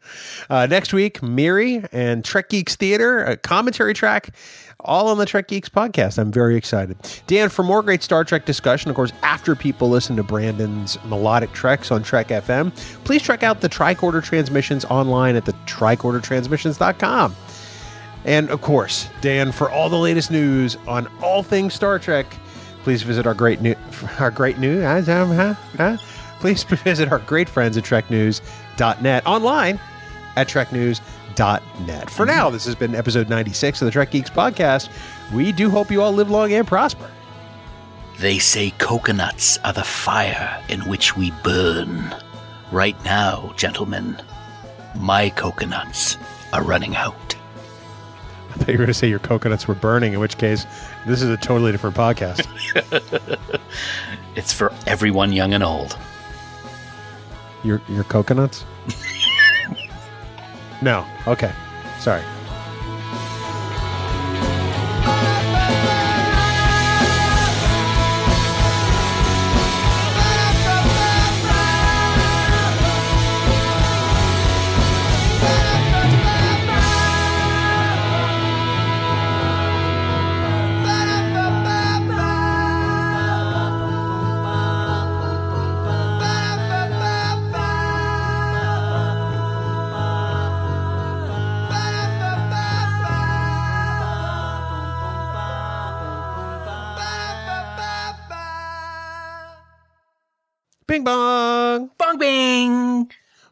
Uh, 0.49 0.65
next 0.65 0.93
week, 0.93 1.21
Miri 1.21 1.83
and 1.91 2.25
Trek 2.25 2.49
Geeks 2.49 2.75
Theater, 2.75 3.23
a 3.23 3.37
commentary 3.37 3.93
track, 3.93 4.35
all 4.85 5.07
on 5.07 5.17
the 5.17 5.25
Trek 5.25 5.47
Geeks 5.47 5.69
podcast. 5.69 6.17
I'm 6.17 6.31
very 6.31 6.55
excited. 6.55 6.97
Dan, 7.27 7.49
for 7.49 7.63
more 7.63 7.81
great 7.81 8.03
Star 8.03 8.23
Trek 8.23 8.45
discussion, 8.45 8.89
of 8.89 8.95
course, 8.95 9.11
after 9.23 9.55
people 9.55 9.89
listen 9.89 10.15
to 10.15 10.23
Brandon's 10.23 10.97
melodic 11.05 11.51
treks 11.53 11.91
on 11.91 12.03
Trek 12.03 12.27
FM, 12.29 12.75
please 13.03 13.21
check 13.21 13.43
out 13.43 13.61
the 13.61 13.69
Tricorder 13.69 14.23
Transmissions 14.23 14.85
online 14.85 15.35
at 15.35 15.45
the 15.45 15.53
tricordertransmissions.com. 15.65 17.35
And 18.25 18.49
of 18.49 18.61
course, 18.61 19.09
Dan, 19.21 19.51
for 19.51 19.69
all 19.69 19.89
the 19.89 19.97
latest 19.97 20.29
news 20.31 20.77
on 20.87 21.07
all 21.21 21.43
things 21.43 21.73
Star 21.73 21.97
Trek, 21.97 22.27
please 22.83 23.03
visit 23.03 23.25
our 23.25 23.33
great 23.33 23.61
new 23.61 23.75
our 24.19 24.31
great 24.31 24.57
new 24.57 24.81
uh, 24.81 25.01
huh, 25.01 25.53
huh? 25.77 25.97
please 26.39 26.63
visit 26.63 27.11
our 27.11 27.19
great 27.19 27.49
friends 27.49 27.77
at 27.77 27.83
treknews.net 27.83 29.25
online 29.25 29.79
at 30.35 30.47
treknews.net. 30.47 31.20
For 32.09 32.25
now, 32.25 32.49
this 32.49 32.65
has 32.65 32.75
been 32.75 32.95
episode 32.95 33.29
96 33.29 33.81
of 33.81 33.85
the 33.85 33.91
Trek 33.91 34.11
Geeks 34.11 34.29
podcast. 34.29 34.89
We 35.33 35.51
do 35.51 35.69
hope 35.69 35.91
you 35.91 36.01
all 36.01 36.11
live 36.11 36.29
long 36.29 36.51
and 36.53 36.67
prosper. 36.67 37.09
They 38.19 38.37
say 38.39 38.71
coconuts 38.77 39.57
are 39.59 39.73
the 39.73 39.83
fire 39.83 40.63
in 40.69 40.81
which 40.81 41.15
we 41.17 41.31
burn. 41.43 42.13
Right 42.71 43.01
now, 43.03 43.53
gentlemen, 43.57 44.21
my 44.95 45.29
coconuts 45.31 46.17
are 46.53 46.63
running 46.63 46.95
out. 46.95 47.35
I 48.49 48.53
thought 48.55 48.67
you 48.67 48.73
were 48.73 48.77
going 48.79 48.87
to 48.87 48.93
say 48.93 49.09
your 49.09 49.19
coconuts 49.19 49.67
were 49.67 49.75
burning, 49.75 50.13
in 50.13 50.19
which 50.19 50.37
case, 50.37 50.65
this 51.07 51.21
is 51.21 51.29
a 51.29 51.37
totally 51.37 51.71
different 51.71 51.95
podcast. 51.95 52.45
It's 54.35 54.53
for 54.53 54.71
everyone 54.87 55.33
young 55.33 55.53
and 55.53 55.63
old. 55.63 55.97
your 57.63 57.81
your 57.89 58.05
coconuts? 58.05 58.65
No. 60.81 61.05
Okay. 61.27 61.51
Sorry. 61.99 62.23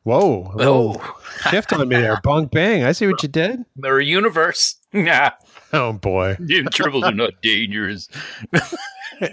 Whoa. 0.09 0.51
Oh, 0.57 1.15
shift 1.49 1.71
on 1.71 1.87
me 1.87 1.97
there. 1.97 2.19
Bong 2.23 2.47
bang. 2.47 2.83
I 2.83 2.93
see 2.93 3.05
what 3.05 3.21
you 3.21 3.29
did. 3.29 3.63
mirror 3.75 4.01
universe. 4.01 4.75
Yeah, 4.91 5.33
Oh 5.71 5.93
boy. 5.93 6.35
tribbles 6.39 7.03
are 7.03 7.11
not 7.11 7.39
dangerous. 7.43 8.09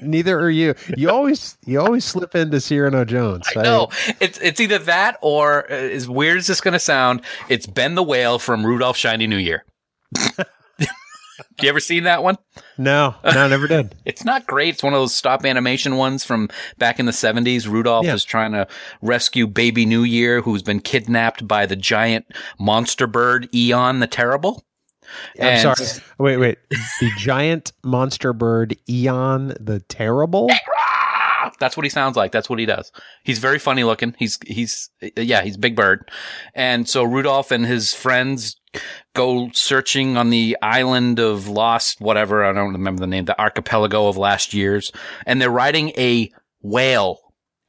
Neither 0.03 0.39
are 0.39 0.51
you. 0.51 0.75
You 0.99 1.09
always 1.11 1.57
you 1.65 1.81
always 1.81 2.05
slip 2.05 2.35
into 2.35 2.61
Cyrano 2.61 3.07
Jones. 3.07 3.49
I 3.57 3.63
know 3.63 3.89
it's 4.21 4.39
it's 4.41 4.61
either 4.61 4.79
that 4.81 5.17
or 5.23 5.65
uh, 5.73 5.75
as 5.75 6.11
weird 6.11 6.37
as 6.37 6.47
this 6.47 6.61
going 6.61 6.73
to 6.73 6.79
sound, 6.79 7.23
it's 7.49 7.67
Ben 7.67 7.95
the 7.95 8.03
Whale 8.03 8.39
from 8.39 8.67
Rudolph 8.67 8.99
Shiny 8.99 9.27
New 9.27 9.39
Year. 9.39 9.65
You 11.63 11.69
ever 11.69 11.81
seen 11.81 12.05
that 12.05 12.23
one? 12.23 12.37
No, 12.79 13.15
no, 13.25 13.31
I 13.31 13.49
never 13.49 13.67
did. 13.67 13.95
It's 14.05 14.25
not 14.25 14.47
great. 14.47 14.75
It's 14.75 14.83
one 14.83 14.93
of 14.95 15.01
those 15.01 15.15
stop 15.15 15.45
animation 15.45 15.97
ones 15.97 16.25
from 16.25 16.49
back 16.79 16.99
in 17.01 17.07
the 17.07 17.13
70s. 17.13 17.67
Rudolph 17.69 18.07
Yeah. 18.07 18.15
is 18.15 18.25
trying 18.25 18.53
to 18.53 18.67
rescue 19.03 19.47
baby 19.47 19.85
New 19.87 20.03
Year 20.03 20.41
who's 20.43 20.63
been 20.63 20.81
kidnapped 20.81 21.47
by 21.49 21.67
the 21.67 21.77
giant 21.77 22.27
monster 22.59 23.07
bird 23.07 23.49
Eon 23.55 24.01
the 24.01 24.07
Terrible. 24.07 24.65
I'm 25.41 25.47
And- 25.47 25.77
sorry. 25.77 26.03
Wait, 26.19 26.37
wait. 26.39 26.59
The 27.01 27.11
giant 27.19 27.73
monster 27.85 28.33
bird 28.33 28.77
Eon 28.89 29.55
the 29.61 29.81
Terrible? 29.89 30.49
That's 31.59 31.77
what 31.77 31.85
he 31.85 31.91
sounds 31.91 32.17
like. 32.17 32.33
That's 32.33 32.49
what 32.49 32.59
he 32.59 32.67
does. 32.67 32.93
He's 33.25 33.39
very 33.39 33.59
funny 33.59 33.85
looking. 33.85 34.15
He's 34.19 34.39
he's 34.47 34.91
yeah, 35.17 35.43
he's 35.43 35.57
Big 35.57 35.77
Bird. 35.77 36.11
And 36.55 36.89
so 36.89 37.03
Rudolph 37.03 37.51
and 37.51 37.67
his 37.67 37.95
friends 37.95 38.57
go 39.15 39.51
searching 39.53 40.17
on 40.17 40.31
the 40.31 40.57
island 40.61 41.19
of 41.19 41.49
lost 41.49 42.01
whatever, 42.01 42.45
I 42.45 42.53
don't 42.53 42.73
remember 42.73 43.01
the 43.01 43.07
name, 43.07 43.25
the 43.25 43.41
archipelago 43.41 44.09
of 44.09 44.17
last 44.17 44.53
year's, 44.53 44.93
and 45.25 45.41
they're 45.41 45.51
riding 45.51 45.91
a 45.91 46.31
whale 46.61 47.21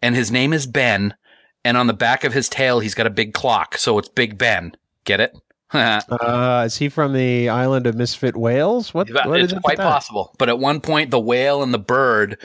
and 0.01 0.15
his 0.15 0.31
name 0.31 0.53
is 0.53 0.67
Ben 0.67 1.15
and 1.63 1.77
on 1.77 1.87
the 1.87 1.93
back 1.93 2.23
of 2.23 2.33
his 2.33 2.49
tail 2.49 2.79
he's 2.79 2.95
got 2.95 3.07
a 3.07 3.11
big 3.11 3.33
clock, 3.33 3.77
so 3.77 3.97
it's 3.97 4.09
Big 4.09 4.37
Ben. 4.37 4.73
Get 5.05 5.19
it? 5.19 5.37
Uh, 5.73 6.63
is 6.65 6.77
he 6.77 6.87
from 6.87 7.11
the 7.11 7.49
island 7.49 7.87
of 7.87 7.95
Misfit 7.95 8.37
Whales? 8.37 8.93
What? 8.93 9.09
what 9.25 9.41
it's 9.41 9.51
is 9.51 9.57
it 9.57 9.61
quite 9.61 9.77
possible. 9.77 10.33
But 10.37 10.47
at 10.47 10.59
one 10.59 10.79
point, 10.79 11.11
the 11.11 11.19
whale 11.19 11.61
and 11.61 11.73
the 11.73 11.79
bird 11.79 12.37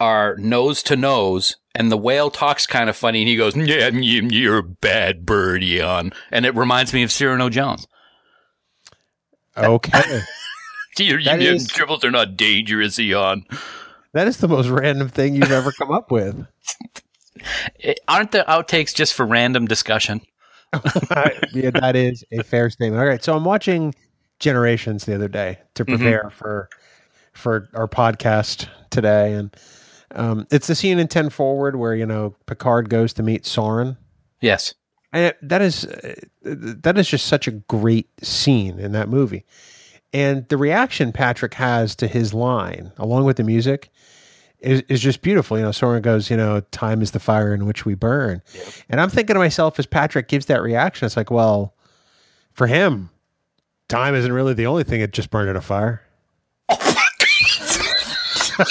are 0.00 0.36
nose 0.38 0.82
to 0.84 0.96
nose, 0.96 1.56
and 1.74 1.90
the 1.90 1.96
whale 1.96 2.30
talks 2.30 2.66
kind 2.66 2.88
of 2.90 2.96
funny, 2.96 3.20
and 3.22 3.28
he 3.28 3.36
goes, 3.36 3.56
"Yeah, 3.56 3.88
you- 3.88 4.28
you're 4.28 4.58
a 4.58 4.62
bad 4.62 5.24
bird, 5.24 5.62
Eon," 5.62 6.12
and 6.30 6.44
it 6.46 6.54
reminds 6.54 6.92
me 6.92 7.02
of 7.02 7.12
Cyrano 7.12 7.48
Jones. 7.48 7.86
Okay, 9.56 10.20
Your, 10.98 11.18
your 11.18 11.36
is- 11.38 11.66
dribbles 11.68 12.04
are 12.04 12.10
not 12.10 12.36
dangerous, 12.36 12.98
Eon. 12.98 13.44
that 14.12 14.26
is 14.26 14.38
the 14.38 14.48
most 14.48 14.68
random 14.68 15.08
thing 15.08 15.34
you've 15.34 15.50
ever 15.52 15.72
come 15.72 15.90
up 15.90 16.10
with. 16.10 16.46
It- 17.78 18.00
aren't 18.08 18.30
the 18.32 18.44
outtakes 18.48 18.94
just 18.94 19.12
for 19.12 19.26
random 19.26 19.66
discussion? 19.66 20.20
yeah, 21.52 21.70
that 21.74 21.94
is 21.94 22.24
a 22.32 22.42
fair 22.42 22.70
statement. 22.70 23.00
All 23.02 23.06
right, 23.06 23.22
so 23.22 23.36
I'm 23.36 23.44
watching 23.44 23.94
Generations 24.38 25.04
the 25.04 25.14
other 25.14 25.28
day 25.28 25.58
to 25.74 25.84
Mm-hmm. 25.84 25.94
prepare 25.96 26.30
for 26.30 26.68
for 27.32 27.68
our 27.74 27.88
podcast 27.88 28.68
today, 28.90 29.34
and 29.34 29.54
um, 30.14 30.46
it's 30.50 30.66
the 30.66 30.74
scene 30.74 30.98
in 30.98 31.08
Ten 31.08 31.28
Forward 31.30 31.76
where 31.76 31.94
you 31.94 32.06
know 32.06 32.34
Picard 32.46 32.88
goes 32.88 33.12
to 33.14 33.22
meet 33.22 33.42
Soran. 33.44 33.96
Yes. 34.40 34.74
And 35.12 35.26
it- 35.26 35.38
that 35.48 35.62
is 35.62 35.84
uh, 35.84 36.14
that 36.42 36.98
is 36.98 37.08
just 37.08 37.26
such 37.26 37.46
a 37.48 37.52
great 37.52 38.08
scene 38.24 38.78
in 38.78 38.92
that 38.92 39.08
movie, 39.08 39.44
and 40.12 40.48
the 40.48 40.56
reaction 40.56 41.12
Patrick 41.12 41.54
has 41.54 41.94
to 41.96 42.06
his 42.06 42.34
line, 42.34 42.92
along 42.98 43.24
with 43.24 43.36
the 43.36 43.44
music, 43.44 43.90
is 44.60 44.82
is 44.88 45.00
just 45.00 45.22
beautiful. 45.22 45.56
You 45.56 45.62
know, 45.64 45.70
Soran 45.70 46.02
goes, 46.02 46.30
you 46.30 46.36
know, 46.36 46.60
time 46.72 47.00
is 47.02 47.12
the 47.12 47.20
fire 47.20 47.54
in 47.54 47.64
which 47.66 47.84
we 47.86 47.94
burn, 47.94 48.42
and 48.88 49.00
I'm 49.00 49.08
thinking 49.10 49.34
to 49.34 49.40
myself 49.40 49.78
as 49.78 49.86
Patrick 49.86 50.26
gives 50.28 50.46
that 50.46 50.62
reaction, 50.62 51.06
it's 51.06 51.16
like, 51.16 51.30
well, 51.30 51.74
for 52.52 52.66
him, 52.66 53.10
time 53.88 54.14
isn't 54.16 54.32
really 54.32 54.54
the 54.54 54.66
only 54.66 54.82
thing 54.84 55.00
that 55.00 55.12
just 55.12 55.30
burned 55.30 55.48
in 55.48 55.56
a 55.56 55.60
fire. 55.60 56.02
Oh 56.68 56.76
my 58.58 58.64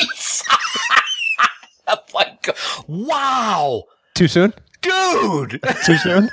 God. 2.43 2.55
Wow, 2.87 3.83
Too 4.15 4.27
soon? 4.27 4.53
dude. 4.81 5.59
Too 5.85 5.97
soon? 5.97 6.29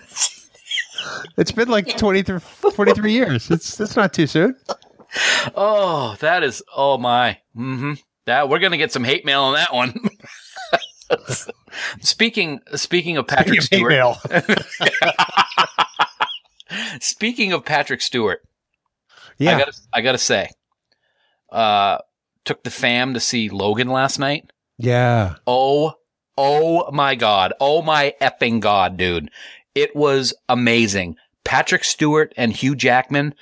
it's 1.38 1.52
been 1.52 1.68
like 1.68 1.96
23, 1.96 2.40
23 2.74 3.12
years. 3.12 3.50
It's 3.50 3.80
it's 3.80 3.96
not 3.96 4.12
too 4.12 4.26
soon. 4.26 4.56
Oh, 5.54 6.16
that 6.20 6.42
is. 6.42 6.62
Oh 6.76 6.98
my. 6.98 7.38
Mm-hmm. 7.56 7.94
That 8.26 8.48
we're 8.48 8.58
gonna 8.58 8.76
get 8.76 8.92
some 8.92 9.04
hate 9.04 9.24
mail 9.24 9.42
on 9.42 9.54
that 9.54 9.72
one. 9.72 9.94
speaking 12.00 12.60
speaking 12.74 13.16
of 13.16 13.26
Patrick 13.26 13.62
Stewart. 13.62 13.92
Email. 13.92 14.18
Speaking 17.00 17.52
of 17.52 17.64
Patrick 17.64 18.00
Stewart, 18.00 18.42
Yeah. 19.38 19.56
I 19.56 19.58
gotta 19.58 19.72
I 19.92 20.00
gotta 20.02 20.18
say, 20.18 20.50
uh, 21.50 21.98
took 22.44 22.62
the 22.62 22.70
fam 22.70 23.14
to 23.14 23.20
see 23.20 23.48
Logan 23.48 23.88
last 23.88 24.18
night. 24.20 24.52
yeah. 24.78 25.34
Oh, 25.46 25.94
oh 26.40 26.90
my 26.90 27.14
god. 27.14 27.52
Oh 27.60 27.82
my 27.82 28.14
epping 28.18 28.60
god, 28.60 28.96
dude. 28.96 29.30
It 29.74 29.94
was 29.94 30.32
amazing. 30.48 31.16
Patrick 31.44 31.84
Stewart 31.84 32.32
and 32.36 32.52
Hugh 32.52 32.74
Jackman 32.74 33.34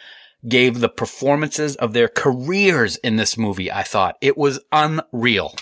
gave 0.49 0.81
the 0.81 0.89
performances 0.89 1.77
of 1.77 1.93
their 1.93 2.09
careers 2.09 2.97
in 2.97 3.17
this 3.17 3.39
movie, 3.39 3.71
I 3.71 3.85
thought. 3.85 4.17
It 4.21 4.37
was 4.37 4.59
unreal. 4.73 5.55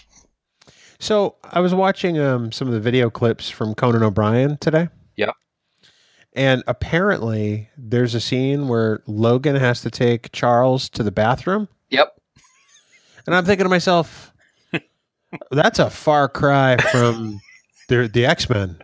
So 0.98 1.36
I 1.44 1.60
was 1.60 1.74
watching 1.74 2.18
um, 2.18 2.52
some 2.52 2.68
of 2.68 2.74
the 2.74 2.80
video 2.80 3.10
clips 3.10 3.50
from 3.50 3.74
Conan 3.74 4.02
O'Brien 4.02 4.56
today. 4.58 4.88
Yeah. 5.14 5.32
And 6.34 6.62
apparently 6.66 7.68
there's 7.76 8.14
a 8.14 8.20
scene 8.20 8.68
where 8.68 9.02
Logan 9.06 9.56
has 9.56 9.82
to 9.82 9.90
take 9.90 10.32
Charles 10.32 10.88
to 10.90 11.02
the 11.02 11.12
bathroom. 11.12 11.68
Yep. 11.90 12.18
And 13.26 13.34
I'm 13.34 13.44
thinking 13.44 13.64
to 13.64 13.70
myself, 13.70 14.32
that's 15.50 15.78
a 15.78 15.90
far 15.90 16.28
cry 16.28 16.76
from 16.76 17.40
the, 17.88 18.08
the 18.08 18.26
X 18.26 18.48
Men. 18.48 18.78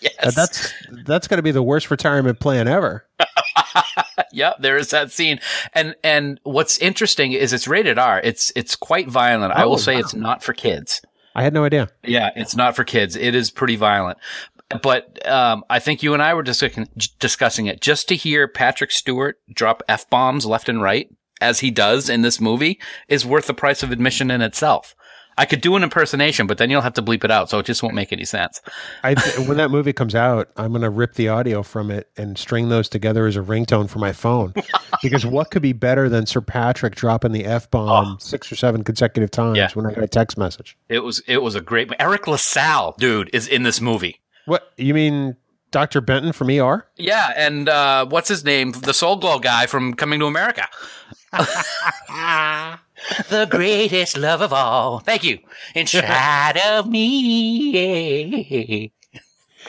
Yes. 0.00 0.34
That's 0.34 0.72
that's 1.06 1.26
going 1.26 1.38
to 1.38 1.42
be 1.42 1.50
the 1.52 1.62
worst 1.62 1.90
retirement 1.90 2.38
plan 2.38 2.68
ever. 2.68 3.06
yeah, 4.32 4.52
there 4.60 4.76
is 4.76 4.90
that 4.90 5.10
scene. 5.10 5.40
And 5.74 5.94
and 6.04 6.38
what's 6.44 6.78
interesting 6.78 7.32
is 7.32 7.52
it's 7.52 7.66
rated 7.66 7.98
R. 7.98 8.20
It's 8.22 8.52
it's 8.54 8.76
quite 8.76 9.08
violent. 9.08 9.52
I 9.54 9.64
Oh, 9.64 9.70
will 9.70 9.78
say 9.78 9.94
wow. 9.94 10.00
it's 10.00 10.14
not 10.14 10.42
for 10.42 10.52
kids. 10.52 11.02
I 11.34 11.42
had 11.42 11.52
no 11.54 11.64
idea. 11.64 11.88
Yeah, 12.04 12.30
it's 12.36 12.56
not 12.56 12.76
for 12.76 12.84
kids. 12.84 13.16
It 13.16 13.34
is 13.34 13.50
pretty 13.50 13.76
violent. 13.76 14.18
But 14.82 15.24
um, 15.28 15.64
I 15.70 15.78
think 15.78 16.02
you 16.02 16.12
and 16.14 16.22
I 16.22 16.34
were 16.34 16.42
discussing, 16.42 16.88
discussing 17.18 17.66
it. 17.66 17.80
Just 17.80 18.08
to 18.08 18.16
hear 18.16 18.48
Patrick 18.48 18.90
Stewart 18.90 19.38
drop 19.52 19.82
f 19.88 20.08
bombs 20.10 20.44
left 20.46 20.68
and 20.68 20.82
right, 20.82 21.08
as 21.40 21.60
he 21.60 21.70
does 21.70 22.08
in 22.08 22.22
this 22.22 22.40
movie, 22.40 22.80
is 23.08 23.24
worth 23.26 23.46
the 23.46 23.54
price 23.54 23.82
of 23.82 23.92
admission 23.92 24.30
in 24.30 24.40
itself. 24.42 24.94
I 25.38 25.44
could 25.44 25.60
do 25.60 25.76
an 25.76 25.82
impersonation, 25.82 26.46
but 26.46 26.56
then 26.58 26.70
you'll 26.70 26.80
have 26.80 26.94
to 26.94 27.02
bleep 27.02 27.22
it 27.24 27.30
out, 27.30 27.50
so 27.50 27.58
it 27.58 27.66
just 27.66 27.82
won't 27.82 27.94
make 27.94 28.12
any 28.12 28.24
sense. 28.24 28.60
I 29.04 29.14
when 29.46 29.58
that 29.58 29.70
movie 29.70 29.92
comes 29.92 30.14
out, 30.14 30.48
I'm 30.56 30.70
going 30.70 30.82
to 30.82 30.90
rip 30.90 31.14
the 31.14 31.28
audio 31.28 31.62
from 31.62 31.90
it 31.90 32.08
and 32.16 32.38
string 32.38 32.68
those 32.70 32.88
together 32.88 33.26
as 33.26 33.36
a 33.36 33.40
ringtone 33.40 33.88
for 33.90 33.98
my 33.98 34.12
phone. 34.12 34.54
because 35.02 35.26
what 35.26 35.50
could 35.50 35.62
be 35.62 35.72
better 35.74 36.08
than 36.08 36.24
Sir 36.26 36.40
Patrick 36.40 36.94
dropping 36.94 37.32
the 37.32 37.44
f 37.44 37.70
bomb 37.70 38.18
six 38.18 38.50
or 38.50 38.56
seven 38.56 38.82
consecutive 38.82 39.30
times 39.30 39.58
Yeah. 39.58 39.68
when 39.74 39.84
I 39.86 39.92
got 39.92 40.04
a 40.04 40.08
text 40.08 40.38
message? 40.38 40.76
It 40.88 41.00
was 41.00 41.22
it 41.26 41.42
was 41.42 41.54
a 41.54 41.60
great. 41.60 41.90
Eric 41.98 42.26
LaSalle, 42.26 42.94
dude, 42.98 43.28
is 43.34 43.46
in 43.46 43.62
this 43.62 43.80
movie. 43.80 44.20
What 44.46 44.72
you 44.78 44.94
mean, 44.94 45.36
Doctor 45.70 46.00
Benton 46.00 46.32
from 46.32 46.48
ER? 46.48 46.86
Yeah, 46.96 47.32
and 47.36 47.68
uh, 47.68 48.06
what's 48.06 48.28
his 48.28 48.44
name? 48.44 48.72
The 48.72 48.94
Soul 48.94 49.16
Glo 49.16 49.38
guy 49.38 49.66
from 49.66 49.92
Coming 49.94 50.20
to 50.20 50.26
America. 50.26 50.66
the 53.28 53.46
greatest 53.50 54.16
love 54.16 54.40
of 54.40 54.52
all. 54.52 55.00
Thank 55.00 55.24
you. 55.24 55.38
Inside 55.74 56.56
of 56.58 56.88
me. 56.88 58.92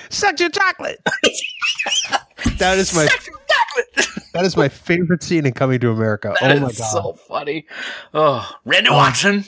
Suck 0.09 0.39
your 0.39 0.49
chocolate. 0.49 0.99
that 2.57 2.77
is 2.77 2.93
my 2.95 3.07
that 4.33 4.45
is 4.45 4.55
my 4.55 4.69
favorite 4.69 5.23
scene 5.23 5.45
in 5.45 5.53
Coming 5.53 5.79
to 5.79 5.89
America. 5.91 6.33
That 6.39 6.51
oh 6.57 6.59
my 6.59 6.67
god! 6.67 6.73
so 6.73 7.13
funny. 7.27 7.65
Oh, 8.13 8.49
Randy 8.65 8.89
Watson, 8.91 9.45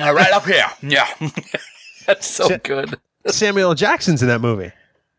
uh, 0.00 0.12
right 0.12 0.32
up 0.32 0.44
here. 0.44 0.66
Yeah, 0.82 1.06
that's 2.06 2.26
so 2.26 2.48
Sa- 2.48 2.58
good. 2.62 2.98
Samuel 3.28 3.74
Jackson's 3.74 4.22
in 4.22 4.28
that 4.28 4.40
movie. 4.40 4.72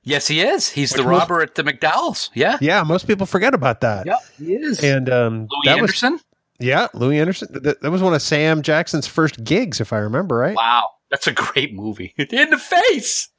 Yes, 0.03 0.27
he 0.27 0.41
is. 0.41 0.69
He's 0.69 0.91
the 0.91 0.99
Which 1.01 1.07
was- 1.07 1.19
robber 1.21 1.41
at 1.41 1.55
the 1.55 1.63
McDowell's. 1.63 2.29
Yeah. 2.33 2.57
Yeah, 2.61 2.83
most 2.83 3.07
people 3.07 3.25
forget 3.25 3.53
about 3.53 3.81
that. 3.81 4.05
Yep, 4.05 4.19
he 4.37 4.53
is. 4.53 4.83
And 4.83 5.09
um, 5.09 5.39
Louie 5.39 5.47
that 5.65 5.81
was 5.81 6.03
Anderson. 6.03 6.19
Yeah, 6.59 6.87
Louie 6.93 7.19
Anderson. 7.19 7.47
That, 7.51 7.81
that 7.81 7.91
was 7.91 8.01
one 8.01 8.13
of 8.13 8.21
Sam 8.21 8.61
Jackson's 8.61 9.07
first 9.07 9.43
gigs, 9.43 9.79
if 9.79 9.93
I 9.93 9.97
remember 9.97 10.35
right. 10.37 10.55
wow, 10.55 10.89
that's 11.11 11.27
a 11.27 11.31
great 11.33 11.73
movie. 11.73 12.13
In 12.17 12.49
the 12.49 12.57
face. 12.57 13.29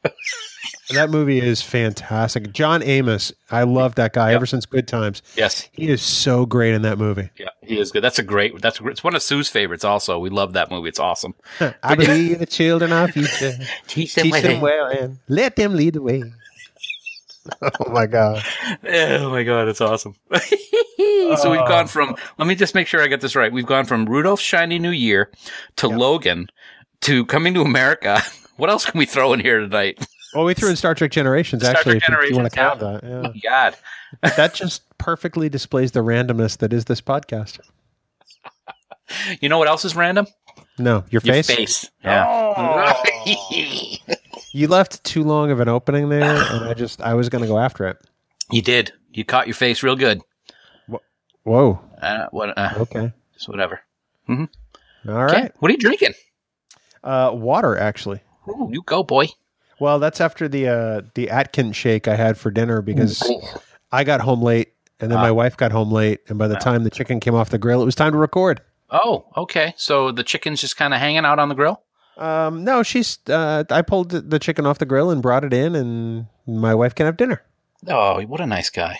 That 0.91 1.11
movie 1.11 1.39
is 1.39 1.61
fantastic. 1.61 2.53
John 2.55 2.83
Amos, 2.83 3.31
I 3.51 3.65
love 3.65 3.97
that 3.97 4.15
guy 4.15 4.29
Yep. 4.31 4.37
ever 4.37 4.47
since 4.47 4.65
Good 4.65 4.89
Times. 4.89 5.21
Yes. 5.37 5.69
He 5.73 5.89
is 5.89 6.01
so 6.01 6.47
great 6.47 6.73
in 6.75 6.81
that 6.83 6.97
movie. 6.99 7.29
Yeah, 7.39 7.49
he 7.63 7.79
is 7.79 7.91
good. 7.93 8.03
That's 8.03 8.19
a 8.19 8.23
great. 8.23 8.59
That's 8.63 8.81
it's 8.81 9.05
one 9.05 9.15
of 9.15 9.23
Sue's 9.23 9.51
favorites. 9.51 9.85
Also, 9.85 10.19
we 10.19 10.31
love 10.31 10.55
that 10.55 10.71
movie. 10.71 10.89
It's 10.89 10.99
awesome. 10.99 11.35
I 11.83 11.95
believe 11.95 12.39
the 12.39 12.47
children 12.47 12.91
are 12.93 13.07
future. 13.13 13.53
Teach 13.87 14.15
Teach 14.15 14.33
them 14.43 14.63
well 14.63 14.87
and 14.87 15.19
let 15.29 15.57
them 15.57 15.75
lead 15.77 15.95
the 15.95 16.03
way. 16.03 16.23
oh 17.63 17.91
my 17.91 18.07
god! 18.07 18.45
Oh 18.85 19.31
my 19.31 19.43
god, 19.43 19.69
it's 19.69 19.81
awesome. 19.81 20.15
so 20.37 21.51
we've 21.51 21.67
gone 21.67 21.85
uh. 21.85 21.87
from. 21.87 22.17
Let 22.39 22.49
me 22.49 22.55
just 22.55 22.75
make 22.75 22.87
sure 22.87 23.01
I 23.03 23.07
get 23.07 23.21
this 23.21 23.37
right. 23.37 23.53
We've 23.53 23.67
gone 23.67 23.85
from 23.85 24.07
Rudolph's 24.07 24.43
Shiny 24.43 24.79
New 24.79 24.91
Year 24.91 25.31
to 25.77 25.89
Logan 25.89 26.49
to 27.03 27.25
Coming 27.27 27.55
to 27.55 27.63
America. 27.63 28.21
What 28.59 28.71
else 28.71 28.85
can 28.87 28.99
we 28.99 29.07
throw 29.07 29.33
in 29.35 29.39
here 29.39 29.61
tonight? 29.61 30.05
Well, 30.35 30.45
we 30.45 30.53
threw 30.53 30.69
in 30.69 30.75
Star 30.75 30.93
Trek 30.93 31.13
Generations. 31.13 31.63
Star 31.63 31.77
actually, 31.77 32.01
Trek 32.01 32.19
if 32.25 32.31
you 32.31 32.37
want 32.37 32.51
to 32.51 32.57
Generations, 32.57 32.81
count 32.83 33.03
that, 33.03 33.09
Oh 33.09 33.23
God. 33.23 33.77
yeah. 34.25 34.31
that 34.37 34.53
just 34.53 34.83
perfectly 34.99 35.49
displays 35.49 35.93
the 35.93 36.01
randomness 36.01 36.59
that 36.59 36.73
is 36.73 36.87
this 36.87 37.01
podcast. 37.01 37.61
You 39.41 39.49
know 39.49 39.59
what 39.59 39.69
else 39.69 39.85
is 39.85 39.95
random? 39.95 40.27
No, 40.77 41.05
your 41.11 41.23
Your 41.25 41.35
face. 41.35 41.47
face. 41.47 41.91
Yeah. 42.03 42.27
Oh. 42.57 44.15
You 44.53 44.69
left 44.69 45.03
too 45.05 45.23
long 45.25 45.51
of 45.51 45.61
an 45.61 45.69
opening 45.69 46.09
there, 46.09 46.31
and 46.53 46.65
I 46.65 46.75
just 46.75 47.01
I 47.01 47.15
was 47.15 47.29
going 47.29 47.43
to 47.43 47.49
go 47.49 47.59
after 47.59 47.87
it. 47.87 47.97
you 48.51 48.63
did. 48.63 48.93
You 49.13 49.25
caught 49.25 49.47
your 49.47 49.55
face 49.55 49.83
real 49.83 49.97
good. 49.97 50.23
Whoa. 51.45 51.81
Uh, 52.01 52.27
what? 52.31 52.57
Uh, 52.59 52.71
Okay. 52.77 53.13
just 53.35 53.49
whatever. 53.49 53.81
All 54.29 54.37
Okay. 55.07 55.43
right. 55.43 55.53
What 55.61 55.71
are 55.71 55.73
you 55.73 55.79
drinking? 55.79 56.13
Uh, 57.03 57.31
water, 57.33 57.77
actually. 57.77 58.21
Ooh, 58.49 58.69
you 58.71 58.83
go, 58.83 59.03
boy. 59.03 59.29
Well, 59.81 59.99
that's 59.99 60.21
after 60.21 60.49
the 60.49 60.69
uh, 60.69 61.03
the 61.15 61.31
Atkins 61.31 61.77
shake 61.77 62.09
I 62.09 62.17
had 62.17 62.37
for 62.37 62.51
dinner 62.51 62.83
because 62.83 63.23
I 63.93 64.05
got 64.05 64.21
home 64.21 64.43
late 64.43 64.73
and 65.01 65.11
then 65.11 65.21
my 65.21 65.31
wife 65.31 65.57
got 65.57 65.71
home 65.73 65.93
late, 65.93 66.21
and 66.29 66.39
by 66.39 66.49
the 66.49 66.57
time 66.57 66.83
the 66.83 66.91
chicken 66.91 67.21
came 67.21 67.35
off 67.35 67.51
the 67.51 67.59
grill, 67.59 67.81
it 67.81 67.85
was 67.85 67.95
time 67.95 68.13
to 68.13 68.19
record. 68.19 68.61
Oh, 68.91 69.27
okay. 69.37 69.73
So 69.77 70.11
the 70.11 70.25
chicken's 70.25 70.61
just 70.61 70.77
kind 70.77 70.93
of 70.93 70.99
hanging 71.01 71.25
out 71.25 71.39
on 71.39 71.49
the 71.49 71.55
grill. 71.55 71.83
Um, 72.19 72.65
no, 72.65 72.83
she's. 72.83 73.19
Uh, 73.29 73.65
I 73.71 73.83
pulled 73.83 74.11
the- 74.11 74.39
chicken 74.39 74.67
off 74.67 74.79
the 74.79 74.87
grill 74.87 75.11
and 75.11 75.23
brought 75.23 75.45
it 75.45 75.53
in, 75.55 75.75
and 75.77 76.27
my 76.47 76.75
wife 76.75 76.95
can 76.95 77.07
have 77.07 77.17
dinner. 77.17 77.43
Oh, 77.87 78.21
what 78.23 78.41
a 78.41 78.47
nice 78.47 78.71
guy. 78.71 78.99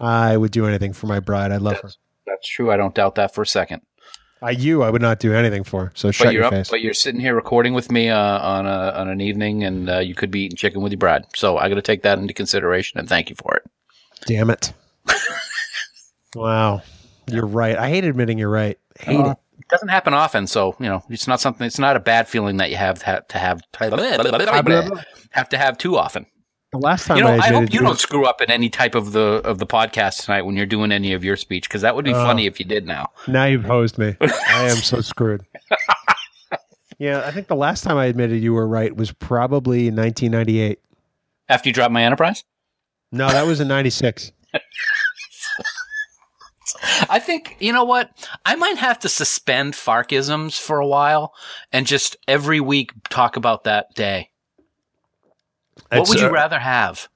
I 0.00 0.36
would 0.36 0.50
do 0.52 0.66
anything 0.66 0.92
for 0.94 1.06
my 1.06 1.20
bride. 1.20 1.52
I 1.52 1.58
love 1.58 1.78
her. 1.80 1.90
That's 2.26 2.48
true. 2.48 2.70
I 2.70 2.76
don't 2.76 2.94
doubt 2.94 3.14
that 3.16 3.34
for 3.34 3.42
a 3.42 3.46
second. 3.46 3.82
I 4.42 4.50
you, 4.50 4.82
I 4.82 4.90
would 4.90 5.00
not 5.02 5.18
do 5.18 5.32
anything 5.34 5.64
for. 5.64 5.92
So 5.94 6.08
But 6.08 6.14
shut 6.14 6.24
you're 6.26 6.34
your 6.34 6.44
up. 6.44 6.52
face. 6.52 6.68
But 6.70 6.80
you're 6.82 6.92
sitting 6.94 7.20
here 7.20 7.34
recording 7.34 7.72
with 7.74 7.90
me 7.90 8.08
uh, 8.10 8.18
on 8.38 8.66
a 8.66 8.90
on 8.94 9.08
an 9.08 9.20
evening, 9.20 9.64
and 9.64 9.88
uh, 9.88 9.98
you 10.00 10.14
could 10.14 10.30
be 10.30 10.40
eating 10.44 10.56
chicken 10.56 10.82
with 10.82 10.92
your 10.92 10.98
bride. 10.98 11.24
So 11.34 11.56
I 11.58 11.68
got 11.68 11.76
to 11.76 11.82
take 11.82 12.02
that 12.02 12.18
into 12.18 12.34
consideration, 12.34 12.98
and 12.98 13.08
thank 13.08 13.30
you 13.30 13.36
for 13.36 13.54
it. 13.56 13.62
Damn 14.26 14.50
it! 14.50 14.72
wow, 16.34 16.82
you're 17.30 17.46
right. 17.46 17.76
I 17.76 17.88
hate 17.88 18.04
admitting 18.04 18.38
you're 18.38 18.50
right. 18.50 18.78
Hate 19.00 19.20
Uh, 19.20 19.30
it. 19.30 19.36
It 19.58 19.68
doesn't 19.68 19.88
happen 19.88 20.14
often, 20.14 20.46
so 20.46 20.74
you 20.78 20.86
know 20.86 21.02
it's 21.08 21.26
not 21.26 21.40
something. 21.40 21.66
It's 21.66 21.78
not 21.78 21.96
a 21.96 22.00
bad 22.00 22.28
feeling 22.28 22.58
that 22.58 22.70
you 22.70 22.76
have 22.76 22.98
to 23.00 23.06
have 23.06 23.26
to 23.28 23.38
have, 23.38 23.60
have 25.30 25.48
to 25.50 25.58
have 25.58 25.78
too 25.78 25.96
often. 25.96 26.26
The 26.72 26.78
last 26.78 27.06
time 27.06 27.16
You 27.18 27.24
know, 27.24 27.30
I 27.30 27.36
I 27.38 27.52
hope 27.52 27.72
you 27.72 27.80
don't 27.80 27.98
screw 27.98 28.26
up 28.26 28.40
in 28.40 28.50
any 28.50 28.68
type 28.68 28.94
of 28.94 29.12
the 29.12 29.40
of 29.44 29.58
the 29.58 29.66
podcast 29.66 30.24
tonight 30.24 30.42
when 30.42 30.56
you're 30.56 30.66
doing 30.66 30.92
any 30.92 31.12
of 31.14 31.24
your 31.24 31.36
speech, 31.36 31.68
because 31.68 31.82
that 31.82 31.94
would 31.96 32.04
be 32.04 32.12
Oh. 32.12 32.24
funny 32.24 32.46
if 32.46 32.58
you 32.58 32.66
did. 32.66 32.86
Now, 32.86 33.10
Now 33.28 33.44
you've 33.44 33.64
hosed 33.64 33.98
me. 33.98 34.16
I 34.20 34.64
am 34.70 34.76
so 34.76 35.00
screwed. 35.12 35.44
Yeah, 36.98 37.22
I 37.26 37.30
think 37.30 37.48
the 37.48 37.56
last 37.56 37.84
time 37.84 37.96
I 37.98 38.06
admitted 38.06 38.42
you 38.42 38.52
were 38.54 38.66
right 38.66 38.94
was 38.96 39.12
probably 39.12 39.88
in 39.88 39.96
1998. 39.96 40.78
after 41.48 41.68
you 41.68 41.72
drop 41.72 41.90
my 41.90 42.02
enterprise, 42.04 42.42
No, 43.12 43.28
that 43.28 43.46
was 43.46 43.60
in 43.60 43.68
96. 43.68 44.32
I 47.08 47.18
think 47.18 47.56
you 47.58 47.72
know 47.72 47.84
what 47.84 48.10
I 48.44 48.54
might 48.56 48.78
have 48.78 48.98
to 49.00 49.08
suspend 49.08 49.74
Farkisms 49.74 50.58
for 50.58 50.78
a 50.78 50.86
while 50.86 51.34
and 51.72 51.86
just 51.86 52.16
every 52.28 52.60
week 52.60 52.92
talk 53.08 53.36
about 53.36 53.64
that 53.64 53.94
day. 53.94 54.30
What 55.90 56.02
It's, 56.02 56.10
would 56.10 56.20
you 56.20 56.26
uh, 56.26 56.30
rather 56.30 56.58
have? 56.58 57.08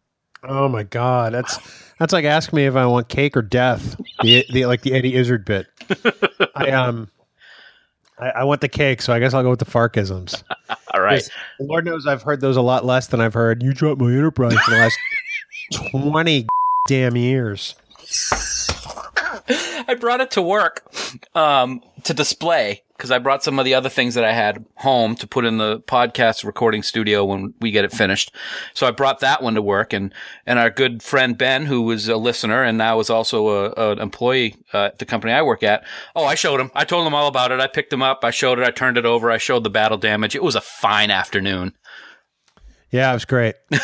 Oh 0.42 0.68
my 0.68 0.84
god, 0.84 1.34
that's 1.34 1.58
that's 1.98 2.12
like 2.12 2.24
asking 2.24 2.56
me 2.56 2.66
if 2.66 2.76
I 2.76 2.86
want 2.86 3.08
cake 3.08 3.36
or 3.36 3.42
death. 3.42 3.96
The, 4.22 4.44
the 4.50 4.66
like 4.66 4.82
the 4.82 4.94
Eddie 4.94 5.14
Izzard 5.14 5.44
bit. 5.44 5.66
I 6.54 6.70
um, 6.70 7.10
I, 8.18 8.28
I 8.30 8.44
want 8.44 8.60
the 8.60 8.68
cake, 8.68 9.02
so 9.02 9.12
I 9.12 9.18
guess 9.18 9.34
I'll 9.34 9.42
go 9.42 9.50
with 9.50 9.58
the 9.58 9.64
Farkisms. 9.64 10.42
All 10.94 11.00
right. 11.00 11.22
Lord 11.58 11.84
knows 11.84 12.06
I've 12.06 12.22
heard 12.22 12.40
those 12.40 12.56
a 12.56 12.62
lot 12.62 12.84
less 12.84 13.08
than 13.08 13.20
I've 13.20 13.34
heard. 13.34 13.62
You 13.62 13.72
dropped 13.72 14.00
my 14.00 14.10
enterprise 14.10 14.58
for 14.60 14.70
the 14.70 14.76
last 14.76 14.98
twenty 15.90 16.46
damn 16.86 17.16
years. 17.16 17.74
I 19.90 19.94
brought 19.94 20.20
it 20.20 20.30
to 20.32 20.42
work 20.42 20.84
um, 21.34 21.82
to 22.04 22.14
display 22.14 22.84
because 22.96 23.10
I 23.10 23.18
brought 23.18 23.42
some 23.42 23.58
of 23.58 23.64
the 23.64 23.74
other 23.74 23.88
things 23.88 24.14
that 24.14 24.22
I 24.22 24.32
had 24.32 24.64
home 24.76 25.16
to 25.16 25.26
put 25.26 25.44
in 25.44 25.58
the 25.58 25.80
podcast 25.80 26.44
recording 26.44 26.84
studio 26.84 27.24
when 27.24 27.54
we 27.60 27.72
get 27.72 27.84
it 27.84 27.90
finished. 27.90 28.32
So 28.72 28.86
I 28.86 28.92
brought 28.92 29.18
that 29.18 29.42
one 29.42 29.54
to 29.54 29.62
work, 29.62 29.92
and 29.92 30.14
and 30.46 30.60
our 30.60 30.70
good 30.70 31.02
friend 31.02 31.36
Ben, 31.36 31.66
who 31.66 31.82
was 31.82 32.06
a 32.06 32.16
listener 32.16 32.62
and 32.62 32.78
now 32.78 33.00
is 33.00 33.10
also 33.10 33.48
a, 33.48 33.90
an 33.90 33.98
employee 33.98 34.54
uh, 34.72 34.84
at 34.84 35.00
the 35.00 35.06
company 35.06 35.32
I 35.32 35.42
work 35.42 35.64
at. 35.64 35.84
Oh, 36.14 36.24
I 36.24 36.36
showed 36.36 36.60
him. 36.60 36.70
I 36.76 36.84
told 36.84 37.04
him 37.04 37.14
all 37.14 37.26
about 37.26 37.50
it. 37.50 37.58
I 37.58 37.66
picked 37.66 37.92
him 37.92 38.02
up. 38.02 38.20
I 38.22 38.30
showed 38.30 38.60
it. 38.60 38.64
I 38.64 38.70
turned 38.70 38.96
it 38.96 39.04
over. 39.04 39.28
I 39.28 39.38
showed 39.38 39.64
the 39.64 39.70
battle 39.70 39.98
damage. 39.98 40.36
It 40.36 40.44
was 40.44 40.54
a 40.54 40.60
fine 40.60 41.10
afternoon. 41.10 41.72
Yeah, 42.92 43.10
it 43.10 43.14
was 43.14 43.24
great. 43.24 43.56
it 43.70 43.80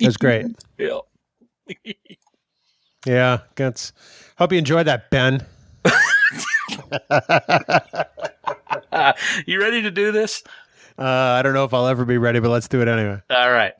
was 0.00 0.16
great. 0.16 0.46
Yeah. 0.78 1.00
Yeah, 3.06 3.38
that's. 3.56 3.92
Hope 4.38 4.52
you 4.52 4.58
enjoyed 4.58 4.86
that, 4.86 5.10
Ben. 5.10 5.44
you 9.46 9.60
ready 9.60 9.82
to 9.82 9.90
do 9.90 10.12
this? 10.12 10.44
Uh, 10.96 11.02
I 11.02 11.42
don't 11.42 11.54
know 11.54 11.64
if 11.64 11.74
I'll 11.74 11.88
ever 11.88 12.04
be 12.04 12.18
ready, 12.18 12.38
but 12.38 12.50
let's 12.50 12.68
do 12.68 12.80
it 12.80 12.86
anyway. 12.86 13.20
All 13.30 13.50
right. 13.50 13.72